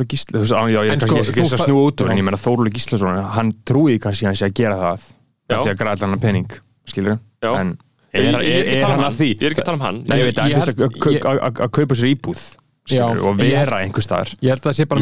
Gísla 0.08 0.42
já, 0.74 0.80
er 0.82 0.98
sko, 0.98 1.22
að 2.34 2.42
Já. 2.42 2.42
Þórólu 2.42 2.74
Gíslason, 2.74 3.22
en 7.42 7.78
Ég- 8.14 8.24
er, 8.24 8.40
ég- 8.40 8.46
ég 8.48 8.54
er 8.54 8.64
er, 8.64 8.64
ekki 8.64 8.72
að 8.72 8.76
er 8.76 8.80
tala 8.80 8.94
um 8.94 9.00
hann 9.02 9.12
að 9.12 9.18
því 9.18 9.28
Ég 9.28 9.42
er 9.42 9.52
ekki 9.52 9.60
að 9.60 9.64
tala 9.68 9.76
um 9.76 9.84
hann. 9.84 9.98
Nei, 10.08 10.16
ég 10.18 10.24
veit, 10.24 10.38
að 11.58 11.70
kaupa 11.76 11.94
sér 11.94 12.08
íbúð 12.16 12.40
skilur, 12.88 13.18
og 13.28 13.36
vera 13.36 13.76
einhver 13.84 14.00
staðar 14.00 14.30
ég 14.40 14.48
held 14.48 14.62
að 14.64 14.70
það 14.70 14.76
sé 14.78 14.84
bara 14.88 15.00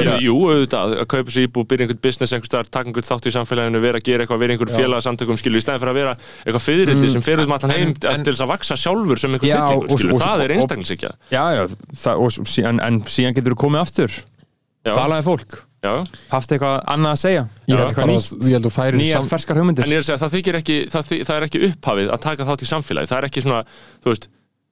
meira- 0.00 0.16
Jú, 0.24 0.36
auðvitað, 0.48 0.94
að 1.02 1.06
kaupa 1.12 1.30
sér 1.34 1.44
íbú, 1.46 1.64
byrja 1.68 1.84
einhvern 1.84 2.00
business 2.00 2.32
einhvern 2.32 2.48
staðar, 2.48 2.70
taka 2.72 2.88
einhvern 2.88 3.04
þátt 3.10 3.28
í 3.28 3.32
samfélaginu, 3.36 3.80
vera 3.84 3.98
að 4.00 4.04
gera 4.08 4.24
eitthvað, 4.24 4.38
vera 4.40 4.52
einhver 4.56 4.70
Já. 4.72 4.76
félagsamtökum, 4.80 5.36
skilur, 5.36 5.60
í 5.60 5.64
stæðan 5.66 5.82
fyrir 5.84 5.92
að 5.92 5.98
vera 6.00 6.16
eitthvað 6.46 6.64
fyririldi 6.64 7.10
sem 7.12 7.20
fer 7.28 7.40
um 7.44 7.52
allan 7.52 7.70
heim 7.76 7.88
en- 7.92 8.24
til 8.24 8.32
þess 8.32 8.40
að 8.40 8.52
vaksa 8.54 8.74
sjálfur 8.80 9.18
sem 9.20 9.30
einhver 9.36 9.52
og- 9.76 9.98
skilur, 10.00 10.14
og- 10.14 10.20
það 10.24 10.44
er 10.44 10.50
einstaklingshyggja. 10.56 11.10
Já, 11.30 11.44
já, 11.60 11.62
það, 11.92 12.14
og, 12.24 12.64
en, 12.64 12.80
en 12.80 13.00
síðan 13.02 13.34
getur 13.36 13.52
þú 13.52 13.60
komið 13.68 13.80
aftur 13.84 14.08
Já. 14.86 14.94
talaði 14.96 15.24
fólk 15.28 15.60
haft 15.82 16.50
eitthvað 16.52 16.74
annað 16.92 17.14
að 17.14 17.20
segja? 17.22 17.44
Ég 17.66 17.76
held 17.76 17.88
eitthvað 17.88 18.10
nýtt, 18.10 18.32
að- 18.32 18.50
ég 18.50 18.58
að 18.60 18.98
nýjar 19.00 19.16
sam- 19.22 19.30
ferskar 19.30 19.56
hugmyndir. 19.56 19.84
En 19.84 19.90
ég 19.90 19.96
er 19.96 20.04
að 20.04 20.08
segja, 20.10 20.20
það 20.20 20.34
þykir 20.36 20.58
ekki, 20.60 20.76
það, 20.92 21.14
það 21.24 21.36
er 21.40 21.46
ekki 21.48 21.62
upphafið 21.70 22.10
að 22.12 22.20
taka 22.20 22.44
þátt 22.44 22.62
í 22.66 22.68
samfélagi. 22.74 23.08
Það 23.08 23.18
er 23.18 23.28
ekki 23.30 23.42
svona, 23.46 23.64
þú 24.04 24.12
veist, 24.12 24.28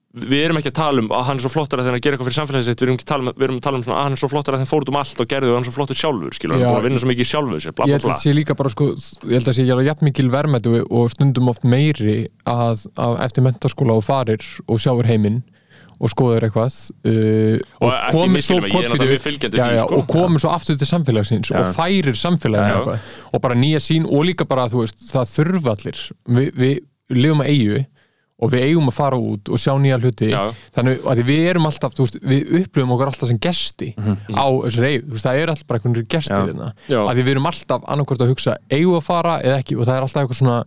við 0.09 0.41
erum 0.45 0.57
ekki 0.57 0.71
að 0.71 0.77
tala 0.79 1.01
um 1.03 1.09
að 1.13 1.23
hann 1.27 1.37
er 1.37 1.43
svo 1.45 1.49
flottar 1.53 1.77
að 1.79 1.83
þegar 1.85 1.93
hann 1.93 2.01
gerir 2.01 2.15
eitthvað 2.17 2.29
fyrir 2.29 2.39
samfélagið 2.39 2.65
sitt, 2.65 2.79
við 2.81 2.87
erum, 2.87 2.95
ekki 2.97 3.05
að 3.05 3.11
tala 3.13 3.21
um, 3.29 3.33
við 3.37 3.43
erum 3.45 3.57
að 3.59 3.65
tala 3.65 3.77
um 3.77 3.83
svona 3.85 3.97
að 3.99 4.03
hann 4.07 4.15
er 4.15 4.21
svo 4.21 4.29
flottar 4.31 4.53
að 4.55 4.59
þegar 4.63 4.69
fór 4.71 4.81
út 4.85 4.89
um 4.89 4.97
allt 5.01 5.19
og 5.21 5.27
gerði 5.29 5.49
og 5.49 5.53
hann 5.53 5.61
er 5.61 5.69
svo 5.69 5.75
flottur 5.77 5.99
sjálfur, 6.01 6.33
skilur, 6.33 6.53
hann 6.57 6.61
er 6.61 6.69
búin 6.69 6.79
að 6.81 6.87
vinna 6.89 6.99
svo 7.03 7.09
mikið 7.11 7.27
sjálfur 7.29 7.61
sér, 7.61 7.75
bla 7.77 7.85
Ég 7.85 7.93
bla 7.93 7.93
held 7.93 8.01
að 8.01 8.09
bla. 8.09 8.15
það 8.17 8.23
sé 8.25 8.33
líka 8.33 8.55
bara 8.57 8.69
sko, 8.73 8.87
ég 9.29 9.33
held 9.37 9.45
að 9.45 9.49
það 9.53 9.57
sé 9.59 9.67
alveg 9.69 9.85
jafn 9.91 10.05
mikil 10.09 10.29
verðmættu 10.33 10.73
og 10.89 11.11
stundum 11.13 11.51
oft 11.53 11.63
meiri 11.63 12.17
að, 12.49 12.87
að 12.97 13.13
eftir 13.27 13.45
mentaskóla 13.45 13.93
og 14.01 14.03
farir 14.09 14.41
og 14.65 14.81
sjáur 14.81 15.05
heiminn 15.05 15.43
og 15.99 16.11
skoður 16.13 16.45
eitthvað 16.47 16.75
uh, 17.03 17.59
Og 17.83 17.91
ekki 17.91 18.15
komir 18.15 18.45
svo- 18.45 18.59
já, 19.59 19.65
já, 19.75 19.83
sko. 19.83 19.99
og 19.99 20.07
komur 20.07 20.39
svo 20.39 20.51
aftur 20.55 20.77
til 20.79 20.87
samfélagsins 20.87 21.51
og 21.51 21.71
færir 21.75 22.15
samfélaginu 22.15 22.85
Já, 22.85 22.95
já. 22.95 22.99
og 23.33 23.41
bara 23.43 23.55
nýja 23.59 23.81
sín 23.83 24.05
og 24.07 24.23
líka 24.25 24.47
bara 24.47 24.69
þú 24.71 24.85
veist, 24.85 24.99
það 25.11 25.31
þurfa 25.35 25.75
allir 25.75 26.03
Vi, 26.39 26.51
við 26.55 26.79
lifum 27.19 27.41
að 27.43 27.49
eigu 27.55 27.85
og 28.39 28.53
við 28.53 28.61
eigum 28.69 28.87
að 28.87 28.95
fara 28.95 29.17
út 29.19 29.49
og 29.51 29.59
sjá 29.59 29.73
nýja 29.83 29.97
hluti 29.99 30.29
Já. 30.31 30.53
þannig 30.77 31.01
að 31.11 31.21
við 31.27 31.41
erum 31.51 31.65
alltaf 31.67 31.97
veist, 31.99 32.15
við 32.23 32.53
upplifum 32.61 32.93
okkur 32.95 33.09
alltaf 33.11 33.27
sem 33.33 33.39
gesti 33.43 33.89
á 33.99 34.45
þessari 34.47 34.93
eigu, 34.93 35.09
þú 35.09 35.17
veist, 35.17 35.25
það 35.27 35.39
er 35.41 35.51
alltaf 35.51 35.67
bara 35.67 35.81
einhvern 35.81 36.07
gestir 36.15 36.37
Já. 36.37 36.45
hérna, 36.47 36.69
Já. 36.87 37.01
að 37.03 37.19
við 37.19 37.33
erum 37.33 37.49
alltaf 37.51 37.83
annarkvort 37.91 38.23
að 38.23 38.31
hugsa, 38.31 38.55
eigum 38.71 38.93
við 38.95 39.01
að 39.01 39.07
fara 39.09 39.33
eða 39.43 39.57
ekki 39.59 39.75
og 39.75 39.83
það 39.89 39.97
er 39.99 40.07
alltaf 40.07 40.23
eitthvað 40.23 40.39
svona 40.39 40.57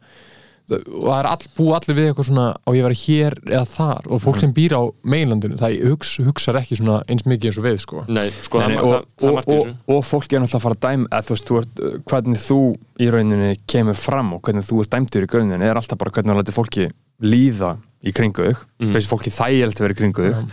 og 0.81 1.07
það 1.07 1.19
er 1.19 1.29
all, 1.33 1.49
búið 1.57 1.77
allir 1.79 1.99
við 1.99 2.09
eitthvað 2.11 2.29
svona 2.29 2.47
á 2.57 2.69
ég 2.73 2.83
að 2.83 2.89
vera 2.89 3.01
hér 3.03 3.37
eða 3.51 3.65
þar? 3.73 4.09
Og 4.09 4.23
fólk 4.23 4.41
sem 4.43 4.55
býr 4.57 4.77
á 4.79 4.83
meilandinu, 5.15 5.59
það 5.61 5.77
hugsa, 5.91 6.27
hugsar 6.27 6.61
ekki 6.63 6.79
svona 6.81 7.01
eins 7.07 7.27
mikið 7.29 7.51
eins 7.51 7.61
og 7.61 7.67
við 7.69 7.79
sko. 7.85 8.05
Nei, 8.09 8.27
sko, 8.39 8.63
Nei, 8.63 8.67
það, 8.67 8.73
nei, 8.73 8.83
það, 8.83 8.97
og, 8.97 9.07
það, 9.23 9.53
og, 9.57 9.71
og, 9.73 9.97
og 9.97 10.07
fólk 10.09 10.33
er 10.33 10.45
náttúrulega 10.45 10.61
að 10.61 10.67
fara 10.67 10.79
að 10.79 10.85
dæma 10.89 11.11
eða, 11.13 11.23
þú 11.29 11.37
veist, 11.37 11.49
þú 11.49 11.61
ert, 11.63 11.83
uh, 11.83 11.97
hvernig 12.13 12.43
þú 12.43 12.61
í 13.03 13.09
rauninni 13.13 13.55
kemur 13.71 13.99
fram 13.99 14.35
og 14.37 14.43
hvernig 14.47 14.69
þú 14.69 14.83
ert 14.83 14.93
dæmdur 14.95 15.27
í 15.27 15.33
grunninn 15.33 15.65
er 15.65 15.81
alltaf 15.81 16.01
bara 16.01 16.15
hvernig 16.15 16.35
þú 16.35 16.39
lætir 16.41 16.57
fólki 16.57 16.91
líða 17.23 17.77
í 18.03 18.11
kringu 18.11 18.49
þig 18.49 18.57
Mm. 18.83 18.91
finnst 18.91 19.07
fólki 19.07 19.31
þægilegt 19.31 19.79
að 19.79 19.85
vera 19.87 19.95
í 19.95 19.97
kringu 20.01 20.23
þig. 20.27 20.49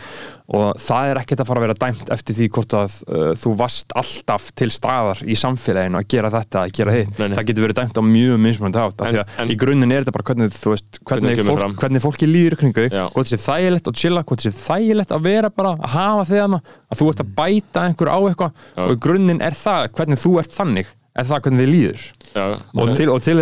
Og 0.54 0.78
það 0.82 1.08
er 1.10 1.18
ekkert 1.22 1.42
að 1.42 1.48
fara 1.50 1.60
að 1.60 1.64
vera 1.66 1.76
dæmt 1.82 2.10
eftir 2.14 2.36
því 2.38 2.46
hvort 2.54 2.74
að 2.78 2.94
uh, 3.10 3.32
þú 3.38 3.52
varst 3.58 3.94
alltaf 3.98 4.52
til 4.58 4.68
staðar 4.74 5.20
í 5.26 5.34
samfélaginu 5.38 5.98
að 5.98 6.08
gera 6.14 6.30
þetta, 6.34 6.64
að 6.66 6.74
gera 6.78 6.94
hitt. 6.94 7.12
Það 7.18 7.48
getur 7.50 7.66
verið 7.66 7.78
dæmt 7.80 7.98
á 7.98 8.04
mjög 8.06 8.38
mismunandi 8.46 8.82
átt 8.84 9.02
af 9.02 9.10
því 9.10 9.24
að 9.24 9.54
í 9.54 9.58
grunninn 9.64 9.94
er 9.94 10.06
þetta 10.06 10.14
bara 10.14 10.28
hvernig 10.30 10.54
þú 10.54 10.74
veist, 10.76 11.02
Hvernig 11.10 11.38
hvernig, 11.42 11.50
fólk, 11.50 11.76
hvernig 11.82 12.06
fólki 12.06 12.30
líður 12.30 12.54
í 12.54 12.60
kringu 12.62 12.86
Já. 12.90 13.04
hvort 13.18 13.30
sé 13.34 13.42
þægilegt 13.42 13.90
að 13.90 14.00
chilla, 14.04 14.24
hvort 14.30 14.46
sé 14.46 14.54
þægilegt 14.54 15.12
að 15.18 15.26
vera 15.26 15.50
bara 15.50 15.74
að 15.74 15.90
hafa 15.98 16.42
hana, 16.44 16.62
að 16.90 17.02
þú 17.02 17.10
ert 17.10 17.26
að 17.26 17.34
bæta 17.42 17.86
einhver 17.90 18.14
á 18.14 18.18
eitthvað. 18.30 18.54
Já. 18.78 18.86
og 18.86 18.94
í 18.94 19.02
grunninn 19.10 19.42
er 19.42 19.58
það 19.58 19.90
hvernig 19.98 20.22
þú 20.22 20.38
ert 20.44 20.54
þannig 20.54 20.88
er 21.18 21.26
það 21.26 21.42
hvernig 21.46 21.66
þið 21.66 21.74
líður. 21.74 22.08
Já, 22.30 22.46
og 22.78 22.96
til, 22.98 23.10
og 23.10 23.22
til 23.26 23.38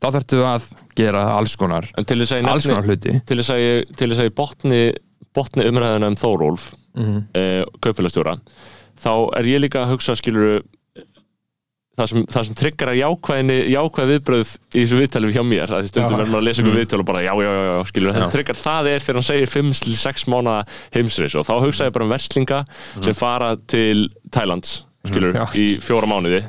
þá 0.00 0.08
þarftu 0.16 0.42
að 0.48 0.66
gera 0.96 1.22
alls 1.36 1.56
konar 1.60 1.86
ég 2.40 2.50
alls 2.54 2.66
konar 2.66 2.82
nefni, 2.86 2.96
hluti 3.14 3.22
til 3.28 3.38
þess 3.40 3.54
að 3.54 3.62
ég, 3.62 3.94
að 4.10 4.24
ég 4.28 4.34
botni, 4.40 4.82
botni 5.36 5.68
umræðina 5.70 6.10
um 6.12 6.16
Þórólf, 6.20 6.70
mm 6.74 7.00
Mhm. 7.00 7.22
-hmm. 7.36 7.64
kaupfélagstjóra, 7.80 8.38
þá 8.98 9.12
er 9.38 9.44
ég 9.46 9.60
líka 9.62 9.84
að 9.84 9.92
hugsa, 9.94 10.16
skilur 10.18 10.62
það 12.00 12.08
sem, 12.10 12.24
það 12.32 12.44
sem 12.48 12.56
tryggar 12.58 12.90
að 12.94 12.98
jákvæð 13.00 14.10
viðbröð 14.10 14.50
í 14.72 14.82
þessu 14.84 14.98
viðtali 15.00 15.32
hjá 15.34 15.42
mér 15.44 15.72
að 15.74 15.82
því 15.84 15.90
stundum 15.90 16.20
er 16.22 16.26
maður 16.30 16.40
að 16.40 16.46
lesa 16.48 16.62
ykkur 16.62 16.78
viðtöl 16.78 17.00
og 17.02 17.08
bara 17.10 17.22
já, 17.26 17.32
já, 17.44 17.50
já, 17.50 17.64
já 17.70 17.84
skilur, 17.90 18.14
þetta 18.16 18.30
tryggar 18.34 18.56
það 18.60 18.88
er 18.94 19.04
þegar 19.04 19.18
hann 19.20 19.28
segir 19.28 19.50
5-6 19.54 20.26
mánuða 20.32 20.62
heimsreis 20.96 21.36
og 21.36 21.44
þá 21.48 21.52
hugsa 21.66 21.88
ég 21.90 21.92
bara 21.92 22.06
um 22.08 22.14
verslinga 22.14 22.60
sem 23.04 23.14
fara 23.18 23.50
til 23.70 24.06
Thailands 24.32 24.84
skilur, 25.06 25.32
Já. 25.36 25.44
í 25.56 25.66
fjóra 25.80 26.08
mánuði 26.10 26.42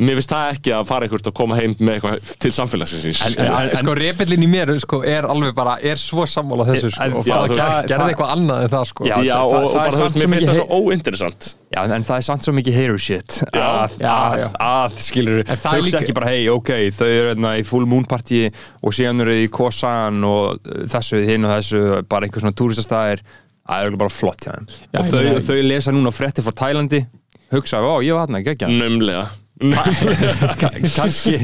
mér 0.00 0.16
finnst 0.18 0.32
það 0.32 0.50
ekki 0.54 0.72
að 0.74 0.86
fara 0.88 1.06
einhvert 1.06 1.28
að 1.30 1.34
koma 1.36 1.56
heim 1.58 1.74
með 1.78 1.98
eitthvað 1.98 2.30
til 2.42 2.50
samfélagsins 2.56 3.20
En, 3.26 3.36
en, 3.44 3.70
sko, 3.82 3.94
repillin 3.98 4.44
í 4.46 4.48
mér 4.50 4.72
sko, 4.82 5.00
er 5.04 5.26
alveg 5.28 5.52
bara, 5.56 5.74
er 5.84 6.00
svo 6.00 6.24
sammála 6.30 6.64
þessu 6.70 6.90
sko, 6.94 7.04
En- 7.04 7.16
og 7.20 7.28
já, 7.28 7.34
það 7.50 7.88
gerði 7.90 8.06
eitthvað 8.14 8.32
annað 8.34 8.62
en 8.64 8.72
það 8.74 8.84
sko. 8.90 9.06
Já, 9.10 9.16
já, 9.26 9.34
það- 9.36 9.44
og, 9.44 9.52
það- 9.52 9.64
og 9.64 9.70
það 9.70 9.80
bara 9.80 9.96
þú 9.96 10.04
veist, 10.06 10.18
mér 10.20 10.32
finnst 10.34 10.48
það 10.50 10.58
svo 10.60 10.78
óinteressant. 10.80 11.50
Já, 11.70 11.80
en 11.84 12.06
það 12.08 12.16
er 12.16 12.26
samt 12.30 12.46
svo 12.48 12.52
mikið 12.56 12.78
hero 12.80 12.96
shit. 12.98 13.40
Já. 13.54 13.66
að, 13.66 13.98
að, 14.10 14.56
að, 14.70 14.96
skilur 15.04 15.42
En 15.44 15.56
hugsa 15.56 15.76
líka- 15.84 16.00
ekki 16.02 16.14
bara, 16.18 16.26
hei, 16.32 16.48
ok, 16.48 16.72
þau 16.96 17.06
eru 17.10 17.28
hérna 17.34 17.52
í 17.60 17.66
full 17.66 17.86
moon 17.86 18.04
party 18.10 18.40
og 18.82 18.92
síðan 18.96 19.20
eru 19.26 19.36
þau 19.36 19.44
í 19.44 19.50
Kosan 19.60 20.24
og 20.24 20.58
þessu, 20.90 21.20
hinn 21.28 21.44
og 21.44 21.54
þessu 21.58 21.84
bara 22.08 22.26
einhver 22.26 22.40
svona 22.42 22.56
túristastæðir. 22.58 23.22
Það 23.70 23.76
er 23.84 23.86
örugglega 23.86 23.98
bara 24.02 24.10
flott 24.10 24.46
hjá 24.48 24.54
þeim. 24.56 24.66
Og 24.98 25.06
þau, 25.12 25.40
þau 25.46 25.62
lesa 25.68 25.92
núna 25.94 26.10
frétti 26.10 26.42
frá 26.42 26.54
Tælandi. 26.64 27.04
Hugsa, 27.52 27.78
ó, 27.82 27.98
ég 28.02 28.14
var 28.14 28.26
þarna, 28.26 28.40
ekki 28.42 28.52
ekki 28.56 28.66
Nömlega 28.80 29.28
kannski 29.60 31.36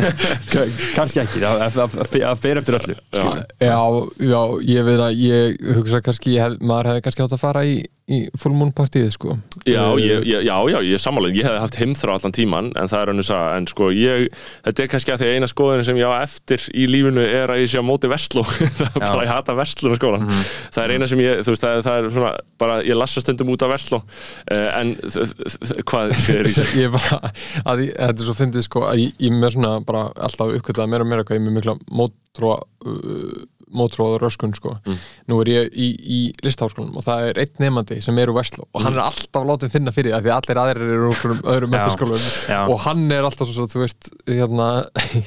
kannski 0.96 1.22
ekki 1.22 1.40
það 1.40 2.42
fer 2.42 2.60
eftir 2.60 2.76
öllu. 2.80 2.96
Já, 3.16 3.78
já, 4.20 4.42
ég 4.68 4.84
veit 4.88 5.00
að 5.06 5.22
ég 5.24 5.62
hugsa 5.78 6.02
kannski, 6.04 6.34
ég 6.36 6.44
hef, 6.44 6.58
maður 6.60 6.92
hefði 6.92 7.04
kannski 7.06 7.24
átt 7.24 7.36
að 7.38 7.42
fara 7.46 7.64
í, 7.64 7.78
í 8.10 8.20
full 8.40 8.52
moon 8.58 8.72
partíð 8.76 9.08
sko. 9.14 9.36
Já, 9.68 9.82
ég, 10.02 10.24
ég, 10.26 10.42
já, 10.46 10.54
já, 10.72 10.78
ég 10.82 10.96
er 10.96 11.02
sammála. 11.02 11.30
Ég 11.34 11.46
hefði 11.46 11.60
haft 11.62 11.78
heimþrá 11.80 12.16
allan 12.18 12.34
tíman 12.36 12.70
en 12.80 12.90
það 12.90 13.02
er 13.04 13.12
önnur 13.14 13.26
saga. 13.28 13.52
En 13.60 13.68
sko 13.70 13.90
ég, 13.94 14.26
þetta 14.66 14.84
er 14.84 14.90
kannski 14.92 15.14
að 15.14 15.22
því 15.22 15.28
að 15.30 15.36
eina 15.38 15.50
skoðun 15.50 15.86
sem 15.88 16.00
ég 16.00 16.10
á 16.10 16.14
eftir 16.24 16.66
í 16.74 16.86
lífinu 16.90 17.24
er 17.26 17.52
að 17.54 17.62
ég 17.62 17.70
sé 17.72 17.80
á 17.80 17.84
móti 17.86 18.10
vestló. 18.10 18.42
Það 18.50 18.96
er 18.98 19.04
bara 19.06 19.26
ég 19.26 19.32
hata 19.34 19.56
vestluna 19.58 19.98
skólan 20.00 20.26
það 20.30 20.82
er 20.84 20.94
eina 20.96 21.06
sem 21.10 21.20
ég, 21.22 21.40
þú 21.46 21.52
veist, 21.54 21.62
það, 21.64 21.76
er- 21.76 21.84
það 21.86 21.98
er 22.00 22.10
svona 22.16 22.32
bara, 22.60 22.78
ég 22.86 22.98
lassa 22.98 23.22
stundum 23.22 23.52
út 23.54 23.62
af 23.66 23.70
vestló. 23.74 24.00
Uh, 24.50 24.68
en 24.80 24.94
hvað 25.90 26.14
í 26.16 26.54
sig 26.56 26.74
ég 26.82 26.92
bara, 26.94 27.32
að 27.70 27.84
ég, 27.86 27.94
þetta 27.96 28.16
er 28.24 28.26
svo 28.28 28.36
fyndið 28.38 28.66
sko 28.66 28.84
að 28.88 29.04
ég, 29.04 29.14
ég 29.26 29.36
með 29.36 29.56
svona 29.56 29.72
bara 29.86 30.06
alltaf 30.26 30.52
uppkvitað 30.58 30.90
meira 30.92 31.06
og 31.06 31.10
meira 31.12 31.24
hvað 31.26 31.38
ég 31.38 31.42
er 31.42 31.46
með 31.48 31.58
mikla 31.60 31.76
mótróa 32.00 32.58
uh, 33.70 33.76
mótróa 33.80 34.18
röskun 34.20 34.54
sko. 34.56 34.76
Nú 35.30 35.40
er 35.42 35.50
ég 35.50 35.74
í, 35.74 35.88
í 35.90 36.18
listaháskólanum 36.44 36.98
og 37.00 37.06
það 37.06 37.26
er 37.28 37.40
einn 37.44 37.62
nefandi 37.64 38.00
sem 38.04 38.18
er 38.20 38.32
úr 38.32 38.38
Vestló 38.38 38.66
og 38.70 38.84
hann 38.84 38.96
er 38.96 39.04
alltaf 39.04 39.46
látið 39.46 39.74
finna 39.74 39.94
fyrir 39.94 40.12
því 40.12 40.16
að 40.18 40.26
því 40.26 40.34
allir 40.36 40.60
aðrir 40.62 40.94
eru 40.96 41.10
úr 41.10 41.36
öðrum 41.54 41.74
metaskólum 41.74 42.24
já. 42.50 42.58
og 42.62 42.82
hann 42.86 43.04
er 43.14 43.28
alltaf 43.28 43.52
svo, 43.52 43.68
þú 43.70 43.84
veist 43.84 44.10
hérna, 44.28 44.68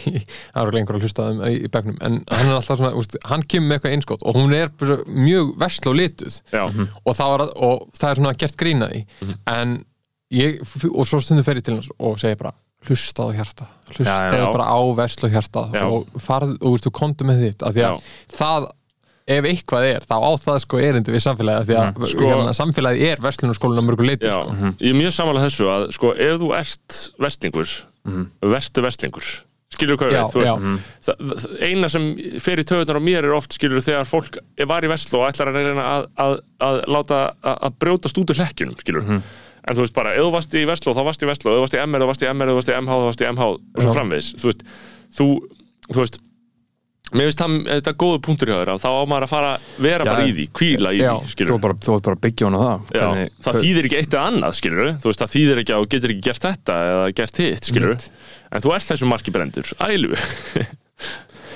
það 0.54 0.62
er 0.64 0.74
lengur 0.78 1.00
að 1.00 1.08
hlusta 1.08 1.30
þeim 1.30 1.46
í, 1.50 1.72
begnum, 1.74 1.98
en 2.02 2.20
hann 2.32 2.52
er 2.52 2.58
alltaf 2.60 2.82
svona 2.82 2.94
úst, 3.00 3.18
hann 3.30 3.46
kemur 3.48 3.70
með 3.70 3.80
eitthvað 3.80 3.98
einskott 3.98 4.28
og 4.28 4.39
hún 4.39 4.58
er 4.58 4.74
mjög 5.08 5.56
Vestló 5.64 5.94
lituð. 5.96 6.41
Já, 6.54 6.66
og 6.68 7.16
það, 7.16 7.34
var, 7.34 7.46
og 7.68 7.88
það 7.98 8.10
er 8.10 8.22
svona 8.22 8.36
gert 8.44 8.60
grína 8.60 8.89
í 8.94 9.04
en 9.52 9.80
ég, 10.34 10.60
og 10.91 11.08
svo 11.08 11.22
stundum 11.24 11.46
fer 11.46 11.60
ég 11.60 11.66
til 11.66 11.78
hans 11.78 11.89
og 12.00 12.20
segir 12.22 12.39
bara 12.41 12.54
hlustaðu 12.88 13.36
hjarta, 13.38 13.68
hlustaðu 13.96 14.38
Já, 14.38 14.44
já. 14.44 14.52
bara 14.54 14.66
á 14.70 14.80
veslu 15.00 15.30
hjarta 15.34 15.66
og 15.88 16.08
farð, 16.22 16.56
og 16.62 16.74
veist, 16.76 16.88
þú 16.88 16.92
kontu 17.00 17.28
með 17.30 17.44
þitt 17.48 17.64
af 17.68 17.76
því 17.78 17.86
að 17.90 18.10
það 18.38 18.68
ef 19.34 19.46
eitthvað 19.48 19.86
er, 19.88 20.04
þá 20.04 20.16
á 20.20 20.32
það 20.44 20.58
sko 20.66 20.80
erindi 20.84 21.14
við 21.16 21.22
samfélagi 21.24 21.62
af 21.62 21.68
því 21.70 21.76
að 21.80 22.10
Sko- 22.12 22.28
hérna, 22.28 22.54
samfélagi 22.58 23.06
er 23.14 23.22
verslunarskólinu 23.24 23.86
mörgu 23.88 24.04
leiti 24.10 24.28
sko. 24.28 24.52
ég 24.84 24.92
er 24.92 24.98
mjög 25.00 25.14
sammála 25.16 25.46
þessu 25.46 25.70
að 25.72 25.86
sko 25.96 26.12
ef 26.12 26.42
þú 26.42 26.50
ert 26.60 26.98
vestlingur 27.24 27.72
vertu 28.44 28.84
vestlingur 28.84 29.30
skilur 29.74 29.98
hvað 29.98 30.12
við, 30.12 30.34
þú 30.34 30.42
veist 30.44 31.08
það, 31.08 31.22
það, 31.40 31.54
eina 31.66 31.88
sem 31.90 32.04
fer 32.44 32.60
í 32.62 32.66
töðunar 32.68 33.00
á 33.00 33.08
mér 33.08 33.26
er 33.26 33.34
oft 33.34 33.56
skilur 33.56 33.82
þegar 33.82 34.06
fólk 34.06 34.36
var 34.70 34.86
í 34.86 34.92
vestló 34.92 35.24
og 35.24 35.32
ætlar 35.32 35.50
að 35.50 35.58
reyna 35.64 35.86
að, 35.96 36.04
að, 36.22 36.36
að 36.68 36.78
láta 36.94 37.22
að, 37.42 37.56
að 37.70 37.80
brjótast 37.82 38.20
út 38.22 38.30
úr 38.36 38.42
hlekkjunum 38.44 38.76
skilur 38.84 39.08
Mhm. 39.08 39.24
En 39.64 39.78
þú 39.78 39.86
veist 39.86 39.95
bara, 39.95 40.14
ef 40.18 40.26
þú 40.26 40.32
varst 40.36 40.57
í 40.59 40.66
vestló 40.68 40.93
þá 40.97 41.03
varst 41.07 41.24
í 41.24 41.30
vestló, 41.30 41.53
ef 41.53 41.57
þú 41.57 41.64
varst 41.66 41.78
í 41.78 41.82
MR 41.86 42.03
þá 42.03 42.09
varst 42.11 42.24
í 42.26 42.30
MR, 42.34 42.49
ef 42.49 42.53
þú 42.53 42.59
varst 42.59 42.74
í 42.74 42.78
MH 42.82 42.99
þá 42.99 43.07
varst 43.09 43.24
í 43.24 43.30
MH 43.32 43.47
og 43.53 43.82
svo 43.82 43.89
Já. 43.89 43.95
framvegis. 43.97 44.30
Þú 44.41 44.51
veist, 44.51 44.64
þú, 45.18 45.28
þú 45.93 45.99
veist 46.03 46.20
mér 47.14 47.28
finnst 47.30 47.41
það, 47.43 47.55
þetta 47.70 47.91
er 47.91 47.97
góðu 48.01 48.20
punktur 48.26 48.49
hjá 48.49 48.55
þér 48.57 48.70
þá 48.82 48.88
á 48.89 49.03
maður 49.05 49.26
að 49.28 49.32
fara, 49.36 49.49
vera 49.86 50.05
Já. 50.07 50.09
bara 50.09 50.24
í 50.26 50.32
því 50.34 50.45
kvíla 50.57 50.93
í 50.95 51.01
Já. 51.03 51.11
því, 51.14 51.28
þú 51.28 51.34
skilur 51.36 51.51
var 51.53 51.61
bara, 51.68 51.76
þú 51.86 51.91
var 51.93 52.01
bara 52.07 52.20
byggja 52.24 52.47
hún 52.47 52.57
á 52.57 52.61
það. 52.64 52.80
Já, 52.97 53.03
Hvernig- 53.03 53.34
það 53.45 53.59
þýðir 53.64 53.88
ekki 53.89 53.99
eitt 53.99 54.16
eða 54.18 54.24
annað, 54.32 54.55
skilur 54.57 54.89
þú 55.03 55.11
veist, 55.11 55.22
það 55.22 55.34
þýðir 55.36 55.61
ekki 55.61 55.76
að 55.76 55.84
þú 55.84 55.89
getur 55.93 56.14
ekki 56.16 56.26
gert 56.30 56.47
þetta 56.47 56.78
eða 56.93 57.05
gert 57.20 57.41
hitt, 57.43 57.70
skilur 57.70 57.93
en 58.53 58.66
þú 58.66 58.74
ert 58.74 58.89
þessu 58.89 59.09
marki 59.14 59.36
brendur, 59.36 59.74
ælu 59.86 60.09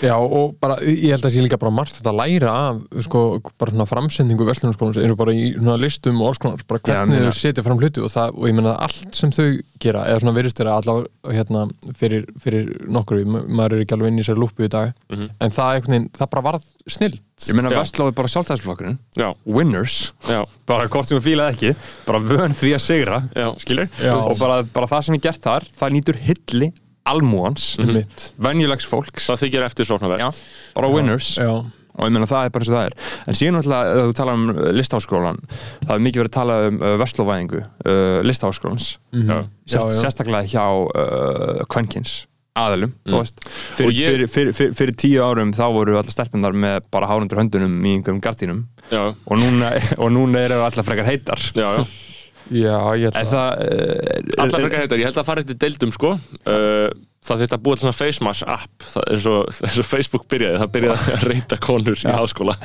Já, 0.03 0.13
og 0.19 0.51
bara, 0.61 0.75
ég 0.85 1.09
held 1.15 1.25
að 1.25 1.33
sé 1.33 1.41
líka 1.41 1.57
bara 1.57 1.71
margt 1.73 1.95
þetta 1.97 2.11
að 2.11 2.19
læra 2.19 2.51
af, 2.53 2.81
sko, 3.07 3.21
bara 3.57 3.71
svona 3.73 3.87
framsendingu 3.89 4.45
verslunarskólans, 4.45 4.99
eins 5.01 5.13
og 5.15 5.17
bara 5.17 5.33
í 5.33 5.47
svona 5.55 5.77
listum 5.81 6.19
og 6.21 6.29
alls 6.31 6.41
konar, 6.43 6.61
bara 6.69 6.81
Já, 6.83 6.99
hvernig 6.99 7.15
meina- 7.17 7.31
þau 7.31 7.39
setja 7.39 7.63
fram 7.65 7.79
hluti 7.81 8.03
og 8.05 8.11
það, 8.13 8.35
og 8.37 8.45
ég 8.51 8.57
meina 8.59 8.75
allt 8.85 9.15
sem 9.17 9.31
þau 9.33 9.47
gera, 9.81 10.03
eða 10.05 10.21
svona 10.21 10.35
virðist 10.37 10.57
þeirra 10.61 10.75
allavega 10.77 11.33
hérna 11.39 11.63
fyrir, 11.97 12.25
fyrir 12.41 12.69
nokkur 12.93 13.25
ma- 13.25 13.43
maður 13.47 13.77
er 13.79 13.83
ekki 13.85 13.97
alveg 13.97 14.13
inn 14.13 14.21
í 14.21 14.27
sér 14.29 14.37
lúpu 14.41 14.65
í 14.65 14.69
dag 14.69 14.93
en 15.09 15.53
það 15.57 15.81
veginn, 15.81 16.09
það 16.13 16.29
bara 16.35 16.45
varð 16.51 16.63
snill 16.87 17.13
ég 17.17 17.53
meina 17.57 17.69
Já. 17.73 17.79
Vestló 17.81 18.07
er 18.07 18.15
bara 18.17 18.27
sjálfstæðsflokkurinn 18.33 18.97
Já, 19.17 19.33
winners. 19.45 20.11
Já, 20.29 20.43
bara 20.65 20.87
hvort 20.87 21.05
sem 21.09 21.17
við 21.19 21.27
fílaði 21.33 21.53
ekki 21.53 21.75
bara 22.07 22.19
vön 22.19 22.53
því 22.57 22.73
að 22.77 22.81
sigra 22.85 23.19
já, 23.35 23.49
skilur 23.61 23.89
Já. 24.01 24.13
og 24.17 24.37
bara, 24.39 24.61
bara 24.63 24.87
það 24.87 25.03
sem 25.09 25.15
ég 25.17 25.21
gert 25.27 25.41
þar 25.45 25.67
það 25.77 25.93
nýtur 25.97 26.17
hilli 26.25 26.71
almúans 27.13 27.73
mitt 27.81 28.29
venjulegs 28.41 28.87
fólks. 28.89 29.27
Það 29.31 29.43
þykir 29.45 29.65
eftir 29.67 29.89
sóknarverð 29.89 30.23
Já, 30.25 30.29
bara 30.77 30.91
winners. 30.93 31.33
Já, 31.39 31.51
og 31.97 32.05
ég 32.05 32.13
meina 32.13 32.29
það 32.29 32.45
er 32.45 32.53
bara 32.53 32.63
eins 32.65 32.71
og 32.71 32.77
það 32.77 32.87
er. 32.91 32.95
En 33.31 33.37
síðan 33.39 33.57
náttúrulega, 33.57 34.05
þú 34.07 34.15
tala 34.19 34.37
um 34.37 34.47
uh, 34.53 34.63
listaháskólan 34.77 35.39
það 35.49 35.93
er 35.97 36.03
mikið 36.07 36.21
verið 36.23 36.31
að 36.31 36.37
tala 36.39 36.57
um 36.69 36.79
uh, 36.83 36.95
vestlóvæðingu 37.01 37.61
uh, 37.65 38.17
listaháskólans. 38.27 38.89
Já. 39.17 39.37
Sérst, 39.67 39.77
Já, 39.77 39.79
já. 39.81 40.01
sérstaklega 40.03 40.51
hjá 40.53 40.65
uh, 40.67 41.63
kvenkins 41.73 42.19
þú 43.05 43.19
veist. 43.21 43.41
Fyrir, 43.77 43.91
ég- 43.93 44.29
fyrir, 44.33 44.53
fyrir, 44.57 44.71
fyrir, 44.73 44.95
tíu 44.97 45.21
árum 45.21 45.51
þá 45.53 45.67
voru 45.75 45.93
allar 45.99 46.09
stelpundar 46.13 46.55
með 46.57 46.87
bara 46.93 47.05
hárundur 47.11 47.37
höndunum 47.37 47.75
í 47.85 47.91
einhverjum 47.99 48.21
gardínum. 48.25 48.63
Já, 48.89 49.03
og 49.13 49.37
núna, 49.37 49.69
og 50.01 50.09
núna 50.15 50.41
eru 50.47 50.61
allar 50.65 50.85
frekar 50.87 51.05
heitar. 51.05 51.41
Já, 51.53 51.67
já 51.77 51.85
Já, 52.53 52.79
ég 52.97 53.09
ætla 53.11 53.25
það 53.27 53.61
uh, 53.65 54.41
Allar 54.43 54.63
frekar 54.63 54.83
heitar, 54.85 55.01
ég 55.01 55.09
held 55.09 55.21
að 55.21 55.27
fara 55.27 55.43
eftir 55.43 55.59
deildum 55.61 55.93
sko. 55.95 56.15
Uh, 56.47 56.89
Það 57.27 57.41
þetta 57.43 57.57
búið 57.59 57.81
svona 57.81 57.95
face 57.97 58.23
mask 58.23 58.47
app 58.47 58.85
það, 58.87 59.05
eins, 59.11 59.25
og, 59.31 59.49
eins 59.67 59.79
og 59.81 59.87
Facebook 59.87 60.27
byrjaði. 60.31 60.59
Það 60.61 60.71
byrjaði 60.77 61.15
að 61.15 61.25
reyta 61.31 61.57
konur 61.65 61.97
í 61.97 62.13
háskóla. 62.13 62.55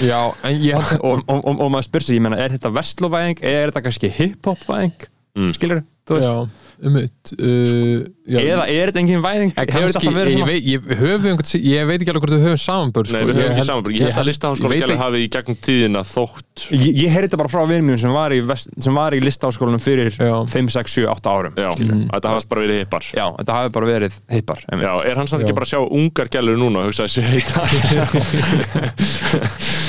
Já, 0.00 0.20
en 0.48 0.62
ég 0.64 0.78
held 0.78 1.02
og, 1.02 1.24
og, 1.26 1.42
og, 1.42 1.60
og 1.66 1.72
maður 1.74 1.88
spyr 1.90 2.06
sig, 2.06 2.16
ég 2.16 2.24
meina, 2.24 2.38
er 2.40 2.54
þetta 2.54 2.72
vestlóvæðing 2.78 3.42
eða 3.42 3.66
er 3.66 3.72
þetta 3.72 3.84
kannski 3.88 4.12
hip-hop-væðing? 4.20 5.08
Mm. 5.38 5.52
skilur 5.54 5.82
þú 6.08 6.16
veist. 6.16 6.30
Já, 6.30 6.67
um 6.78 6.92
mitt 6.94 7.32
uh, 7.34 8.04
já. 8.28 8.38
eða 8.38 8.64
er 8.70 8.90
þetta 8.90 9.00
engin 9.02 9.22
væðing? 9.24 9.52
Kannski, 9.56 10.06
ég, 10.06 10.12
veit, 10.46 10.64
ég, 10.68 10.78
höfum 11.00 11.26
einhvern, 11.32 11.62
ég 11.64 11.82
veit 11.88 11.98
ekki 11.98 12.10
alveg 12.12 12.22
hvort 12.24 12.34
við 12.36 12.44
höfum 12.46 12.60
samanbörð 12.62 13.08
Nei, 13.14 13.22
við 13.24 13.34
höfum 13.40 13.52
ekki 13.54 13.64
saman 13.68 13.84
Ég 13.94 14.00
held 14.06 14.20
að 14.22 14.28
listaháskóla 14.30 14.74
ég 14.78 15.02
hafi 15.02 15.18
í 15.24 15.26
gegnum 15.34 15.58
tíðina 15.64 16.00
þótt 16.06 16.56
ég, 16.76 16.92
ég 17.02 17.08
heyrði 17.14 17.26
þetta 17.28 17.40
bara 17.42 17.52
frá 17.52 17.62
vinum 17.66 17.86
mínum 17.88 18.00
sem 18.02 18.12
var 18.14 18.30
í, 18.36 18.38
vest, 18.46 18.66
sem 18.84 18.94
var 18.98 19.10
í 19.16 19.18
listaháskólanum 19.24 19.82
fyrir 19.82 20.10
Já. 20.14 20.36
5, 20.52 20.70
6, 20.76 20.88
7, 21.00 21.06
8 21.14 21.34
árum 21.34 21.54
Já, 21.58 21.70
þetta 21.78 22.26
hafast 22.34 22.48
bara 22.52 22.60
verið 22.66 22.78
hippar. 22.84 23.04
Já, 23.10 23.26
þetta 23.40 23.52
hafi 23.58 23.68
bara 23.78 23.86
verið 23.92 24.12
heipar 24.32 24.58
Já, 24.68 24.92
er 25.02 25.14
hann 25.18 25.28
samt 25.30 25.42
Já. 25.42 25.46
ekki 25.48 25.58
bara 25.58 25.66
að 25.68 25.72
sjá 25.74 25.80
ungar 26.00 26.26
gælur 26.32 26.56
núna 26.60 26.76
og 26.84 26.88
hugsa 26.90 27.02
þessi 27.08 27.22
heita? 27.26 27.60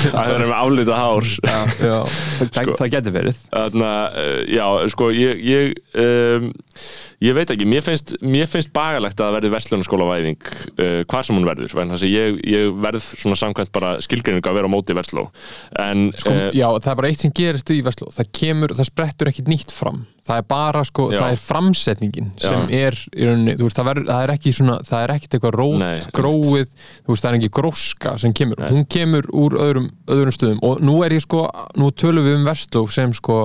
Það 0.00 0.32
er 0.32 0.42
með 0.46 0.54
aflita 0.56 0.98
hár. 0.98 1.26
Já, 1.44 1.58
það, 2.40 2.70
Sko. 2.70 2.88
getur 2.92 3.14
verið. 3.14 3.40
Þannig 3.52 3.86
að, 3.86 4.18
já, 4.54 4.66
sko, 4.94 5.08
ég, 5.14 5.74
ég, 7.24 7.34
veit 7.36 7.54
ekki, 7.54 7.68
mér 7.68 7.84
finnst, 7.86 8.14
mér 8.22 8.50
finnst 8.50 8.72
bagalegt 8.76 9.18
að 9.18 9.26
það 9.28 9.36
verði 9.38 9.52
verslunarskólavæðing 9.56 10.50
uh, 10.50 11.00
hvað 11.10 11.26
sem 11.26 11.38
hún 11.38 11.48
verður, 11.48 11.74
þess 11.74 12.06
að 12.06 12.14
ég, 12.14 12.40
ég 12.50 12.72
verð 12.86 13.04
svona 13.10 13.40
samkvæmt 13.40 13.74
bara 13.74 13.96
skilgreiningu 14.04 14.50
að 14.50 14.60
vera 14.60 14.70
á 14.70 14.74
móti 14.74 14.96
versló, 14.96 15.26
en 15.80 16.10
sko, 16.20 16.34
uh, 16.34 16.48
já, 16.56 16.68
það 16.78 16.92
er 16.94 17.00
bara 17.02 17.12
eitt 17.12 17.24
sem 17.24 17.34
gerist 17.36 17.70
í 17.74 17.80
Vestló. 17.84 18.08
Það 18.14 18.30
kemur, 18.36 18.74
það 18.76 18.88
sprettur 18.88 19.30
ekkit 19.30 19.50
nýtt 19.50 19.74
fram. 19.74 20.04
Það 20.26 20.40
er 20.42 20.46
bara, 20.50 20.82
sko, 20.86 21.06
Já. 21.10 21.18
það 21.22 21.34
er 21.34 21.40
framsetningin 21.42 22.32
sem 22.40 22.66
Já. 22.68 22.80
er, 22.86 22.96
í 23.16 23.28
rauninni, 23.28 23.54
þú 23.58 23.66
veist, 23.66 23.78
það, 23.78 23.88
verður, 23.90 24.08
það 24.10 24.24
er 24.24 24.32
ekki 24.34 24.52
svona, 24.54 24.76
það 24.86 25.04
er 25.04 25.12
ekkit 25.14 25.36
eitthvað 25.36 25.56
rót, 25.56 25.76
Nei, 25.80 26.02
gróið 26.18 26.74
þú 26.74 27.14
veist, 27.14 27.24
það 27.24 27.30
er 27.30 27.38
ekki 27.38 27.52
gróska 27.60 28.14
sem 28.22 28.34
kemur. 28.36 28.60
Nei. 28.60 28.70
hún 28.76 28.84
kemur 28.96 29.30
úr 29.42 29.56
öðrum, 29.64 29.88
öðrum 30.12 30.36
stöðum. 30.36 30.60
Og 30.68 30.82
nú 30.84 30.98
er 31.06 31.16
ég, 31.16 31.24
sko, 31.24 31.46
nú 31.80 31.90
tölum 31.96 32.28
við 32.28 32.38
um 32.38 32.46
Vestló 32.50 32.84
sem, 32.92 33.14
sko, 33.16 33.40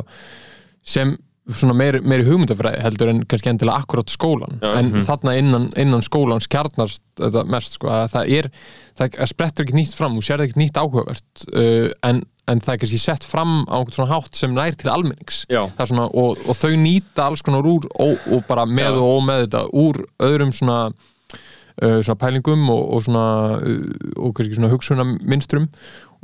sem 0.85 1.15
meiri, 1.45 2.01
meiri 2.01 2.25
hugmyndafræði 2.25 2.81
heldur 2.81 3.11
en 3.11 3.19
kannski 3.29 3.51
endilega 3.51 3.83
akkurat 3.83 4.09
skólan 4.09 4.57
Já, 4.63 4.71
en 4.79 5.03
þarna 5.05 5.35
innan, 5.37 5.67
innan 5.77 6.01
skólans 6.05 6.47
kjarnast 6.49 7.03
þetta 7.19 7.43
mest 7.53 7.77
sko, 7.77 7.91
að 7.93 8.07
það 8.15 8.31
er 8.39 8.47
það 8.97 9.19
sprettur 9.29 9.67
ekki 9.67 9.77
nýtt 9.77 9.93
fram, 9.97 10.15
þú 10.17 10.25
sérði 10.25 10.47
ekki 10.49 10.61
nýtt 10.63 10.79
áhugavert 10.81 11.45
uh, 11.51 11.89
en, 12.07 12.23
en 12.49 12.63
það 12.65 12.73
er 12.73 12.79
kannski 12.83 13.01
sett 13.03 13.27
fram 13.27 13.57
á 13.69 13.77
einhvern 13.77 13.97
svona 13.97 14.13
hátt 14.15 14.39
sem 14.39 14.55
nær 14.55 14.77
til 14.79 14.89
almennings. 14.91 15.43
Svona, 15.77 16.07
og, 16.09 16.41
og 16.45 16.57
þau 16.57 16.71
nýta 16.81 17.27
alls 17.27 17.45
konar 17.45 17.67
úr 17.69 17.85
og, 17.93 18.25
og 18.31 18.45
bara 18.49 18.65
með 18.69 18.97
Já. 18.97 19.01
og 19.03 19.19
ómeð 19.19 19.43
þetta 19.45 19.63
úr 19.83 20.01
öðrum 20.29 20.55
svona 20.55 20.79
uh, 20.89 21.99
svona 21.99 22.17
pælingum 22.23 22.65
og, 22.73 22.81
og 22.97 23.05
svona 23.05 23.27
uh, 23.59 23.85
og 24.17 24.33
kannski 24.33 24.57
svona 24.57 24.73
hugsunarminstrum 24.73 25.69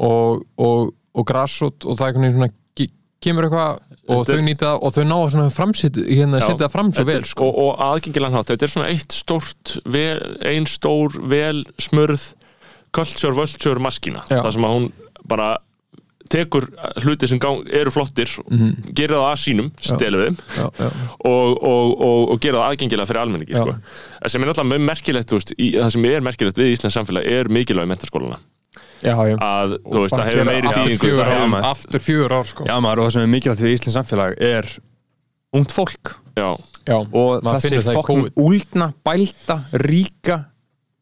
og, 0.01 0.41
og, 0.57 0.95
og 1.13 1.30
grassot 1.30 1.86
og 1.86 1.99
það 1.99 2.24
er 2.26 2.36
svona 2.39 2.51
kemur 3.22 3.45
eitthvað 3.45 3.91
og 4.12 4.28
þau 4.30 4.41
nýta 4.45 4.76
og 4.78 4.93
þau 4.95 5.03
ná 5.07 5.18
að 5.22 5.49
framsitt 5.55 5.97
hérna 6.03 6.41
fram 6.74 6.91
svo 6.95 7.07
vel 7.07 7.24
sko. 7.28 7.47
og, 7.47 7.57
og 7.64 7.84
aðgengilega 7.88 8.38
hátt, 8.38 8.53
þetta 8.53 8.68
er 8.68 8.74
svona 8.76 8.91
eitt 8.91 9.16
stórt 9.16 9.76
vel, 9.86 10.22
ein 10.47 10.70
stór, 10.70 11.18
vel 11.32 11.66
smurð 11.82 12.32
culture, 12.95 13.36
vulture 13.36 13.84
maskína. 13.84 14.24
Það 14.30 14.55
sem 14.55 14.68
að 14.68 14.78
hún 14.78 14.88
bara 15.32 15.51
tekur 16.32 16.70
hluti 17.03 17.28
sem 17.28 17.39
gang, 17.43 17.66
eru 17.76 17.91
flottir 17.91 18.32
gerir 18.95 19.18
það 19.18 19.26
að 19.28 19.41
sínum, 19.41 19.72
já, 20.55 20.68
já. 20.80 20.88
og, 21.28 21.57
og, 21.57 21.89
og, 22.07 22.22
og 22.32 22.39
gera 22.43 22.62
það 22.62 22.70
aðgengilega 22.70 23.09
fyrir 23.09 23.22
almenningi 23.26 23.57
sko. 23.57 23.76
Sem 24.32 24.45
er 24.45 24.51
náttúrulega 24.51 24.86
merkilegt 24.88 25.36
veist, 25.36 25.51
í, 25.57 25.74
það 25.76 25.91
sem 25.97 26.07
er 26.14 26.24
merkilegt 26.24 26.62
við 26.62 26.72
Íslands 26.78 26.95
samfélag 26.95 27.28
er 27.28 27.51
mikilvæg 27.51 27.91
mentaskólana 27.91 28.39
Já, 29.01 29.15
já. 29.28 29.36
að 29.41 29.76
þú 29.84 30.01
veist, 30.05 30.15
það 30.15 30.28
hefur 30.30 30.47
meiri 30.47 30.67
maður. 31.51 31.67
aftur 31.72 32.03
fjögur 32.05 32.36
ár 32.38 32.49
sko. 32.51 32.67
Já 32.69 32.76
maður 32.84 33.01
og 33.01 33.07
það 33.09 33.15
sem 33.15 33.26
er 33.26 33.32
mikilvægt 33.34 33.63
við 33.65 33.74
Íslands 33.76 33.97
samfélag 33.97 34.36
er 34.47 34.69
ungt 35.57 35.74
fólk 35.76 36.13
já, 36.38 36.49
Já, 36.88 36.95
og 36.97 37.43
þessi 37.43 37.82
í 37.82 37.95
COVID. 38.07 38.38
úlna, 38.39 38.91
bælta, 39.03 39.57
ríka 39.84 40.38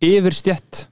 yfirstjett 0.02 0.88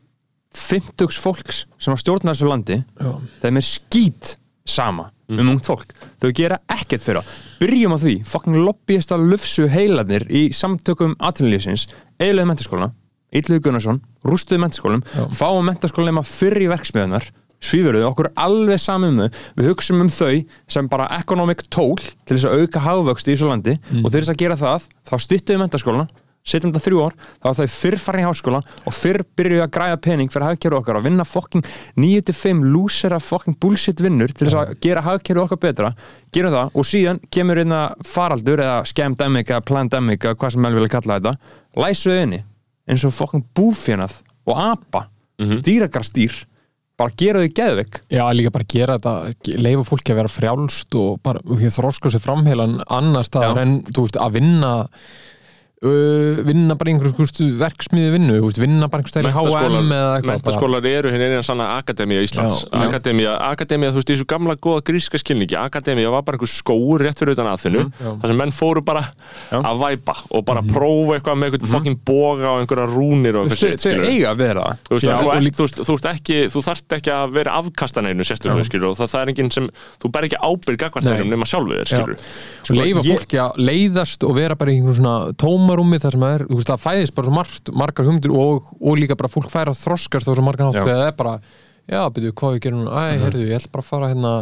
50 0.57 1.21
fólks 1.21 1.63
sem 1.82 1.93
að 1.93 2.01
stjórna 2.03 2.34
þessu 2.34 2.49
landi 2.49 2.78
Já. 2.99 3.11
þeim 3.43 3.59
er 3.61 3.65
skít 3.65 4.36
sama 4.67 5.09
um 5.28 5.49
ungt 5.51 5.65
fólk 5.67 5.91
þau 6.21 6.30
gera 6.36 6.57
ekkert 6.71 7.03
fyrir 7.03 7.19
það 7.23 7.41
byrjum 7.61 7.95
á 7.95 7.99
því, 7.99 8.13
fokkin 8.28 8.61
lobbyist 8.63 9.11
að 9.15 9.25
lufsu 9.32 9.67
heilarnir 9.71 10.25
í 10.32 10.47
samtökum 10.55 11.17
atvinnulífsins 11.19 11.88
eiginlega 12.19 12.47
mentaskóluna 12.51 12.93
Ítluði 13.38 13.63
Gunnarsson, 13.67 14.01
rústuðu 14.27 14.63
mentaskólum 14.63 15.03
fáum 15.35 15.67
mentaskólum 15.67 16.21
að 16.21 16.31
fyrr 16.31 16.65
í 16.65 16.71
verksmiðunar 16.71 17.29
svífurðu 17.63 18.05
okkur 18.05 18.29
alveg 18.38 18.79
saman 18.81 19.15
um 19.15 19.25
þau. 19.25 19.41
Við 19.57 19.71
hugsum 19.71 20.03
um 20.03 20.11
þau 20.13 20.43
sem 20.69 20.89
bara 20.91 21.09
economic 21.17 21.65
tól 21.73 21.97
til 21.97 22.38
þess 22.38 22.47
að 22.49 22.63
auka 22.63 22.85
hagvöxt 22.85 23.27
í 23.29 23.33
þessu 23.33 23.49
landi. 23.49 23.75
Og 24.03 24.11
til 24.11 24.21
þess 24.21 24.33
að 24.33 24.41
gera 24.43 24.59
það 24.59 24.88
þá 25.09 25.13
styttuðu 25.25 25.61
mentaskóluna 25.63 26.07
setjum 26.47 26.71
þetta 26.71 26.83
þrjú 26.85 27.01
ár, 27.03 27.15
þá 27.43 27.47
er 27.49 27.57
þau 27.57 27.73
fyrr 27.73 27.97
farin 27.99 28.23
í 28.23 28.27
háskóla 28.27 28.59
og 28.88 28.95
fyrr 28.95 29.23
byrjuðu 29.35 29.63
að 29.65 29.71
græða 29.75 29.97
pening 30.05 30.31
fyrir 30.31 30.47
hagkerfi 30.47 30.77
okkar 30.79 30.99
að 30.99 31.07
vinna 31.09 31.25
fokking 31.27 31.65
9-5 31.99 32.61
lúsera 32.71 33.19
fokking 33.19 33.57
bullshit 33.59 33.99
vinnur 33.99 34.31
til 34.31 34.47
þess 34.47 34.59
að 34.61 34.71
gera 34.85 35.03
hagkerfi 35.03 35.43
okkar 35.43 35.59
betra. 35.65 35.93
Gerum 36.31 36.55
það 36.55 36.77
og 36.79 36.88
síðan 36.88 37.19
kemur 37.35 37.59
einna 37.63 37.81
faraldur 38.07 38.63
eða 38.63 39.59
plandemic 39.67 40.23
eða 40.23 40.39
hvað 40.39 40.55
sem 40.55 40.69
vel 40.69 40.77
vilja 40.77 40.93
kalla 40.95 41.19
þetta. 41.19 41.35
Læsuðu 41.83 42.21
inni 42.23 42.45
eins 42.88 43.05
og 43.07 43.15
fokking 43.15 43.45
búfjönað 43.57 44.21
og 44.47 44.61
apa 44.73 45.07
mm 45.41 45.59
dýragarstýr 45.67 46.33
bara 46.97 47.13
gera 47.13 47.43
þau 47.43 47.53
geðvik 47.53 47.99
Já, 48.09 48.23
líka 48.33 48.51
bara 48.55 48.65
gera 48.67 48.97
þetta, 48.97 49.33
leifa 49.61 49.83
fólki 49.85 50.13
að 50.13 50.19
vera 50.23 50.31
frjálst 50.33 50.97
og 50.97 51.19
bara 51.21 51.43
þroska 51.45 52.09
sér 52.09 52.23
framheilan 52.23 52.79
annar 52.89 53.27
staðar 53.27 53.59
Já. 53.59 53.65
en 53.67 53.75
þú 53.91 54.07
veist, 54.07 54.17
að 54.17 54.38
vinna 54.39 54.71
vinna 55.78 56.73
bara 56.73 56.89
einhver 56.89 57.11
veist, 57.13 57.38
verksmiði 57.59 58.13
vinnu, 58.15 58.38
vinna 58.57 58.88
bara 58.89 59.03
einhver 59.03 59.11
stæri 59.11 59.30
HM 59.30 59.91
mentaskólar 60.25 60.86
eru 60.89 61.11
hinn 61.13 61.21
eina 61.21 61.43
sanna 61.45 61.67
akademía 61.78 62.23
Íslands 62.25 62.63
akademía, 62.73 63.36
þú 63.93 63.99
veist, 63.99 64.09
þessu 64.09 64.25
gamla 64.25 64.55
góða 64.57 64.82
gríska 64.88 65.19
skilningi, 65.21 65.53
akademía 65.53 66.09
var 66.09 66.23
bara 66.25 66.39
einhver 66.39 66.49
skóur 66.49 67.03
rétt 67.05 67.21
fyrir 67.21 67.36
utan 67.36 67.49
aðþinu, 67.51 67.84
þar 67.99 68.32
sem 68.32 68.41
menn 68.41 68.53
fóru 68.57 68.82
bara 68.88 69.03
Já. 69.51 69.59
að 69.61 69.84
væpa 69.84 70.15
og 70.34 70.45
bara 70.49 70.63
prófa 70.65 71.19
eitthvað 71.19 71.38
með 71.43 71.51
eitthvað 71.59 71.73
fucking 71.75 72.01
boga 72.09 72.55
og 72.55 72.63
einhverja 72.63 72.89
rúnir 72.95 73.38
og 73.38 73.45
eitthvað 73.45 73.78
þau 73.78 73.86
skilur 73.86 74.09
eiga 74.09 74.34
að 74.34 74.41
vera. 74.41 74.65
Þú, 74.89 76.63
þarft 76.65 76.97
ekki 76.97 77.13
að 77.13 77.38
vera 77.38 77.53
afkastaneinu 77.61 78.25
sérstölu 78.25 78.65
skilur, 78.65 78.95
og 78.95 78.97
það, 78.97 79.13
er 79.21 79.34
enginn 79.36 79.53
sem 79.53 79.69
þú 80.01 80.11
ber 80.17 80.25
ekki 80.25 80.41
ábyrg 80.41 80.88
Nei. 80.97 81.13
neinum 81.13 81.32
nema 81.36 81.45
sjálfu 81.45 81.78
þér 81.78 81.86
Já. 81.86 82.01
skilur. 82.01 82.25
Svo 82.65 82.75
leifa 82.78 83.03
ég- 83.05 83.21
fólki 83.21 83.38
að 83.43 83.61
leiðast 83.61 84.25
og 84.25 84.36
vera 84.38 84.55
bara 84.57 84.71
í 84.71 84.80
einhverjum 84.80 84.97
svona 85.01 85.15
tómarúmi 85.68 85.99
þar 85.99 86.15
sem 86.15 86.24
það 86.24 86.34
er, 86.38 86.43
þú 86.47 86.57
veist, 86.57 86.70
það 86.72 86.84
fæðist 86.86 87.15
bara 87.18 87.28
svo 87.28 87.36
margt, 87.36 87.72
margar 87.76 88.07
humdur 88.07 88.34
og, 88.38 88.74
og 88.80 88.97
líka 88.99 89.18
bara 89.20 89.32
fólk 89.32 89.49
fær 89.51 89.72
að 89.72 89.80
þroskast 89.82 90.28
þá 90.28 90.34
svo 90.38 90.45
margar 90.45 90.68
nátt 90.70 90.80
þegar 90.80 90.99
það 91.01 91.07
er 91.11 91.15
bara, 91.20 91.34
já, 91.91 92.01
byrju, 92.15 92.34
hvað 92.39 92.55
við 92.55 92.61
gerum 92.68 92.88
æ, 92.88 93.03
heyrðu, 93.24 93.45
ég 93.47 93.57
ætla 93.59 93.74
bara 93.76 93.84
að 93.84 93.89
fara 93.91 94.11
hérna 94.13 94.34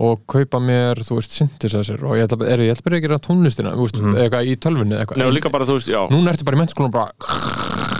og 0.00 0.22
kaupa 0.32 0.60
mér, 0.64 1.02
þú 1.04 1.18
veist, 1.18 1.34
synthesizer 1.36 2.04
og 2.06 2.16
ég 2.16 2.28
ætla, 2.28 2.46
er, 2.48 2.62
ég 2.64 2.74
ætla 2.76 2.86
bara 2.86 3.00
að 3.00 3.04
gera 3.06 3.18
tónlistina, 3.26 3.74
þú 3.76 3.86
veist, 3.88 3.98
eitthvað 4.22 4.48
í 4.48 4.54
tölvunni 4.64 4.96
eða 4.96 5.00
Nei, 5.00 5.10
og 5.10 5.18
eitthvað. 5.18 5.34
líka 5.36 5.52
bara, 5.52 5.66
þú 5.68 5.76
veist, 5.76 5.90
já 5.92 6.00
Núna 6.14 6.32
ertu 6.32 6.46
bara 6.48 6.56
í 6.56 6.60
mennskólanum 6.62 6.94
bara, 6.94 7.10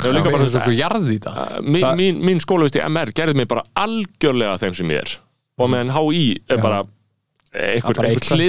Nei, 0.01 0.09
og 0.09 0.15
líka 0.17 0.31
bara, 0.31 0.39
þú 0.41 0.47
veist, 0.47 0.61
veist, 0.63 0.79
jarði 0.81 1.19
þetta. 1.19 1.35
mín, 1.67 1.83
Það- 1.85 2.01
mín, 2.01 2.23
mín 2.31 2.41
skólavist 2.41 2.79
í 2.81 2.85
MR 2.87 3.13
gerði 3.13 3.37
mig 3.37 3.51
bara 3.51 3.67
algjörlega 3.77 4.57
þeim 4.65 4.79
sem 4.81 4.95
ég 4.95 5.03
er 5.05 5.19
og 5.61 5.69
meðan 5.69 5.93
HÍ 5.93 6.23
er 6.49 6.57
Já. 6.57 6.63
bara 6.63 6.81
eitthvað. 7.53 8.01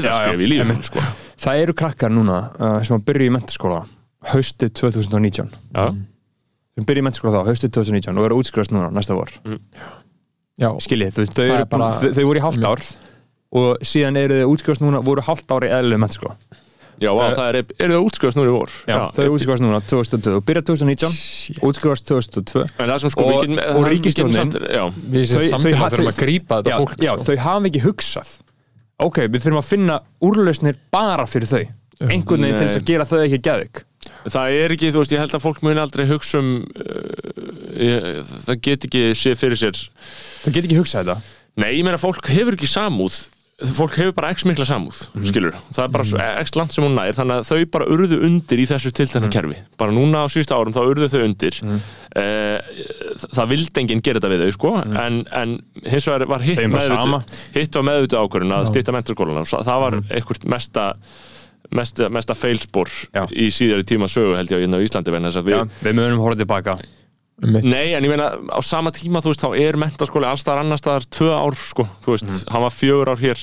já, 0.07 0.31
í 0.31 0.47
lífinu 0.47 0.61
einmitt. 0.63 0.85
sko. 0.87 1.03
Það 1.41 1.61
eru 1.65 1.73
krakkar 1.73 2.13
núna 2.13 2.37
uh, 2.55 2.83
sem 2.85 2.95
að 2.95 3.03
byrja 3.09 3.27
í 3.27 3.33
mentaskóla 3.35 3.81
haustið 4.21 4.73
2019 4.77 5.49
Já. 5.73 5.85
sem 6.77 6.85
byrja 6.87 7.01
í 7.01 7.05
mentaskóla 7.07 7.41
þá, 7.41 7.49
haustið 7.51 7.73
2019 7.77 8.17
og 8.21 8.25
eru 8.29 8.37
útskrifast 8.41 8.71
núna 8.71 8.91
næsta 8.93 9.15
vor. 9.17 9.31
Já, 10.61 10.69
skiljið, 10.83 11.13
þú 11.15 11.23
veist, 11.23 11.33
þau, 11.37 11.47
Það 11.47 11.59
er 11.59 11.65
bara- 11.71 11.91
þau, 11.99 12.11
þau 12.13 12.25
voru 12.29 12.39
í 12.39 12.43
hálft 12.45 12.63
ár 12.69 12.81
og 13.51 13.77
síðan 13.83 14.17
eru 14.21 14.41
þau 14.43 14.51
útskrifast 14.53 14.81
núna 14.85 15.01
voru 15.03 15.21
hálft 15.25 15.51
ár 15.51 15.65
í 15.65 15.71
eðlu 15.73 15.97
mentaskóla 15.97 16.35
Já, 17.01 17.09
vá, 17.17 17.31
það 17.33 17.47
er, 17.49 17.57
eru 17.81 17.93
það 17.95 18.03
útskjöðast 18.05 18.37
núna 18.37 18.49
í 18.51 18.53
vor? 18.53 18.69
Já, 18.85 18.97
þau 19.15 19.21
eru 19.23 19.33
útskrifast 19.33 19.63
núna 19.65 19.79
2020 19.89 20.35
og 20.37 20.43
byrja 20.45 20.61
2019 20.69 21.15
útskrifast 21.65 22.05
2002 22.05 22.61
En 22.77 22.91
það 22.91 22.99
sem 23.01 23.09
sko 23.09 23.23
Og- 23.25 23.31
við 23.31 23.41
getum 23.41 23.57
og 23.57 24.35
það- 24.37 24.51
við 24.53 24.67
Já, 24.69 24.83
Þau- 24.91 25.41
þau 25.41 25.57
þurfum 25.57 26.05
þau- 26.05 26.11
að 26.11 26.19
grípa 26.21 26.59
þetta 26.61 26.69
já, 26.69 26.77
fólk 26.77 26.93
já, 27.01 27.11
sko. 27.17 27.25
þau 27.25 27.37
hafa 27.41 27.65
ekki 27.71 27.81
hugsað 27.87 28.29
ok, 29.01 29.17
við 29.33 29.39
þurfum 29.41 29.57
að 29.63 29.65
finna 29.71 29.95
úrlausnir 30.21 30.75
bara 30.91 31.25
fyrir 31.25 31.47
þau. 31.49 31.65
Einhvern 32.05 32.41
veginn 32.45 32.59
til 32.59 32.67
þess 32.67 32.77
að 32.77 32.85
gera 32.85 33.05
þau 33.09 33.19
ekki 33.25 33.41
geðvik 33.41 33.83
það 34.31 34.55
er 34.61 34.71
ekki, 34.75 34.91
þú 34.93 35.01
veist, 35.03 35.11
ég 35.15 35.19
held 35.23 35.35
að 35.37 35.43
fólk 35.45 35.61
muni 35.65 35.79
aldrei 35.81 36.05
hugsa 36.09 36.39
um 36.41 36.51
uh, 36.61 38.23
það 38.47 38.61
get 38.65 38.87
ekki 38.89 39.03
séð 39.17 39.37
fyrir 39.43 39.59
sér 39.61 39.83
þau 40.45 40.49
get 40.55 40.65
ekki 40.65 40.79
hugsað 40.81 41.05
þetta 41.05 41.37
Nei, 41.61 41.73
ég 41.75 41.83
meina 41.83 41.99
fólk 41.99 42.23
hefur 42.31 42.55
ekki 42.55 42.69
samúð 42.71 43.25
fólk 43.77 43.93
hefur 43.99 44.13
bara 44.17 44.31
x 44.33 44.41
mikla 44.47 44.65
samúð 44.65 45.03
Mhm. 45.13 45.25
skilur, 45.29 45.53
það 45.75 45.83
er 45.83 45.89
bara 45.93 46.05
svo 46.07 46.21
x 46.41 46.55
land 46.57 46.71
sem 46.73 46.83
hún 46.85 46.95
nær 46.97 47.11
þannig 47.13 47.41
að 47.43 47.49
þau 47.51 47.65
bara 47.75 47.85
urðu 47.93 48.17
undir 48.25 48.57
í 48.57 48.65
þessu 48.65 48.89
tiltekna 48.95 49.27
Mhm. 49.27 49.33
kerfi, 49.35 49.57
bara 49.77 49.91
núna 49.93 50.23
á 50.23 50.25
síðustu 50.33 50.55
árum 50.57 50.73
þá 50.73 50.81
urðu 50.87 51.09
þau 51.11 51.21
undir 51.27 51.59
mm. 51.61 51.81
það 53.35 53.51
vildi 53.51 53.81
enginn 53.83 54.01
gera 54.01 54.19
þetta 54.19 54.31
við 54.33 54.41
þau 54.47 54.55
sko 54.55 54.71
en, 54.81 55.19
en 55.31 55.53
hins 55.85 56.07
vegar 56.09 56.25
var 56.31 56.41
hitt 56.41 56.57
Mhm. 56.63 56.73
Meðvituð 56.73 57.23
hitt 57.59 57.75
var 57.77 57.85
meðvituð 57.91 58.23
ákvörðun 58.23 58.55
að 58.57 58.71
stýtta 58.71 58.95
mentarskólana 58.95 59.43
og 59.45 59.65
það 59.67 59.79
var 59.85 59.91
Mhm. 59.99 60.09
einhvert 60.17 60.45
mesta 60.55 60.87
mesta, 61.71 62.09
mesta 62.09 62.35
feilspor 62.37 62.89
Já. 63.13 63.25
í 63.31 63.47
síðari 63.53 63.85
tíma 63.87 64.09
sögu 64.11 64.35
held 64.37 64.51
ég 64.51 64.59
á 64.59 64.63
hérna 64.63 64.81
Íslandi 64.83 65.11
við 65.13 65.53
Já, 65.55 65.61
við 65.85 65.93
munum 65.97 66.19
horfa 66.23 66.41
tilbaka 66.43 66.77
Einmitt. 67.41 67.63
Nei, 67.65 67.95
en 67.97 68.05
ég 68.05 68.11
meina, 68.11 68.27
á 68.53 68.59
sama 68.61 68.91
tíma, 68.93 69.17
þú 69.23 69.31
veist, 69.31 69.41
þá 69.41 69.55
er 69.57 69.77
mentaskóli 69.81 70.27
allstaðar 70.29 70.61
annarstaðar 70.61 71.07
tvö 71.09 71.31
ár, 71.33 71.55
sko, 71.57 71.87
þú 72.05 72.13
veist, 72.13 72.27
Mhm. 72.29 72.51
hann 72.53 72.61
var 72.61 72.69
fjögur 72.69 73.09
ár 73.09 73.17
hér, 73.17 73.39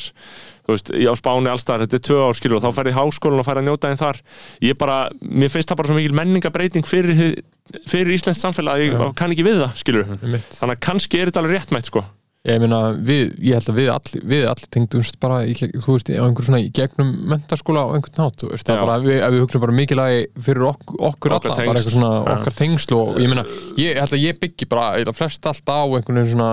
þú 0.62 0.70
veist, 0.70 0.91
í 0.95 1.03
á 1.11 1.14
Spáni 1.18 1.51
allstaðar, 1.51 1.83
þetta 1.89 1.99
er 1.99 2.05
tvö 2.07 2.18
ár, 2.29 2.35
skilur, 2.39 2.57
og 2.57 2.62
þá 2.62 2.70
færði 2.79 2.93
háskólan 2.95 3.41
og 3.43 3.47
færði 3.49 3.59
að 3.59 3.66
njóta 3.66 3.89
einn 3.91 3.99
þar. 3.99 4.20
Ég 4.62 4.79
bara, 4.79 5.11
mér 5.20 5.51
finnst 5.51 5.68
það 5.72 5.76
bara 5.76 5.89
svo 5.89 5.97
mikil 5.99 6.14
menningabreiting 6.14 6.87
fyrir, 6.87 7.43
fyrir 7.91 8.14
Íslands 8.14 8.39
samfélag, 8.39 8.79
að 8.79 8.87
ég 8.87 9.14
kann 9.16 9.33
ekki 9.35 9.43
við 9.49 9.59
það, 9.66 9.74
skilur. 9.83 10.05
Einmitt. 10.22 10.47
Þannig 10.61 10.76
að 10.76 10.81
kannski 10.87 11.18
er 11.20 11.26
þetta 11.33 11.43
alveg 11.43 11.59
réttmætt, 11.59 11.91
sko. 11.91 12.05
Ég 12.49 12.61
meina, 12.62 12.78
við, 12.96 13.34
ég 13.44 13.59
held 13.59 13.68
að 13.68 13.76
við 13.78 13.88
allir, 13.92 14.22
við 14.30 14.44
allir 14.49 14.68
tengdumst 14.72 15.18
bara, 15.20 15.42
í, 15.44 15.53
veist, 15.59 16.09
á 16.16 16.24
einhver 16.24 16.46
svona 16.46 16.61
í 16.64 16.70
gegnum 16.72 17.11
mentaskóla 17.28 17.82
á 17.84 17.88
einhvern 17.92 18.16
nátt, 18.22 18.44
veist, 18.49 18.70
bara, 18.72 18.94
við, 19.05 19.18
við 19.34 19.42
hugsaum 19.44 19.64
bara 19.66 19.74
mikilvægi 19.76 20.22
fyrir 20.46 20.64
ok, 20.70 20.94
okkur 20.96 21.34
Okkar 21.36 21.36
alla, 21.36 21.57
bara 21.59 21.82
eitthvað 21.82 21.92
svona 21.92 22.12
Já. 22.14 22.32
okkar 22.38 22.57
tengsl 22.62 22.94
og 22.96 23.18
ég 23.20 23.28
meina, 23.32 23.44
ég 23.76 24.01
held 24.01 24.14
að 24.16 24.24
ég 24.24 24.38
byggi 24.40 24.68
bara, 24.72 24.86
eiginlega 24.96 25.18
flest 25.20 25.51
allt 25.53 25.68
á 25.68 25.78
einhvern 25.84 26.22
veginn 26.22 26.32
svona 26.32 26.51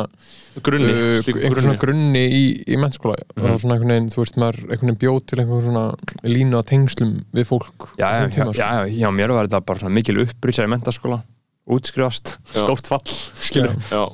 Grunni, 0.66 0.92
uh, 0.92 1.20
einhvern 1.20 1.64
svona 1.66 1.80
grunni. 1.80 2.26
í, 2.32 2.44
í 2.68 2.78
mentaskóla 2.80 3.16
og 3.20 3.44
Mhm. 3.44 3.58
svona 3.64 3.76
einhvern 3.76 3.94
veginn, 3.96 4.10
þú 4.12 4.22
veist, 4.24 4.38
maður 4.40 4.60
einhvern 4.66 4.90
veginn 4.92 5.02
bjóð 5.04 5.22
til 5.28 5.40
einhvern 5.40 5.66
svona 5.70 5.86
línu 6.24 6.60
að 6.60 6.68
tengslum 6.72 7.16
við 7.36 7.48
fólk 7.50 7.90
já, 8.00 8.08
á 8.08 8.28
já, 8.28 8.28
já, 8.32 8.52
sko. 8.52 8.92
já, 8.92 9.10
mér 9.12 9.34
var 9.36 9.48
þetta 9.48 9.66
bara 9.66 9.80
svona 9.80 9.96
mikil 9.96 10.20
uppbrytja 10.24 10.68
í 10.68 10.72
mentaskóla 10.76 11.24
útskrifast, 11.66 12.36
stórt 12.52 12.90
fall. 12.90 13.16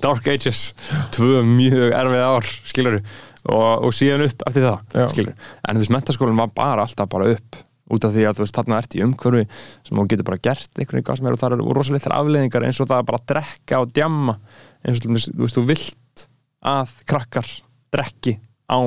Dark 0.04 0.30
Ages 0.32 0.72
tvö 1.16 1.42
mjög 1.48 1.92
erfið 1.98 2.24
ár 2.24 2.48
skilur, 2.70 3.02
og, 3.48 3.88
og 3.88 3.96
síðan 3.96 4.28
upp 4.28 4.46
eftir 4.48 4.68
það 4.70 5.12
skilur, 5.12 5.36
en 5.36 5.76
þú 5.76 5.84
veist, 5.84 5.94
mentaskólan 5.98 6.40
var 6.40 6.56
bara 6.56 6.86
alltaf 6.88 7.12
bara 7.12 7.34
upp 7.36 7.60
út 7.92 8.08
af 8.08 8.14
því 8.16 8.26
að 8.28 8.38
þú 8.38 8.46
veist, 8.46 8.58
þarna 8.58 8.80
ert 8.80 8.96
í 8.96 9.04
umhverfi 9.04 9.46
sem 9.88 10.00
þú 10.00 10.06
getur 10.14 10.28
bara 10.30 10.44
gert 10.48 10.80
einhvern 10.80 11.02
veginn 11.02 11.20
sem 11.20 11.28
er 11.28 11.36
og 11.36 11.42
það 11.42 11.56
eru 11.58 11.76
rosalega 11.76 12.14
afleðingar 12.16 12.68
eins 12.68 12.80
og 12.80 12.88
það 12.88 13.02
að 13.02 13.10
bara 13.10 13.24
drekka 13.34 13.82
og 13.84 13.92
djamma. 13.96 14.38
Eins 14.86 15.02
og 15.02 15.08
þú 15.08 15.16
veist, 15.18 15.58
þú 15.58 15.66
vilt 15.68 16.26
að 16.72 16.94
krakkar 17.10 17.50
drekki 17.92 18.38
á 18.72 18.80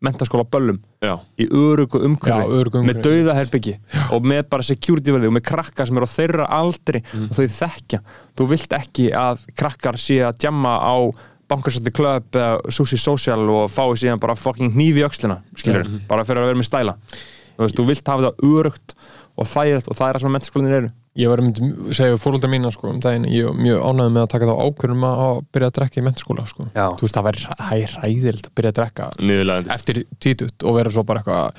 mentaskóla 0.00 0.44
böllum 0.48 0.78
Já, 1.04 1.14
í 1.40 1.46
örugu 1.52 2.00
umhverfi, 2.06 2.82
með 2.86 3.00
dauðaherbyggi 3.04 3.74
og 4.14 4.22
með 4.24 4.42
bara 4.52 4.62
security 4.66 5.12
verði 5.12 5.28
og 5.28 5.34
með 5.36 5.44
krakkar 5.50 5.86
sem 5.88 5.96
eru 6.00 6.08
á 6.08 6.14
þeirra 6.16 6.46
aldri 6.56 7.02
Mm. 7.10 7.26
og 7.30 7.36
þau 7.36 7.46
þekkja. 7.56 8.00
Þú 8.36 8.46
vilt 8.48 8.72
ekki 8.76 9.10
að 9.12 9.44
krakkar 9.56 9.98
sé 10.00 10.20
að 10.24 10.38
djamma 10.44 10.74
á 10.80 10.96
bankasætti 11.50 11.90
club 11.92 12.30
eða 12.32 12.60
sushi 12.70 12.96
social 12.98 13.48
og 13.50 13.70
fái 13.70 13.96
síðan 13.98 14.20
bara 14.22 14.36
fucking 14.38 14.72
hnífi 14.72 15.02
í 15.02 15.06
öxlina 15.08 15.40
skilur, 15.56 15.84
Mm. 15.84 16.00
bara 16.08 16.24
fyrir 16.24 16.42
að 16.44 16.46
vera 16.52 16.60
með 16.60 16.68
stæla. 16.70 16.94
Þú 17.58 17.64
veist, 17.66 17.76
þú 17.76 17.86
vilt 17.90 18.06
hafa 18.08 18.22
það 18.30 18.36
örugt 18.54 18.94
og 19.36 19.46
þægilegt 19.46 19.88
og 19.90 19.96
það 19.96 20.08
er 20.08 20.14
það 20.14 20.20
sem 20.20 20.32
mentaskólinir 20.32 20.76
eru 20.78 20.90
ég 21.18 21.28
var 21.28 21.40
að 21.42 21.60
segja 21.96 22.18
fóröldar 22.22 22.50
mína 22.52 22.70
sko, 22.72 22.88
um 22.92 23.00
daginn, 23.02 23.24
ég 23.32 23.44
var 23.48 23.54
mjög 23.58 23.80
ánægð 23.82 24.12
með 24.14 24.22
að 24.22 24.30
taka 24.34 24.46
þá 24.46 24.54
ákvörðum 24.66 25.06
að 25.08 25.40
byrja 25.52 25.68
að 25.70 25.76
drekka 25.80 26.00
í 26.00 26.04
mentaskóla 26.06 26.46
sko. 26.46 26.66
Þú 26.74 27.02
veist, 27.02 27.16
það 27.16 27.26
væri 27.28 27.46
hæ- 27.58 27.92
hræðilegt 27.96 28.46
að 28.50 28.54
byrja 28.60 28.70
að 28.70 28.78
drekka 28.80 29.08
niðurlegandi. 29.18 29.70
eftir 29.74 30.04
títut 30.20 30.64
og 30.64 30.74
vera 30.78 30.90
svo 30.90 31.02
bara 31.04 31.20
eitthvað 31.20 31.52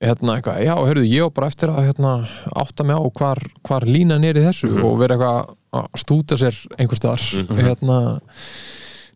hérna 0.00 0.36
eitthvað, 0.38 0.60
já, 0.62 0.74
heyrðu, 0.86 1.06
ég 1.10 1.26
á 1.26 1.28
bara 1.34 1.46
eftir 1.50 1.68
að 1.72 1.88
hérna, 1.88 2.12
átta 2.54 2.84
mig 2.86 2.94
á 2.94 3.02
hvar, 3.18 3.38
hvar 3.66 3.82
línan 3.88 4.24
er 4.24 4.34
í 4.38 4.44
þessu 4.44 4.68
Mhm. 4.70 4.84
og 4.84 4.98
vera 5.00 5.16
eitthvað 5.16 5.54
að 5.72 5.88
stúta 5.98 6.36
sér 6.38 6.54
einhvers 6.78 7.00
staðar 7.00 7.24
hérna 7.58 8.20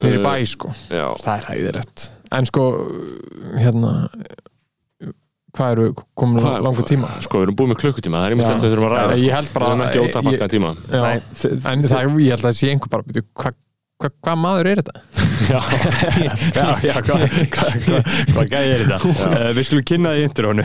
nýri 0.03 0.19
Eh, 0.19 0.25
bæ, 0.25 0.43
sko 0.49 0.73
Já, 0.91 1.15
það 1.15 1.37
er 1.39 1.45
hæðilegt 1.53 2.11
en 2.33 2.45
sko, 2.47 2.65
hérna 3.55 4.09
hvað 5.53 5.73
eru 5.77 5.87
komin 6.17 6.41
Hvað- 6.43 6.63
langur 6.65 6.87
tíma 6.89 7.11
sko, 7.25 7.39
við 7.43 7.47
erum 7.49 7.57
búið 7.61 7.71
með 7.75 7.81
klukkutíma, 7.83 8.21
það 8.23 8.27
er 8.31 8.37
ímest 8.37 8.53
að 8.53 8.63
við 8.63 8.73
þurfum 8.73 8.87
að 8.89 8.93
ræða. 8.93 9.03
Já, 9.03 9.17
sko. 9.17 9.27
ég 9.27 9.35
held 9.37 9.51
bara- 9.53 9.67
Við 9.67 9.73
erum 9.73 9.85
ekki 9.89 9.99
ég- 9.99 10.07
ótakmarkaðan 10.09 10.55
tíma. 10.55 10.71
Já, 10.89 11.03
Nei, 11.03 11.17
en 11.73 11.83
það, 11.83 12.15
ég 12.23 12.33
held 12.33 12.41
að 12.41 12.49
það 12.49 12.57
sé 12.63 12.71
einhver 12.73 12.91
bara 12.97 13.03
byrju, 13.11 13.25
hvað 13.43 13.59
hva, 14.03 14.09
hva 14.27 14.33
maður 14.35 14.67
er 14.73 14.81
þetta? 14.83 14.97
Já, 15.43 15.61
já, 16.59 16.67
já, 16.83 16.95
hvað 17.07 17.23
hva, 17.23 17.69
hva, 17.87 18.01
hva 18.35 18.45
gæði 18.51 18.73
er 18.73 18.83
þetta 18.83 18.97
uh, 19.13 19.53
við 19.55 19.67
skulum 19.69 19.85
kynna 19.93 20.11
það 20.15 20.19
í 20.19 20.25
intrónu 20.27 20.65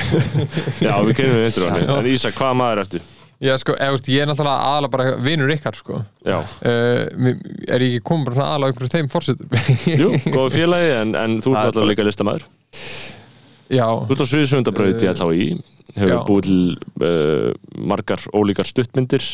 já, 0.81 0.93
við 1.05 1.13
við 1.19 1.37
vindur 1.43 1.67
á 1.67 1.69
henni. 1.75 1.97
En 1.99 2.09
Ísa, 2.13 2.31
hvað 2.33 2.55
maður 2.57 2.81
ertu? 2.85 3.01
Já, 3.37 3.53
sko, 3.61 3.75
eða, 3.77 3.93
veist, 3.93 4.07
ég 4.09 4.23
er 4.23 4.29
náttúrulega 4.31 4.71
aðalega 4.71 4.93
bara 4.95 5.11
vinur 5.21 5.53
ykkar, 5.53 5.75
sko 5.77 5.99
Já, 6.25 6.39
uh, 6.39 7.29
er 7.69 7.85
ég 7.85 7.99
ekki 7.99 8.01
komin 8.09 8.25
bara 8.31 8.47
aðalega 8.55 8.73
einhverjum 8.73 8.95
þeim 8.95 9.11
fórsetum 9.13 9.53
jú, 9.93 10.09
góða 10.33 10.49
félagi, 10.57 10.89
en, 11.03 11.13
en 11.21 11.37
þú 11.43 11.53
Það 11.53 11.59
er 11.61 11.67
ert 11.67 11.75
alltaf 11.77 11.89
líka 11.91 12.07
listamæður. 12.09 12.47
Þú 14.07 14.15
ert 14.15 14.23
á 14.23 14.27
Sviðsöndabraut 14.31 15.03
í 15.03 15.09
LHI, 15.11 15.47
hefur 15.97 16.11
búið 16.27 16.47
til 16.47 16.59
uh, 17.03 17.51
margar 17.89 18.21
ólíkar 18.35 18.67
stuttmyndir, 18.69 19.25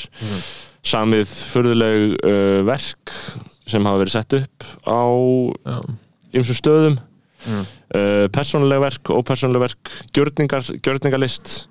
samið 0.83 1.29
furðuleg 1.53 2.15
uh, 2.19 2.59
verk 2.67 3.13
sem 3.69 3.85
hafa 3.87 4.01
verið 4.01 4.15
sett 4.17 4.37
upp 4.41 4.65
á 4.89 5.01
ymsum 6.33 6.57
stöðum, 6.59 7.01
Mm. 7.43 7.65
uh, 7.91 8.25
persónuleg 8.31 8.79
verk, 8.79 9.09
ópersónuleg 9.11 9.59
verk, 9.65 9.89
gjörningar, 10.15 10.63
gjörningalist. 10.79 11.67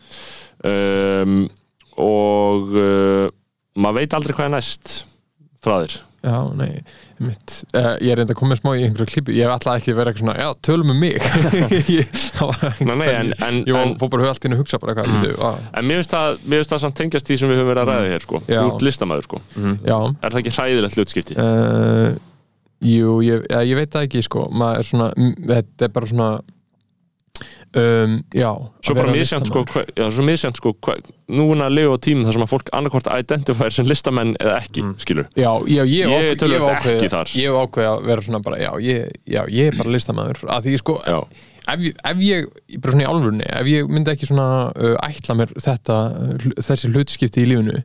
Um, 0.69 1.47
og 1.97 2.75
uh, 2.77 3.31
maður 3.81 4.03
veit 4.03 4.17
aldrei 4.19 4.37
hvað 4.37 4.51
er 4.51 4.53
næst 4.53 4.93
frá 5.65 5.79
þér. 5.81 5.95
Já, 6.23 6.37
nei 6.59 6.71
mitt, 7.23 7.55
uh, 7.75 7.93
ég 8.03 8.13
er 8.13 8.19
reynda 8.21 8.35
að 8.35 8.39
koma 8.41 8.57
smá 8.59 8.73
í 8.79 8.85
einhverju 8.87 9.11
klippu 9.13 9.35
ég 9.37 9.47
hef 9.47 9.55
alltaf 9.57 9.79
ekki 9.81 9.95
verið 9.99 10.13
eitthvað 10.13 10.23
svona, 10.25 10.35
já, 10.39 10.49
tölum 10.67 10.93
um 10.95 11.01
mig 11.03 11.19
Ég- 11.97 12.19
Ég 13.67 13.79
en, 13.79 13.95
fór 14.01 14.11
bara 14.13 14.27
höfald 14.29 14.49
inn 14.49 14.57
að 14.57 14.63
hugsa 14.63 14.81
bara 14.83 14.95
eitthvað 14.95 15.19
mm. 15.19 15.39
á, 15.43 15.51
en 15.79 15.89
mér 15.89 16.01
finnst 16.03 16.15
það, 16.17 16.41
það 16.73 16.83
samt 16.87 16.99
tengjast 16.99 17.31
því 17.31 17.39
sem 17.43 17.53
við 17.53 17.61
höfum 17.63 17.71
verið 17.73 17.83
að 17.85 17.93
ræða 17.93 18.11
hér 18.15 18.27
sko. 18.27 18.43
Já. 18.51 18.61
Ert 18.67 18.87
listamæður 18.87 19.29
sko. 19.29 19.43
Já, 19.87 19.99
Er 20.23 20.35
það 20.35 20.41
ekki 20.43 20.55
hræðilegt 20.59 20.99
hlutskipti? 20.99 21.39
uh, 21.43 22.11
jú, 22.83 23.19
ég, 23.27 23.47
ja, 23.51 23.63
ég 23.67 23.79
veit 23.79 23.93
það 23.95 24.09
ekki 24.09 24.25
sko, 24.27 24.47
maður 24.51 24.83
er 24.83 24.89
svona 24.89 25.11
þetta 25.53 25.87
er 25.89 25.95
bara 25.95 26.11
svona 26.11 26.31
um, 27.77 28.23
já 28.35 28.51
Svo 28.85 28.95
bara 28.95 29.13
misjant 29.13 29.47
sko, 29.49 29.63
já, 29.97 30.07
svo 30.11 30.25
misjant 30.27 30.57
sko, 30.59 30.73
hva, 30.85 30.97
nú 31.33 31.47
er 31.55 31.63
að 31.67 31.77
lifa 31.79 31.95
á 31.97 31.99
tímum 32.05 32.27
þar 32.29 32.37
sem 32.37 32.45
að 32.47 32.51
fólk 32.53 32.73
annarkvort 32.77 33.09
identifæri 33.17 33.75
sem 33.77 33.89
listamenn 33.89 34.35
eða 34.41 34.59
ekki, 34.61 34.85
skilur. 35.03 35.29
Já, 35.39 35.51
já, 35.67 35.83
ég, 35.85 36.11
Ég 36.11 36.11
hef 36.11 36.43
ákveðið- 36.43 36.93
ekki 36.97 37.13
þar. 37.15 37.33
ég 37.39 37.49
hef 37.49 37.63
ákveðið 37.63 37.91
að 37.93 38.05
vera 38.11 38.27
svona 38.27 38.43
bara, 38.43 38.59
já, 38.61 38.71
ég, 38.85 39.09
já, 39.27 39.43
ég 39.49 39.73
er 39.73 39.79
bara 39.81 39.95
listamæður 39.97 40.45
að 40.49 40.67
því 40.69 40.77
sko, 40.83 40.99
ef, 41.07 41.87
ef 42.13 42.23
ég 42.27 42.51
bara 42.83 42.93
svona 42.97 43.07
í 43.07 43.11
álfurni, 43.13 43.47
ef 43.49 43.67
ég 43.73 43.89
myndi 43.89 44.13
ekki 44.15 44.29
svona 44.29 44.49
uh, 44.77 44.97
ætla 45.09 45.39
mér 45.39 45.55
þetta 45.57 45.99
uh, 46.13 46.51
þessi 46.61 46.93
hlutskipti 46.93 47.43
í 47.47 47.49
lífinu 47.53 47.83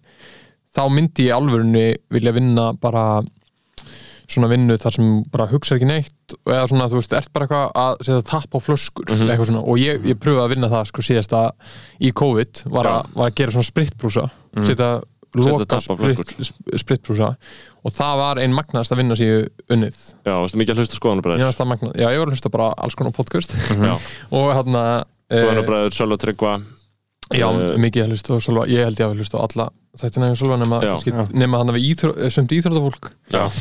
þá 0.77 0.83
myndi 0.93 1.29
ég 1.29 1.31
í 1.31 1.37
álfurni 1.37 1.85
vilja 2.13 2.33
vinna 2.35 2.73
bara 2.73 3.21
svona 4.27 4.49
vinnu 4.51 4.75
þar 4.77 4.93
sem 4.97 5.11
bara 5.31 5.47
hugsa 5.47 5.75
ekki 5.77 5.87
neitt 5.87 6.35
eða 6.45 6.67
svona, 6.67 6.87
þú 6.91 6.99
veist, 6.99 7.13
ert 7.15 7.31
bara 7.33 7.45
eitthvað 7.47 7.71
að 7.83 8.01
setja 8.03 8.23
tapp 8.27 8.51
á 8.55 8.59
flöskur, 8.59 9.05
Mhm. 9.09 9.29
eitthvað 9.31 9.47
svona. 9.51 9.63
Og 9.63 9.77
ég, 9.79 10.01
ég 10.03 10.19
pröfaði 10.19 10.45
að 10.45 10.53
vinna 10.55 10.69
það, 10.69 10.87
sko, 10.91 11.01
síðast 11.01 11.31
að 11.31 11.51
í 12.01 12.11
COVID 12.13 12.63
var, 12.71 12.83
Já. 12.85 12.91
að, 13.01 13.13
var 13.15 13.29
að 13.31 13.35
gera 13.35 13.51
svona 13.51 13.71
spritbrúsa 13.71 14.29
setja 14.63 15.01
Setja 15.37 15.51
loka 15.59 15.77
sprit, 15.83 16.31
sp- 16.39 16.77
spritbrúsa 16.81 17.27
og 17.85 17.91
það 17.93 18.13
var 18.17 18.39
ein 18.39 18.53
magnast 18.55 18.91
að 18.91 18.97
vinna 18.97 19.13
sér 19.13 19.49
unnið. 19.69 19.97
Já, 20.25 20.33
varstu 20.33 20.57
mikið 20.57 20.71
að 20.73 20.79
hlusta 20.81 20.95
Ég 20.95 20.99
skoðanabræður. 21.01 21.43
varst 21.45 21.61
að 21.61 21.67
magna, 21.67 21.91
já, 21.93 22.07
ég 22.09 22.17
var 22.17 22.27
að 22.27 22.33
hlusta 22.33 22.49
bara 22.49 22.73
alls 22.77 22.95
konar 22.95 23.11
podcast. 23.13 23.53
Já, 23.53 23.99
og 24.31 24.47
hérna 24.55 25.05
eh, 25.29 25.43
skoðanabræður, 25.43 25.93
Sölva 25.93 26.17
Tryggva. 26.17 26.53
já, 27.35 27.47
eh, 27.53 27.77
mikið 27.77 28.03
að 28.07 28.09
hlusta 28.15 28.33
og 28.33 28.41
Sölva, 28.41 28.65
ég 28.71 28.83
held 28.87 28.97
ég 28.97 29.05
að 29.11 29.19
hlusta 29.19 29.37
á 29.37 29.41
alla 29.45 29.69
þetta 29.97 30.57
nema, 30.57 30.81
Já. 30.81 30.95
kannski, 30.95 31.33
nema 31.33 31.57
hann 31.57 31.75
við 31.75 31.85
íþró, 31.91 32.29
sumt 32.31 32.51
íþróttafólk. 32.57 33.11
Já, 33.29 33.51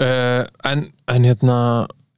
uh, 0.00 0.44
en, 0.70 0.86
en 1.08 1.26
hérna 1.28 1.58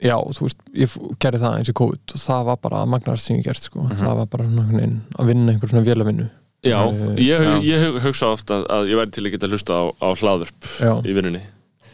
já, 0.03 0.17
þú 0.35 0.47
veist, 0.49 0.63
ég 0.75 0.95
gerði 1.23 1.41
það 1.45 1.57
eins 1.59 1.71
og 1.73 1.77
COVID 1.79 2.15
og 2.17 2.23
það 2.25 2.47
var 2.51 2.61
bara 2.67 2.85
magnast 2.91 3.29
sem 3.29 3.39
ég 3.39 3.47
gert 3.47 3.63
sko. 3.69 3.85
það 3.91 4.17
var 4.23 4.31
bara 4.33 4.47
svona 4.49 4.87
að 5.19 5.31
vinna 5.31 5.53
einhver 5.55 5.71
svona 5.71 5.85
vélavinnu. 5.87 6.29
Já, 6.63 6.79
ég, 7.19 7.43
Já. 7.43 7.55
ég 7.67 7.81
hug- 7.87 8.01
hugsa 8.05 8.29
oft 8.31 8.51
að, 8.55 8.67
að 8.71 8.91
ég 8.93 8.99
væri 9.01 9.11
til 9.15 9.25
að 9.27 9.33
geta 9.35 9.49
hlusta 9.51 9.79
á, 9.79 9.83
á 9.99 10.09
hlaðvörp 10.15 10.69
í 11.07 11.15
vinnunni. 11.17 11.41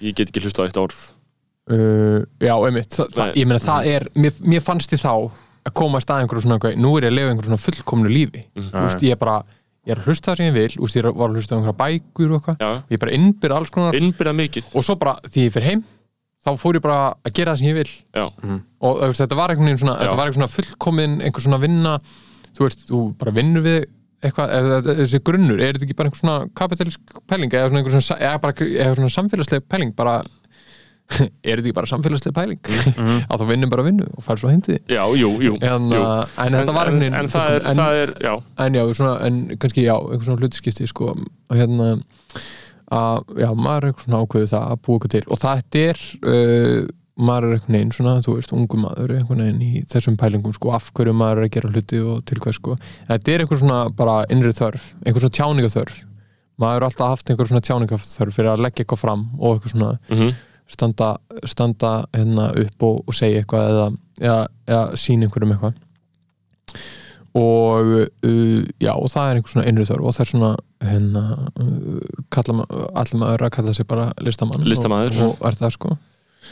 Ég 0.04 0.14
get 0.16 0.28
ekki 0.28 0.42
hlusta 0.44 0.64
á 0.64 0.66
eitt 0.68 0.80
orð. 0.80 0.98
Uh, 1.68 2.24
Já, 2.40 2.54
einmitt, 2.64 2.92
Þa, 2.96 3.06
það, 3.12 3.30
ég 3.36 3.48
meina 3.48 3.60
það 3.60 3.86
er 3.92 4.06
mér, 4.16 4.36
mér 4.44 4.64
fannst 4.64 4.92
ég 4.92 5.00
þá 5.02 5.12
að 5.68 5.74
koma 5.76 6.00
að 6.00 6.22
einhverju 6.22 6.44
svona, 6.46 6.72
nú 6.80 6.94
er 6.96 7.04
ég 7.08 7.12
að 7.12 7.16
lifa 7.16 7.32
einhverju 7.32 7.50
svona 7.50 7.64
fullkomnu 7.64 8.12
lífi. 8.12 8.44
Mhm. 8.56 8.70
Þú 8.72 8.84
veist, 8.86 9.04
ég 9.04 9.16
er 9.16 9.20
bara, 9.20 9.38
ég 9.88 9.94
er 9.94 10.00
að 10.02 10.08
hlusta 10.10 10.30
það 10.32 10.40
sem 10.42 10.48
ég 10.50 10.56
vil 10.58 10.68
Þú 10.76 10.84
veist, 10.84 10.98
ég 11.00 11.06
var 11.08 11.28
að 11.32 11.38
hlusta 11.38 11.54
á 11.54 11.56
einhverja 11.58 11.78
bækur 11.82 12.32
og 12.34 12.38
eitthvað. 12.38 12.58
Ég 12.92 12.96
er 12.98 13.02
bara 13.04 13.14
innbyrð 13.18 13.56
alls 13.58 13.70
konar. 13.74 13.96
Innbyrða 13.98 14.34
mikið. 14.38 14.68
Og 14.76 14.84
svo 14.86 14.96
bara, 15.00 15.14
því 15.28 15.46
ég 15.48 15.54
fyrir 15.56 15.68
heim 15.72 15.84
þá 16.46 16.50
fór 16.60 16.76
ég 16.78 16.82
bara 16.84 16.98
að 17.26 17.32
gera 17.34 17.52
það 17.54 17.58
sem 17.62 17.68
ég 17.72 17.78
vil. 17.80 17.90
Já, 18.14 18.24
og 18.80 19.00
veist, 19.02 19.20
þetta 19.24 19.36
var 19.40 19.50
einhvern 19.52 19.68
veginn 19.72 19.80
svona, 19.82 19.96
þetta 19.98 20.16
var 20.20 20.28
einhvern 20.30 20.38
svona 20.38 20.54
fullkomin 20.54 21.16
einhver 21.26 21.44
svona 21.44 21.58
vinna. 21.64 21.94
Þú 22.56 22.66
veist, 22.68 22.84
þú 22.88 23.00
bara 23.18 23.32
vinnur 23.34 23.64
við 23.66 23.78
eitthvað, 24.18 24.52
eða 24.58 24.76
eða 24.82 24.94
þessi 25.02 25.20
grunnur, 25.26 25.60
er 25.62 25.76
þetta 25.76 25.86
ekki 25.88 25.96
bara 25.98 26.08
einhver 26.10 26.22
svona 26.22 26.36
kapitalísk 26.58 27.18
pæling 27.30 27.52
eða 27.54 27.68
svona 27.70 27.82
einhver 27.82 27.94
svona, 27.96 28.06
sa- 28.08 28.18
eða 28.18 28.40
bara 28.42 28.52
eða 28.66 28.94
svona 28.98 29.12
samfélagsleg 29.14 29.66
pæling? 29.70 29.92
Bara 29.98 30.14
er 31.18 31.58
þetta 31.58 31.64
ekki 31.64 31.76
bara 31.76 31.90
samfélagsleg 31.90 32.36
pæling? 32.36 32.60
Að 33.30 33.42
þú 33.42 33.48
vinnur 33.48 33.72
bara 33.72 33.86
vinnu 33.86 34.06
og 34.12 34.24
fær 34.26 34.40
svo 34.40 34.52
heimtið 34.52 34.92
já, 34.92 35.02
jú, 35.18 35.32
jú, 35.44 35.56
en, 35.64 35.90
jú. 35.94 36.02
uh, 36.02 36.38
en 36.44 36.58
þetta 36.60 36.76
var 36.76 36.92
einhvern 36.92 37.08
en, 37.08 37.16
veginn 37.16 37.18
en 37.22 37.32
það 37.32 37.56
er, 37.56 37.64
en, 37.64 37.82
það 37.82 38.02
er, 38.02 38.14
já. 38.28 38.32
en 38.64 38.78
já, 38.78 38.84
svona, 39.00 39.16
en 39.26 39.42
kannski 39.56 39.86
já, 39.86 39.94
einhver 39.96 40.28
svona 40.28 40.44
hlutskipti 40.44 40.88
sko, 40.90 41.14
og 41.16 41.58
hérna 41.58 41.90
að, 42.88 43.34
já, 43.40 43.48
maður 43.52 43.78
er 43.78 43.90
eitthvað 43.90 44.06
svona 44.06 44.22
ákveðu 44.22 44.50
það 44.52 44.68
að 44.68 44.80
búa 44.84 44.98
eitthvað 44.98 45.14
til. 45.14 45.24
Og 45.28 45.42
það 45.42 45.78
er 45.82 46.02
uh, 46.18 46.90
maður 47.18 47.46
er 47.48 47.56
einhvern 47.56 47.76
veginn 47.78 47.94
svona, 47.96 48.16
þú 48.24 48.34
veist, 48.36 48.52
ungu 48.54 48.80
maður 48.80 49.14
einhvern 49.16 49.42
veginn 49.44 49.62
í 49.64 49.84
þessum 49.90 50.18
pælingum 50.20 50.54
sko, 50.56 50.72
af 50.76 50.90
hverju 50.94 51.14
maður 51.16 51.42
er 51.42 51.48
að 51.48 51.54
gera 51.56 51.72
hluti 51.72 52.02
og 52.04 52.20
til 52.28 52.38
hvað 52.42 52.58
sko. 52.58 52.76
Þetta 53.08 53.34
er 53.34 53.44
einhver 53.44 53.62
svona 53.62 53.80
bara 53.98 54.20
innri 54.32 54.52
þörf 54.56 54.92
einhver 55.02 55.24
svona 55.24 55.38
tjáningaþörf. 55.40 56.04
Maður 56.58 56.80
er 56.80 56.86
alltaf 56.88 57.12
haft 57.14 57.32
einhver 57.32 57.50
svona 57.50 57.64
tjáningaþörf 57.66 58.38
fyrir 58.38 58.52
að 58.52 58.62
leggja 58.66 58.84
eitthvað 58.84 59.02
fram 59.02 59.26
og 59.38 59.56
eitthvað 59.56 59.74
svona. 59.74 59.96
Mm 60.12 60.36
standa, 60.68 61.12
standa 61.48 61.92
hérna 62.14 62.50
upp 62.64 62.84
og, 62.88 63.02
og 63.08 63.16
segja 63.16 63.42
eitthvað 63.42 63.70
eða, 63.72 63.86
eða, 64.20 64.40
eða 64.68 64.98
sína 65.00 65.28
einhverjum 65.28 65.54
eitthvað. 65.56 65.84
Og 67.38 67.88
uh, 68.26 68.62
já, 68.82 68.92
og 68.96 69.08
það 69.12 69.30
er 69.30 69.38
einhver 69.38 69.52
svona 69.52 69.66
innri 69.70 69.86
þörf 69.88 70.06
og 70.08 70.14
það 70.16 70.24
er 70.24 70.30
svona 70.32 70.52
hérna, 70.88 71.24
uh, 71.60 72.28
allir 72.98 73.20
maður 73.20 73.44
að 73.46 73.52
kalla 73.58 73.74
sig 73.76 73.88
bara 73.88 74.08
listamann 74.24 74.64
og, 74.64 75.34
og 75.36 75.44
er 75.50 75.58
það 75.60 75.74
sko. 75.76 75.96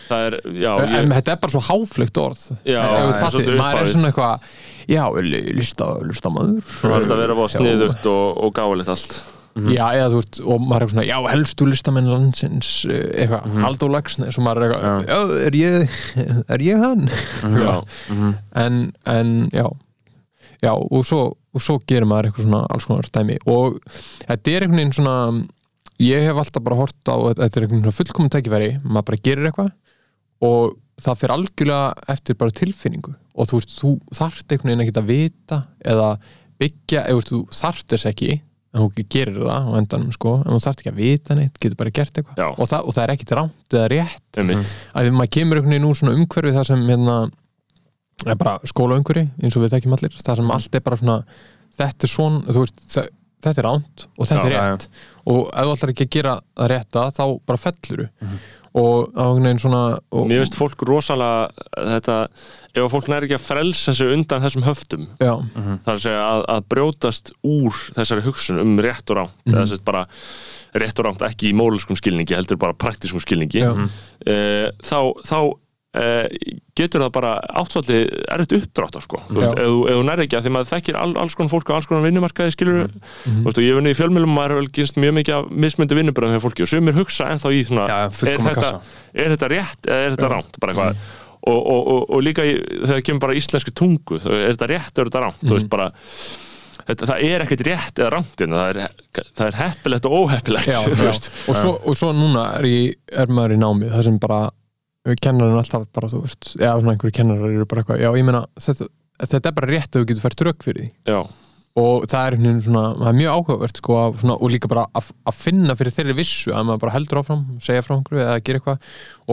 Það 0.06 0.24
er, 0.28 0.34
já, 0.60 0.70
en 0.82 0.92
ég, 0.92 1.12
þetta 1.16 1.32
er 1.32 1.38
bara 1.42 1.54
svo 1.54 1.62
háflugt 1.66 2.18
orð. 2.20 2.42
Já, 2.66 2.80
Ef 2.84 3.06
þú 3.06 3.14
það 3.22 3.38
er 3.40 3.58
maður 3.58 3.80
er 3.80 3.90
svona 3.94 4.10
eitthvað 4.10 4.50
já, 4.92 5.02
li- 5.24 5.54
lista, 5.56 5.88
listamaður. 6.06 6.60
Það 6.68 6.92
er 6.96 7.06
þetta 7.06 7.16
að 7.16 7.22
vera 7.24 7.48
sniðugt 7.54 8.08
og, 8.12 8.42
og 8.46 8.54
gáðilegt 8.58 8.92
allt 8.92 9.16
já, 9.72 9.84
eða 9.96 10.08
þú 10.12 10.18
veist, 10.20 10.38
og 10.44 10.60
maður 10.60 10.84
er 10.86 10.90
svona 10.92 11.04
já, 11.08 11.16
helstu 11.32 11.66
listamenn 11.70 12.10
landsins 12.12 12.70
uh, 12.84 12.92
eitthvað, 13.16 13.46
Mhm. 13.46 13.62
Halldór 13.64 13.90
Laxnes 13.94 14.38
og 14.38 14.44
maður 14.44 14.62
er 14.66 14.74
eitthvað, 14.76 15.06
já, 15.08 15.18
er 15.46 15.56
ég 15.56 16.44
er 16.56 16.64
ég 16.66 16.82
hann? 16.84 17.06
Já, 17.56 17.74
en, 18.64 18.92
en 19.06 19.34
já. 19.52 19.66
Já, 20.64 20.72
og 20.72 21.04
svo, 21.06 21.20
og 21.54 21.60
svo 21.62 21.78
gerir 21.86 22.06
maður 22.08 22.30
eitthvað 22.30 22.46
svona 22.48 22.62
alls 22.72 22.86
konar 22.88 23.08
dæmi. 23.12 23.36
Og 23.46 23.76
þetta 24.26 24.52
er 24.56 24.64
einhvern 24.66 24.80
veginn 24.80 24.94
svona 24.96 25.16
ég 26.00 26.24
hef 26.28 26.36
alltaf 26.40 26.64
bara 26.64 26.76
hort 26.80 27.08
á 27.12 27.16
þetta 27.32 27.44
er 27.44 27.66
einhvern 27.66 27.76
veginn 27.76 27.84
svona 27.86 27.98
fullkomum 27.98 28.30
tækifæri 28.32 28.70
maður 28.84 29.06
bara 29.10 29.20
gerir 29.24 29.48
eitthvað 29.50 29.70
og 30.46 30.74
það 31.00 31.18
fer 31.20 31.32
algjörlega 31.34 32.08
eftir 32.12 32.36
bara 32.40 32.50
tilfinningu. 32.56 33.14
Og 33.36 33.48
þú 33.50 33.60
veist, 33.60 33.72
þú 33.80 33.90
þarft 34.16 34.52
einhvern 34.52 34.72
veginn 34.72 34.84
ekki 34.86 34.96
að 35.00 35.10
vita 35.12 35.58
eða 35.84 36.08
byggja, 36.60 37.02
eða 37.04 37.12
þú 37.12 37.20
veist, 37.20 37.32
þú 37.32 37.40
þarft 37.60 37.86
þess 37.92 38.08
ekki 38.12 38.30
en 38.76 38.82
þú 38.84 39.06
gerir 39.16 39.40
það 39.40 39.66
á 39.66 39.72
endanum 39.80 40.12
sko. 40.12 40.34
En 40.44 40.52
þú 40.52 40.60
þarft 40.66 40.82
ekki 40.84 40.92
að 40.92 41.00
vita 41.00 41.34
neitt, 41.38 41.58
getur 41.62 41.78
bara 41.80 41.92
gert 41.96 42.12
eitthvað. 42.20 42.36
Og 42.60 42.68
það, 42.70 42.86
og 42.90 42.96
það 42.96 43.02
er 43.06 43.14
ekkit 43.16 43.34
rámt 43.40 43.76
eða 43.80 43.88
rétt. 43.94 44.40
Mitt 44.52 44.74
að 45.00 45.10
maður 45.16 45.32
kemur 45.38 45.60
einhvern 45.62 45.74
veginn 45.76 45.88
úr 45.90 45.98
svona 46.00 46.16
umhverfi 46.20 46.54
þar 46.58 46.68
sem 46.70 46.86
hérna 46.92 47.16
er 48.26 48.38
bara 48.40 48.56
skólaumhverfi 48.68 49.26
eins 49.42 49.56
og 49.56 49.64
við 49.66 49.74
þekkjum 49.76 49.96
allir. 49.98 50.16
Þar 50.24 50.40
sem 50.42 50.50
allt 50.56 50.74
er 50.80 50.84
bara 50.86 51.00
svona 51.00 51.18
þetta 51.76 52.06
er 52.08 52.12
svona, 52.12 52.42
þú 52.52 52.62
veist, 52.64 52.78
þe- 52.94 53.08
þetta 53.46 53.60
er 53.62 53.66
ránt 53.68 54.06
og 54.16 54.26
þetta 54.30 54.44
Já, 54.48 54.52
er 54.60 54.70
rétt. 54.76 54.86
Og 55.26 55.40
ef 55.52 55.66
þú 55.68 55.74
ætlar 55.76 55.92
ekki 55.92 56.06
að 56.06 56.14
gera 56.16 56.36
það 56.56 56.70
rétta 56.72 57.02
þá 57.16 57.24
bara 57.46 57.60
fellur 57.66 58.06
og 58.76 59.12
á 59.16 59.24
einhvern 59.24 59.46
veginn 59.48 59.62
svona 59.62 59.82
og, 59.96 60.26
Mér 60.28 60.42
finnst 60.42 60.58
fólk 60.58 60.82
rosalega 60.88 61.66
þetta, 61.74 62.16
ef 62.76 62.92
fólk 62.92 63.08
næri 63.12 63.28
ekki 63.28 63.38
að 63.38 63.46
frelsa 63.46 63.94
sig 63.96 64.12
undan 64.12 64.44
þessum 64.44 64.66
höftum 64.66 65.06
já, 65.16 65.32
það 65.54 65.92
er 65.92 65.94
að 65.94 66.04
segja 66.04 66.26
að, 66.26 66.44
að 66.56 66.68
brjótast 66.74 67.32
úr 67.46 67.80
þessari 67.96 68.26
hugsun 68.26 68.60
um 68.62 68.76
rétt 68.84 69.14
og 69.14 69.22
rámt 69.22 69.52
eða 69.52 69.66
sérst 69.70 69.86
bara 69.86 70.04
rétt 70.76 71.00
og 71.00 71.08
rámt 71.08 71.24
ekki 71.24 71.50
í 71.50 71.56
móluskum 71.56 71.96
skilningi 71.98 72.36
heldur 72.36 72.58
bara 72.60 72.76
praktiskum 72.76 73.22
skilningi. 73.22 73.62
Uh, 73.64 74.68
þá, 74.84 74.98
þá 75.24 75.38
getur 76.76 77.00
það 77.00 77.12
bara 77.14 77.30
áttsvalli 77.62 77.98
erfitt 78.34 78.52
uppdráttar 78.58 79.04
sko. 79.04 79.20
þú 79.30 79.38
veist, 79.40 79.52
ef, 79.56 79.68
þú- 79.70 79.84
ef 79.88 79.96
þú 79.96 80.02
nærði 80.08 80.24
ekki 80.26 80.36
að 80.38 80.44
því 80.46 80.52
maður 80.56 80.70
þekkir 80.72 80.98
all, 81.00 81.12
alls 81.22 81.34
konar 81.38 81.52
fólk 81.54 81.70
og 81.70 81.76
alls 81.78 81.86
konar 81.88 82.04
vinnumarkaði 82.06 82.52
skilur 82.56 82.80
mm 82.86 83.00
Mhm. 83.26 83.44
veist, 83.46 83.58
og 83.58 83.64
ég 83.64 83.70
hef 83.72 83.78
vunnið 83.80 83.94
í 83.94 83.98
fjölmjölum 84.00 84.34
maður 84.36 84.54
hefur 84.54 84.60
vel 84.60 84.72
gynst 84.76 84.96
mjög 85.00 85.14
mikið 85.20 85.34
af 85.38 85.44
mismyndi 85.64 85.98
vinnubröðum 86.00 86.36
hjá 86.36 86.44
fólki 86.44 86.62
og 86.66 86.68
sumir 86.72 86.94
hugsa 86.98 87.30
ennþá 87.32 87.52
í 87.56 87.62
svona 87.64 87.86
Já, 87.88 88.00
er, 88.06 88.38
þetta, 88.44 88.80
er 89.14 89.30
þetta 89.36 89.48
rétt 89.54 89.82
eða 89.88 90.02
er 90.06 90.10
þetta 90.16 90.32
rámt 90.34 90.60
bara 90.60 90.72
eitthvað. 90.72 90.96
Og, 91.46 91.60
og, 91.62 91.82
og, 91.86 92.10
og 92.10 92.22
líka 92.26 92.42
í, 92.42 92.56
þegar 92.86 93.02
kemur 93.06 93.20
bara 93.22 93.36
íslensku 93.38 93.70
tungu 93.72 94.18
þá 94.18 94.26
er 94.34 94.52
þetta 94.56 94.68
rétt 94.72 94.92
eða 94.98 95.04
er 95.04 95.10
þetta 95.10 95.22
rámt 95.22 95.42
þú 95.46 95.54
veist 95.56 95.68
bara 95.70 95.88
þetta, 96.86 97.06
það 97.06 97.22
er 97.26 97.44
ekkert 97.46 97.64
rétt 97.66 98.00
eða 98.02 98.10
rámt 98.16 98.36
hérna, 98.42 98.56
það 98.62 98.70
er, 98.82 99.24
það 99.38 99.46
er 99.46 99.58
heppilegt 99.62 100.06
og 100.10 100.16
óheppilegt 100.20 100.70
þú 100.86 100.96
veist. 101.06 101.30
Og, 101.48 101.54
svo, 101.56 101.72
og 101.86 101.96
svo 101.98 102.12
núna 102.16 102.48
er, 102.58 102.68
ég, 102.70 102.94
er 103.12 103.26
maður 103.30 103.54
í 103.56 103.60
námi 103.62 103.90
það 103.94 104.04
sem 104.10 104.18
bara 104.22 104.40
kennarinn 105.22 105.58
alltaf 105.60 105.84
bara, 105.94 106.08
þú 106.10 106.20
veist, 106.24 106.52
eða 106.58 106.76
svona 106.80 106.94
einhverju 106.96 107.14
kennarar 107.20 107.52
eru 107.54 107.66
bara 107.70 107.82
eitthvað, 107.84 108.00
já, 108.02 108.08
ég 108.18 108.24
meina, 108.26 108.40
þetta, 108.58 108.88
þetta 109.22 109.50
er 109.52 109.56
bara 109.60 109.70
rétt 109.70 109.90
að 109.96 110.00
þú 110.02 110.08
getur 110.10 110.24
fært 110.26 110.44
rök 110.48 110.66
fyrir 110.66 110.82
því. 110.82 110.88
Já, 111.12 111.20
og 111.76 112.06
það 112.08 112.26
er, 112.30 112.36
svona, 112.64 112.84
það 112.96 113.08
er 113.12 113.18
mjög 113.20 113.34
áhugavert 113.36 113.76
sko, 113.82 113.96
að 114.00 114.18
svona, 114.22 114.36
og 114.40 114.50
líka 114.54 114.68
bara 114.72 114.86
að, 114.96 115.10
að 115.28 115.34
finna 115.44 115.76
fyrir 115.76 115.92
þeirri 115.92 116.14
vissu 116.16 116.54
að 116.56 116.64
maður 116.70 116.82
bara 116.86 116.94
heldur 116.96 117.20
áfram 117.20 117.42
segja 117.60 117.82
frá 117.84 117.94
einhverju 117.98 118.22
eða 118.24 118.38
gera 118.48 118.60
eitthvað. 118.62 118.86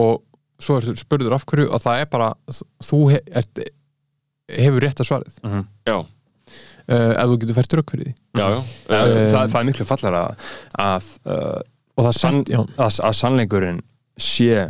Og 0.04 0.20
svo 0.64 0.76
er 0.78 0.98
spurður 1.00 1.34
af 1.38 1.46
hverju 1.48 1.70
og 1.72 1.80
það 1.82 2.02
er 2.04 2.10
bara 2.12 2.28
þú 2.84 3.00
he, 3.14 3.22
ert, 3.40 3.62
hefur 4.60 4.84
rétt 4.84 5.00
að 5.00 5.08
svarið. 5.08 5.38
Já, 5.88 5.96
uh, 6.04 7.12
ef 7.16 7.32
þú 7.32 7.38
getur 7.42 7.56
fært 7.58 7.76
rök 7.80 7.94
fyrir 7.96 8.10
því. 8.10 8.14
Já, 8.36 8.44
já. 8.44 8.60
það, 8.90 9.14
Uh, 9.14 9.24
það, 9.32 9.48
það 9.54 9.58
er 9.62 9.68
miklu 9.70 9.86
fallar 9.88 10.18
að 10.20 10.48
að, 10.84 11.08
uh, 11.24 11.60
og 11.96 12.04
það 12.10 12.16
Sann- 12.20 12.44
að, 12.52 13.00
að 13.08 13.16
sannleikurinn 13.22 13.80
sé 14.20 14.66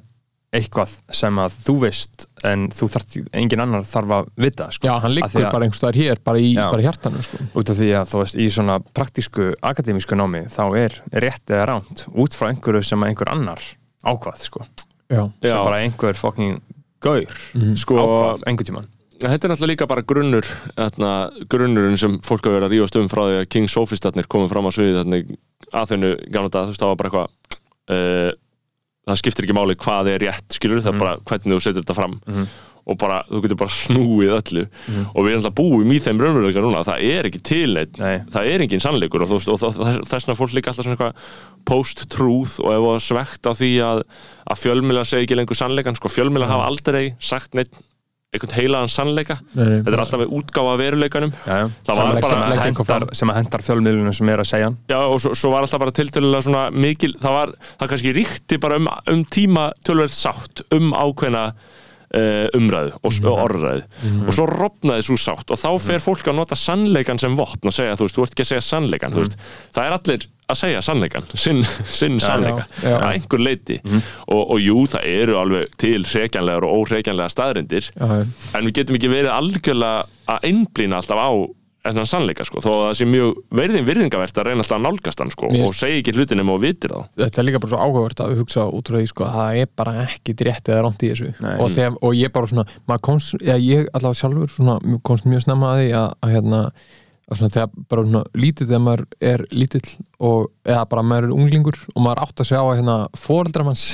eitthvað 0.55 0.93
sem 1.18 1.39
að 1.43 1.56
þú 1.66 1.74
veist 1.82 2.26
en 2.47 2.66
þú 2.74 2.89
þarf, 2.94 3.16
engin 3.40 3.62
annar 3.64 3.86
þarf 3.89 4.12
að 4.18 4.28
vita 4.44 4.68
sko. 4.74 4.86
já, 4.89 4.94
hann 5.02 5.14
liggur 5.16 5.43
að- 5.43 5.52
bara 5.56 5.66
einhvers 5.66 5.81
staðar 5.82 5.98
hér 5.98 6.22
bara 6.24 6.39
í, 6.39 6.52
Já. 6.55 6.70
bara 6.70 6.82
í 6.82 6.86
hjartanu 6.86 7.22
sko. 7.26 7.39
út 7.55 7.70
af 7.74 7.76
því 7.81 7.90
að 7.98 8.09
þú 8.12 8.22
veist 8.22 8.39
í 8.39 8.47
svona 8.55 8.78
praktísku 8.94 9.51
akademísku 9.62 10.14
námi 10.18 10.44
þá 10.48 10.62
er 10.78 10.98
rétt 11.12 11.47
eða 11.51 11.66
ránt 11.72 12.06
út 12.14 12.36
frá 12.39 12.48
einhverju 12.52 12.85
sem 12.85 13.01
að 13.02 13.10
einhver 13.12 13.32
annar 13.35 13.62
ákvað 14.05 14.39
sko. 14.47 14.66
já, 15.10 15.22
já. 15.43 15.51
sem 15.51 15.64
bara 15.64 15.82
einhver 15.82 16.14
fucking 16.14 16.60
gaur 17.01 17.26
sko, 17.76 17.94
ákvað 17.98 18.44
einhver 18.47 18.64
tíman 18.70 18.86
þetta 19.24 19.47
er 19.47 19.51
náttúrulega 19.55 19.72
líka 19.72 19.86
bara 19.89 20.02
grunnur 20.02 20.44
þarna, 20.76 21.10
grunnurinn 21.48 21.97
sem 21.98 22.18
fólk 22.20 22.44
hafa 22.44 22.59
verið 22.59 22.66
að 22.68 22.72
rífast 22.74 22.97
um 23.01 23.09
frá 23.09 23.22
því 23.24 23.36
að 23.40 23.48
King 23.48 23.68
Sophistatnir 23.72 24.26
komið 24.28 24.51
fram 24.52 24.66
á 24.68 24.72
sviði 24.74 24.97
þarna 24.98 25.20
í 25.22 25.36
aðeinu 25.72 26.10
gamla 26.35 26.51
dag, 26.52 26.66
þú 26.66 26.72
veist, 26.74 26.82
það 26.82 26.90
var 26.93 26.98
bara 27.01 27.10
eitthvað 27.10 27.31
uh, 27.94 28.32
það 29.09 29.18
skiptir 29.20 29.47
ekki 29.48 29.56
máli 29.56 29.76
hvað 29.81 30.12
er 30.14 30.22
rétt 30.24 30.56
skilur, 30.56 30.85
það 30.85 30.94
er 30.94 31.02
bara 31.02 31.16
hvernig 31.28 31.56
þú 31.56 31.64
setur 31.64 31.82
þetta 31.85 31.98
fram 31.98 32.20
og 32.85 32.98
bara, 33.01 33.22
þú 33.31 33.39
getur 33.40 33.56
bara 33.62 33.72
snúið 33.72 34.32
öllu. 34.36 34.62
Og 35.14 35.24
við 35.24 35.31
erum 35.31 35.39
alltaf 35.40 35.55
búum 35.56 35.93
í 35.94 36.01
þeim 36.05 36.18
raunveruleika 36.20 36.60
núna 36.60 36.82
það 36.85 37.05
er 37.09 37.28
ekki 37.31 37.40
til 37.48 37.70
neitt, 37.78 37.97
Nei. 37.97 38.18
það 38.35 38.48
er 38.51 38.64
engin 38.66 38.82
sannleikur 38.85 39.24
og, 39.24 39.32
veist, 39.32 39.48
og 39.48 39.62
þess 40.05 40.26
vegna 40.26 40.36
fólk 40.36 40.52
líka 40.52 40.72
alltaf 40.72 40.85
svona 40.85 40.98
eitthvað 40.98 41.31
post-truth 41.64 42.59
og 42.60 42.74
er 42.74 43.01
svegt 43.01 43.48
á 43.48 43.52
því 43.56 43.72
að, 43.89 44.05
að 44.52 44.60
fjölmjöla 44.66 45.06
segi 45.09 45.24
ekki 45.24 45.39
lengur 45.40 45.56
sannleikan 45.56 45.97
sko, 45.97 46.12
fjölmjöla 46.12 46.51
hafa 46.51 46.68
aldrei 46.68 47.14
sagt 47.24 47.56
neitt 47.56 47.72
einhvern 48.35 48.56
heilaðan 48.59 48.93
sannleika. 48.93 49.39
Nei, 49.55 49.65
nei, 49.65 49.77
þetta 49.85 49.94
er 49.94 50.02
alltaf 50.05 50.23
við 50.24 50.35
útgáfa 50.39 50.74
af 50.74 50.81
veruleikanum. 50.82 51.35
Já, 51.47 51.55
já. 51.62 51.69
Bara- 51.86 52.65
hendar, 52.65 53.06
sem 53.16 53.31
að 53.31 53.39
hendar 53.40 53.65
fjölmiðlunum 53.65 54.16
sem 54.16 54.28
er 54.32 54.43
að 54.43 54.51
segja 54.51 54.73
Já, 54.90 54.98
og 54.98 55.20
svo, 55.23 55.35
svo 55.39 55.52
var 55.55 55.66
alltaf 55.66 55.82
bara 55.82 55.94
tiltölulega 55.94 56.47
svona 56.47 56.65
mikil, 56.74 57.15
það 57.23 57.36
var, 57.39 57.55
það 57.81 57.93
kannski 57.94 58.15
ríkti 58.19 58.61
bara 58.62 58.81
um, 58.81 58.90
um 59.12 59.24
tíma 59.24 59.69
tölverð 59.86 60.15
sátt 60.16 60.65
um 60.74 60.93
ákveðna 60.97 61.44
umræðu 62.55 62.93
og, 63.03 63.12
Mhm. 63.12 63.32
orðræðu. 63.45 63.82
Og 64.28 64.32
svo 64.36 64.47
rofnaði 64.47 65.03
svo 65.07 65.16
sátt 65.19 65.51
og 65.51 65.59
þá 65.59 65.70
fer 65.81 65.99
fólk 65.99 66.24
að 66.31 66.35
nota 66.36 66.55
sannleikan 66.55 67.19
sem 67.20 67.35
vopn 67.36 67.66
og 67.66 67.73
segja, 67.73 67.97
þú 67.97 68.07
veist, 68.07 68.16
þú 68.16 68.23
ert 68.23 68.35
ekki 68.35 68.45
að 68.47 68.53
segja 68.53 68.66
sannleikan 68.69 69.12
þú 69.12 69.24
veist, 69.24 69.36
það 69.74 69.86
er 69.86 69.93
allir 69.99 70.27
að 70.45 70.59
segja 70.61 70.81
sannleikan 70.85 71.24
sinn, 71.35 71.62
sinn 71.89 72.19
sannleika 72.20 72.66
Mhm. 72.82 73.01
að 73.01 73.12
einhver 73.15 73.41
leiti. 73.41 73.81
Mhm. 73.85 74.03
og, 74.28 74.51
og 74.51 74.59
jú, 74.61 74.86
það 74.86 75.05
eru 75.07 75.35
alveg 75.41 75.66
til 75.78 76.05
hrekjanlegar 76.05 76.65
og 76.65 76.86
óhrekjanlega 76.86 77.31
staðrindir 77.32 77.91
en 78.55 78.65
við 78.65 78.73
getum 78.73 78.97
ekki 78.97 79.09
verið 79.11 79.32
algjörlega 79.32 80.07
að 80.28 80.41
einblýna 80.51 81.01
alltaf 81.01 81.19
á 81.19 81.31
enn 81.85 82.06
sannleika 82.09 82.47
sko, 82.48 82.62
þó 82.65 82.70
að 82.70 82.82
það 82.85 82.94
sé 82.98 83.06
mjög 83.11 83.31
verðin 83.61 83.86
virðingavert 83.89 84.39
að 84.40 84.48
reyna 84.48 84.65
alltaf 84.65 84.78
að 84.78 84.85
nálgast 84.86 85.20
hann 85.20 85.32
sko, 85.35 85.51
Mér 85.52 85.66
og 85.66 85.77
segja 85.77 86.01
ekki 86.01 86.15
hlutin 86.16 86.40
nema 86.40 86.55
og 86.56 86.62
vitir 86.62 86.94
þá 86.94 87.20
þetta 87.20 87.43
er 87.43 87.48
líka 87.48 87.61
bara 87.61 87.73
svo 87.74 87.82
áhugavert 87.85 88.24
að 88.24 88.35
hugsa 88.40 88.66
út 88.73 88.90
frá 88.90 88.98
því 89.01 89.11
sko, 89.11 89.28
að 89.28 89.39
það 89.39 89.61
er 89.61 89.70
bara 89.82 89.94
ekki 90.06 90.36
rétt 90.48 90.70
eða 90.73 90.82
rámt 90.86 91.05
í 91.05 91.12
þessu. 91.12 91.31
Nei. 91.44 91.55
og, 91.59 91.73
þegar, 91.77 91.97
og 92.01 92.19
ég 92.19 92.35
bara 92.35 92.51
svona 92.51 92.66
maður 92.89 93.06
komst, 93.11 93.36
eða 93.43 93.59
ég 93.61 93.89
allavega 93.93 94.20
sjálfur 94.23 94.55
svona, 94.55 94.78
komst 95.05 95.28
mjög 95.28 95.44
snemma 95.44 95.73
að 95.74 95.82
því 95.82 95.90
að, 96.01 96.09
að 96.24 96.36
hérna 96.39 96.61
að 97.24 97.38
svona 97.40 97.52
þegar 97.55 97.70
bara 97.88 98.02
svona 98.05 98.20
lítið 98.36 98.68
þegar 98.68 98.82
maður 98.84 99.02
er 99.32 99.42
lítill 99.56 99.86
og 100.20 100.51
eða 100.68 100.82
bara 100.90 101.02
maður 101.09 101.24
er 101.28 101.34
unglingur 101.38 101.78
og 101.94 102.02
maður 102.05 102.20
átt 102.26 102.42
að 102.44 102.48
segja 102.51 102.60
á 102.60 102.66
að 102.68 102.76
hérna 102.80 102.96
fóreldramanns 103.16 103.84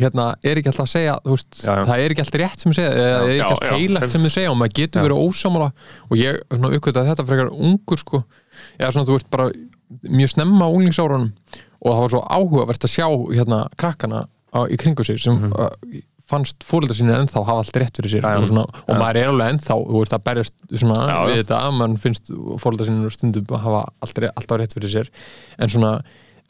hérna 0.00 0.26
er 0.44 0.60
ekki 0.60 0.68
alltaf 0.72 0.84
að 0.84 0.92
segja 0.92 1.14
veist, 1.24 1.48
Já, 1.64 1.72
já. 1.78 1.84
það 1.88 2.02
er 2.04 2.14
ekki 2.14 2.24
alltaf 2.26 2.40
rétt 2.42 2.64
sem 2.66 2.74
segja 2.76 2.90
eða 2.92 3.22
er 3.24 3.32
ekki 3.32 3.46
alltaf 3.48 3.74
heilagt 3.78 4.14
sem 4.14 4.26
þið 4.26 4.34
segja 4.36 4.52
og 4.52 4.58
maður 4.60 4.76
getur 4.80 5.06
verið 5.06 5.22
ósámála 5.24 5.70
og 6.10 6.20
ég 6.20 6.40
svona 6.52 6.72
uppkvitað 6.76 7.08
þetta 7.10 7.26
frekar 7.30 7.50
ungur 7.56 8.02
sko. 8.04 8.22
Eða 8.76 8.92
svona 8.92 9.08
þú 9.08 9.16
veist 9.16 9.30
bara 9.32 9.48
mjög 10.20 10.32
snemma 10.34 10.68
á 10.68 10.74
unglingsárunum 10.74 11.30
og 11.80 11.90
það 11.96 12.02
var 12.04 12.12
svo 12.12 12.22
áhugavert 12.28 12.84
að 12.84 12.92
sjá 12.92 13.06
hérna 13.40 13.62
krakkana 13.80 14.26
á, 14.52 14.60
í 14.68 14.76
kringu 14.76 15.04
sig 15.08 15.16
sem 15.22 15.32
Mhm. 15.40 15.52
uh, 15.56 15.70
fannst 16.30 16.64
fóröldar 16.66 16.98
sínu 16.98 17.14
ennþá 17.16 17.44
hafa 17.44 17.64
allt 17.64 17.78
rétt 17.82 18.00
fyrir 18.00 18.14
sér. 18.14 18.30
Og, 18.30 18.48
svona, 18.50 18.64
og 18.86 18.96
maður 18.96 19.20
er 19.20 19.30
alveg 19.32 19.54
ennþá 19.56 19.76
þú 19.82 20.00
veist 20.00 20.16
að 20.16 20.24
berjast 20.30 20.56
svona 20.70 20.98
já. 21.02 21.18
við 21.28 21.38
þetta 21.42 21.60
að 21.66 21.76
mann 21.82 22.00
finnst 22.00 22.32
fóröldar 22.62 22.90
sínu 22.90 23.12
stundum 23.14 23.54
að 23.58 23.62
hafa 23.66 23.84
allt, 24.06 24.24
alltaf 24.32 24.60
rétt 24.62 24.76
fyrir 24.78 24.94
sér. 24.94 25.14
En 25.60 25.72
svona 25.72 25.94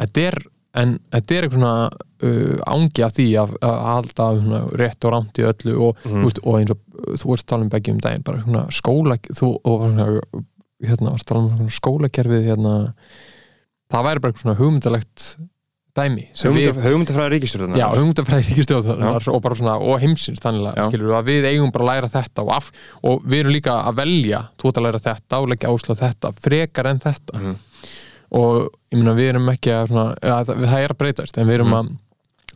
þetta 0.01 0.27
er 0.29 0.43
en 0.79 0.95
þetta 1.11 1.35
er 1.35 1.47
eitthvað 1.47 1.59
svona 1.59 1.75
uh, 1.91 2.61
ángi 2.71 3.05
af 3.05 3.17
því 3.17 3.27
að, 3.43 3.57
halda 3.67 4.29
rétt 4.79 5.07
og 5.07 5.15
rámt 5.17 5.41
í 5.41 5.47
öllu 5.49 5.75
og, 5.89 6.05
þú 6.05 6.23
veist, 6.23 6.41
og 6.45 6.59
eins 6.61 6.75
og 6.75 7.19
þú 7.19 7.35
að 7.35 7.45
tala 7.51 7.67
um 7.67 7.73
beggi 7.73 7.95
um 7.95 8.01
daginn 8.05 8.27
bara 8.27 8.43
svona 8.45 8.65
skóla 8.75 9.19
þú, 9.27 9.51
og 9.67 9.87
svona, 9.89 10.07
hérna, 10.87 11.17
tala 11.27 11.43
um 11.49 11.73
skólakerfið 11.75 12.51
hérna, 12.53 12.75
það 13.91 14.07
væri 14.07 14.23
bara 14.23 14.33
eitthvað 14.33 14.47
svona 14.47 14.61
hugmyndalegt 14.61 15.27
dæmi 15.97 16.25
Hugmyndafræði 16.41 17.31
ríkistjórnar 17.35 17.79
já, 17.81 17.87
hugmyndafræði 17.97 18.45
ríkistjóðar 18.51 19.29
og 19.33 19.41
bara 19.43 19.59
svona, 19.59 19.77
og 19.83 19.99
heimsins 20.03 20.43
þannig 20.43 20.69
að 20.77 21.25
við 21.31 21.49
eigum 21.51 21.73
bara 21.75 21.85
að 21.87 21.91
læra 21.95 22.11
þetta 22.15 22.45
og, 22.45 22.53
af, 22.57 22.71
og 23.03 23.25
við 23.27 23.43
erum 23.45 23.55
líka 23.57 23.79
að 23.89 23.99
velja 24.03 24.43
þú 24.61 24.71
ert 24.71 24.79
að 24.81 24.87
læra 24.87 25.03
þetta 25.09 25.41
og 25.43 25.49
leggja 25.55 25.73
áslá 25.75 25.97
þetta 26.05 26.33
frekar 26.41 26.91
en 26.93 27.03
þetta. 27.03 27.41
Mhm. 27.41 27.57
og 28.31 28.69
ég 28.93 29.01
meina 29.01 29.17
við 29.19 29.29
erum 29.33 29.49
ekki 29.51 29.73
að 29.75 29.89
svona, 29.91 30.07
að, 30.23 30.45
það, 30.47 30.63
það 30.71 30.85
er 30.85 30.93
að 30.95 31.01
breytast 31.03 31.39
en 31.43 31.49
við 31.49 31.55
erum 31.59 31.73
Mhm. 31.75 31.97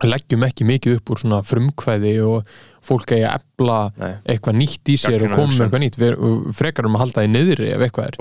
að 0.05 0.09
leggjum 0.11 0.43
ekki 0.47 0.65
mikið 0.67 0.97
upp 0.99 1.11
úr 1.11 1.19
svona 1.23 1.43
frumkvæði 1.47 2.15
og 2.27 2.47
fólk 2.85 3.13
eigi 3.15 3.25
að 3.27 3.37
ebla 3.41 3.79
Nei. 3.97 4.15
eitthvað 4.27 4.57
nýtt 4.59 4.91
í 4.91 4.97
sér 4.99 5.19
Gagnrýna 5.23 5.31
og 5.31 5.37
koma 5.39 5.65
eitthvað 5.65 5.83
nýtt. 5.85 5.99
Við 6.03 6.55
frekar 6.59 6.87
um 6.89 6.97
að 6.99 7.03
halda 7.05 7.23
því 7.23 7.31
niðri 7.31 7.69
ef 7.73 7.85
eitthvað 7.87 8.09
er. 8.11 8.17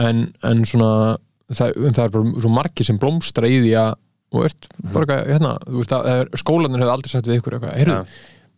En, 0.00 0.22
en 0.42 0.64
svona 0.64 1.16
það, 1.52 1.76
það 1.94 2.04
er 2.06 2.14
bara 2.16 2.32
svo 2.40 2.50
margir 2.56 2.88
sem 2.88 2.98
blómstra 2.98 3.46
í 3.46 3.60
því 3.60 3.74
að 3.84 3.92
og 4.34 4.42
veist, 4.46 4.68
bara 4.92 5.04
eitthvað, 5.04 5.26
hérna, 5.34 5.52
þú 5.66 5.80
veist 5.82 5.92
að 5.98 6.38
skólanir 6.42 6.82
hefur 6.84 6.94
aldrei 6.96 7.10
sett 7.14 7.28
við 7.30 7.38
ykkur 7.40 7.56
eitthvað, 7.58 7.76
heyrðu, 7.80 7.98
Ja. 7.98 8.04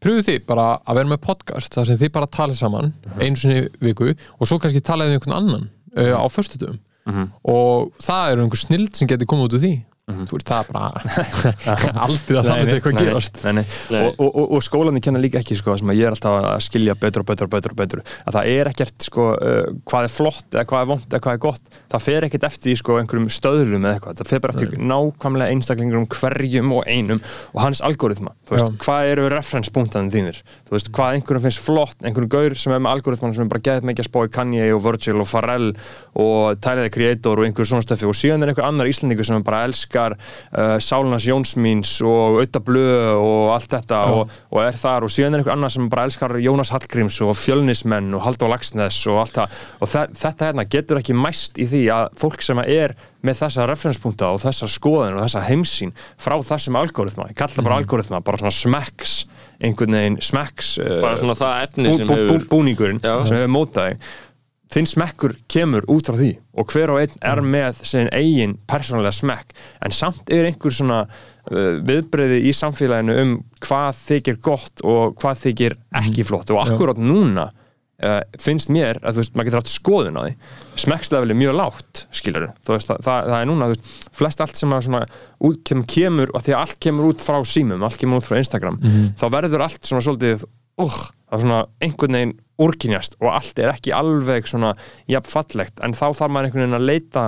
pröfu 0.02 0.24
þið 0.26 0.46
bara 0.46 0.66
að 0.86 0.94
vera 1.00 1.08
með 1.12 1.20
podcast 1.24 1.74
þar 1.76 1.86
sem 1.86 1.96
þið 2.02 2.12
bara 2.12 2.26
talið 2.26 2.58
saman 2.60 2.92
einu 3.20 3.36
sinni 3.36 3.60
í 3.64 3.68
viku 3.80 4.10
og 4.40 4.46
svo 4.48 4.58
kannski 4.60 4.80
talaðið 4.84 5.14
um 5.14 5.20
einhvern 5.20 5.36
annan 5.40 5.68
uh, 5.96 6.14
á 6.20 6.24
föstudum 6.28 6.78
Mhm. 7.06 7.28
og 7.46 7.92
það 8.02 8.32
eru 8.32 8.42
einhver 8.44 8.58
snild 8.58 8.96
sem 8.96 9.06
getur 9.08 9.26
komið 9.30 9.44
út 9.46 9.54
úr 9.54 9.62
því 9.62 9.72
þú 10.06 10.36
veist, 10.36 10.46
það 10.46 10.60
er 10.60 10.68
bara 10.70 10.86
aldrei 12.06 12.36
að 12.38 12.46
það 12.46 12.58
myndi 12.60 12.74
eitthvað 12.76 12.98
gerast 13.00 13.40
nei, 13.42 13.54
nei. 13.56 13.64
Nei. 13.90 14.04
Og, 14.06 14.20
og, 14.22 14.30
og, 14.30 14.46
og 14.54 14.60
skólanir 14.62 15.02
kenna 15.02 15.18
líka 15.18 15.40
ekki 15.40 15.56
sko, 15.58 15.74
sem 15.80 15.90
að 15.90 15.98
ég 15.98 16.06
er 16.06 16.14
alltaf 16.14 16.34
að 16.38 16.62
skilja 16.62 16.94
betur 17.00 17.20
og 17.24 17.26
betur 17.26 17.46
og 17.48 17.50
betur 17.50 17.72
og 17.74 17.78
betur. 17.80 17.98
Að 18.22 18.32
það 18.36 18.44
er 18.52 18.66
ekkert 18.70 19.02
sko, 19.08 19.24
uh, 19.34 19.66
hvað 19.90 20.02
er 20.06 20.12
flott 20.14 20.46
eða 20.54 20.62
hvað 20.70 20.80
er 20.84 20.88
vond 20.92 21.02
eða 21.10 21.20
hvað 21.24 21.34
er 21.34 21.42
gott. 21.42 21.64
Það 21.90 22.00
fer 22.04 22.22
ekkert 22.28 22.46
eftir 22.46 22.70
í, 22.70 22.78
sko, 22.78 22.94
einhverjum 23.00 23.26
stöðlum 23.34 23.82
eða 23.82 23.90
eitthvað, 23.96 24.14
það 24.20 24.30
fer 24.30 24.40
bara 24.44 24.54
eftir 24.54 24.70
nákvæmlega 24.92 25.50
einstaklingur 25.56 25.98
um 25.98 26.06
hverjum 26.14 26.70
og 26.76 26.82
einum 26.86 27.18
og 27.50 27.58
hans 27.64 27.80
algoritma, 27.82 28.30
þú 28.46 28.54
veist, 28.54 28.70
Já. 28.70 28.78
hvað 28.86 29.10
eru 29.10 29.26
referenspunktanum 29.34 30.10
þínir, 30.14 30.38
þú 30.68 30.72
veist, 30.76 30.88
hvað 30.94 31.10
einhverjum 31.18 31.44
finnst 31.48 31.62
flott, 31.66 31.98
einhverjum 32.06 32.30
gaur 32.36 32.52
sem 32.54 32.70
er 32.76 32.80
með 32.84 32.92
algoritman 32.94 33.34
sem 33.34 33.42
er 33.46 33.50
bara 33.50 33.66
geðið 33.66 33.86
mikið 33.90 34.04
að 34.06 34.10
elskar 39.96 40.16
uh, 40.16 40.76
Sálunas 40.78 41.26
Jónsmíns 41.26 42.00
og 42.04 42.40
Auta 42.40 42.60
Blö 42.60 43.16
og 43.16 43.54
allt 43.54 43.70
þetta 43.72 44.00
og, 44.12 44.30
og 44.52 44.62
er 44.62 44.76
þar. 44.76 45.06
Og 45.06 45.12
síðan 45.12 45.34
er 45.34 45.42
einhver 45.42 45.56
annar 45.56 45.72
sem 45.72 45.88
bara 45.92 46.06
elskar 46.06 46.36
Jónas 46.40 46.72
Hallgríms 46.74 47.20
og 47.24 47.36
Fjölnismenn 47.36 48.14
og 48.16 48.24
Halldór 48.26 48.52
Lagsnes 48.52 49.00
og 49.10 49.22
allt 49.24 49.40
það. 49.40 49.58
Og 49.80 49.92
þetta 49.92 50.50
hérna 50.50 50.66
getur 50.68 51.00
ekki 51.00 51.16
mæst 51.16 51.60
í 51.60 51.68
því 51.70 51.84
að 51.96 52.08
fólk 52.20 52.44
sem 52.44 52.60
er 52.66 52.96
með 53.26 53.40
þessa 53.40 53.66
referenspunkta 53.70 54.30
og 54.34 54.42
þessa 54.42 54.68
skoðun 54.70 55.16
og 55.16 55.24
þessa 55.24 55.42
heimsín 55.48 55.94
frá 56.20 56.36
þessum 56.46 56.78
algoritma, 56.78 57.30
ég 57.32 57.38
kalla 57.38 57.64
bara 57.64 57.80
algoritma 57.80 58.20
bara 58.24 58.40
svona 58.40 58.54
smekks, 58.54 59.16
einhvern 59.64 59.96
veginn 59.98 60.18
smekks 60.22 60.76
uh, 60.82 60.92
bara 61.02 61.18
svona 61.20 61.36
það 61.38 61.64
efni 61.64 61.88
bú, 61.88 61.96
sem 61.98 62.10
bú, 62.10 62.14
bú, 62.16 62.26
hefur 62.36 62.48
búningurinn 62.52 63.02
Já. 63.02 63.14
sem 63.26 63.38
hefur 63.40 63.52
mótað 63.56 63.90
þig 63.90 64.14
þinn 64.72 64.88
smekkur 64.90 65.36
kemur 65.52 65.86
út 65.92 66.08
frá 66.08 66.16
því 66.18 66.30
og 66.58 66.72
hver 66.72 66.92
og 66.94 67.02
einn 67.02 67.20
er 67.30 67.42
með 67.44 67.82
sin 67.86 68.10
eigin 68.14 68.56
persónulega 68.68 69.14
smekk. 69.14 69.54
En 69.84 69.94
samt 69.94 70.32
er 70.32 70.48
einhver 70.48 70.74
svona 70.74 71.04
uh, 71.06 71.76
viðbreyði 71.86 72.40
í 72.48 72.54
samfélaginu 72.56 73.18
um 73.22 73.36
hvað 73.62 74.00
þykir 74.00 74.40
gott 74.42 74.82
og 74.84 75.14
hvað 75.20 75.44
þykir 75.44 75.78
ekki 76.02 76.26
flott. 76.26 76.50
Og 76.50 76.62
akkurát 76.64 76.98
núna 77.00 77.48
uh, 78.02 78.20
finnst 78.42 78.72
mér 78.72 79.00
að 79.02 79.18
þú 79.18 79.22
veist, 79.22 79.36
maður 79.36 79.50
getur 79.50 79.60
haft 79.60 79.72
skoðun 79.74 80.18
á 80.18 80.22
því. 80.26 80.32
Smekkslefel 80.86 81.32
er 81.32 81.40
mjög 81.44 81.58
lágt 81.60 82.02
skilur 82.14 82.48
veist, 82.68 82.90
það, 82.90 83.04
það, 83.06 83.30
það 83.30 83.38
er 83.38 83.50
núna 83.50 83.68
þú 83.68 83.76
veist, 83.76 83.92
flest 84.18 84.42
allt 84.44 84.60
sem 84.60 84.74
svona 84.88 85.04
út, 85.46 85.62
kem, 85.66 85.84
kemur 85.88 86.32
og 86.34 86.44
því 86.44 86.56
að 86.56 86.64
allt 86.64 86.80
kemur 86.88 87.10
út 87.12 87.24
frá 87.24 87.38
símum 87.48 87.86
allt 87.86 88.00
kemur 88.00 88.20
út 88.20 88.28
frá 88.28 88.40
Instagram 88.40 88.80
þá 89.20 89.26
verður 89.32 89.66
allt 89.66 89.88
svona 89.88 90.04
svolítið 90.04 90.44
uh, 90.44 90.98
það 91.26 91.38
er 91.38 91.44
svona 91.46 91.62
einhvern 91.82 92.18
veginn 92.18 92.36
úrkynjast 92.62 93.18
og 93.20 93.32
allt 93.34 93.58
er 93.60 93.72
ekki 93.74 93.94
alveg 93.96 94.48
svona 94.48 94.74
jafn 95.10 95.32
fallegt 95.32 95.82
en 95.84 95.96
þá 95.96 96.06
þarf 96.08 96.32
maður 96.32 96.48
einhvern 96.48 96.64
veginn 96.64 96.78
að 96.78 96.88
leita 96.90 97.26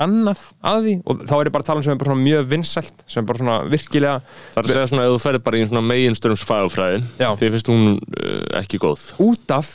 annað 0.00 0.44
að 0.64 0.86
því 0.86 0.94
og 1.04 1.24
þá 1.28 1.34
er 1.36 1.48
ég 1.50 1.54
bara 1.54 1.64
að 1.64 1.68
tala 1.68 1.82
um 1.82 1.86
sem 1.86 1.94
er 1.94 2.00
bara 2.00 2.16
mjög 2.20 2.46
vinsælt 2.54 3.02
sem 3.04 3.20
er 3.20 3.28
bara 3.28 3.42
svona 3.42 3.56
virkilega 3.68 4.14
það 4.54 4.60
er 4.62 4.68
að 4.68 4.72
segja 4.74 4.90
svona 4.92 5.06
ef 5.06 5.12
þú 5.12 5.20
ferð 5.26 5.44
bara 5.48 5.60
í 5.60 5.66
svona 5.68 5.84
meginstörums 5.90 6.44
fagfræði 6.48 7.02
Já. 7.20 7.28
því 7.36 7.50
finnst 7.56 7.72
hún 7.72 7.84
uh, 7.98 8.38
ekki 8.62 8.80
góð 8.80 9.04
út 9.26 9.54
af 9.56 9.74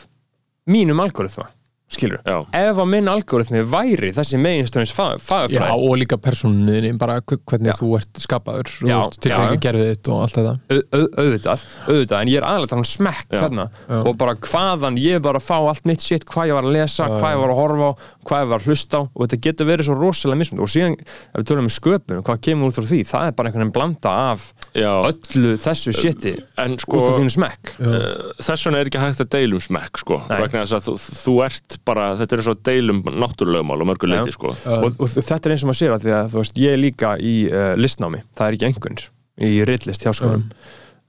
mínum 0.70 1.04
algoritma 1.04 1.52
skilur, 1.96 2.20
Já. 2.28 2.38
ef 2.60 2.82
að 2.84 2.90
minn 2.92 3.10
algoritmi 3.12 3.62
væri 3.72 4.12
þessi 4.16 4.40
meginstöðins 4.42 4.94
Já, 4.96 5.18
fagfræði 5.26 5.90
og 5.90 5.96
líka 6.02 6.18
persónuninni, 6.22 6.94
bara 7.02 7.20
hv- 7.22 7.40
hvernig 7.48 7.72
Já. 7.74 7.78
þú 7.80 7.92
ert 8.00 8.22
skapaður 8.26 8.72
Já, 8.86 8.98
og 9.00 9.16
já. 9.16 9.20
tilfengi 9.26 9.60
gerðið 9.66 9.90
þitt 9.94 10.12
og 10.14 10.22
allt 10.26 10.38
þetta 10.40 10.54
au, 10.56 10.82
au, 11.00 11.06
auðvitað, 11.24 11.66
auðvitað, 11.88 12.18
en 12.22 12.32
ég 12.34 12.40
er 12.42 12.48
aðalega 12.50 12.68
að 12.70 12.74
tala 12.76 12.86
um 12.86 12.90
smekk 12.92 13.28
Já. 13.36 13.42
hérna 13.46 13.68
Já. 13.90 14.00
og 14.06 14.18
bara 14.22 14.36
hvaðan 14.46 15.00
ég 15.02 15.24
var 15.26 15.40
að 15.40 15.46
fá 15.48 15.56
allt 15.62 15.86
mitt 15.90 16.02
shit, 16.06 16.26
hvað 16.30 16.52
ég 16.52 16.58
var 16.60 16.68
að 16.70 16.76
lesa, 16.78 17.08
hvað 17.10 17.36
ég 17.36 17.42
var 17.44 17.54
að 17.56 17.60
horfa 17.62 17.90
á 17.90 17.94
hvað 18.26 18.42
ég 18.42 18.50
var 18.50 18.60
að 18.64 18.70
hlusta 18.72 18.98
á 18.98 19.02
og 19.06 19.22
þetta 19.26 19.42
getur 19.46 19.68
verið 19.70 19.86
svo 19.90 19.96
rosalega 20.00 20.40
mismund 20.42 20.64
og 20.66 20.72
síðan 20.74 20.96
ef 20.98 21.36
við 21.40 21.48
tölum 21.52 21.68
um 21.70 21.74
sköpun, 21.76 22.22
hvað 22.26 22.40
kemur 22.48 22.72
út 22.72 22.78
frá 22.80 22.88
því, 22.90 23.02
það 23.06 23.28
er 23.30 23.36
bara 23.38 23.50
einhvern 23.52 23.64
veginn 23.66 23.76
blanda 23.76 24.14
af 24.32 24.46
Já. 24.74 24.92
öllu 25.12 25.52
þessu 25.62 25.94
shiti 25.96 26.34
en 26.62 26.78
sko 26.82 26.98
út 27.00 27.10
af 27.12 27.20
þínu 27.20 27.34
smekk 27.36 27.72
uh, 27.80 28.34
þess 28.42 28.66
vegna 28.66 28.82
er 28.82 28.90
ekki 28.90 29.04
hægt 29.04 29.22
að 29.26 29.30
deilum 29.38 29.62
smekk 29.64 30.02
sko, 30.02 30.18
vegna 30.30 30.64
þess 30.66 30.78
að 30.80 30.88
þú, 30.90 30.96
þú 31.22 31.36
ert 31.46 31.78
bara, 31.86 32.12
þetta 32.20 32.38
er 32.38 32.44
svo 32.48 32.56
deilum 32.66 33.02
náttúrulegumál 33.06 33.84
og 33.84 33.90
mörgu 33.92 34.10
leiti 34.10 34.34
Já. 34.34 34.38
sko. 34.38 34.54
Og, 34.80 34.98
og 35.00 35.12
þetta 35.14 35.42
er 35.50 35.56
eins 35.56 35.66
og 35.66 35.72
maður 35.72 35.82
sér 35.82 35.96
að 35.96 36.06
því 36.06 36.16
að 36.18 36.32
þú 36.34 36.42
veist, 36.42 36.62
ég 36.64 36.76
er 36.76 36.82
líka 36.82 37.12
í 37.22 37.36
uh, 37.50 37.74
listnámi, 37.80 38.24
það 38.38 38.48
er 38.48 38.58
ekki 38.58 38.70
einhvern 38.70 39.04
í 39.46 39.52
ritlist 39.68 40.06
hjá 40.06 40.14
skólum 40.16 40.46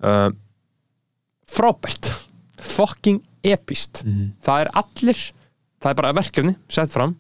uh, 0.03 0.29
frábært. 1.47 2.11
Fucking 2.67 3.21
epist 3.47 4.03
það 4.43 4.65
er 4.65 4.71
allir, 4.81 5.21
það 5.83 5.93
er 5.93 5.99
bara 6.01 6.15
verkefni 6.17 6.57
sett 6.73 6.91
fram 6.91 7.17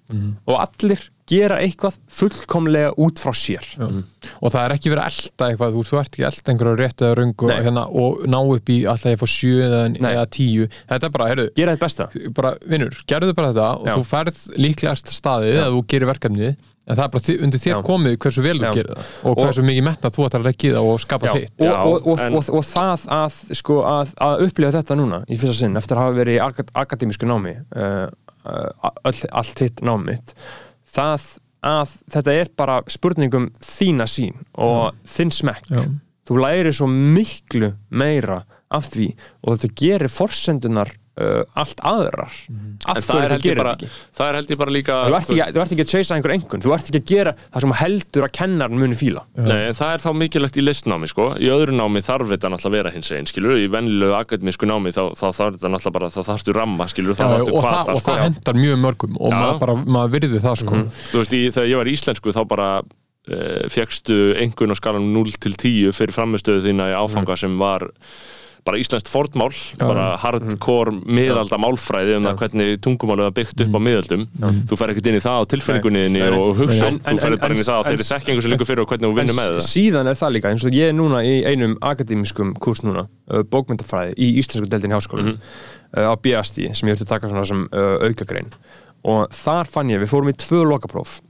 og 0.49 0.57
allir 0.59 1.05
gera 1.27 1.59
eitthvað 1.62 1.97
fullkomlega 2.19 2.93
út 3.03 3.19
frá 3.23 3.32
sér 3.36 3.65
og 3.77 4.53
það 4.53 4.61
er 4.62 4.74
ekki 4.77 4.93
verið 4.93 5.03
að 5.03 5.16
elda 5.23 5.48
eitthvað 5.51 5.74
þú, 5.77 5.82
þú 5.89 5.98
ert 6.01 6.12
ekki 6.12 6.24
að 6.24 6.31
elda 6.31 6.53
einhverju 6.53 6.78
rétt 6.81 7.03
eða 7.07 7.16
röngu 7.20 7.51
Nei. 7.51 7.57
hérna, 7.66 7.85
og 7.90 8.23
ná 8.31 8.39
upp 8.43 8.70
í 8.73 8.78
alltaf 8.86 9.12
ég 9.15 9.20
fór 9.23 9.32
sjö 9.32 9.57
eða, 9.66 9.82
Nei. 9.97 10.12
eða 10.12 10.28
tíu 10.36 10.69
þetta 10.77 11.11
er 11.11 11.16
bara, 11.16 11.28
heyrðu, 11.32 11.48
gera 11.59 11.74
þetta 11.74 11.86
besta 11.86 12.31
bara, 12.39 12.55
vinnur, 12.70 13.03
gerðu 13.11 13.36
bara 13.36 13.53
þetta 13.53 13.69
og 13.74 13.90
Já. 13.90 13.94
þú 13.97 14.09
færð 14.12 14.40
líklegast 14.66 15.12
staðið 15.16 15.61
að 15.65 15.77
þú 15.77 15.85
gerir 15.93 16.12
verkefnið 16.12 16.57
en 16.86 16.94
það 16.94 17.03
er 17.03 17.15
bara 17.16 17.36
undir 17.47 17.62
þér 17.62 17.73
Já. 17.73 17.78
komið 17.86 18.19
hversu 18.23 18.44
vel 18.44 18.59
þú 18.61 18.69
gerir 18.77 18.93
það 18.93 19.31
og 19.31 19.40
hversu 19.40 19.65
mikið 19.66 19.86
metna 19.89 20.11
þú 20.15 20.27
ætlar 20.28 20.43
að 20.44 20.47
leggja 20.47 20.69
í 20.69 20.74
það 20.77 20.90
og 20.90 21.01
skapa 21.03 21.32
þitt 21.35 21.65
og, 21.66 21.73
og, 21.73 21.97
og, 22.12 22.20
og, 22.39 22.51
og 22.61 22.69
það 22.69 23.07
að, 23.16 23.40
sko, 23.59 23.78
að, 23.90 24.12
að 24.28 24.44
upplifa 24.47 24.77
þetta 24.77 24.98
núna 25.01 25.19
í 25.27 25.40
fyrsta 25.40 25.57
sinn 25.65 25.81
eftir 25.81 25.98
að 25.98 26.07
hafa 26.07 26.16
verið 26.20 26.39
í 26.39 26.44
akad 26.44 26.70
akademísku 26.85 27.27
námi 27.27 27.57
uh, 27.74 28.07
uh, 28.47 28.93
all, 29.03 29.16
allt 29.43 29.65
hitt 29.65 29.82
námitt 29.82 30.36
það 30.97 31.28
að 31.66 31.94
þetta 32.14 32.35
er 32.40 32.51
bara 32.59 32.81
spurningum 32.93 33.48
þína 33.64 34.06
sín 34.10 34.36
og 34.62 34.98
þinn 35.09 35.32
smekk 35.35 35.73
Já. 35.73 35.82
þú 36.28 36.39
lærir 36.43 36.77
svo 36.77 36.89
miklu 36.90 37.73
meira 37.90 38.43
af 38.74 38.90
því 38.93 39.09
og 39.43 39.56
þetta 39.56 39.74
gerir 39.81 40.12
forsendunar 40.12 40.93
uh, 41.17 41.43
allt 41.57 41.81
aðrar. 41.81 42.29
Af 42.29 42.43
Mhm. 42.47 42.73
En 42.87 43.03
það 43.03 43.17
hverju 43.17 43.25
er, 43.25 43.31
þú 43.31 43.37
ég 43.37 43.43
gerir 43.47 43.57
bara, 43.63 43.73
þetta 43.77 43.87
ekki? 43.87 44.03
það 44.17 44.29
er 44.31 44.35
held 44.39 44.51
ég 44.53 44.59
bara 44.61 44.71
líka 44.77 44.95
þú 45.07 45.15
ert 45.17 45.31
ekki, 45.31 45.53
þú 45.57 45.61
ert 45.63 45.73
ekki 45.77 45.85
að 45.87 45.93
chasea 45.93 46.17
einhver 46.17 46.35
engun 46.37 46.63
þú 46.67 46.75
ert 46.77 46.91
ekki 46.91 47.01
að 47.01 47.07
gera 47.11 47.33
það 47.55 47.61
sem 47.65 47.73
heldur 47.81 48.27
að 48.27 48.33
kennarinn 48.39 48.79
muni 48.83 48.99
fíla. 49.01 49.23
Nei, 49.37 49.63
en 49.71 49.75
það 49.79 49.95
er 49.97 50.05
þá 50.07 50.11
mikilvægt 50.21 50.57
í 50.61 50.65
listnámi 50.67 51.09
sko. 51.11 51.27
í 51.41 51.49
öðru 51.53 51.73
námi 51.77 52.03
þarf 52.05 52.29
þetta 52.35 52.51
náttúrulega 52.53 52.71
að 52.71 52.77
vera 52.77 52.91
hins 52.97 53.11
einn 53.17 53.27
skilur, 53.27 53.57
í 53.57 53.67
venlilegu 53.73 54.15
akademísku 54.21 54.67
námi 54.69 54.93
þá, 54.93 55.03
þá 55.17 55.27
þarf 55.33 55.57
þetta 55.57 55.73
náttúrulega 55.73 55.97
bara, 55.99 56.09
þá 56.13 56.21
þarftu 56.31 56.55
ramma 56.57 56.87
skilur, 56.93 57.15
þá 57.17 57.25
Já, 57.25 57.31
þarftu 57.33 57.53
og, 57.57 57.63
það, 57.65 57.73
kvata 57.73 57.93
og 57.97 58.01
sko. 58.03 58.11
það 58.13 58.23
hendar 58.27 58.55
mjög 58.61 58.79
mörgum 58.85 59.17
og 59.21 59.33
maður, 59.33 59.59
bara, 59.65 59.75
maður 59.97 60.15
virði 60.17 60.41
það 60.45 60.57
sko. 60.63 60.83
Þú 61.11 61.19
veist, 61.23 61.33
í, 61.37 61.43
þegar 61.57 61.69
ég 61.73 61.77
var 61.83 61.87
í 61.91 61.97
íslensku 61.97 62.33
þá 62.37 62.43
bara 62.49 62.69
uh, 62.83 63.69
fegstu 63.73 64.17
engun 64.43 64.71
á 64.73 64.77
skalanum 64.79 65.13
0 65.17 65.33
til 65.41 65.55
10 65.57 65.93
fyrir 65.97 66.15
framistöðu 66.15 66.63
þína 66.69 66.91
í 66.93 66.97
áfanga 66.97 67.37
sem 67.41 67.57
var 67.59 67.89
bara 68.67 68.79
íslenskt 68.83 69.09
fornmál, 69.09 69.53
bara 69.79 70.07
hardcore 70.19 70.93
miðalda 71.07 71.59
málfræði 71.63 72.17
um 72.19 72.27
það 72.27 72.41
hvernig 72.43 72.81
tungumálið 72.85 73.29
var 73.29 73.35
byggt 73.39 73.63
upp 73.65 73.77
á 73.79 73.81
miðaldum 73.87 74.25
þú 74.67 74.79
fer 74.81 74.93
ekkert 74.95 75.07
inn 75.13 75.19
í 75.19 75.23
það 75.23 75.39
á 75.39 75.43
tilfinningunni 75.53 76.03
og 76.35 76.61
en- 76.91 76.99
þú 77.07 77.19
fer 77.23 77.37
bara 77.39 77.55
inn 77.55 77.63
í 77.63 77.67
það 77.67 77.79
á 77.79 77.83
en- 77.83 77.89
þeirri 77.93 78.09
þekkingu 78.11 78.43
sem 78.47 78.53
líka 78.57 78.67
fyrir 78.69 78.83
og 78.83 78.89
hvernig 78.91 79.07
þú 79.07 79.19
vinnur 79.21 79.39
með 79.39 79.51
það. 79.55 79.63
síðan 79.71 80.11
er 80.13 80.19
það 80.21 80.35
líka, 80.37 80.51
eins 80.51 80.65
og 80.67 80.77
ég 80.81 80.91
er 80.91 80.97
núna 80.99 81.23
í 81.23 81.35
einum 81.47 81.77
akademískum 81.81 82.55
kurs 82.59 82.83
núna, 82.83 83.07
uh, 83.31 83.43
bókmyndafræði 83.47 84.15
í 84.19 84.33
íslensku 84.43 84.69
deildin 84.69 84.97
háskólanum 84.99 85.39
uh, 85.97 86.11
á 86.11 86.15
BST 86.19 86.67
sem 86.75 86.89
ég 86.91 86.97
höfði 86.99 87.07
taka 87.09 87.29
svona 87.31 87.47
sem 87.47 87.63
uh, 87.71 88.03
aukagrein. 88.09 88.51
Og 89.07 89.31
þar 89.31 89.69
fann 89.71 89.91
ég, 89.95 90.01
við 90.03 90.11
fórum 90.11 90.33
í 90.33 90.35
tvö 90.35 90.65
lokapróf 90.67 91.21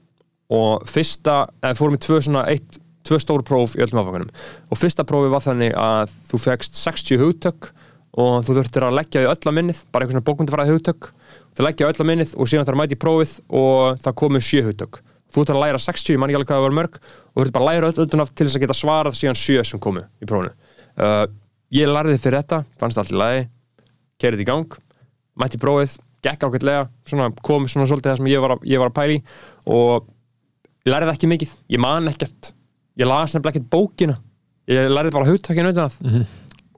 og 0.49 0.85
fyrsta, 0.89 1.47
eða 1.61 1.75
fórum 1.77 1.97
í 1.99 2.01
tvö 2.01 2.21
svona 2.23 2.45
eitt, 2.49 2.79
tvö 3.07 3.19
stóru 3.23 3.47
próf 3.47 3.77
í 3.79 3.83
öllum 3.85 4.03
áfangunum 4.03 4.31
og 4.71 4.81
fyrsta 4.81 5.07
prófi 5.09 5.33
var 5.33 5.45
þannig 5.45 5.75
að 5.79 6.15
þú 6.31 6.41
fegst 6.43 6.79
60 6.81 7.21
hugtök 7.23 7.71
og 8.17 8.47
þú 8.47 8.57
þurftir 8.59 8.87
að 8.87 8.97
leggja 8.97 9.23
því 9.23 9.29
öll 9.33 9.51
að 9.51 9.57
minnið, 9.59 9.83
bara 9.93 10.05
eitthvað 10.05 10.17
svona 10.17 10.27
bókmyndafræði 10.29 10.77
hugtök. 10.77 11.11
Þú 11.57 11.67
leggja 11.67 11.91
öll 11.91 12.01
að 12.01 12.09
minnið 12.11 12.33
og 12.33 12.49
síðan 12.49 12.65
þarf 12.65 12.77
að 12.77 12.81
mæta 12.81 12.97
í 12.97 13.01
prófið 13.03 13.35
og 13.61 14.01
það 14.07 14.17
komu 14.23 14.41
7 14.47 14.65
hugtök. 14.65 15.01
Þú 15.27 15.43
þurftir 15.43 15.59
að 15.59 15.65
læra 15.67 15.83
60, 15.85 16.15
ég 16.15 16.23
man 16.23 16.33
ekki 16.33 16.39
alveg 16.39 16.49
hvað 16.49 16.61
það 16.61 16.67
var 16.67 16.77
mörg 16.79 16.97
og 16.97 17.37
þú 17.37 17.43
þurftir 17.43 17.57
bara 17.59 17.67
að 17.67 17.75
læra 17.75 17.91
öll 17.91 18.07
utan 18.07 18.25
af 18.25 18.33
til 18.33 18.47
þess 18.47 18.57
að 18.57 18.65
geta 18.65 18.79
svarað 18.79 19.19
síðan 19.21 19.39
7 19.43 19.67
sem 19.69 19.83
komu 19.85 20.07
í 20.07 20.31
prófinu. 20.31 20.55
Uh, 20.97 21.25
ég 21.77 21.93
lærði 21.93 22.17
fyrir 22.23 22.41
þetta, 22.41 22.63
fannst 22.81 23.03
allt 23.03 23.13
í 23.13 23.21
lagi 23.21 23.45
kerið 24.23 24.47
í 24.47 24.49
gang, 24.49 24.79
mætti 25.37 25.61
í 25.61 25.65
prófið 25.67 25.99
gekk 26.27 26.47
ákveldlega, 26.47 26.87
kom 27.45 27.67
svona 27.71 27.89
svolítið 27.89 28.13
það 28.13 28.21
sem 28.21 28.31
ég 28.33 28.43
var, 28.43 28.57
að, 28.57 28.69
ég 28.71 28.81
var 28.83 28.91
að 28.91 28.97
pæli 28.97 29.19
og 29.71 30.07
lærði 30.89 31.13
ekki 31.13 31.31
mikið, 31.31 31.53
ég 31.75 31.83
man 31.83 32.11
ekkert 32.11 32.53
ég 32.99 33.07
las 33.07 33.35
nefnilega 33.35 33.55
ekkert 33.57 33.71
bókina. 33.71 34.17
Ég 34.69 34.89
lærði 34.91 35.13
bara 35.13 35.29
hugtökinu 35.29 35.71
utan 35.73 35.89
að 35.89 36.01
Mhm. 36.03 36.23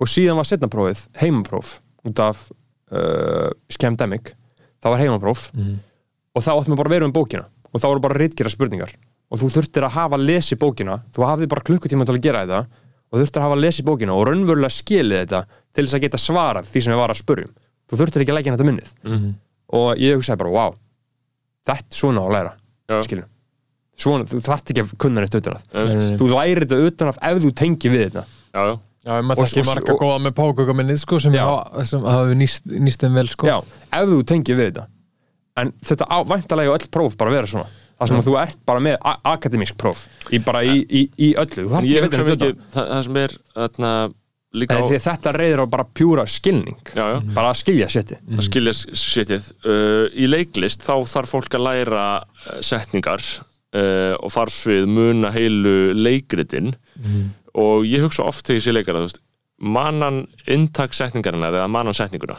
og 0.00 0.06
síðan 0.06 0.36
var 0.36 0.44
setna 0.44 0.68
prófið, 0.68 1.06
heimapróf 1.20 1.80
út 2.04 2.18
af 2.20 2.50
uh, 2.92 3.50
skemdemic 3.68 4.34
það 4.82 4.90
var 4.90 4.98
heimapróf 5.00 5.52
Mhm. 5.54 5.78
og 6.34 6.42
þá 6.42 6.50
áttum 6.56 6.72
við 6.72 6.76
bara 6.76 6.88
að 6.88 6.94
vera 6.96 7.04
um 7.04 7.12
bókina. 7.12 7.44
Og 7.74 7.80
þá 7.80 7.86
voru 7.88 8.00
bara 8.00 8.14
ritgera 8.18 8.48
spurningar. 8.48 8.92
Og 9.30 9.38
þú 9.38 9.50
þurftir 9.52 9.84
að 9.84 9.90
hafa 9.90 10.16
lesi 10.16 10.56
bókina. 10.56 11.02
Þú 11.12 11.24
hafði 11.26 11.48
bara 11.48 11.60
klukkutíma 11.60 12.06
til 12.06 12.14
að 12.16 12.22
gera 12.22 12.46
þetta. 12.46 12.66
Og 13.12 13.20
þurftir 13.20 13.40
að 13.40 13.42
hafa 13.44 13.56
lesi 13.60 13.82
bókina 13.82 14.12
og 14.16 14.26
raunverulega 14.26 14.72
skilið 14.72 15.26
þetta 15.26 15.44
til 15.74 15.84
þess 15.84 15.94
að 15.94 16.00
geta 16.00 16.16
svarað 16.18 16.64
því 16.64 16.82
sem 16.82 16.92
ég 16.94 16.96
var 16.98 17.10
að 17.10 17.20
spurjum 17.22 17.50
þú 17.88 17.96
þurftir 18.00 18.20
ekki 18.24 18.32
að 18.32 18.38
leggja 18.38 18.56
þetta 18.56 18.68
minnið. 18.68 18.90
Mhm. 19.04 19.34
og 19.70 19.96
ég 19.98 20.16
hugsaði 20.16 20.38
bara, 20.38 20.50
wow 20.50 20.74
þetta 21.66 21.92
er 21.92 21.96
svona 22.00 22.20
á 22.20 22.24
að 22.24 22.32
læra. 22.32 22.52
Já. 22.88 23.24
Svona, 23.98 24.26
þú 24.30 24.42
þarft 24.46 24.72
ekki 24.72 24.84
að 24.84 24.92
kunna 25.04 25.24
neitt 25.24 25.38
utan 25.38 25.56
að. 25.58 25.64
Einmitt. 25.74 26.18
þú 26.20 26.28
lærir 26.34 26.64
þetta 26.66 26.92
utan 26.92 27.08
af 27.12 27.18
ef 27.30 27.40
þú 27.44 27.50
tengir 27.62 27.94
við 27.94 28.04
þetta. 28.08 28.24
Já, 28.54 28.60
já. 28.68 28.76
Já, 29.08 29.22
maður 29.24 29.38
Og- 29.40 29.48
þekki 29.48 29.60
og- 29.62 29.66
marga 29.70 29.92
og- 29.94 30.00
góða 30.02 30.20
með 30.26 30.32
pákökuminnið 30.36 30.98
sko 31.00 31.18
sem 31.22 31.32
Já. 31.32 31.44
hafa, 31.46 31.84
sem 31.86 32.02
hafa 32.02 32.34
nýst, 32.36 32.62
nýst 32.66 33.00
þeim 33.04 33.14
vel 33.14 33.28
sko. 33.28 33.46
Já, 33.46 33.58
ef 33.92 34.08
þú 34.08 34.22
tengir 34.24 34.56
við 34.58 34.72
þetta. 34.72 34.86
En 35.56 35.72
þetta 35.82 36.06
væntalega 36.28 36.74
öll 36.76 36.88
próf 36.92 37.16
bara 37.16 37.30
vera 37.30 37.46
svona. 37.46 37.66
Það 37.98 38.08
sem 38.08 38.16
að 38.18 38.26
þú 38.28 38.34
ert 38.42 38.58
bara 38.66 38.80
með 38.80 38.96
akademísk 39.24 39.76
próf 39.76 40.06
í 40.30 40.38
bara 40.44 40.60
í, 40.62 40.84
í, 40.86 41.00
í 41.18 41.34
öllu. 41.34 41.64
Þú 41.66 41.70
þarft 41.72 41.88
ekki 41.88 41.98
að 41.98 42.28
mikið, 42.28 42.36
utan 42.36 42.60
það, 42.74 42.88
það 42.92 43.02
sem 43.08 43.16
er 43.16 43.32
þarna, 43.56 43.90
líka 44.54 44.76
á 44.78 44.80
að 44.84 44.94
þetta 45.08 45.32
reyðir 45.34 45.62
á 45.62 45.66
bara 45.66 45.84
pjúra 45.98 46.26
skilning. 46.30 46.78
Já, 46.94 47.04
já. 47.14 47.34
bara 47.34 47.50
að 47.50 47.58
skilja 47.64 47.88
sétti 47.90 48.18
að 48.38 48.44
skilja 48.46 48.72
sitið 48.94 49.48
uh, 49.66 50.06
í 50.14 50.28
leiklist 50.30 50.84
þá 50.86 50.94
þarf 51.10 51.28
fólk 51.34 51.58
að 51.58 51.64
læra 51.66 52.04
uh, 52.22 52.60
setningar 52.60 53.18
uh, 53.76 54.14
og 54.18 54.32
farsvið 54.32 54.86
muna 54.90 55.32
heilu 55.34 55.94
leikritin. 55.96 56.74
Og 57.58 57.86
ég 57.88 58.04
hugsa 58.04 58.26
oft 58.28 58.46
þegar 58.46 58.60
ég 58.60 58.64
sé 58.64 58.74
leikara 58.76 59.00
inntak 60.46 60.94
setningarinnar 60.94 61.56
eða 61.56 61.68
manan 61.72 61.96
setninguna. 61.96 62.36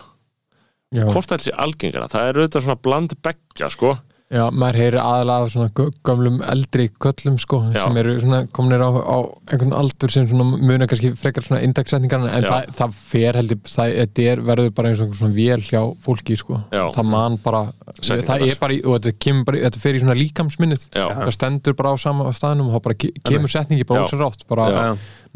Hvort 1.12 1.30
það 1.30 1.44
sé 1.44 1.52
algengara, 1.54 2.08
það 2.10 2.28
er 2.28 2.38
auðvitað 2.40 2.64
svona 2.66 2.82
bland 2.82 3.16
beggja 3.22 3.70
sko 3.70 3.98
Já, 4.30 4.44
maður 4.54 4.78
heyri 4.78 4.98
aðalega 5.02 5.42
af 5.42 5.48
svona 5.50 5.88
gömlum 6.06 6.36
eldri 6.46 6.84
köllum 7.02 7.40
sko 7.42 7.64
Já. 7.74 7.80
sem 7.82 7.96
eru 7.98 8.12
svona 8.22 8.44
komnir 8.54 8.84
á, 8.86 8.90
á 8.94 9.18
einhvern 9.50 9.74
aldur 9.74 10.12
sem 10.14 10.28
svona 10.30 10.46
muna 10.62 10.86
kannski 10.86 11.10
frekar 11.18 11.42
svona 11.48 11.64
indagssetningar 11.66 12.28
en 12.30 12.46
það, 12.46 12.68
það 12.78 12.94
fer 13.10 13.40
heldur, 13.40 13.62
það 13.66 13.96
er, 14.22 14.44
verður 14.46 14.70
bara 14.78 14.92
eins 14.92 15.02
og 15.02 15.16
svona 15.18 15.34
vél 15.34 15.64
hjá 15.66 15.82
fólki 16.06 16.38
sko, 16.38 16.60
Já. 16.70 16.84
það 16.94 17.10
man 17.10 17.40
bara 17.42 17.64
það 17.90 18.04
Setningarnar. 18.06 18.52
er 18.54 18.62
bara, 18.62 18.78
í, 18.78 18.84
og 18.86 19.00
þetta 19.00 19.16
kemur 19.26 19.48
bara, 19.50 19.64
þetta 19.66 19.82
fer 19.88 19.98
í 19.98 20.04
svona 20.06 20.18
líkamsminnið 20.22 20.86
það 20.94 21.34
stendur 21.40 21.80
bara 21.82 21.94
á 21.94 21.96
sama 22.06 22.30
staðnum 22.38 22.70
og 22.70 22.78
þá 22.78 22.86
bara 22.86 23.00
ke- 23.02 23.16
kemur 23.26 23.50
setningi 23.50 23.90
bara 23.90 24.06
ósar 24.06 24.22
rátt 24.28 24.46
bara 24.46 24.70
Já. 24.70 24.86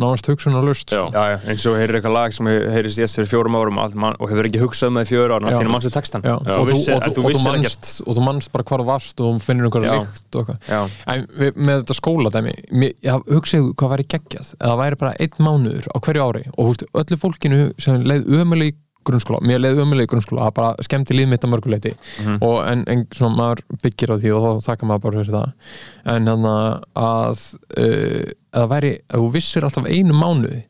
Nánast 0.01 0.25
hugsun 0.27 0.55
og 0.57 0.63
lust 0.65 0.89
Já. 0.89 1.03
sko. 1.03 1.11
Já, 1.13 1.23
já, 1.33 1.37
eins 1.51 1.65
og 1.69 1.75
heyrir 1.77 1.97
eitthvað 1.99 2.13
lag 2.15 2.33
sem 2.33 2.47
heyrist 2.47 2.97
ég 3.01 3.11
fyrir 3.13 3.29
fjórum 3.29 3.57
árum 3.59 3.77
allt 3.83 3.95
mann, 3.95 4.15
og 4.19 4.31
hefur 4.31 4.47
ekki 4.49 4.61
hugsað 4.63 4.93
með 4.95 5.11
fjóru 5.11 5.35
árum 5.37 5.49
Já. 5.51 5.55
allt 5.57 5.67
í 5.67 5.71
mann 5.73 5.83
sem 5.85 5.93
textan 5.93 6.25
og 6.25 6.47
Og, 6.47 6.47
þú 6.49 6.65
vissir, 6.71 6.95
og, 6.97 7.03
þú, 7.13 7.25
þú 7.29 7.43
manst, 7.45 7.91
og 8.07 8.17
þú 8.17 8.23
manst 8.25 8.51
bara 8.55 8.63
hvar 8.71 8.85
varst 8.87 9.21
og 9.21 9.35
þú 9.37 9.43
finnir 9.45 9.67
einhverja 9.69 9.97
lykt 10.01 10.35
og 10.39 10.41
eitthvað. 10.41 10.69
Já, 10.69 10.81
En 11.13 11.27
við, 11.39 11.51
með 11.55 11.83
þetta 11.83 11.97
skóladæmi 12.01 12.55
mér- 12.71 12.95
ég 13.05 13.27
hugsaðu 13.37 13.73
hvað 13.77 13.93
væri 13.93 14.07
geggjað. 14.15 14.53
Eða 14.59 14.77
væri 14.81 14.99
bara 15.03 15.13
einn 15.19 15.37
mánuður 15.39 15.85
á 15.93 15.97
hverju 16.01 16.25
ári 16.29 16.43
og 16.57 16.71
húst, 16.71 16.85
öllu 16.93 17.19
fólkinu 17.21 17.61
sem 17.77 18.01
leið 18.03 18.25
ömuleg 18.41 18.73
í 18.73 18.77
grunnskóla, 19.07 19.39
mér 19.45 19.61
leið 19.61 19.81
ömuleg 19.83 20.07
í 20.07 20.11
grunnskóla 20.11 20.47
það 20.47 20.55
bara 20.59 20.85
skemmti 20.87 21.17
líð 21.17 21.31
mitt 21.31 21.47
að 21.47 21.53
mörguleiti 21.53 21.93
og 22.33 22.57
en, 22.67 22.83
en 22.91 23.03
svona 23.15 23.37
maður 23.37 23.63
byggir 23.83 24.13
á 24.13 24.15
því 24.19 24.33
og 24.35 24.45
þá 24.45 24.69
þakka 24.69 24.89
maður 24.89 25.03
bara 25.05 25.21
fyrir 25.21 25.37
það. 25.37 25.73
En 26.13 26.31
hann 26.31 26.47
að 26.51 27.43
uh, 27.79 28.21
að 28.53 28.69
væri, 28.75 28.93
að 29.09 29.25
þú 29.25 29.33
vissir 29.33 29.67
alltaf 29.67 29.89
einu 29.89 30.15
mánuði 30.17 30.61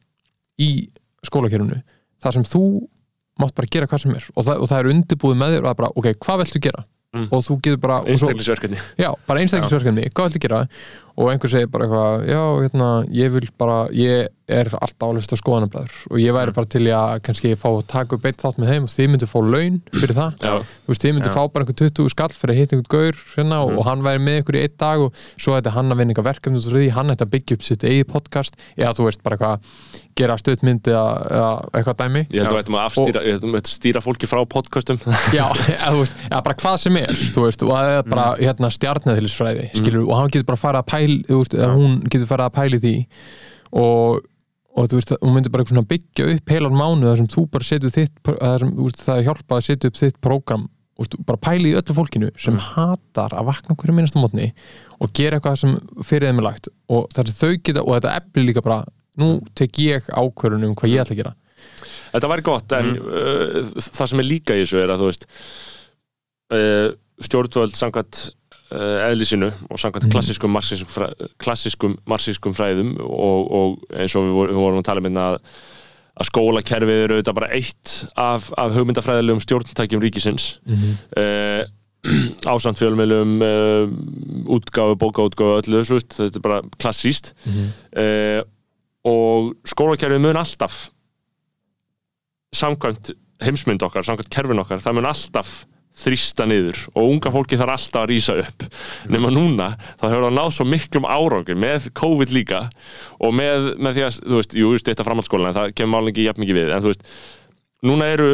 í 0.63 0.71
skólakerfinu 1.27 1.81
þar 2.23 2.37
sem 2.37 2.47
þú 2.47 2.63
mátt 3.41 3.55
bara 3.57 3.71
gera 3.73 3.89
hvað 3.89 4.05
sem 4.05 4.17
er. 4.17 4.25
Og 4.35 4.47
það, 4.47 4.63
og 4.63 4.71
það 4.71 4.79
er 4.79 4.91
undirbúið 4.93 5.39
með 5.39 5.55
þér 5.55 5.63
og 5.63 5.67
það 5.67 5.73
er 5.73 5.81
bara, 5.81 5.93
ok, 5.99 6.11
hvað 6.23 6.43
viltu 6.43 6.63
gera? 6.67 6.83
Mm. 7.13 7.27
og 7.29 7.43
þú 7.45 7.55
getur 7.61 7.77
bara 7.77 7.99
einstaklisverkefni 8.09 8.79
Já, 8.97 9.11
bara 9.27 9.41
einstaklisverkefni, 9.43 10.07
hvað 10.17 10.31
viltu 10.31 10.39
gera 10.41 10.63
og 11.13 11.29
einhver 11.29 11.51
segir 11.51 11.69
bara 11.69 11.85
eitthvað 11.85 12.23
já, 12.31 12.41
hérna, 12.63 12.87
ég 13.13 13.33
vil 13.35 13.49
bara, 13.59 13.83
ég 13.93 14.31
er 14.51 14.67
alltaf 14.75 15.07
álust 15.07 15.31
á 15.31 15.37
skoðanabræður. 15.39 15.93
Og 16.11 16.19
ég 16.19 16.35
væri 16.35 16.53
bara 16.55 16.69
til 16.69 16.83
að 16.91 17.21
kannski 17.23 17.53
fá 17.59 17.69
að 17.69 17.85
taka 17.91 18.17
upp 18.17 18.25
eitt 18.27 18.41
þátt 18.43 18.59
með 18.59 18.71
þeim 18.73 18.87
og 18.87 18.91
þið 18.93 19.09
myndu 19.13 19.29
fá 19.29 19.37
laun 19.39 19.77
fyrir 19.93 20.17
það. 20.17 20.41
Já. 20.43 20.55
þú 20.83 20.91
veist, 20.91 21.05
þið 21.05 21.15
myndu 21.15 21.29
Já. 21.29 21.35
fá 21.37 21.41
bara 21.53 21.63
einhver 21.63 21.77
20 21.79 22.13
skall 22.13 22.35
fyrir 22.35 22.53
að 22.53 22.59
hitta 22.59 22.75
einhvern 22.77 22.91
gaur 22.91 23.21
hérna, 23.37 23.61
og, 23.63 23.77
og 23.79 23.87
hann 23.87 24.03
væri 24.03 24.23
með 24.23 24.39
ykkur 24.41 24.57
í 24.59 24.63
einn 24.65 24.77
dag 24.83 25.05
og 25.05 25.21
svo 25.37 25.55
ætti 25.57 25.75
hann 25.77 25.93
að 25.93 26.01
vinna 26.01 26.13
eitthvað 26.15 26.29
verkefni 26.31 26.63
því, 26.65 26.87
hann 26.97 27.13
ætti 27.13 27.27
að 27.27 27.33
byggja 27.37 27.57
upp 27.57 27.67
sitt 27.69 27.87
eigið 27.87 28.09
podcast 28.11 28.59
eða 28.75 28.95
þú 28.97 29.07
veist 29.07 29.23
bara 29.23 29.39
eitthvað 29.39 30.01
gera 30.13 30.35
stöðmynd 30.37 30.87
eða, 30.91 31.05
eða 31.33 31.47
eitthvað 31.79 32.01
dæmi. 32.03 32.21
Ég 32.29 32.43
held 32.43 32.51
að 32.51 32.57
við 32.57 32.63
ættum 32.63 32.77
að 32.77 32.87
afstýra, 32.89 33.23
ég 33.25 33.37
held 33.37 33.47
að 33.47 33.55
að 33.57 33.69
stýra 33.71 34.01
fólki 34.03 34.29
frá 34.29 34.41
podcastum. 34.49 34.99
Já, 35.37 35.45
eða, 35.71 35.87
þú 35.87 36.03
veist, 36.03 36.19
eða 36.27 36.41
bara 36.45 36.57
hvað 36.61 36.77
sem 36.83 36.99
er 37.01 37.15
þú 37.33 37.45
veist, 37.47 37.65
og 37.65 37.73
það 37.73 37.93
er 37.95 38.11
bara 38.11 38.27
hérna, 38.37 38.69
stjarnæðilisfræði 38.77 39.69
skilur, 39.73 40.05
og 40.05 40.19
hann 40.19 40.33
getur 40.33 40.47
bara 40.51 40.61
farið 40.61 40.83
að 40.83 40.87
pæli 41.03 41.23
þú 41.27 41.39
veist, 41.41 41.57
eða 41.57 41.73
hún 41.77 41.97
getur 42.07 42.29
farið 42.29 42.47
að 42.47 42.55
pæli 42.57 42.79
því 42.83 42.93
og, 43.79 44.21
og 44.73 44.87
þú 44.89 44.99
veist, 44.99 45.13
hún 45.21 45.35
myndir 45.35 45.53
bara 45.53 45.63
eitthvað 45.63 45.77
svona 45.77 45.91
byggja 45.91 46.29
upp 46.35 46.53
heilan 46.53 46.79
mánu 46.79 47.09
þar 47.09 47.19
sem 47.21 47.29
þú 47.33 47.43
bara 47.53 47.67
setur 47.67 47.93
þitt 47.93 48.15
þar 48.29 48.63
sem, 48.63 48.73
veist, 48.79 49.03
það 49.03 49.27
hjálpað 49.27 49.59
að 49.59 49.67
setja 49.67 49.91
upp 49.91 49.99
þitt 49.99 50.23
prógram. 50.23 50.65
Bara 51.25 51.41
pæli 51.41 51.71
í 51.71 51.77
öllu 51.77 51.95
fólkinu 51.97 52.29
sem 52.39 52.57
hatar 52.61 53.33
að 53.33 53.47
vakna 53.49 53.75
hverju 53.75 53.95
minnasta 53.97 54.21
mótni 54.21 54.51
og 55.01 55.09
gera 55.17 55.39
eitthvað 55.39 55.57
sem 55.63 55.77
fyrir 56.05 56.29
þeim 56.29 56.41
er 56.43 56.47
lagt. 56.47 56.69
Og 56.93 57.07
þar 57.15 57.29
sem 57.29 57.39
þau 57.39 57.55
geta, 57.57 57.83
og 57.83 57.95
þetta 57.97 58.17
efli 58.21 58.45
líka 58.45 58.63
bara 58.63 58.83
nú 59.19 59.35
tek 59.57 59.79
ég 59.81 60.05
ákvörun 60.13 60.67
um 60.69 60.75
hvað 60.77 60.93
ég 60.93 61.03
ætla 61.03 61.17
að 61.17 61.23
gera. 61.23 61.33
Þetta 62.13 62.29
væri 62.29 62.45
gott, 62.45 62.75
en 62.77 62.91
uh, 63.01 63.73
það 63.81 64.11
sem 64.11 64.21
er 64.21 64.29
líka 64.29 64.55
í 64.55 64.61
þessu 64.61 64.81
er 64.83 64.93
að 64.93 65.01
þú 65.01 65.09
veist 65.09 65.27
uh, 66.53 66.89
stjórnvöld 67.25 67.77
samkvæmt 67.77 68.23
eðlisinu 68.73 69.51
og 69.69 69.79
samkvæmt 69.81 70.09
klassískum 70.13 70.53
marxískum, 70.55 70.91
fræ, 70.93 71.29
klassískum 71.41 71.95
marxískum 72.09 72.55
fræðum 72.57 72.95
og, 73.03 73.51
og 73.59 73.93
eins 73.93 74.15
og 74.17 74.27
við, 74.27 74.35
vor, 74.37 74.51
við 74.53 74.61
vorum 74.61 74.81
að 74.81 74.87
tala 74.89 75.03
um 75.03 75.21
að, 75.25 75.37
að 76.13 76.29
skólakerfið 76.29 77.03
eru 77.05 77.17
auðvitað 77.17 77.39
bara 77.39 77.51
eitt 77.59 77.93
af, 78.15 78.49
af 78.57 78.75
hugmyndafræðilegum 78.77 79.43
stjórntækjum 79.43 80.03
ríkisins. 80.03 80.49
Uh, 81.17 81.63
ásamt 82.51 82.81
fjölmjölum 82.81 83.37
uh, 83.39 83.85
útgáfu, 84.51 84.97
bókaútgáfu 84.99 85.59
öllu 85.61 85.79
þessu, 85.79 86.01
þetta 86.03 86.41
er 86.41 86.43
bara 86.43 86.63
klassíst 86.75 87.31
uh, 87.47 88.41
og 89.07 89.53
skólakerfið 89.67 90.23
mun 90.23 90.39
alltaf 90.39 90.89
samkvæmt 92.53 93.13
heimsmynd 93.43 93.83
okkar, 93.87 94.05
samkvæmt 94.05 94.31
kerfin 94.33 94.61
okkar 94.63 94.83
það 94.83 94.99
mun 94.99 95.09
alltaf 95.09 95.53
þrýsta 95.93 96.47
niður 96.49 96.79
og 96.95 97.11
unga 97.11 97.31
fólki 97.33 97.57
þarf 97.59 97.75
alltaf 97.75 98.01
að 98.01 98.09
rýsa 98.09 98.35
upp. 98.41 98.65
Nema 99.13 99.29
núna, 99.33 99.69
þá 100.01 100.07
hefur 100.07 100.25
það 100.25 100.35
náð 100.39 100.51
svo 100.55 100.65
miklum 100.67 101.05
árangur 101.05 101.59
með 101.59 101.87
COVID 101.99 102.33
líka 102.33 102.63
og 103.21 103.35
með, 103.37 103.69
með 103.77 103.99
því 103.99 104.05
að, 104.07 104.19
þú 104.25 104.39
veist, 104.39 104.57
jú, 104.57 104.73
þetta 104.89 105.05
framhaldsskólan 105.07 105.55
það 105.57 105.75
kemur 105.77 105.93
málingi 105.97 106.25
jafn 106.25 106.43
mikið 106.43 106.59
við 106.59 106.73
en 106.73 106.83
þú 106.83 106.93
veist, 106.93 107.07
núna 107.85 108.09
eru 108.15 108.31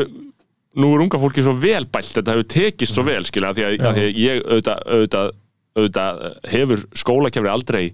nú 0.80 0.94
er 0.94 1.04
unga 1.04 1.20
fólki 1.22 1.44
svo 1.44 1.56
vel 1.60 1.84
bælt 1.90 2.16
þetta 2.16 2.36
hefur 2.36 2.50
tekist 2.54 2.96
svo 2.96 3.04
vel, 3.08 3.22
skilja, 3.28 3.52
því 3.58 3.68
að, 3.68 3.78
að 3.82 4.00
því 4.00 4.08
að 4.08 4.20
ég 4.24 4.42
auðvitað, 4.46 4.82
auðvitað, 4.96 5.32
auðvitað 5.80 6.26
hefur 6.54 6.88
skólakefri 7.04 7.52
aldrei 7.52 7.86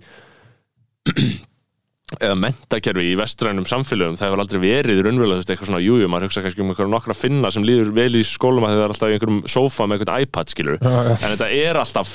eða 2.19 2.35
mentakerfi 2.39 3.05
í 3.11 3.15
vestrænum 3.19 3.67
samfélögum 3.69 4.17
það 4.19 4.27
hefur 4.29 4.43
aldrei 4.43 4.59
verið 4.63 5.01
raunverulega 5.05 5.37
þú 5.37 5.41
veist, 5.41 5.53
eitthvað 5.53 5.69
svona 5.71 5.83
jújú, 5.85 6.09
maður 6.11 6.27
hugsa 6.29 6.43
kannski 6.45 6.63
um 6.63 6.71
einhverjum 6.73 6.93
nokkra 6.95 7.15
finna 7.17 7.51
sem 7.53 7.65
líður 7.67 7.93
vel 7.97 8.09
í 8.19 8.23
skólum 8.27 8.65
að 8.67 8.75
það 8.75 8.83
er 8.85 8.93
alltaf 8.95 9.11
í 9.13 9.15
einhverjum 9.17 9.39
sófa 9.55 9.87
með 9.89 10.03
einhvern 10.05 10.25
iPad 10.27 10.53
skilur 10.55 10.77
Já, 10.81 10.91
já. 11.09 11.13
en 11.15 11.33
þetta 11.35 11.49
er 11.61 11.81
alltaf 11.83 12.13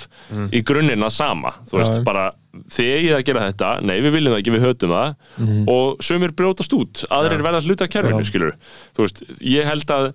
í 0.50 0.62
grunninn 0.70 1.06
að 1.08 1.16
sama 1.16 1.54
þú 1.70 1.80
veist, 1.80 1.98
Já. 2.00 2.04
bara 2.10 2.26
þið 2.74 2.92
eigið 2.96 3.16
að 3.20 3.24
gera 3.28 3.46
þetta 3.46 3.72
nei, 3.86 3.96
við 4.02 4.14
viljum 4.16 4.32
það 4.34 4.40
ekki, 4.42 4.54
við 4.56 4.64
hötum 4.66 4.94
það 4.96 5.66
og 5.70 6.00
sumir 6.02 6.32
brjótast 6.34 6.72
út, 6.74 7.04
aðrir 7.14 7.44
verða 7.46 7.60
hluta 7.62 7.86
af 7.86 7.92
kerfinu, 7.94 8.24
skilur 8.26 8.56
þú 8.96 9.04
veist, 9.06 9.22
ég 9.46 9.68
held 9.70 9.92
að 9.94 10.10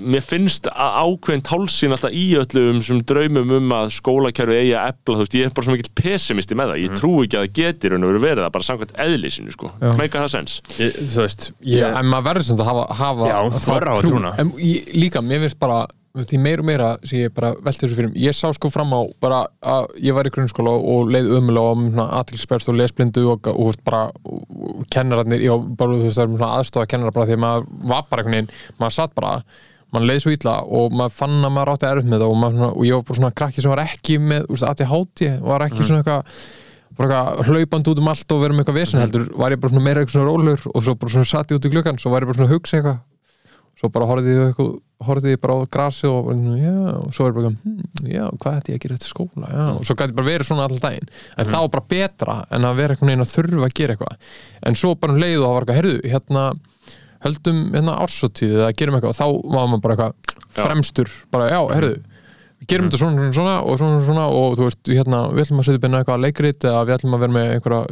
mér 0.00 0.24
finnst 0.24 0.68
að 0.70 0.94
ákveðin 1.02 1.42
tálsinn 1.44 1.92
alltaf 1.92 2.14
í 2.16 2.24
öllum 2.40 2.78
sem 2.84 3.02
draumum 3.08 3.50
um 3.58 3.74
að 3.76 3.90
skólakerfi 3.98 4.56
eigi 4.62 4.72
að 4.78 4.92
efla, 4.94 5.16
þú 5.18 5.24
veist, 5.24 5.36
ég 5.36 5.48
er 5.48 5.54
bara 5.56 5.66
svo 5.66 5.74
mikill 5.76 5.92
pessimisti 6.00 6.56
með 6.58 6.72
það, 6.72 6.82
ég 6.84 6.96
trú 6.96 7.12
ekki 7.24 7.38
að 7.38 7.44
það 7.44 7.58
getur 7.58 7.94
raun 7.94 8.06
og 8.06 8.12
veru 8.14 8.22
verið 8.24 8.44
það 8.46 8.54
bara 8.56 8.68
samkvæmt 8.68 8.96
eðlisinu, 9.04 9.54
sko 9.54 9.72
Já. 9.76 9.90
meika 10.00 10.24
það 10.24 10.32
sens 10.36 10.56
Ég, 10.78 10.98
þú 11.12 11.24
veist, 11.24 11.48
Já, 11.60 11.74
ég, 11.74 11.98
en 12.00 12.10
maður 12.14 12.28
verður 12.30 12.48
sem 12.48 12.62
að 12.62 12.70
hafa, 12.70 12.86
hafa 13.02 13.28
Já, 13.28 13.38
á 13.44 13.96
trú. 14.00 14.08
trúna. 14.08 14.34
en 14.40 14.52
ég, 14.62 14.92
líka, 14.96 15.24
mér 15.24 15.44
finnst 15.44 15.60
bara 15.60 15.82
því 16.26 16.38
meira 16.42 16.62
og 16.62 16.66
meira 16.68 16.88
sem 17.06 17.22
ég 17.22 17.32
bara 17.34 17.52
velti 17.64 17.84
þessu 17.84 17.96
fyrir 17.98 18.18
ég 18.18 18.36
sá 18.36 18.48
sko 18.54 18.70
fram 18.72 18.92
á 18.94 19.00
bara 19.22 19.40
að 19.62 19.88
ég 20.02 20.16
var 20.16 20.28
í 20.28 20.32
grunnskóla 20.34 20.74
og 20.74 21.10
leið 21.12 21.32
og 21.38 21.46
með 21.48 22.02
aðtilsperst 22.04 22.70
og 22.72 22.78
lesblindu 22.78 23.24
og, 23.32 23.48
og, 23.52 23.58
og, 23.68 23.80
bara, 23.86 24.04
og, 24.24 24.84
kennararnir, 24.92 25.42
já, 25.44 25.54
bara 25.54 25.96
þú 25.96 26.06
veist 26.06 26.20
það 26.20 26.24
er 26.24 26.36
svona 26.36 26.52
aðstofa 26.58 26.90
kennarar 26.92 27.16
bara 27.16 27.28
því 27.28 27.36
að 27.38 27.42
maður 27.44 27.66
var 27.92 28.06
bara 28.10 28.24
einhvern 28.24 28.38
veginn 28.38 28.78
maður 28.78 28.96
satt 28.98 29.18
bara, 29.18 29.34
maður 29.94 30.08
leið 30.12 30.22
svo 30.24 30.36
illa 30.36 30.54
og 30.78 30.96
maður 31.00 31.18
fann 31.18 31.36
að 31.40 31.54
maður 31.56 31.74
átti 31.74 31.90
erfitt 31.90 32.12
með 32.12 32.24
það 32.24 32.32
og, 32.32 32.40
maður, 32.44 32.70
og 32.70 32.88
ég 32.88 32.96
var 32.96 33.10
bara 33.10 33.20
svona 33.20 33.34
krakki 33.42 33.64
sem 33.64 33.74
var 33.74 33.84
ekki 33.84 34.18
með 34.22 34.48
aðti 34.70 34.88
háti, 34.92 35.30
var 35.44 35.68
ekki 35.68 35.84
svona 35.84 36.02
eitthvað 36.02 37.46
hlaupandi 37.46 37.92
út 37.92 38.00
um 38.02 38.08
allt 38.10 38.32
og 38.34 38.40
verið 38.42 38.56
með 38.56 38.64
eitthvað 38.64 38.80
vesen 38.80 39.02
heldur, 39.04 39.28
var 39.38 39.54
ég 39.54 39.60
bara 39.62 39.82
meira 39.84 40.02
eitthvað 40.02 40.26
rólur 40.26 40.64
og 40.72 40.82
svo 40.82 40.96
bara 40.98 41.22
satt 41.22 41.52
ég 41.52 41.60
út 41.60 41.68
í 41.68 41.70
gluggan, 41.70 42.00
svo 42.00 42.10
var 42.10 42.26
ég 42.26 42.32
bara 42.32 42.48
að 42.48 42.56
hugsa 42.56 42.80
eitthvað 42.80 42.98
svo 43.78 43.90
bara 43.94 44.08
horfði 44.10 44.34
ég, 44.34 44.62
horfði 45.06 45.34
ég 45.34 45.42
bara 45.42 45.54
á 45.54 45.70
grasi 45.70 46.08
og, 46.10 46.26
bara, 46.26 46.56
já, 46.58 46.74
og 46.98 47.12
svo 47.14 47.28
ég 47.28 47.36
bara 47.36 47.52
hm, 47.52 47.76
já, 48.10 48.24
hvað 48.42 48.58
ætti 48.58 48.74
ég 48.74 48.80
að 48.80 48.84
gera 48.84 48.98
eftir 48.98 49.12
skóla? 49.12 49.46
Já, 49.52 49.66
og 49.74 49.84
svo 49.86 49.98
gæti 49.98 50.16
bara 50.18 50.30
verið 50.30 50.50
svona 50.50 50.66
allan 50.66 50.82
daginn. 50.82 51.08
En 51.36 51.46
það 51.46 51.64
var 51.64 51.72
bara 51.76 51.90
betra 51.94 52.34
en 52.50 52.66
að 52.66 52.80
vera 52.82 52.96
einhvern 52.96 53.12
veginn 53.12 53.26
að 53.26 53.34
þurfa 53.36 53.68
að 53.68 53.76
gera 53.78 53.94
eitthvað. 53.94 54.16
En 54.66 54.78
svo 54.78 54.90
bara 54.98 55.14
um 55.14 55.22
leið 55.22 55.38
og 55.38 55.46
það 55.46 55.54
var 55.54 55.62
eitthvað, 55.62 55.78
heyrðu, 55.78 55.98
hérna 56.14 56.44
höldum 57.24 57.58
hérna 57.74 57.96
ársóttíð 58.04 58.54
eða 58.60 58.76
gerum 58.78 58.94
eitthvað 58.98 59.14
og 59.14 59.18
þá 59.18 59.26
var 59.54 59.66
maður 59.70 59.82
bara 59.86 59.94
eitthvað 59.96 60.14
fremstur, 60.58 61.10
bara 61.34 61.50
já, 61.50 61.60
heyrðu 61.74 61.96
við 62.58 62.70
gerum 62.72 62.86
þetta 62.88 63.00
svona, 63.00 63.14
svona, 63.18 63.34
svona 63.34 63.56
og 63.62 63.74
svona, 63.80 63.98
svona 64.06 64.26
og 64.34 64.56
þú 64.58 64.62
veist, 64.66 64.82
hérna, 64.90 65.18
við 65.34 65.42
ætlum 65.44 65.60
að 65.62 65.66
setja 65.68 65.78
upp 65.78 65.86
inn 65.88 65.98
eitthvað 65.98 66.24
leikrit 66.24 66.60
eða 66.66 66.80
við 66.86 66.94
ætlum 66.96 67.14
að 67.14 67.22
vera 67.24 67.34
með 67.36 67.46
einhverja 67.54 67.84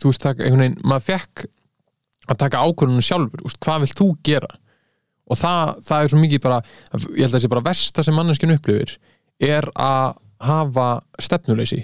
þú 0.00 0.10
veist, 0.10 0.24
það, 0.24 0.44
einhvern 0.44 0.64
veginn, 0.64 0.78
maður 0.84 1.06
fekk 1.08 1.46
að 2.24 2.40
taka 2.40 2.62
ákvörðunum 2.64 3.04
sjálfur, 3.04 3.44
veist, 3.46 3.60
hvað 3.64 3.84
vilt 3.84 3.98
þú 4.00 4.10
gera? 4.26 4.52
Og 5.24 5.40
það, 5.40 5.74
það 5.86 6.02
er 6.02 6.12
svo 6.12 6.20
mikið 6.20 6.44
bara 6.44 6.60
ég 6.92 7.24
held 7.24 7.30
að 7.30 7.34
það 7.36 7.44
sé 7.44 7.52
bara 7.54 7.66
versta 7.70 8.04
sem 8.04 8.16
manneskinu 8.18 8.58
upplifir 8.58 8.96
er 9.44 9.68
að 9.80 10.18
hafa 10.44 10.88
stefnuleysi 11.22 11.80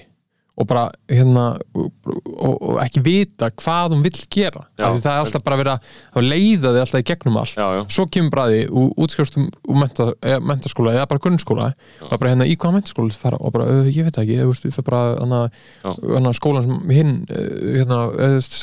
og 0.61 0.69
bara 0.69 0.87
hérna 1.09 1.45
og, 1.75 1.91
og, 2.37 2.75
ekki 2.85 3.03
vita 3.05 3.49
hvað 3.57 3.95
hún 3.95 4.05
vill 4.05 4.19
gera. 4.33 4.67
Já, 4.77 4.87
það 5.01 5.11
er 5.13 5.21
alltaf 5.25 5.45
bara 5.47 5.77
að 5.77 5.87
að 6.21 6.27
leiða 6.27 6.73
þig 6.75 6.81
alltaf 6.83 7.01
í 7.03 7.07
gegnum 7.11 7.39
allt. 7.41 7.57
Já, 7.57 7.67
já. 7.79 7.83
svo 7.97 8.07
kemur 8.13 8.35
bara 8.35 8.47
því 8.51 8.61
og 8.69 9.01
útskrifstum 9.05 9.49
úr 9.71 9.79
menta, 9.81 10.07
mentaskóla 10.45 10.95
eða 10.97 11.09
bara 11.11 11.23
grunnskóla 11.25 11.69
og 12.07 12.15
bara 12.17 12.33
hérna 12.35 12.49
í 12.49 12.57
hvaða 12.57 12.77
mentaskóla 12.77 13.09
viltu 13.09 13.23
fara? 13.23 13.41
Og 13.41 13.55
bara, 13.55 13.69
uh, 13.71 13.89
ég 13.89 14.07
veit 14.07 14.21
ekki, 14.21 14.39
þú 14.41 14.51
veist, 14.51 14.67
við 14.67 14.77
fyrir 14.77 14.89
bara 14.91 15.03
hana, 15.21 15.41
hana, 15.87 16.35
skólan 16.37 16.67
sem 16.67 16.95
hinn 16.99 17.15
uh, 17.25 17.41
hérna, 17.79 18.01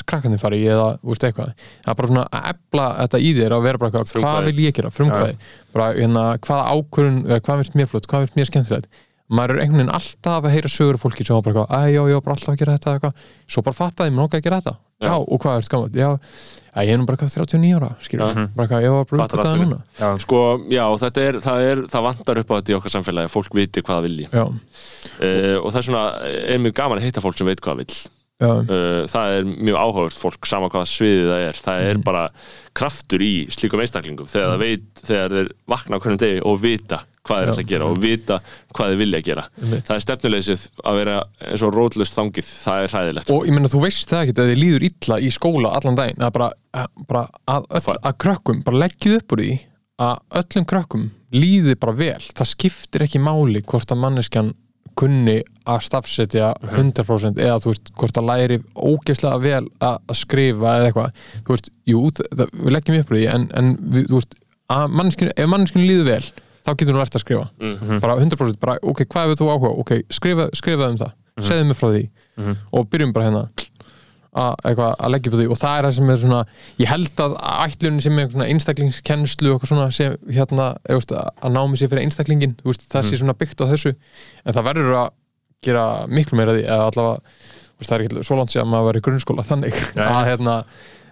krakkandi 0.08 0.40
fari 0.42 0.62
eða 0.66 0.92
þú 1.00 1.14
veist 1.14 1.28
eitthvað, 1.28 1.66
það 1.84 1.92
er 1.94 2.00
bara 2.02 2.12
svona 2.12 2.26
að 2.28 2.48
ebla 2.54 2.88
þetta 3.02 3.22
í 3.24 3.34
þér 3.40 3.56
að 3.56 3.68
vera 3.68 3.82
bara 3.84 4.06
hvað 4.14 4.48
vil 4.48 4.64
ég 4.68 4.78
gera? 4.78 4.94
Frumkvæði, 4.94 5.36
bara 5.74 5.90
hérna, 5.96 6.24
hvaða 6.46 6.78
ákvörun 6.78 7.20
hvað 7.34 7.62
finnst 7.62 7.78
mér 7.78 7.90
flott, 7.90 8.10
hvað 8.10 8.26
finnst 8.26 8.38
mér 8.38 8.50
skemmtilegt 8.52 9.04
maður 9.28 9.56
er 9.58 9.62
einhvern 9.64 9.80
veginn 9.82 9.94
alltaf 9.98 10.44
að 10.48 10.54
heyra 10.54 10.68
sögur 10.72 10.98
fólki 11.02 11.26
sem 11.26 11.42
bara 11.44 11.66
æ, 11.68 11.80
já, 11.92 12.02
já, 12.08 12.18
bara 12.24 12.34
alltaf 12.36 12.52
að 12.54 12.58
gera 12.62 12.76
þetta 12.78 12.94
eitthvað. 12.96 13.24
svo 13.48 13.62
bara 13.66 13.76
fattaði, 13.76 14.10
mér 14.14 14.22
nokkað 14.24 14.40
að 14.40 14.46
gera 14.48 14.60
þetta. 14.62 14.76
Já, 14.98 15.06
Já. 15.06 15.14
og 15.14 15.38
hvað 15.38 15.52
er 15.58 15.62
þetta 15.62 15.76
gaman, 15.76 15.92
já, 15.94 16.08
já, 16.74 16.80
ég 16.82 16.92
er 16.92 16.98
nú 16.98 17.04
bara 17.06 17.16
eitthvað 17.18 17.34
39 17.38 17.74
ára, 17.78 17.90
skilur, 18.02 18.32
Já. 18.34 18.46
bara 18.56 18.66
eitthvað, 18.66 18.82
ég 18.82 18.94
var 18.96 19.04
bara 19.12 19.26
uppgötaði 19.28 19.50
allt. 19.52 19.62
núna. 19.62 19.78
Já, 20.00 20.08
Sko, 20.24 20.40
já, 20.74 20.84
þetta 21.04 21.22
er, 21.28 21.38
það 21.44 21.66
er, 21.68 21.82
það 21.92 22.06
vantar 22.08 22.40
upp 22.42 22.50
á 22.50 22.54
þetta 22.58 22.72
í 22.72 22.76
okkar 22.80 22.94
samfélagi 22.96 23.28
að 23.30 23.34
fólk 23.36 23.54
viti 23.54 23.82
hvað 23.84 23.98
það 24.00 24.06
vilji. 24.08 24.26
Já, 24.32 24.44
uh, 24.48 25.56
og 25.62 25.68
það 25.72 25.80
er 25.82 25.86
svona, 25.88 26.04
er 26.54 26.62
mjög 26.64 26.74
gaman 26.80 26.98
að 26.98 27.06
hitta 27.08 27.22
fólk 27.24 27.38
sem 27.38 27.46
veit 27.46 27.60
hvað 27.62 27.74
það 27.76 27.82
vill. 27.84 27.98
Já, 28.38 28.50
uh, 28.54 29.02
það 29.10 29.32
er 29.36 29.46
mjög 29.50 29.78
áhugavert 29.82 30.18
fólk 30.18 30.46
sama 30.46 30.68
hvaða 30.70 30.86
sviðið 30.86 31.30
það 31.32 31.44
er. 31.48 31.56
Það 31.68 31.78
Mm. 31.78 31.88
er 31.90 32.02
bara 32.06 32.24
kraftur 32.78 33.18
í 33.26 33.32
slíkum 33.50 33.80
einstaklingum 33.82 34.28
þegar 34.30 34.52
það 34.54 34.62
veit, 34.62 34.84
þegar 35.08 35.34
þeir 35.34 35.48
vakna 35.66 35.98
á 35.98 36.00
hvernig 36.02 36.18
degi 36.22 36.42
og 36.46 36.60
vita 36.62 37.00
hvað 37.28 37.42
Já. 37.42 37.48
ætla 37.52 37.64
að 37.64 37.72
gera 37.72 37.88
og 37.88 38.00
vita 38.02 38.38
hvað 38.74 38.92
þeir 38.92 39.00
vilja 39.02 39.22
gera. 39.28 39.46
Einmitt. 39.60 39.86
það 39.88 39.94
er 39.96 40.04
stefnuleysið 40.06 40.66
að 40.82 41.00
vera 41.02 41.16
eins 41.48 41.64
og 41.66 41.74
rótlust 41.76 42.18
þangið, 42.18 42.52
það 42.66 42.84
er 42.84 42.94
hræðilegt. 42.94 43.32
Og 43.34 43.48
ég 43.48 43.56
meina 43.56 43.72
þú 43.72 43.82
veist 43.84 44.12
það 44.12 44.24
ekkert 44.24 44.42
að 44.44 44.52
þið 44.52 44.62
líður 44.62 44.86
illa 44.90 45.18
í 45.20 45.32
skóla 45.34 45.74
allan 45.78 45.98
daginn. 45.98 46.22
Að 46.24 46.36
bara, 46.38 46.52
að, 46.72 46.88
bara 47.10 47.26
að, 47.48 47.68
öll, 47.78 47.98
að 47.98 48.16
krökkum, 48.24 48.62
bara 48.66 48.82
leggjið 48.86 49.18
upp 49.20 49.36
úr 49.36 49.44
því 49.44 49.52
að 49.98 50.40
öllum 50.40 50.70
krökkum 50.70 51.10
líði 51.34 51.76
bara 51.80 51.98
vel. 51.98 52.24
Það 52.38 52.50
skiptir 52.54 53.04
ekki 53.04 53.20
máli 53.22 53.62
hvort 53.66 53.92
að 53.92 54.02
manneskjan 54.04 54.54
kunni 54.98 55.38
að 55.68 55.84
stafsetja 55.86 56.50
100% 56.72 57.38
eða 57.38 57.60
þú 57.62 57.72
veist 57.72 57.92
hvort 57.98 58.18
að 58.18 58.28
læri 58.30 58.58
ógeðslega 58.74 59.38
vel 59.42 59.64
að, 59.84 60.00
að 60.00 60.18
skrifa 60.18 60.74
eða 60.78 60.88
eitthvað, 60.88 61.24
þú 61.46 61.54
veist, 61.54 61.70
jú 61.88 62.02
það, 62.16 62.44
við 62.56 62.74
leggjum 62.74 62.98
upp 62.98 63.12
úr 63.12 63.18
því 63.18 63.26
en, 63.34 63.46
en 63.60 63.72
við, 63.78 64.06
þú 64.08 64.20
veist 64.20 64.38
að 64.74 64.94
manneskinu, 64.98 65.34
ef 65.34 65.50
manneskinu 65.52 65.86
líður 65.88 66.08
vel 66.08 66.22
þá 66.68 66.74
getur 66.76 66.92
hún 66.94 67.00
lært 67.00 67.16
að 67.16 67.24
skrifa. 67.24 67.48
Mhm. 67.58 68.00
bara 68.04 68.18
100% 68.20 68.60
bara, 68.60 68.76
ok, 68.82 69.02
hvað 69.08 69.24
hefur 69.32 69.40
þú 69.40 69.50
áhuga? 69.54 69.72
Ok, 69.80 69.94
skrifa, 70.12 70.48
skrifa 70.52 70.90
um 70.92 71.00
það, 71.00 71.12
segðu 71.40 71.66
mig 71.70 71.76
frá 71.80 71.88
því. 71.94 72.04
Og 72.72 72.88
byrjum 72.92 73.12
bara 73.16 73.28
hérna. 73.30 73.48
Að, 74.38 74.54
leggja 75.10 75.30
upp 75.32 75.38
því. 75.40 75.46
Og 75.50 75.58
það 75.58 75.78
er 75.78 75.86
það 75.88 75.94
sem 75.96 76.10
er 76.12 76.18
svona 76.20 76.40
ég 76.78 76.90
held 76.92 77.22
að 77.24 77.36
ætlunin 77.64 78.02
sem 78.04 78.18
er 78.18 78.28
svona 78.28 78.46
einstaklingskennslu 78.52 79.54
og 79.54 79.64
svona 79.66 79.86
sem 79.90 80.14
hérna 80.30 80.76
veist, 80.86 81.10
að 81.16 81.54
námi 81.56 81.80
sér 81.80 81.90
fyrir 81.90 82.04
einstaklingin 82.04 82.54
þú 82.60 82.70
veist, 82.70 82.84
það 82.92 83.08
sé 83.08 83.18
svona 83.18 83.34
byggt 83.34 83.64
á 83.64 83.70
þessu. 83.72 83.94
En 84.44 84.54
það 84.54 84.68
verður 84.68 84.98
að 85.00 85.08
gera 85.64 85.86
miklu 86.06 86.38
meira 86.38 86.54
því 86.54 86.68
eða 86.68 86.86
allavega, 86.92 87.18
þú 87.72 87.80
veist, 87.80 87.88
það 87.90 87.96
er 87.96 88.04
ekki 88.04 88.26
svo 88.28 88.38
langt 88.38 88.52
sér 88.54 88.62
að 88.62 88.70
maður 88.74 88.88
verið 88.92 89.02
í 89.02 89.06
grunnskóla 89.08 89.46
þannig 89.48 89.80
að 89.96 90.28
hérna 90.28 90.54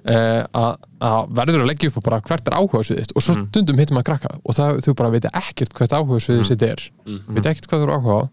að, 0.07 0.73
að 1.03 1.33
verður 1.41 1.65
að 1.65 1.71
leggja 1.73 1.91
upp 1.91 2.01
og 2.01 2.05
bara 2.07 2.21
hvert 2.29 2.51
er 2.51 2.57
áhuga 2.57 2.83
sviðist 2.87 3.15
og 3.17 3.25
svo 3.25 3.37
stundum 3.41 3.81
hittum 3.83 3.99
maður 3.99 4.09
krakka 4.13 4.35
og 4.39 4.57
það, 4.57 4.81
þau 4.87 4.95
bara 5.01 5.13
veit 5.15 5.29
ekkert 5.33 5.75
hvert 5.79 5.97
áhuga 5.97 6.21
sviðið 6.23 6.51
sitt 6.51 6.67
er. 6.67 6.85
Veit 7.07 7.49
ekkert 7.51 7.71
hvað 7.71 7.83
þú 7.83 7.89
eru 7.89 7.97
áhuga 7.99 8.19
á. 8.19 8.25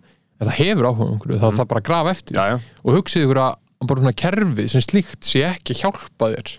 En 0.42 0.50
það 0.50 0.60
hefur 0.60 0.90
áhuga 0.90 1.08
á 1.08 1.12
einhverju, 1.14 1.40
þá 1.40 1.48
er 1.50 1.58
það 1.60 1.70
bara 1.72 1.82
að 1.84 1.88
grafa 1.90 2.14
eftir. 2.14 2.38
Já, 2.38 2.44
já. 2.52 2.78
og 2.84 2.98
hugsið 2.98 3.26
ykkur 3.28 3.42
að 3.44 3.56
bara 3.84 4.04
svona 4.04 4.16
kerfið 4.24 4.70
sem 4.72 4.84
slíkt 4.84 5.28
sé 5.28 5.44
ekki 5.50 5.76
að 5.76 5.82
hjálpa 5.84 6.30
þér 6.34 6.54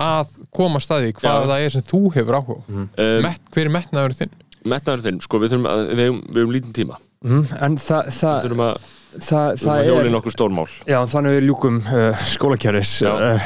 að 0.00 0.30
koma 0.54 0.80
að 0.80 0.84
staði 0.86 1.12
hvað 1.18 1.34
Já. 1.42 1.48
það 1.50 1.64
er 1.66 1.74
sem 1.74 1.84
þú 1.84 2.00
hefur 2.14 2.38
áhuga 2.38 2.56
á. 2.56 2.64
um, 2.72 3.28
hver 3.52 3.66
er 3.66 3.74
metnaður 3.74 4.16
þinn? 4.16 4.32
metnaður 4.68 5.04
þinn, 5.06 5.20
sko, 5.24 5.40
við 5.42 5.54
þurfum 5.54 5.68
að 5.70 5.82
við 5.90 6.02
hefum, 6.06 6.20
við 6.28 6.40
hefum 6.40 6.54
lítinn 6.56 6.76
tíma. 6.76 6.98
Mm, 7.22 7.44
en 7.66 7.78
það, 7.82 8.08
við 8.08 8.18
það, 8.18 8.36
að, 8.36 8.56
það, 8.62 8.90
við 9.20 9.58
það 9.60 9.78
er 9.78 9.88
hjóli 9.88 10.12
nokkur 10.12 10.34
stórmál 10.34 10.66
Já, 10.88 10.98
þannig 11.10 11.36
við 11.36 11.46
ljúkum 11.48 11.78
uh, 11.82 12.22
skólakjöris 12.32 12.92
uh, 13.04 13.44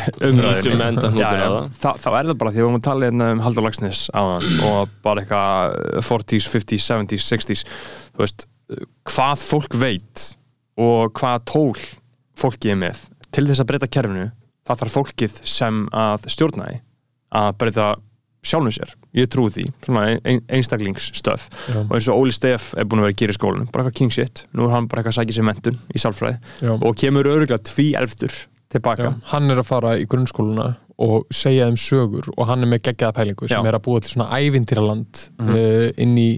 á. 1.42 1.62
Þa, 1.80 1.92
þá 2.02 2.08
er 2.12 2.30
það 2.30 2.38
bara 2.42 2.52
því 2.52 2.56
að 2.56 2.60
við 2.60 2.66
vorum 2.66 2.78
að 2.78 2.86
tala 2.86 3.10
hérna 3.10 3.28
um 3.34 3.42
Haldur 3.44 3.66
Lagsnes 3.66 4.02
áðan 4.14 4.48
og 4.70 4.94
bara 5.06 5.24
eitthvað 5.24 5.76
uh, 5.98 6.00
40s, 6.06 6.48
50s, 6.54 6.88
70s, 6.92 7.28
60s 7.32 7.66
þú 8.14 8.24
veist, 8.24 8.46
uh, 8.70 8.86
hvað 9.10 9.44
fólk 9.44 9.78
veit 9.82 10.26
og 10.86 11.14
hvað 11.18 11.46
tól 11.50 11.86
fólki 12.36 12.74
er 12.74 12.80
með 12.80 13.06
til 13.34 13.46
þess 13.48 13.64
að 13.64 13.70
breyta 13.72 13.90
kerfinu 13.90 14.28
það 14.66 14.82
þarf 14.82 14.98
fólkið 15.00 15.40
sem 15.46 15.86
að 15.94 16.28
stjórna 16.32 16.70
því 16.70 16.82
að 17.36 17.54
breyta 17.60 17.88
sjálfum 18.46 18.72
sér, 18.76 18.94
ég 19.18 19.28
trúi 19.32 19.50
því 19.54 19.64
svona 19.84 20.04
ein, 20.24 20.40
einstaklingstöf 20.48 21.48
Já. 21.68 21.80
og 21.84 21.94
eins 21.98 22.08
og 22.12 22.20
Óli 22.22 22.32
Steff 22.36 22.72
er 22.78 22.84
búin 22.88 23.02
að 23.02 23.08
vera 23.08 23.14
að 23.16 23.20
gera 23.22 23.34
í 23.34 23.38
skólanum 23.38 23.68
bara 23.72 23.84
eitthvað 23.84 23.98
king 24.00 24.14
shit, 24.16 24.44
nú 24.54 24.66
er 24.68 24.74
hann 24.76 24.88
bara 24.90 25.02
eitthvað 25.02 25.14
að 25.14 25.20
sækja 25.20 25.36
sér 25.38 25.48
mentun 25.50 25.78
í 25.94 26.02
sálfræði 26.02 26.38
Já. 26.66 26.72
og 26.76 26.96
kemur 27.02 27.30
öruglega 27.32 27.58
tví 27.70 27.88
elftur 27.98 28.34
tilbaka 28.72 29.10
Já, 29.10 29.14
hann 29.32 29.50
er 29.50 29.62
að 29.62 29.68
fara 29.70 29.96
í 30.00 30.06
grunnskóluna 30.10 30.70
og 30.98 31.26
segja 31.34 31.66
þeim 31.68 31.76
sögur 31.76 32.30
og 32.36 32.46
hann 32.48 32.62
er 32.64 32.70
með 32.72 32.86
geggjaða 32.88 33.12
pælingu 33.18 33.48
sem 33.50 33.66
er 33.68 33.76
að 33.76 33.82
búa 33.84 34.00
til 34.00 34.14
svona 34.14 34.30
ævintýraland 34.38 35.26
Mhm. 35.38 35.50
uh, 35.52 35.90
inn 36.00 36.16
í 36.18 36.30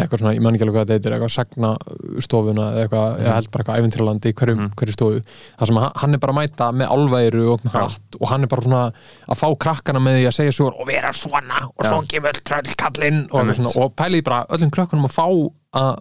eitthvað 0.00 0.20
svona, 0.22 0.32
ég 0.34 0.40
man 0.40 0.54
ekki 0.56 0.64
alveg 0.64 0.76
hvað 0.78 0.86
þetta 0.88 0.96
heitir 0.96 1.14
eitthvað 1.16 1.32
sagnastofuna 1.36 2.66
eða 2.72 2.82
eitthvað, 2.86 3.08
Mhm. 3.12 3.24
ég 3.26 3.34
held 3.36 3.50
bara 3.52 3.64
eitthvað 3.64 3.80
ævintýraland 3.82 4.20
í 4.28 4.32
hverju, 4.32 4.56
hverju 4.76 4.92
stofu. 4.96 5.20
Þar 5.58 5.66
sem 5.66 5.76
hann, 5.76 6.14
er 6.14 6.18
bara 6.18 6.32
að 6.32 6.38
mæta 6.40 6.66
með 6.72 6.88
alværu 6.96 7.42
og 7.52 7.60
hatt 7.72 8.16
og 8.20 8.28
hann 8.28 8.42
er 8.42 8.46
bara 8.46 8.62
svona 8.62 8.92
að 9.28 9.36
fá 9.42 9.48
krakkana 9.58 10.00
með 10.00 10.16
því 10.18 10.24
að 10.30 10.36
segja 10.38 10.52
sögur 10.56 10.80
og 10.80 10.86
vera 10.86 11.12
svona 11.12 11.58
og 11.76 11.84
svo 11.84 12.00
gefur 12.08 12.40
tröllkallinn 12.42 13.28
og, 13.32 13.44
eitthvað 13.46 13.76
og 13.76 13.94
pæliði 13.96 14.24
bara 14.24 14.46
öllum 14.48 14.70
krökkunum 14.70 15.04
að 15.04 15.12
fá 15.12 15.26
að 15.74 15.98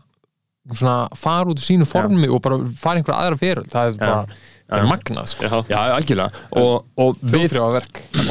svona 0.77 1.09
fara 1.17 1.45
út 1.49 1.57
í 1.57 1.65
sínu 1.65 1.87
formi 1.89 2.29
og 2.29 2.41
bara 2.41 2.57
fara 2.77 2.99
einhverja 3.01 3.19
aðra 3.19 3.37
fyrir 3.41 3.63
það 3.67 3.87
er 3.87 3.97
bara, 3.97 4.25
það 4.71 4.83
er 4.83 4.87
magnað 4.89 5.27
sko. 5.31 5.49
Já, 5.49 5.57
Já, 5.71 5.79
algjörlega. 5.97 6.43
Og, 6.61 6.85
og, 7.03 7.19
við, 7.33 7.57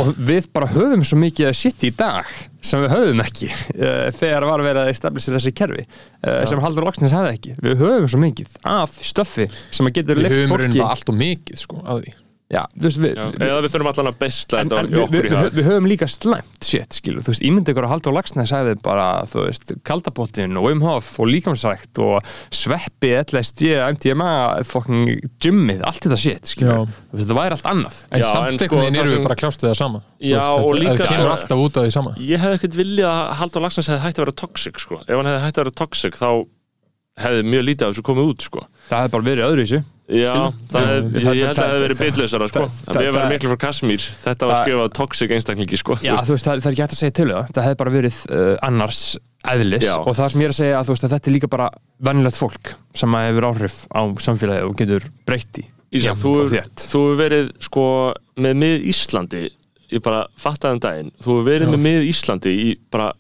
og 0.01 0.15
við 0.31 0.49
bara 0.55 0.71
höfum 0.73 1.05
svo 1.07 1.21
mikið 1.21 1.53
shit 1.57 1.85
í 1.85 1.93
dag 1.97 2.31
sem 2.65 2.81
við 2.85 2.95
höfum 2.95 3.23
ekki 3.25 3.51
uh, 3.51 4.09
þegar 4.21 4.49
var 4.49 4.65
verið 4.65 4.83
að 4.87 4.95
establisha 4.95 5.37
þessi 5.37 5.53
kerfi 5.61 5.85
uh, 5.85 6.41
sem 6.49 6.65
Haldur 6.65 6.89
Lagsnes 6.89 7.15
hefði 7.17 7.37
ekki. 7.37 7.55
Við 7.61 7.85
höfum 7.85 8.11
svo 8.11 8.23
mikið 8.25 8.59
af 8.73 8.97
stöffi 9.13 9.51
sem 9.69 9.89
að 9.89 10.01
getur 10.01 10.21
við 10.21 10.27
lift 10.27 10.39
höfum 10.39 10.57
fólki. 10.57 10.67
reyndar 10.67 10.97
allt 10.97 11.13
og 11.13 11.21
mikið 11.21 11.65
sko 11.67 11.85
að 11.85 12.05
því 12.05 12.19
Já, 12.51 12.65
þú 12.75 12.83
veist, 12.89 12.99
við, 12.99 13.13
Já, 13.15 13.25
við, 13.31 13.43
eða 13.47 13.59
við 13.63 13.71
þurfum 13.71 13.89
allan 13.93 14.09
að 14.11 14.17
bestla 14.19 14.59
en, 14.61 14.71
þetta 14.71 14.79
en 14.81 14.89
í 14.89 14.91
við, 14.91 15.01
okkur 15.05 15.27
við, 15.27 15.27
í 15.31 15.51
við, 15.55 15.67
höfum 15.69 15.85
líka 15.87 16.07
slæmt 16.11 16.67
shit, 16.67 16.97
skilur, 16.99 17.23
þú 17.23 17.31
veist, 17.31 17.45
ímyndi 17.47 17.71
ykkur 17.71 17.87
að 17.87 17.93
Haldur 17.93 18.17
Lagsnes 18.17 18.51
hefði 18.57 18.73
bara, 18.83 19.05
þú 19.31 19.45
veist, 19.45 19.71
kaldabottin 19.87 20.59
og 20.59 20.67
Wim 20.67 20.83
Hof 20.83 21.13
og 21.23 21.31
líkamsrækt 21.31 22.01
og 22.03 22.33
sveppi, 22.51 23.13
LSD, 23.23 23.71
MDMA 23.95 24.31
fucking 24.67 25.13
gymmið, 25.47 25.85
allt 25.87 26.03
þetta 26.09 26.19
shit, 26.25 26.51
skilur 26.51 26.75
Já. 26.75 26.83
þú 26.91 27.21
veist, 27.21 27.29
þetta 27.31 27.39
væri 27.39 27.57
allt 27.61 27.71
annað 27.71 28.01
en 28.11 28.25
Já, 28.25 28.29
samt 28.33 28.51
en 28.51 28.59
sko, 28.67 28.83
sem- 28.83 29.11
við 29.15 29.25
bara 29.31 29.39
kljást 29.45 29.63
við 29.63 29.71
það 29.71 29.79
sama 29.85 30.03
Já, 30.19 30.43
Þú 30.51 30.67
og 30.67 30.75
líka- 30.81 30.97
það 30.99 31.13
kemur 31.15 31.35
alltaf 31.37 31.59
út 31.69 31.77
af 31.79 31.87
því 31.87 31.93
sama 31.95 32.17
Ég 32.19 32.43
hefði 32.43 32.59
ekkert 32.59 32.81
viljað 32.83 33.15
að 33.15 33.35
Halldór 33.45 33.63
Lagsnes 33.69 33.89
hefði 33.95 34.03
hægt 34.09 34.19
að 34.19 34.25
vera 34.27 34.39
toxic 34.43 34.83
sko. 34.83 34.99
ef 35.07 35.15
hann 35.15 35.27
hefði 35.31 35.45
hægt 35.47 35.55
að 35.55 35.63
vera 35.63 35.79
toxic 35.85 36.19
þá 36.19 36.29
hefði 37.21 37.43
mjög 37.47 37.65
lítið 37.69 37.87
af 37.87 37.95
þessu 37.95 38.05
komið 38.07 38.29
út 38.35 38.43
sko. 38.43 38.67
það 38.91 39.01
hefði 39.05 39.13
bara 39.15 39.27
verið 39.31 39.47
öðruvísi 39.51 39.79
Já, 39.81 39.85
það 39.85 40.00
Já, 40.11 40.33
það- 40.71 40.89
hefði 41.15 41.81
verið 41.85 41.99
bitlausara 42.01 42.49
sko. 42.51 42.63
það- 42.67 42.95
það- 42.95 43.13
varum 43.15 43.33
miklu 43.35 43.51
frá 43.53 43.59
Kasmír. 43.65 44.07
Þetta 44.25 44.47
var 44.51 44.55
skrifað 44.65 44.93
toxic 44.99 45.31
einstaklingi 45.37 45.79
sko, 45.79 45.97
Já, 46.03 46.17
þú 46.19 46.35
veist, 46.35 46.47
það, 46.49 46.55
er 46.67 46.73
ekki 46.73 46.83
hægt 46.83 46.95
að 46.97 47.01
segja 47.01 47.15
til 47.21 47.27
um 47.31 47.37
það. 47.37 47.53
Það 47.55 47.67
hefði 47.69 47.79
bara 47.83 47.91
verið 47.95 48.17
uh, 48.31 48.57
annars 48.67 49.03
eðlis. 49.47 49.87
Og 50.03 50.15
það 50.19 50.31
sem 50.35 50.41
ég 50.41 50.45
er 50.45 50.55
að 50.55 50.59
segja 50.61 50.81
að, 50.81 50.91
þetta 51.15 51.31
er 51.31 51.35
líka 51.37 51.49
bara 51.51 51.69
venjulegt 52.03 52.41
fólk 52.41 52.75
sem 52.95 53.13
hefur 53.21 53.47
áhrif 53.51 53.77
á 53.95 54.01
samfélagið 54.27 54.67
og 54.71 54.77
getur 54.77 55.07
breytti 55.27 55.65
þú 56.15 56.35
hefur- 56.41 56.51
þú 56.91 57.01
hefur 57.07 57.17
verið 57.23 57.53
sko, 57.61 57.85
með 58.37 58.55
mið 58.65 58.85
Íslandi 58.91 59.45
ég 59.91 60.03
bara 60.03 60.27
fattaði 60.39 60.73
um 60.73 60.81
daginn. 60.81 61.13
Þú 61.23 61.39
hefur 61.39 61.47
verið 61.51 61.69
með 61.75 61.81
mið 61.87 62.09
Íslandi 62.11 62.53
í 62.67 62.77
bara 62.91 63.13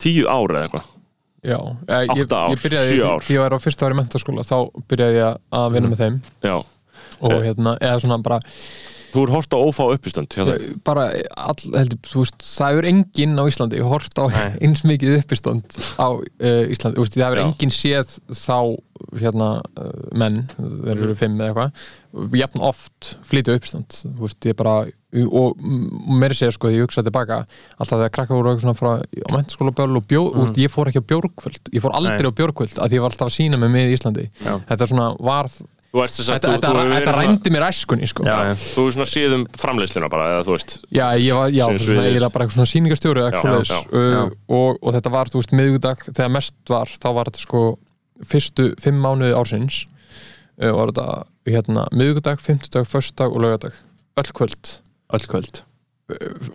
tíu 0.00 0.24
ára 0.28 0.60
eða 0.60 0.68
eitthvað 0.68 0.84
Já, 1.46 1.58
ég, 1.86 2.16
ég, 2.18 2.32
ár, 2.34 2.50
ég 2.50 2.62
byrjaði, 2.64 2.96
því- 2.98 3.30
ég 3.36 3.38
var 3.44 3.54
á 3.54 3.58
fyrsta 3.62 3.86
ári 3.86 3.94
mentaskóla 4.00 4.42
þá 4.46 4.56
byrjaði 4.90 5.20
ég 5.22 5.38
að 5.60 5.72
vinna 5.76 5.92
með 5.92 6.02
þeim 6.02 6.20
Já. 6.42 6.56
og 7.20 7.32
Eh. 7.32 7.42
hérna, 7.46 7.76
eða 7.78 8.00
svona 8.02 8.18
bara 8.22 8.40
þú 9.14 9.22
hefur 9.22 9.30
hort 9.36 9.54
á 9.54 9.58
ófá 9.62 9.84
uppistönd 9.94 10.34
bara 10.84 11.04
all, 11.38 11.54
heldur, 11.78 11.98
þú 12.04 12.24
veist, 12.24 12.36
það 12.42 12.72
hefur 12.74 12.88
enginn 12.90 13.38
á 13.38 13.44
Íslandi 13.48 13.80
hort 13.86 14.18
á 14.18 14.24
Nei. 14.28 14.58
eins 14.66 14.82
mikið 14.84 15.14
uppistand 15.22 15.64
á 15.96 16.08
uh, 16.10 16.64
Íslandi, 16.68 16.98
þú 16.98 17.04
veist, 17.06 17.16
það 17.16 17.38
Já. 17.38 17.44
enginn 17.46 17.72
séð 17.72 18.18
þá 18.34 18.58
hérna 19.16 19.50
menn, 20.16 20.44
þeir 20.56 20.94
eru 20.94 21.16
fimm 21.18 21.40
eða 21.40 21.66
eitthvað 21.66 22.38
jafn 22.40 22.64
oft 22.64 23.16
flytja 23.28 23.56
uppistand 23.56 23.98
þú 24.02 24.22
veist, 24.24 24.48
ég 24.48 24.56
bara 24.58 24.78
og 25.26 25.60
meiri 26.20 26.36
segja 26.36 26.54
sko, 26.54 26.70
ég 26.72 26.84
hugsaði 26.84 27.08
tilbaka 27.08 27.42
alltaf 27.76 27.94
þegar 28.00 28.12
krakka 28.18 28.36
voru 28.36 28.52
eitthvað 28.52 28.66
svona 28.66 28.80
frá 28.80 28.90
á 29.00 29.28
mentaskóla 29.32 29.72
böl 29.76 30.00
og 30.00 30.08
bjó, 30.10 30.26
mm. 30.32 30.52
ég 30.60 30.72
fór 30.72 30.90
ekki 30.90 31.00
á 31.04 31.08
bjórkvöld 31.12 31.72
ég 31.72 31.84
fór 31.84 31.96
aldrei 31.96 32.20
Nei. 32.20 32.32
á 32.32 32.38
bjórkvöld 32.42 32.82
að 32.82 32.98
ég 32.98 33.04
var 33.04 33.14
alltaf 33.14 33.30
að 33.30 33.38
sína 33.38 33.60
mig 33.60 33.72
með 33.72 33.94
í 33.94 33.96
Íslandi 33.96 34.28
Já. 34.42 34.58
þetta 34.68 34.90
svona 34.92 35.08
var 35.16 35.50
þú 35.96 36.02
ert 36.04 36.12
þess 36.12 36.28
að 36.28 36.36
þetta, 36.36 36.52
þetta, 36.52 36.84
þetta 36.92 37.14
rændi 37.16 37.52
mér 37.54 37.66
æskunni 37.70 38.08
sko. 38.10 38.26
Já, 38.26 38.52
þú 38.60 38.84
hefur 38.84 38.94
svona 38.96 39.08
séð 39.10 39.36
um 39.38 39.44
framleiðsluna 39.62 40.10
bara 40.12 40.28
eða 40.34 40.44
veist 40.56 40.76
Já, 40.90 41.06
ég 41.22 41.38
var, 41.38 41.52
já, 41.54 41.64
svona 41.80 42.04
eiginlega 42.04 42.32
bara 42.34 42.46
eitthvað 42.46 42.58
svona 42.58 42.70
já, 43.70 43.78
uh, 43.86 44.34
og, 44.58 44.80
og 44.82 44.96
þetta 44.98 45.12
var, 45.14 45.32
þú 45.32 45.42
veist, 45.42 45.56
miðvíkudag 45.56 46.06
þegar 46.10 46.32
mest 46.36 46.72
var, 46.72 46.92
þá 46.92 47.08
var 47.16 47.30
þetta 47.30 47.44
sko 47.46 47.62
fyrstu 48.24 48.70
fimm 48.82 49.00
mánuði 49.02 49.36
ársins 49.36 49.84
uh, 49.84 50.72
var 50.72 50.92
þetta, 50.92 51.08
hérna, 51.50 51.86
miðvíkudag, 51.94 52.42
fimmtudag, 52.42 52.88
föstudag 52.90 53.34
og 53.34 53.44
laugardag. 53.44 53.80
Öll 54.16 54.32
kvöld. 54.32 54.76
Öll 55.12 55.26
kvöld. 55.28 55.64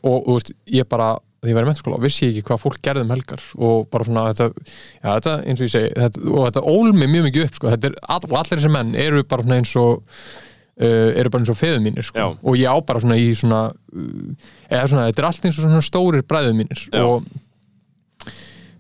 Og, 0.01 0.15
og 0.15 0.23
þú 0.25 0.38
veist, 0.38 0.55
ég 0.71 0.88
bara 0.89 1.17
því 1.41 1.49
ég 1.49 1.57
var 1.57 1.65
í 1.65 1.69
mennskóla, 1.71 1.97
vissi 2.01 2.27
ég 2.27 2.35
ekki 2.35 2.51
hvað 2.51 2.61
fólk 2.61 2.79
gerði 2.85 3.03
um 3.07 3.11
helgar 3.15 3.43
og 3.57 3.88
bara 3.89 4.05
svona, 4.05 4.27
þetta, 4.29 4.67
já, 5.01 5.07
þetta 5.07 5.33
eins 5.41 5.61
og 5.61 5.65
ég 5.65 5.73
segi, 5.73 5.89
þetta, 5.97 6.25
og 6.29 6.43
þetta 6.45 6.63
ól 6.69 6.91
mig 6.93 7.09
mjög 7.09 7.27
mikið 7.27 7.45
upp 7.47 7.57
sko, 7.57 7.71
er, 7.73 7.95
all, 8.13 8.21
og 8.27 8.35
allir 8.38 8.61
þessi 8.61 8.73
menn 8.75 8.91
eru 9.01 9.23
bara 9.25 9.45
svona 9.47 9.57
eins 9.57 9.71
og 9.81 10.03
uh, 10.05 11.09
eru 11.17 11.31
bara 11.33 11.41
eins 11.41 11.53
og 11.53 11.57
feður 11.57 11.81
mínir 11.88 12.05
sko. 12.05 12.27
Og 12.45 12.59
ég 12.59 12.69
á 12.69 12.77
bara 12.85 13.01
svona 13.01 13.17
í 13.17 13.31
svona 13.38 13.63
uh, 13.71 14.51
eða 14.69 14.83
svona, 14.91 15.07
þetta 15.09 15.23
er 15.23 15.29
allt 15.31 15.49
eins 15.49 15.57
og 15.57 15.65
svona 15.65 15.88
stórir 15.88 16.27
bræður 16.29 16.59
mínir. 16.61 16.85
Já. 16.91 17.01
og 17.07 17.25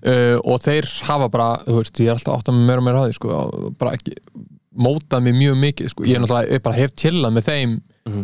uh, 0.05 0.37
og 0.41 0.61
þeir 0.63 0.89
hafa 1.07 1.29
bara, 1.33 1.51
þú 1.67 1.77
veist, 1.79 2.01
ég 2.01 2.11
er 2.11 2.17
alltaf 2.17 2.39
átt 2.39 2.51
að 2.51 2.59
með 2.59 2.67
meira 2.69 2.81
og 2.81 2.87
meira 2.87 3.01
á 3.01 3.05
því, 3.05 3.15
sko, 3.19 3.39
bara 3.79 3.95
ekki 3.97 4.17
mótað 4.71 5.25
mér 5.25 5.39
mjög 5.39 5.57
mikið, 5.61 5.89
sko, 5.93 6.05
ég 6.07 6.17
er 6.17 6.23
náttúrulega 6.23 6.55
ég 6.55 6.65
bara 6.65 6.79
hef 6.79 6.93
chillað 6.99 7.33
með 7.35 7.49
þeim 7.49 7.79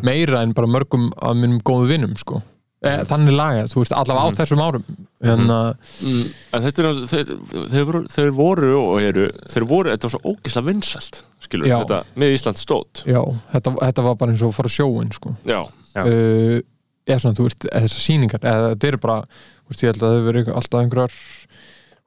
meira 0.05 0.43
en 0.43 0.53
bara 0.57 0.69
mörgum 0.71 1.09
af 1.17 1.35
minnum 1.37 1.59
góðu 1.65 1.91
vinnum, 1.91 2.15
sko. 2.19 2.41
E, 2.85 2.91
þannig 3.09 3.33
lagað, 3.33 3.71
þú 3.71 3.81
veist, 3.81 3.93
allavega 3.97 4.29
á 4.29 4.37
þessum 4.37 4.61
árum. 4.61 4.83
En 5.25 5.49
að, 5.49 5.69
mm. 6.05 6.25
en 6.53 6.65
þetta 6.67 6.83
er 6.83 6.99
þeir, 7.09 7.31
þeir, 7.71 7.85
voru, 7.89 8.01
þeir 8.13 8.31
voru 8.37 8.71
og 8.77 9.01
eru 9.01 9.25
þeir 9.49 9.65
voru, 9.69 9.89
þetta 9.89 10.07
var 10.07 10.13
svo 10.13 10.33
ógislega 10.33 10.67
vinsælt 10.67 11.21
skilur, 11.41 11.69
Já. 11.71 11.77
þetta 11.81 11.99
með 12.21 12.35
Ísland 12.35 12.61
stótt 12.61 13.01
já, 13.09 13.21
þetta, 13.55 13.73
þetta 13.81 14.05
var 14.05 14.19
bara 14.21 14.35
eins 14.35 14.43
og 14.45 14.53
fara 14.53 14.69
sjóin, 14.71 15.09
sko. 15.15 15.33
Já, 15.49 15.63
Já. 15.97 16.03
uh, 16.03 16.59
eða 17.07 17.23
svona, 17.23 17.39
þú 17.39 17.47
veist, 17.47 17.65
þessar 17.65 18.03
sýningar 18.03 18.45
eða 18.45 18.69
þetta 18.75 18.91
eru 18.91 19.01
bara, 19.07 19.17
þú 19.57 19.73
veist, 19.73 19.83
ég 19.83 19.93
held 19.95 20.05
að 20.05 20.15
hefur 20.15 20.29
verið 20.29 20.53
alltaf 20.53 20.83
einhverjar 20.83 21.17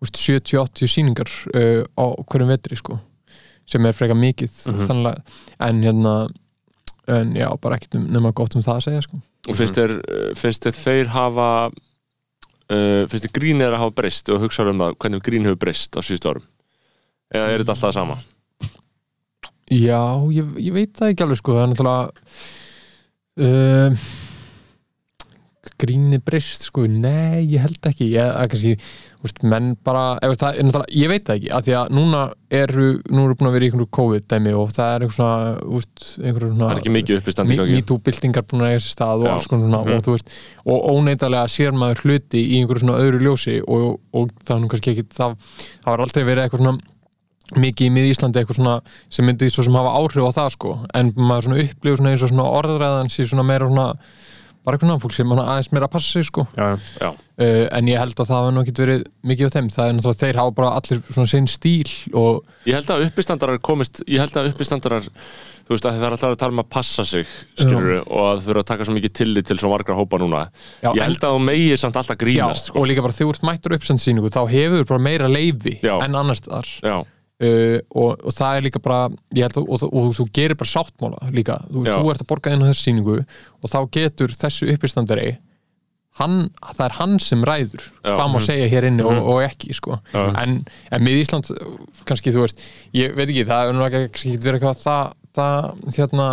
70-80 0.09 0.89
sýningar 0.95 1.29
uh, 1.55 1.83
á 1.99 2.05
hverjum 2.25 2.49
vetri, 2.55 2.77
sko 2.81 2.99
sem 3.71 3.85
er 3.87 3.93
frekar 3.95 4.17
mikið, 4.19 4.51
Mhm. 4.67 4.81
þannig 4.89 5.19
en 5.61 5.83
hérna 5.85 6.15
en 7.11 7.35
já, 7.35 7.49
bara 7.61 7.77
ekkert 7.77 7.95
um, 7.99 8.07
nema 8.11 8.33
gott 8.35 8.55
um 8.57 8.63
það 8.63 8.77
að 8.81 8.85
segja, 8.87 9.03
sko. 9.03 9.21
Og 9.49 9.57
finnst 9.57 9.75
þér 9.79 9.93
uh, 9.99 10.35
finnst 10.39 10.65
þér 10.67 10.77
þeir 10.79 11.07
hafa 11.15 11.47
uh, 11.71 13.07
finnst 13.11 13.25
þér 13.29 13.35
grín 13.39 13.61
er 13.63 13.73
að 13.77 13.83
hafa 13.85 13.95
breyst 14.01 14.29
og 14.31 14.41
hugsa 14.43 14.67
um 14.69 14.79
það, 14.83 14.97
hvernig 15.05 15.23
grín 15.27 15.47
hefur 15.47 15.61
breyst 15.63 15.95
á 15.95 16.01
síðustu 16.03 16.33
árum? 16.33 16.47
Eða 17.35 17.47
er 17.55 17.63
þetta 17.63 17.77
alltaf 17.77 17.95
sama? 17.95 18.19
Já, 19.71 20.01
ég, 20.35 20.49
ég 20.67 20.73
veit 20.75 20.93
það 20.99 21.13
ekki 21.13 21.23
alveg 21.29 21.39
sko, 21.39 21.55
það 21.55 21.63
er 21.63 21.71
náttúrulega 21.71 22.11
uh, 23.39 23.91
gríni 25.81 26.17
brist 26.25 26.63
sko, 26.65 26.87
nei, 26.89 27.43
ég 27.53 27.61
held 27.61 27.85
ekki 27.91 28.07
ég, 28.15 28.31
kannski, 28.49 28.71
veist, 29.21 29.43
menn 29.45 29.75
bara 29.85 30.15
ef, 30.25 30.33
það, 30.41 30.57
er 30.57 30.65
náttúrulega, 30.65 30.95
ég 30.97 31.11
veit 31.13 31.25
það 31.27 31.37
ekki, 31.37 31.51
af 31.59 31.65
því 31.67 31.75
að 31.77 31.91
núna 31.99 32.21
eru, 32.61 32.87
nú 33.13 33.25
eru 33.27 33.37
búin 33.37 33.51
að 33.51 33.57
vera 33.59 33.67
í 33.67 33.69
einhverju 33.69 33.89
COVID-dæmi 33.99 34.55
og 34.57 34.73
það 34.73 34.93
er 34.95 35.05
einhver 35.05 35.17
svona, 35.19 35.41
veist, 35.75 36.07
það 36.17 36.65
er 36.71 36.81
ekki 36.81 36.95
mikið 36.97 37.21
uppistandi 37.21 37.59
í. 37.61 37.75
MeToo-byltingar 37.77 38.47
búin 38.49 38.65
að 38.65 38.73
eiga 38.73 38.85
sér 38.87 38.95
stað 38.97 39.27
og 39.27 39.29
alls 39.35 39.51
konar 39.53 39.67
svona, 39.69 39.83
Mhm. 39.85 39.97
og 39.99 40.07
þú 40.09 40.15
veist 40.17 40.33
og 40.65 40.89
óneittalega 40.95 41.53
sér 41.53 41.77
maður 41.77 42.01
hluti 42.07 42.41
í 42.41 42.57
einhverju 42.63 42.85
svona 42.87 42.99
öðru 43.05 43.21
ljósi 43.29 43.59
og, 43.69 44.01
og 44.17 44.33
það 44.41 44.57
er 44.57 44.65
nú 44.65 44.73
kannski 44.73 44.95
ekki 44.97 45.07
það, 45.13 45.37
það 45.85 45.93
var 45.93 46.05
aldrei 46.07 46.25
verið 46.25 46.45
eitthvað 46.47 46.65
svona 46.65 46.79
mikið 47.61 47.87
í 47.89 47.91
mið 47.91 48.11
Íslandi 48.15 48.39
eitthvað 48.41 48.61
svona 48.61 48.81
sem 49.11 49.27
myndi 49.27 49.49
svo 49.51 49.65
sem 49.67 49.75
hafa 49.75 49.93
áhrif 49.99 50.23
á 50.23 50.31
það 50.39 50.51
sko 50.55 50.75
en 50.95 51.09
maður 51.19 51.49
svona 51.49 51.63
upplifur 51.65 51.99
svona 51.99 52.11
eins 52.15 52.23
og 52.23 52.31
svona 52.31 52.45
orðræðan 52.61 53.11
sér 53.11 53.27
svona 53.27 53.43
meira 53.49 53.67
svona 53.67 53.89
bara 54.65 54.77
eitthvað 54.77 54.91
svona 54.91 55.03
fólk 55.03 55.15
sem 55.17 55.31
aðeins 55.35 55.71
meira 55.73 55.87
að 55.89 55.93
passa 55.95 56.11
sig 56.13 56.27
sko. 56.29 56.45
Já, 56.57 56.67
já, 57.01 57.09
uh, 57.11 57.67
en 57.79 57.89
ég 57.89 57.99
held 58.03 58.19
að 58.21 58.29
það 58.31 58.49
nú 58.53 58.65
ekki 58.65 58.75
verið 58.77 59.05
mikið 59.31 59.49
á 59.49 59.55
þeim. 59.57 59.71
Það 59.75 59.87
er 59.89 59.95
náttúrulega 59.97 60.21
þeir 60.25 60.41
hafa 60.41 60.55
bara 60.59 60.73
allir 60.81 61.01
svona 61.11 61.31
sinn 61.33 61.47
stíl 61.49 61.95
og 62.13 62.43
ég 62.69 62.77
held 62.77 62.91
að 62.93 63.07
uppistandarar 63.09 63.63
komist 63.65 64.03
ég 64.07 64.21
held 64.21 64.37
að 64.37 64.51
uppistandarar 64.53 65.07
þú 65.11 65.77
veist 65.77 65.87
að 65.87 65.99
það 66.01 66.07
er 66.09 66.15
alltaf 66.17 66.33
að 66.35 66.41
tala 66.43 66.55
um 66.57 66.63
að 66.65 66.69
passa 66.75 67.05
sig 67.07 67.27
skilur, 67.55 68.01
og 68.11 68.25
að 68.33 68.41
þurfa 68.49 68.63
að 68.65 68.69
taka 68.73 68.87
svo 68.89 68.95
mikið 68.97 69.13
tillit 69.21 69.47
til 69.47 69.57
svo 69.63 69.71
margra 69.71 69.95
hópa 69.95 70.19
núna. 70.19 70.41
Já, 70.83 70.91
ég 70.91 70.99
en- 70.99 71.07
held 71.09 71.25
að 71.29 71.37
þú 71.37 71.45
megir 71.47 71.79
samt 71.79 71.97
alltaf 72.01 72.19
grínast 72.19 72.67
sko. 72.73 72.81
og 72.81 72.89
líka 72.91 73.03
bara 73.07 73.15
þegar 73.15 73.31
þú 73.31 73.35
ert 73.37 73.47
mættur 73.49 73.77
uppsendsýningu 73.79 74.33
þá 74.35 74.41
hefur 74.51 74.85
bara 74.91 75.05
meira 75.07 75.29
leifi 75.31 75.79
Já. 75.81 75.95
en 76.05 76.15
annars 76.19 76.43
þar 76.43 76.67
já, 76.83 76.97
uh, 77.41 77.77
og, 77.91 78.25
og 78.27 78.33
það 78.37 78.57
er 78.57 78.67
líka 78.69 78.83
bara 78.85 79.03
að- 79.09 79.61
og, 79.63 79.77
og, 79.83 79.87
og, 79.93 80.11
þú 80.19 80.27
gerir 80.37 80.59
bara 80.61 80.73
sáttmála 80.75 81.31
líka, 81.35 81.61
þú, 81.71 81.85
veist, 81.85 81.95
þú 81.97 82.11
ert 82.15 82.25
að 82.25 82.31
borga 82.33 82.53
inn 82.55 82.65
á 82.65 82.69
þessu 82.71 82.87
sýningu 82.89 83.21
og 83.21 83.71
þá 83.73 83.79
getur 83.97 84.35
þessu 84.37 84.69
uppistandari 84.75 85.31
hann, 86.21 86.51
það 86.75 86.85
er 86.89 86.97
hann 86.99 87.19
sem 87.23 87.45
ræður 87.47 87.85
Já. 87.87 88.13
hvað 88.17 88.33
má 88.35 88.39
segja 88.45 88.67
hér 88.73 88.89
inni 88.91 89.05
og, 89.07 89.21
og 89.31 89.39
ekki 89.47 89.73
sko. 89.77 89.97
En, 90.13 90.59
en 90.91 91.05
með 91.07 91.21
Ísland 91.23 91.49
kannski 92.09 92.33
þú 92.35 92.43
veist, 92.45 92.61
ég 92.97 93.15
veit 93.17 93.29
ekki 93.31 93.47
það 93.49 93.71
er 93.71 93.95
kannski 94.11 94.35
ekki 94.35 94.45
verið 94.49 94.59
eitthvað 94.59 94.83
það, 94.85 95.15
það 95.39 95.97
hérna 95.97 96.27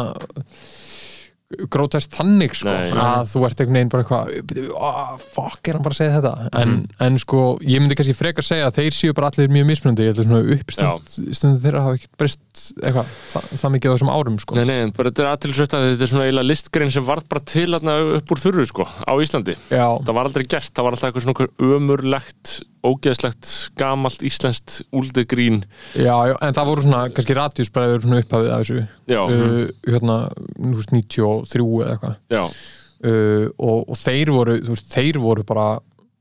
grótest 1.71 2.11
þannig 2.11 2.55
sko 2.59 2.73
Nei. 2.73 2.91
að 2.91 3.29
þú 3.29 3.41
ert 3.47 3.61
einhvern 3.61 3.77
veginn 3.77 3.91
bara 3.93 4.03
eitthvað 4.03 4.73
oh, 4.75 5.13
fuck, 5.21 5.61
er 5.63 5.77
hann 5.77 5.85
bara 5.85 5.95
að 5.95 5.99
segja 6.01 6.15
þetta? 6.17 6.49
En, 6.59 6.73
en 7.05 7.19
sko, 7.23 7.43
ég 7.63 7.79
myndi 7.79 7.95
kannski 7.95 8.15
frekar 8.17 8.43
segja 8.43 8.67
að 8.67 8.81
þeir 8.81 8.97
séu 8.97 9.15
bara 9.15 9.29
allir 9.31 9.53
mjög 9.55 9.69
mismunandi, 9.69 10.03
ég 10.03 10.11
held 10.11 10.23
að 10.25 10.27
svona 10.27 10.57
uppstand 10.57 11.15
stundu 11.39 11.63
þeirra 11.63 11.85
hafa 11.85 12.01
ekkert 12.01 12.19
breyst 12.19 12.65
eitthvað, 12.81 13.13
það, 13.31 13.49
það 13.61 13.73
mikið 13.77 13.87
á 13.87 13.93
þessum 13.95 14.11
árum 14.11 14.39
sko. 14.43 14.57
Nei, 14.59 14.65
nei, 14.67 14.93
bara 14.97 15.13
þetta 15.13 15.23
er 15.23 15.31
aðtilsvöld 15.31 15.77
að 15.77 15.87
þetta 15.87 16.07
er 16.07 16.11
svona 16.13 16.27
eiginlega 16.27 16.49
listgrein 16.51 16.93
sem 16.97 17.07
varð 17.07 17.29
bara 17.31 17.45
til 17.53 17.67
þarna 17.77 17.97
upp 18.17 18.33
úr 18.35 18.43
þurru, 18.43 18.67
sko, 18.67 18.87
á 19.07 19.13
Íslandi. 19.23 19.55
Já, 19.71 19.87
Það 20.03 20.15
var 20.19 20.29
aldrei 20.29 20.47
gert, 20.51 20.73
það 20.73 20.87
var 20.87 20.97
alltaf 20.97 21.11
eitthvað 21.11 21.27
svona 21.27 21.77
ömurlegt, 21.77 22.57
ógeðslegt, 22.87 23.51
gamalt, 23.79 24.23
íslenskt, 24.25 24.81
úldið 24.95 25.27
grín. 25.33 25.61
já, 25.93 26.15
já, 26.29 26.35
en 26.41 26.57
það 26.57 26.71
voru 26.71 26.85
svona 26.85 27.03
kannski 27.13 27.37
radíusbræður 27.37 28.03
svona 28.05 28.21
upphafið 28.23 28.53
af 28.53 28.63
þessu. 28.63 28.83
Já, 29.11 29.21
uh, 29.23 29.61
hérna, 29.87 30.17
þú 30.55 30.73
veist, 30.79 30.95
93 30.95 31.69
eða 31.83 31.95
eitthvað. 31.95 32.57
Uh, 32.97 33.45
og, 33.61 33.83
og 33.93 33.99
þeir 34.01 34.33
voru, 34.33 34.57
þú 34.63 34.73
veist, 34.73 34.89
þeir 34.93 35.21
voru 35.21 35.45
bara 35.47 35.67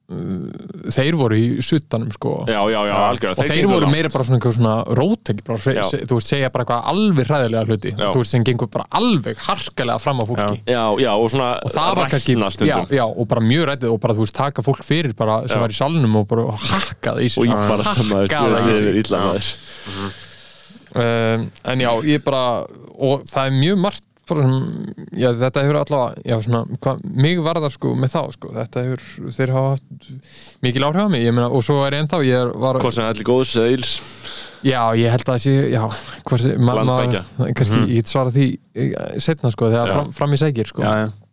þeir 0.07 1.17
voru 1.19 1.35
í 1.35 1.63
suttanum 1.67 2.13
sko. 2.15 2.45
Já, 2.47 2.61
já, 2.71 2.79
já, 2.87 2.95
og 3.33 3.41
þeir 3.49 3.67
voru 3.67 3.89
meira 3.91 4.11
bara 4.13 4.27
svona 4.29 4.53
svona 4.55 4.75
se, 5.59 5.99
þú 6.07 6.19
veist, 6.21 6.31
segja 6.31 6.51
bara 6.55 6.63
eitthvað 6.63 6.91
alveg 6.93 7.27
hræðilega 7.27 7.67
hluti. 7.67 7.93
Þú 7.99 8.21
veist, 8.21 8.35
sem 8.37 8.45
gengur 8.47 8.71
bara 8.71 8.87
alveg 9.01 9.43
harkalega 9.49 9.99
fram 10.03 10.23
á 10.23 10.25
fólki. 10.31 10.61
Já, 10.71 10.85
já, 11.03 11.11
og 11.11 11.27
svona 11.35 11.51
já, 12.47 12.53
stundum. 12.55 12.87
og 13.09 13.29
bara 13.33 13.43
mjög 13.43 13.67
rættið 13.73 13.97
og 13.97 14.01
bara, 14.07 14.15
þú 14.15 14.27
veist, 14.29 14.37
taka 14.39 14.67
fólk 14.67 14.87
fyrir 14.87 15.17
bara 15.19 15.41
sem 15.51 15.65
var 15.65 15.75
í 15.75 15.81
salnum 15.81 16.17
og 16.23 16.29
bara 16.31 16.55
hakka 16.55 17.17
það 17.17 17.23
í 17.27 17.33
sig. 17.35 17.43
Og 17.43 17.67
bara 17.67 17.91
það 17.91 18.95
í 18.95 19.07
sig. 19.51 19.63
um, 20.95 21.51
en 21.73 21.83
já, 21.83 21.91
ég 22.15 22.23
bara 22.23 22.45
og 22.97 23.27
það 23.27 23.51
er 23.51 23.59
mjög 23.59 23.83
margt 23.89 24.07
já, 24.27 25.29
þetta 25.39 25.63
hefur 25.65 25.79
allavega 25.81 26.23
já, 26.27 26.37
svona, 26.43 26.63
hva, 26.83 26.95
mig 27.25 27.39
varðar 27.45 27.75
sko 27.75 27.93
með 27.99 28.13
þá 28.17 28.21
sko. 28.35 28.51
þetta 28.57 28.85
hefur, 28.87 29.05
þeir 29.37 29.53
hafa 29.55 29.75
haft 29.75 30.09
mikil 30.67 30.87
áhrif 30.89 31.07
á 31.07 31.09
mig, 31.13 31.23
ég 31.27 31.37
meina, 31.37 31.49
og 31.51 31.63
svo 31.67 31.79
er 31.87 31.99
ennþá 32.01 32.21
ég 32.27 32.55
var, 32.65 32.81
Hvort 32.83 32.99
sem 32.99 33.07
allir 33.07 33.29
góðs 33.29 33.55
eða 33.61 33.77
íls. 33.77 33.93
já, 34.67 34.81
ég 34.99 35.15
held 35.15 35.27
að 35.27 35.33
það 35.35 35.45
sé 35.45 35.55
Landbeggja. 36.81 37.23
kannski, 37.61 37.83
ég 37.87 37.95
get 38.01 38.11
svarað 38.11 38.41
því 38.41 38.49
setna 39.29 39.53
sko, 39.55 39.71
þegar 39.71 39.95
fram, 39.95 40.13
fram 40.17 40.35
í 40.35 40.41
segir 40.43 40.67
sko. 40.73 40.83
já, 40.83 41.07
já. 41.07 41.26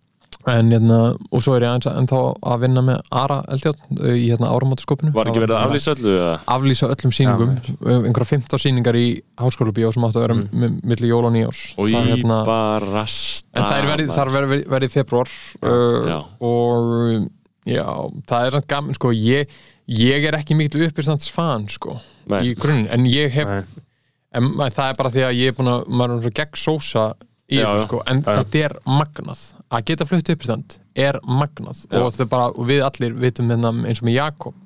En 0.52 0.72
hérna, 0.74 0.98
og 1.32 1.44
svo 1.44 1.54
er 1.56 1.64
ég 1.64 1.72
aðeins 1.72 1.88
ennþá 1.88 2.22
að 2.52 2.64
vinna 2.66 2.82
með 2.84 3.14
Ara 3.16 3.38
Eldjátt 3.54 3.84
í 4.12 4.26
hérna 4.26 4.50
áramótaskopinu 4.52 5.14
Var 5.16 5.30
ekki 5.32 5.44
verið 5.44 5.56
að 5.56 5.68
aflýsa 5.70 5.94
öllu 5.94 6.16
eða? 6.18 6.34
aflýsa 6.56 6.90
öllum 6.92 7.14
síningum 7.16 7.54
einhverja 7.94 8.30
15 8.34 8.64
síningar 8.66 9.00
í 9.00 9.06
háskóla 9.40 9.76
bíó 9.76 9.94
sem 9.96 10.04
áttu 10.04 10.20
að 10.20 10.26
vera 10.28 10.38
mm. 10.40 10.76
milli 10.84 11.12
jól 11.12 11.22
og 11.30 11.36
nýjárs 11.36 11.64
Og 11.80 11.94
ég 11.94 12.10
hérna, 12.12 12.42
bara 12.48 13.06
stað. 13.08 13.56
en 13.56 13.70
það 13.70 13.78
er 13.78 13.90
verið, 13.94 14.12
það 14.12 14.26
er 14.26 14.34
verið, 14.38 14.66
verið 14.76 14.92
í 14.92 14.94
februar 14.98 15.34
uh, 15.64 16.12
já. 16.12 16.20
og 16.50 17.32
já, 17.70 17.88
það 18.28 18.48
er 18.48 18.58
samt 18.58 18.72
gaman 18.76 19.00
sko, 19.00 19.16
ég, 19.16 19.60
ég 20.04 20.28
er 20.28 20.40
ekki 20.42 20.60
mikil 20.60 20.84
uppistands 20.90 21.32
fan 21.32 21.70
sko, 21.72 22.02
Nei. 22.32 22.42
í 22.50 22.56
grunninn 22.60 22.92
en 22.92 23.08
ég 23.08 23.32
hef, 23.32 23.54
en 24.36 24.56
það 24.60 24.88
er 24.90 25.00
bara 25.00 25.14
því 25.14 25.30
að 25.30 25.38
ég 25.40 25.54
er 25.54 25.58
búin 25.60 25.72
að, 25.72 25.86
maður 25.88 26.18
er 26.20 26.26
svo 26.28 26.36
gegn 26.42 26.60
sósa 26.60 27.12
í 27.52 27.60
Já, 27.60 27.68
þessu 27.68 27.88
sko, 27.88 28.02
en 28.10 28.24
þetta 28.26 28.64
er 28.68 28.76
magnað 28.88 29.48
að 29.74 29.88
geta 29.90 30.08
flutt 30.08 30.30
uppistand 30.34 30.78
er 30.94 31.18
magnað 31.26 31.86
Já. 31.88 32.04
og 32.04 32.20
bara, 32.30 32.52
við 32.70 32.84
allir 32.86 33.18
vitum 33.18 33.50
hérna 33.52 33.74
eins 33.88 34.04
og 34.04 34.10
með 34.10 34.20
Jakob 34.20 34.60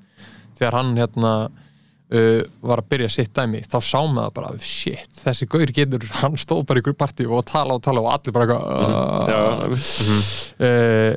þegar 0.58 0.80
hann 0.80 0.98
hérna 0.98 1.34
uh, 1.48 2.42
var 2.66 2.82
að 2.82 2.90
byrja 2.94 3.12
sitt 3.14 3.34
dæmi, 3.36 3.62
þá 3.68 3.78
sá 3.84 4.00
maður 4.02 4.34
bara 4.40 4.52
shit, 4.64 5.22
þessi 5.22 5.48
gaur 5.52 5.74
getur, 5.76 6.08
hann 6.22 6.38
stóð 6.40 6.66
bara 6.70 6.84
í 6.84 6.98
partí 6.98 7.28
og 7.28 7.46
tala 7.48 7.78
og 7.78 7.86
tala 7.86 8.04
og 8.04 8.12
allir 8.16 8.36
bara 8.36 8.58
uh, 8.58 9.78
uh, 9.78 11.16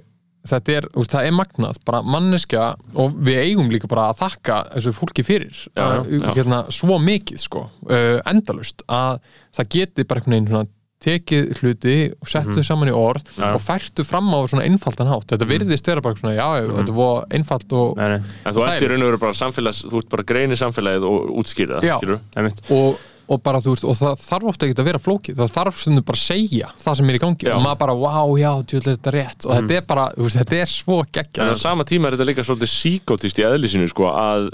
þetta 0.51 0.77
er, 0.79 0.89
úst, 0.97 1.13
það 1.13 1.29
er 1.29 1.37
magnað 1.37 1.81
bara 1.89 2.03
manneskja 2.07 2.67
og 3.01 3.17
við 3.27 3.43
eigum 3.45 3.71
líka 3.73 3.91
bara 3.91 4.09
að 4.11 4.23
þakka 4.23 4.61
þessu 4.75 4.95
fólki 4.97 5.25
fyrir 5.27 5.57
Já, 5.75 5.85
já, 5.85 6.03
já. 6.17 6.29
Hérna, 6.39 6.63
svo 6.73 7.01
mikið 7.03 7.43
sko 7.43 7.67
uh, 7.69 8.19
endalust 8.31 8.85
að 8.89 9.21
það 9.57 9.75
geti 9.77 10.07
bara 10.09 10.23
einhvern 10.23 10.37
veginn 10.39 10.53
svona 10.55 10.71
tekið 11.01 11.53
hluti 11.63 11.95
og 12.21 12.29
settu 12.29 12.59
þau 12.61 12.65
saman 12.67 12.89
í 12.91 12.95
orð 12.97 13.25
Mhm. 13.31 13.41
Mhm. 13.41 13.55
og 13.57 13.61
færtu 13.65 14.05
fram 14.05 14.29
á 14.37 14.39
svona 14.51 14.67
einfaldan 14.69 15.09
hátt 15.09 15.27
þetta 15.33 15.47
virðist 15.49 15.87
vera 15.89 16.01
bara 16.05 16.15
svona, 16.15 16.35
já, 16.37 16.49
já 16.61 16.73
þetta 16.77 16.95
var 16.95 17.25
einfalt 17.31 17.73
og, 17.73 17.97
Nei, 17.97 18.09
nei, 18.09 18.21
En 18.45 18.55
þú 18.55 18.67
ert 18.67 18.77
er- 18.77 18.85
í 18.85 18.91
raun 18.91 19.03
og 19.03 19.09
veru 19.11 19.19
bara 19.19 19.33
samfélags, 19.33 19.85
þú 19.89 19.97
ert 20.03 20.09
bara 20.11 20.23
grein 20.23 20.51
í 20.53 20.59
samfélagið 20.61 21.03
og 21.09 21.47
skilurðu? 21.47 22.21
einmitt. 22.37 22.61
og, 22.71 22.99
og 23.31 23.43
bara, 23.43 23.61
þú 23.61 23.71
veist, 23.73 23.85
og 23.85 23.97
það 23.97 24.19
þarf 24.27 24.45
ofta 24.51 24.67
ekki 24.67 24.75
að 24.83 24.85
vera 24.91 24.99
flókið, 24.99 25.37
það 25.39 25.51
þarf 25.57 25.77
stundum 25.81 26.05
bara 26.05 26.19
að 26.19 26.27
segja 26.27 26.69
það 26.85 26.97
sem 26.97 27.09
er 27.11 27.15
í 27.15 27.19
gangi 27.25 27.47
Já. 27.47 27.55
og 27.57 27.63
maður 27.63 27.79
bara, 27.79 27.95
wow, 27.95 28.35
já, 28.37 28.53
djúlega 28.67 28.97
þetta 28.97 29.07
er 29.07 29.17
rétt 29.25 29.47
og 29.47 29.53
þetta 29.57 29.77
er 29.77 29.81
bara, 29.87 30.13
veist, 30.19 30.37
þetta 30.37 30.57
er 30.61 30.67
svo 30.67 30.99
En 31.01 31.07
geggjað 31.13 31.51
á 31.51 31.57
sama 31.57 31.85
tíma 31.85 32.07
er 32.09 32.17
þetta 32.19 32.27
líka 32.29 32.45
svolítið 32.45 32.73
síkótist 32.77 33.39
í 33.39 33.47
eðlisinu 33.49 33.89
sko 33.89 34.05
að 34.13 34.51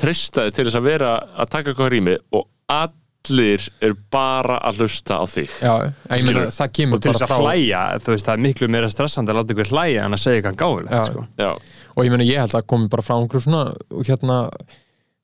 treysta 0.00 0.46
þig 0.48 0.54
til 0.56 0.64
þess 0.68 0.78
að 0.80 0.86
vera 0.88 1.10
að 1.38 1.50
taka 1.52 1.70
eitthvað 1.72 1.90
rými 1.94 2.16
og 2.32 2.46
allir 3.28 3.66
eru 3.84 3.96
bara 4.12 4.58
að 4.64 4.82
hlusta 4.82 5.20
á 5.20 5.24
þig 5.28 5.52
já, 5.60 5.72
ég 6.16 6.26
meina, 6.26 6.46
það 6.54 6.74
kemur 6.78 6.98
og 6.98 7.04
til 7.04 7.10
bara 7.10 7.18
þess 7.18 7.26
að 7.26 7.32
frá 7.32 7.46
hlæja, 7.46 7.82
þú 8.00 8.14
veist, 8.14 8.26
það 8.26 8.36
er 8.36 8.44
miklu 8.46 8.68
meira 8.72 8.92
stressandi 8.92 9.32
að 9.32 9.40
láta 9.40 9.56
ykkur 9.56 9.72
hlæja 9.74 10.04
en 10.06 10.16
að 10.16 10.22
segja 10.24 10.40
eitthvað 10.40 10.54
Já. 10.54 10.60
gáfulegt 10.62 11.10
sko. 11.10 11.24
Já, 11.40 11.50
og 11.94 12.06
ég 12.06 12.14
meina, 12.14 12.28
ég 12.28 12.44
held 12.44 12.54
að 12.56 12.68
komi 12.72 12.92
bara 12.92 13.04
frá 13.04 13.16
einhverju 13.18 13.44
svona, 13.44 13.64
hérna 14.08 14.38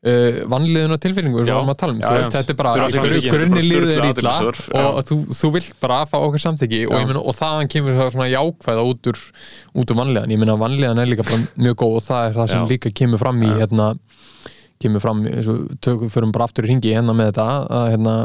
uh, 0.07 0.41
vannliðuna 0.53 0.99
tilfinningu 1.03 1.41
sem 1.41 1.49
Já. 1.49 1.55
við 1.55 1.59
varum 1.59 1.73
að 1.73 1.81
tala 1.83 1.97
um, 1.97 2.03
Já, 2.05 2.11
veist, 2.21 2.37
þetta 2.37 2.55
er 2.55 2.61
bara 2.61 2.75
grunni 2.77 3.55
bara 3.57 3.65
liður 3.65 3.91
er 3.97 4.61
já. 4.61 4.85
og 4.85 5.01
þú, 5.09 5.19
þú 5.41 5.53
vilt 5.57 5.73
bara 5.83 6.01
fá 6.11 6.19
okkur 6.21 6.45
samþyggi 6.47 6.83
og, 6.91 6.99
ég 7.01 7.11
meina, 7.11 7.23
og 7.23 7.39
þaðan 7.39 7.73
kemur 7.73 7.97
það 8.01 8.13
svona 8.17 8.29
jákvæða 8.33 8.87
út 8.93 9.13
úr, 9.13 9.23
út 9.73 9.95
úr 9.95 10.01
vannliðan, 10.03 10.37
ég 10.37 10.43
meina 10.43 10.59
vannliðan 10.61 11.03
er 11.03 11.11
líka 11.11 11.27
bara 11.27 11.43
mjög 11.57 11.81
góð 11.83 11.99
og 12.03 12.07
það 12.11 12.29
er 12.29 12.39
það 12.41 12.53
sem 12.53 12.67
Já. 12.67 12.71
líka 12.75 12.95
kemur 13.03 13.25
fram 13.25 13.41
í 13.47 13.53
hérna, 13.57 13.89
kemur 14.83 15.05
fram, 15.05 15.25
tökum 15.85 16.13
fyrir 16.13 16.33
bara 16.35 16.49
aftur 16.49 16.67
í 16.67 16.73
ringi 16.73 16.95
hérna 16.95 17.15
með 17.17 17.33
þetta 17.33 17.47
að 17.81 17.87
hérna 17.95 18.17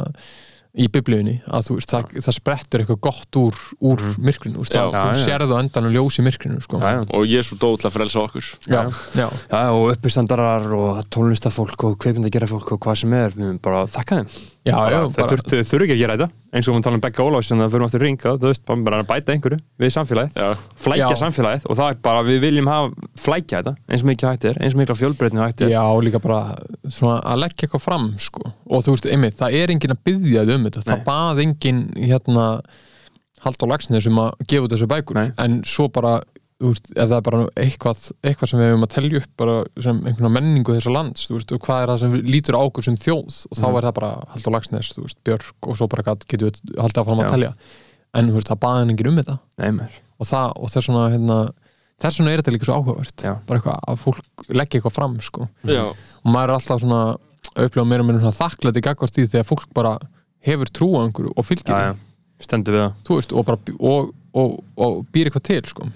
í 0.72 0.88
biblíunni, 0.88 1.42
að 1.52 1.66
þú 1.68 1.76
veist, 1.78 1.92
það, 1.92 2.14
það 2.24 2.36
sprettur 2.38 2.80
eitthvað 2.84 3.00
gott 3.04 3.38
úr, 3.42 3.58
úr 3.92 4.04
myrkrinu, 4.24 4.56
þú 4.56 4.64
veist, 4.64 4.78
Já. 4.78 4.84
að 4.86 4.94
Já, 4.96 5.02
þú 5.02 5.26
sérðu 5.26 5.58
endan 5.60 5.90
og 5.90 5.96
ljós 5.98 6.20
í 6.22 6.24
myrkrinu, 6.24 6.62
sko. 6.64 6.80
Já, 6.80 6.94
já. 6.96 7.02
og 7.12 7.26
Jésu 7.28 7.58
dó 7.60 7.68
til 7.76 7.90
að 7.90 7.96
frelsa 7.98 8.24
okkur. 8.24 8.48
Já, 8.72 8.82
já. 9.20 9.28
Já, 9.52 9.62
og 9.76 9.92
uppistandarar 9.92 10.72
og 10.78 11.04
tónlistafólk 11.12 11.84
og 11.90 12.00
kveipindagera 12.00 12.48
fólk 12.48 12.72
og 12.78 12.80
hvað 12.88 13.02
sem 13.04 13.14
er 13.20 13.36
við 13.36 13.50
höfum 13.50 13.62
bara 13.68 13.84
að 13.84 13.94
þakka 13.98 14.22
þeim. 14.22 14.32
Já, 14.62 14.76
já, 14.94 15.00
það 15.10 15.16
bara- 15.18 15.32
þurftu, 15.32 15.60
þurfu 15.66 15.86
ekki 15.88 15.94
að 15.96 16.02
gera 16.04 16.16
þetta. 16.20 16.32
Eins 16.52 16.68
og 16.68 16.76
við 16.76 16.84
talum 16.86 17.02
Begga 17.02 17.24
Ólafs 17.24 17.48
sem 17.48 17.58
það 17.58 17.72
fyrir 17.72 17.86
aftur 17.88 18.02
ringa 18.04 18.32
þú 18.38 18.48
veist, 18.52 18.64
bara 18.68 18.98
að 19.02 19.08
bæta 19.08 19.32
einhverju 19.34 19.60
við 19.80 19.92
samfélagið. 19.96 20.58
Flækja 20.84 21.08
Já. 21.10 21.16
samfélagið 21.18 21.66
og 21.66 21.78
það 21.80 21.90
er 21.90 21.96
bara, 22.04 22.22
við 22.28 22.40
viljum 22.44 22.68
hafa 22.68 23.08
flækja 23.18 23.62
þetta 23.64 23.74
eins 23.90 24.04
og 24.04 24.10
mikið 24.12 24.30
hægt 24.30 24.46
er, 24.52 24.60
eins 24.62 24.76
og 24.76 24.82
mikið 24.82 25.00
fjölbreytni 25.02 25.42
hægt 25.42 25.62
er. 25.66 25.72
Já, 25.72 25.82
líka 26.04 26.22
bara 26.22 26.56
svona 26.92 27.22
að 27.24 27.42
leggja 27.42 27.66
eitthvað 27.66 27.82
fram 27.88 28.06
sko. 28.20 28.52
og 28.70 28.84
þú 28.86 28.94
veist, 28.94 29.08
einmitt, 29.10 29.38
það 29.40 29.56
er 29.64 29.74
enginn 29.74 29.96
að 29.96 30.04
byggja 30.06 30.46
þig 30.46 30.56
um 30.60 30.61
þetta, 30.70 30.84
það 30.86 30.98
Nei. 30.98 31.06
bað 31.08 31.42
enginn 31.46 31.82
hérna 31.98 32.46
Halldór 33.42 33.72
Lagsnes 33.72 34.06
um 34.10 34.20
að 34.22 34.32
gefa 34.48 34.68
út 34.68 34.74
þessu 34.76 34.88
bækur 34.92 35.18
Nei. 35.18 35.32
en 35.42 35.62
svo 35.66 35.88
bara, 35.90 36.20
þú 36.62 36.70
veist, 36.76 36.92
ef 36.94 37.08
það 37.10 37.16
er 37.18 37.24
bara 37.26 37.40
eitthvað, 37.64 38.02
eitthvað 38.30 38.52
sem 38.52 38.60
við 38.62 38.68
hefum 38.70 38.86
að 38.86 38.92
telja 38.94 39.22
upp 39.24 39.32
bara 39.42 39.56
sem 39.82 40.02
einhverja 40.06 40.34
menningu 40.36 40.76
þessar 40.78 40.94
lands 40.94 41.24
þú 41.28 41.38
veist, 41.40 41.54
og 41.58 41.64
hvað 41.66 41.82
er 41.82 41.92
það 41.94 42.02
sem 42.04 42.14
lítur 42.28 42.58
á 42.58 42.62
okkur 42.62 42.86
sem 42.86 42.98
þjóð 43.02 43.40
og 43.50 43.58
þá 43.58 43.66
Mm. 43.66 43.78
er 43.80 43.88
það 43.88 43.96
bara 43.98 44.12
Halldór 44.36 44.54
Lagsnes, 44.58 44.92
þú 44.94 45.06
veist, 45.08 45.18
Björk 45.26 45.68
og 45.72 45.78
svo 45.80 45.88
bara 45.90 46.04
gat- 46.04 46.28
getum 46.28 46.50
við 46.52 46.62
haldið 46.78 47.02
áfram 47.02 47.24
að 47.26 47.32
telja 47.34 47.54
en 48.14 48.30
þú 48.30 48.34
veist, 48.38 48.52
það 48.54 48.62
baði 48.62 48.86
enginn 48.92 49.08
um 49.10 49.18
þetta 49.24 49.40
Nei, 49.58 49.72
mér. 49.72 49.92
og, 50.20 50.28
það, 50.28 50.54
og 50.62 50.70
þess 50.70 50.88
vegna 50.92 51.10
hérna, 51.16 51.40
þess 52.02 52.20
vegna 52.22 52.32
er 52.32 52.42
þetta 52.44 52.54
líka 52.54 52.66
svo 52.70 52.78
áhugavert 52.78 53.18
Já. 53.26 53.34
bara 53.48 53.60
eitthvað 53.60 53.80
að 53.88 53.98
fólk 54.06 54.46
leggja 54.54 54.78
eitthvað 54.82 54.94
fram 55.00 55.18
sko. 55.20 55.50
og 55.66 56.30
maður 56.30 56.50
er 56.50 56.58
alltaf 56.60 56.80
svona 56.86 57.18
að 57.58 57.66
upplifa 57.66 57.88
meira 57.90 58.02
og 58.02 58.06
meira 58.08 58.20
svona 58.22 58.38
þakklæti 58.38 58.82
gagvart 58.86 59.18
í 59.18 59.26
því 59.26 59.40
að 59.42 59.50
fólk 59.50 59.66
bara 59.74 59.98
hefur 60.48 60.74
trú 60.74 60.92
á 60.98 61.00
einhverju 61.06 61.34
og 61.36 61.48
fylgir 61.48 61.72
því, 61.72 61.88
já, 61.92 61.96
stendur 62.46 62.78
við 62.78 62.86
það. 62.86 63.00
Þú 63.08 63.18
veist, 63.22 63.34
og, 63.34 63.48
bara, 63.50 63.80
og, 63.80 64.14
og, 64.34 64.62
og 64.82 65.02
býr 65.14 65.30
eitthvað 65.30 65.50
til 65.50 65.64
sko. 65.70 65.90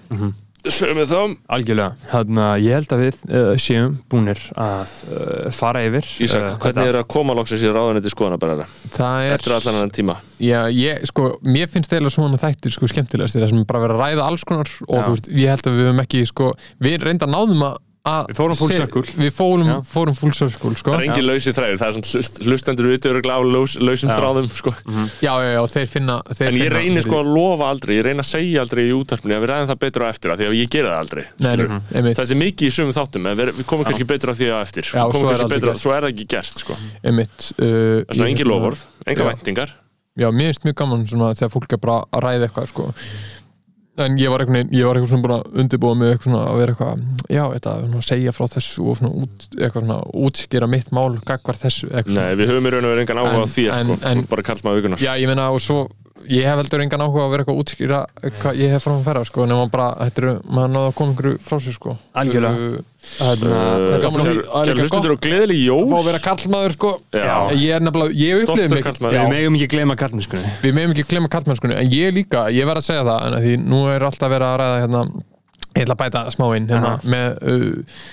Sverum 0.66 0.98
við 0.98 1.12
þá. 1.12 1.34
Algjörlega, 1.54 2.06
þannig 2.10 2.42
að 2.42 2.64
ég 2.64 2.74
held 2.74 2.92
að 2.96 3.02
við 3.04 3.18
uh, 3.28 3.50
séum 3.62 3.92
búnir 4.10 4.40
að 4.58 4.94
uh, 5.14 5.44
fara 5.54 5.84
yfir 5.86 6.08
Ísak, 6.26 6.42
uh, 6.42 6.56
hvernig 6.64 6.90
er 6.90 6.98
að 6.98 7.06
koma 7.14 7.36
loksins 7.38 7.62
í 7.62 7.70
ráðunetti 7.70 8.10
skoðanabærara 8.10 8.66
það 8.96 9.28
er, 9.28 9.34
eftir 9.36 9.54
allan 9.54 9.78
annan 9.78 9.94
tíma. 9.94 10.16
Já, 10.42 10.58
ég, 10.74 11.06
sko, 11.06 11.28
mér 11.46 11.70
finnst 11.70 11.92
þeirra 11.94 12.10
svona 12.10 12.40
þættir 12.42 12.74
sko 12.74 12.90
skemmtilegast 12.90 13.38
þeirra 13.38 13.50
sem 13.52 13.62
bara 13.68 13.84
verið 13.84 13.94
að 14.00 14.02
ræða 14.02 14.26
alls 14.26 14.46
konar 14.48 14.72
og 14.88 14.98
Já. 14.98 15.04
þú 15.06 15.14
veist, 15.14 15.30
ég 15.38 15.54
held 15.54 15.70
að 15.70 15.78
við 15.78 15.90
höfum 15.90 16.02
ekki 16.02 16.24
sko, 16.32 16.50
við 16.88 17.06
reynda 17.06 17.30
náðum 17.30 17.66
að 17.68 17.78
Við 18.06 18.38
fórum 18.38 18.58
full 18.60 18.70
circle. 18.70 19.02
við 19.18 19.32
fórum, 19.34 19.66
Já. 19.66 19.76
fórum 19.90 20.14
full 20.14 20.30
circle 20.36 20.70
sko. 20.78 20.92
Það 20.94 21.00
er 21.00 21.06
engin 21.08 21.26
lausi 21.26 21.52
þræður, 21.56 21.78
það 21.80 21.88
er 21.88 21.96
svona 21.96 22.10
hlust, 22.12 22.36
hlustendur 22.46 22.88
út 22.92 23.08
yfir 23.10 23.26
á 23.26 23.38
laus, 23.42 23.74
lausum 23.82 24.12
Já. 24.12 24.16
þráðum 24.20 24.46
sko. 24.54 24.72
já, 25.24 25.32
já, 25.42 25.48
já, 25.56 25.60
þeir 25.74 25.88
finna 25.90 26.16
þeir 26.30 26.46
En 26.46 26.54
ég 26.54 26.62
finna, 26.62 26.78
reynir 26.78 27.06
sko 27.06 27.18
að 27.22 27.30
lofa 27.34 27.70
aldrei, 27.72 27.96
ég 27.98 28.06
reyna 28.06 28.22
að 28.22 28.30
segja 28.30 28.62
aldrei 28.62 28.82
í 28.86 28.92
útarpinu 28.94 29.34
að 29.36 29.42
við 29.42 29.50
ræðum 29.52 29.70
það 29.72 29.80
betur 29.86 30.04
á 30.04 30.08
eftir 30.12 30.34
að 30.34 30.42
því 30.42 30.46
að 30.46 30.54
ég 30.60 30.70
gera 30.76 30.92
það 30.92 31.02
aldrei 31.02 31.24
Nei, 31.42 31.50
einmitt. 31.98 32.20
Það 32.20 32.34
er 32.36 32.40
mikið 32.44 32.68
í 32.70 32.74
sumum 32.78 32.94
þáttum 32.96 33.26
en 33.26 33.40
við, 33.42 33.50
við 33.58 33.66
komum 33.66 33.88
kannski 33.90 34.06
betur 34.06 34.30
á 34.30 34.34
því 34.38 34.52
á 34.54 34.58
eftir 34.62 34.86
Já, 34.86 35.02
Við 35.02 35.16
komum 35.16 35.34
svo 35.34 35.48
er 35.48 35.52
betur. 35.56 35.80
Svo 35.82 35.96
er 35.96 36.06
það 36.06 36.12
ekki 36.14 36.28
gert 36.36 36.62
sko. 36.62 36.78
einmitt 37.02 37.50
uh, 37.58 37.66
Það 37.66 38.06
er 38.06 38.20
svona 38.20 38.30
engin 38.30 38.50
lofórð, 38.54 38.86
enga 39.06 39.26
Já. 39.26 39.28
væntingar 39.32 39.74
já, 40.16 40.30
mér 40.32 40.48
finnst 40.54 40.64
mjög 40.64 40.76
gaman 40.80 41.02
svona 41.10 41.34
þegar 41.36 41.50
fólk 41.52 41.74
er 41.76 41.80
bara 41.82 41.96
að 42.08 42.22
ræða 42.24 42.46
eitthvað 42.46 42.70
sko. 42.70 42.86
En 44.04 44.16
ég 44.20 44.28
var 44.32 44.42
einhvern 44.44 44.58
veginn, 44.58 44.72
ég 44.76 44.86
var 44.88 44.98
eitthvað 44.98 45.12
svona 45.14 45.26
bara 45.28 45.38
undirbúið 45.62 45.98
með 46.00 46.10
eitthvað 46.12 46.28
svona 46.30 46.40
að 46.50 46.58
vera 46.60 46.72
eitthvað 46.74 47.04
já, 47.36 47.44
svona, 47.64 48.02
segja 48.08 48.34
frá 48.36 48.46
þessu 48.56 48.86
og 48.90 48.98
svona, 49.00 49.12
út, 49.24 49.46
eitthvað 49.56 49.86
svona 49.86 50.00
útskýra 50.26 50.68
mitt 50.68 50.90
mál 50.96 51.16
gagvar 51.26 51.56
þessu, 51.60 51.88
eitthvað 51.92 52.18
Nei, 52.20 52.34
við 52.42 52.52
höfum 52.52 52.68
í 52.68 52.74
raun 52.74 52.88
og 52.88 52.92
verið 52.94 53.04
engan 53.06 53.22
áhuga 53.22 53.44
á 53.44 53.48
því 53.54 53.64
en- 53.72 53.92
sko, 53.94 53.98
en- 54.12 54.26
bara 54.34 54.46
karlsmaður 54.50 54.82
vikunar 54.82 55.04
Já, 55.06 55.12
ég 55.16 55.30
meina 55.32 55.48
og 55.54 55.60
svo 55.64 55.86
ég 56.32 56.48
hef 56.48 56.60
heldur 56.60 56.82
engan 56.84 57.04
áhuga 57.04 57.22
á 57.22 57.26
að 57.26 57.32
vera 57.32 57.44
eitthvað 57.44 57.56
að 57.56 57.62
útskýra 57.62 58.00
hvað 58.40 58.60
ég 58.60 58.74
hef 58.74 58.84
fram 58.86 58.98
að 59.00 59.08
ferða 59.10 59.24
sko, 59.28 59.46
nema 59.50 59.70
bara, 59.72 59.88
þetta 60.06 60.22
eru, 60.22 60.34
maður 60.50 60.72
náða 60.74 60.90
að 60.90 60.96
koma 60.98 61.12
einhverju 61.14 61.40
frá 61.46 61.58
sér 61.62 61.76
sko. 61.76 61.96
Algjörlega. 62.22 62.84
Er 63.06 64.02
gaman 64.02 64.24
það 64.26 64.70
er 64.72 64.80
hlustundur 64.80 65.14
og 65.14 65.20
gleðileg 65.22 65.60
Fá 65.60 65.68
jól? 65.70 65.92
að 65.94 66.08
vera 66.08 66.20
karlmaður 66.24 66.74
sko. 66.74 66.90
Já. 67.14 67.36
Ég 67.54 67.76
er 67.76 67.84
nefnilega, 67.86 68.16
ég 68.18 68.42
upplifði 68.42 68.80
Stoltur 68.82 69.06
mig 69.06 69.14
Við 69.14 69.30
megum 69.30 69.58
ekki 69.60 69.68
gleyma 69.76 69.96
kallmennskunni 70.00 70.52
Við 70.64 70.76
meðum 70.76 70.94
ekki 70.96 71.06
glemma 71.12 71.30
kallmennskunni 71.30 71.78
En 71.78 71.94
ég 71.94 72.16
líka, 72.16 72.48
ég 72.50 72.66
verð 72.66 72.82
að 72.82 72.88
segja 72.88 73.06
það 73.06 73.28
En 73.28 73.38
því 73.44 73.54
nú 73.62 73.82
er 73.92 74.06
alltaf 74.08 74.32
verið 74.32 74.48
að 74.48 74.58
ræða 74.62 74.82
hérna 74.82 75.04
Ég 75.76 75.84
ætla 75.84 75.96
að 75.96 76.02
bæta 76.02 76.24
smáinn 76.34 76.68
hérna, 76.72 76.92
með, 77.06 77.40
uh, 77.46 78.04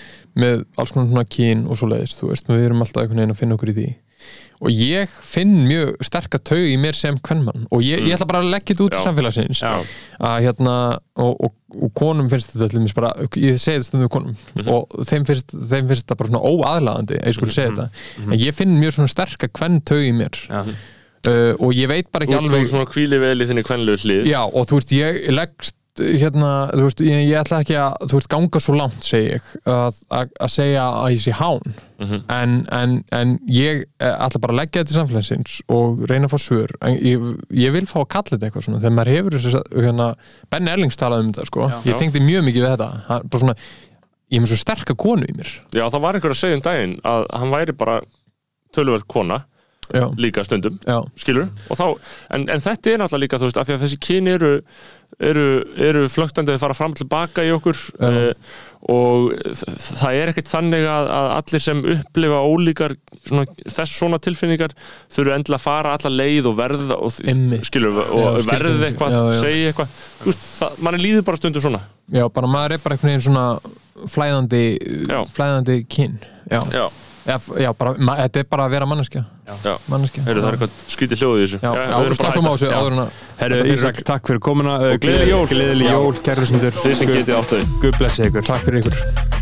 með 0.43 0.63
alls 0.77 0.93
konar 0.93 1.09
svona 1.09 1.25
kyn 1.39 1.65
og 1.65 1.79
svo 1.79 1.89
leiðist 1.89 2.21
Þú 2.21 2.29
veist, 2.29 2.53
við 2.53 2.65
erum 2.67 2.85
alltaf 2.85 3.01
einhvern 3.01 3.23
veginn 3.23 3.33
að 3.33 3.41
finna 3.41 3.57
okkur 3.57 3.73
í 3.73 3.77
því 3.79 3.89
Og 4.63 4.69
ég 4.71 5.11
finn 5.27 5.57
mjög 5.67 5.97
sterka 6.07 6.39
taug 6.39 6.63
í 6.71 6.77
mér 6.79 6.95
sem 6.95 7.17
kvennmann 7.19 7.65
Og 7.69 7.81
ég, 7.83 7.99
ég 8.07 8.15
ætla 8.15 8.27
bara 8.29 8.39
að 8.43 8.51
leggja 8.53 8.73
þetta 8.75 8.85
út 8.85 8.95
í 8.95 9.03
samfélagsins. 9.03 9.61
Að 10.23 10.37
hérna 10.45 10.75
og, 11.19 11.33
og, 11.49 11.53
og 11.83 11.93
konum 11.99 12.29
finnst 12.31 12.53
þetta 12.55 12.69
allir 12.79 12.95
bara, 12.95 13.11
ég 13.35 13.59
segi 13.59 13.77
þetta 13.81 13.89
stundum 13.89 14.09
konum 14.15 14.35
Mhm. 14.55 14.69
og 14.71 14.97
þeim 15.09 15.25
finnst, 15.27 15.51
þeim 15.51 15.87
finnst 15.91 16.05
þetta 16.07 16.17
bara 16.21 16.29
svona 16.31 16.43
óaðlaðandi 16.53 17.19
að 17.19 17.27
ég 17.27 17.37
skulle 17.37 17.51
segja 17.59 17.71
Mhm. 17.71 17.77
þetta. 17.77 18.31
En 18.33 18.39
ég 18.39 18.53
finn 18.55 18.79
mjög 18.79 18.95
svona 18.97 19.11
sterka 19.11 19.47
kvenn 19.51 19.81
taug 19.83 20.03
í 20.07 20.13
mér. 20.15 20.39
Já. 20.47 20.63
uh, 21.27 21.53
og 21.59 21.71
ég 21.73 21.87
veit 21.87 22.11
bara 22.11 22.25
ekki 22.25 22.35
Þú 22.35 22.41
alveg 22.43 22.61
ert 22.65 22.71
svona 22.73 22.89
kvíli 22.91 23.19
vel 23.19 23.39
í 23.39 23.45
þinni 23.47 23.63
kvenlegu 23.63 23.99
hlið. 24.03 24.25
Já 24.27 24.41
og 24.43 24.67
þú 24.67 24.79
veist 24.79 24.91
ég 24.95 25.29
leggst 25.31 25.75
hérna, 26.01 26.51
þú 26.73 26.85
veist, 26.87 27.01
ég, 27.05 27.19
ég 27.27 27.37
ætla 27.37 27.59
ekki 27.63 27.75
að 27.77 28.07
þú 28.09 28.17
veist, 28.17 28.29
ganga 28.31 28.61
svo 28.63 28.75
langt, 28.77 29.05
segi 29.05 29.27
ég 29.35 29.49
að, 29.69 29.99
að, 30.09 30.33
að 30.45 30.51
segja 30.53 30.85
að 30.89 31.13
ég 31.13 31.21
sé 31.25 31.35
hán. 31.37 31.75
Mhm. 32.03 32.23
en, 32.35 32.55
en, 32.75 32.93
en 33.15 33.29
ég 33.47 33.83
eh, 34.01 34.15
ætla 34.25 34.41
bara 34.43 34.55
að 34.55 34.59
leggja 34.59 34.81
þetta 34.81 34.91
í 34.91 34.97
samfélagsins 34.97 35.59
og 35.71 36.01
reyna 36.09 36.27
að 36.27 36.33
fá 36.33 36.41
svör. 36.41 36.73
En 36.83 36.97
ég, 36.97 37.29
ég 37.55 37.75
vil 37.77 37.85
fá 37.87 38.01
að 38.01 38.09
kalla 38.17 38.33
þetta 38.33 38.49
eitthvað 38.49 38.67
svona 38.67 38.81
þegar 38.83 38.97
maður 38.97 39.13
hefur 39.13 39.37
þess 39.37 39.59
að 39.61 39.79
hérna, 39.85 40.09
Benni 40.51 40.73
Erlings 40.73 40.99
talaði 40.99 41.27
um 41.27 41.31
þetta 41.31 41.47
sko, 41.51 41.69
ég 41.85 41.93
Já. 41.93 41.99
tengdi 42.01 42.25
mjög 42.25 42.45
mikið 42.49 42.65
við 42.65 42.73
þetta. 42.73 42.89
Hann, 43.07 43.29
bara 43.29 43.45
svona, 43.45 43.57
ég 44.33 44.41
er 44.41 44.43
með 44.43 44.51
svo 44.51 44.59
sterka 44.65 44.97
konu 45.05 45.29
í 45.29 45.37
mér. 45.37 45.55
Já, 45.71 45.85
það 45.85 46.03
var 46.07 46.19
einhver 46.19 46.35
að 46.35 46.41
segja 46.41 46.59
um 46.59 46.67
daginn 46.67 46.99
að 47.13 47.25
hann 47.37 47.53
væri 47.53 47.77
bara 47.77 48.01
töluvert 48.73 49.07
kona 49.07 49.43
já, 49.93 50.07
líka 50.17 50.43
stundum, 50.43 50.79
já, 50.87 50.97
skilur 51.19 51.49
og 51.69 51.77
þá, 51.77 51.85
en, 52.35 52.45
en 52.49 52.63
þetta 52.63 52.91
er 52.93 53.01
náttúrulega 53.01 53.23
líka 53.25 53.39
þú 53.41 53.49
veist, 53.49 53.59
af 53.59 53.67
því 53.67 53.75
að 53.75 53.83
þessi 53.85 53.99
kyn 54.07 54.29
eru 54.31 54.51
eru, 55.29 55.47
eru 55.89 56.05
flögtandi 56.11 56.53
að 56.53 56.61
fara 56.63 56.77
fram 56.77 56.93
til 56.97 57.07
baka 57.09 57.43
í 57.45 57.51
okkur 57.55 57.79
uh, 58.03 58.31
og 58.93 59.29
það 59.79 60.17
er 60.19 60.31
ekkert 60.33 60.49
þannig 60.51 60.83
að, 60.91 61.09
að 61.15 61.27
allir 61.37 61.63
sem 61.63 61.83
upplifa 61.93 62.39
ólíkar 62.43 62.95
svona, 63.21 63.45
þess 63.63 63.93
svona 63.95 64.19
tilfinningar 64.23 64.73
þurfu 65.13 65.35
endilega 65.35 65.59
að 65.61 65.63
fara 65.63 65.93
alla 65.95 66.11
leið 66.11 66.49
og 66.51 66.57
verða 66.59 66.97
og, 66.99 67.13
skilur, 67.69 68.01
og 68.03 68.41
Já, 68.41 68.49
verða 68.49 68.89
eitthvað, 68.89 69.15
Já, 69.15 69.21
já. 69.23 69.37
segja 69.39 69.71
eitthvað. 69.71 70.81
Mann 70.83 70.99
líður 70.99 71.23
bara 71.29 71.39
stundum 71.39 71.63
svona. 71.63 71.83
Já, 72.11 72.25
bara 72.35 72.51
maður 72.51 72.75
er 72.75 72.83
bara 72.83 72.97
einhvern 72.97 73.13
veginn 73.13 73.25
svona 73.29 73.45
flæðandi 74.11 74.63
flæðandi 75.37 75.79
kyn. 75.87 76.19
Já, 76.51 77.71
bara, 77.79 77.95
ma, 77.95 78.17
þetta 78.25 78.43
er 78.43 78.51
bara 78.51 78.67
að 78.67 78.75
vera 78.75 78.89
manneskja 78.89 79.23
manneskja. 79.91 80.23
Heyrðu 80.27 80.43
það 80.43 80.49
er 80.49 80.57
eitthvað 80.57 80.71
skítið 80.93 81.23
hljóð 81.23 81.35
í 81.35 81.43
þessu. 81.43 81.59
Bara 81.63 82.17
slakkum 82.19 82.47
á 82.47 82.53
þessu 82.53 82.71
áður 82.71 82.93
en 82.95 83.03
að 83.03 83.21
Herru, 83.41 83.59
Ísak, 83.73 84.01
takk 84.07 84.29
fyrir 84.29 84.41
komuna. 84.43 84.79
Og 84.87 85.03
gleðileg 85.03 85.33
jól. 85.33 85.45
Gleðileg 85.51 85.89
Já. 85.89 85.95
jól, 85.97 86.15
kæru 86.23 86.45
hlustundur 86.45 86.73
Þið 86.79 86.97
sem 87.01 87.13
getið 87.13 87.37
átt 87.41 87.53
þau. 87.55 87.61
Guð 87.83 87.99
blessi 87.99 88.27
ykkur. 88.29 88.49
Takk 88.53 88.67
fyrir 88.69 88.83
ykkur 88.83 89.41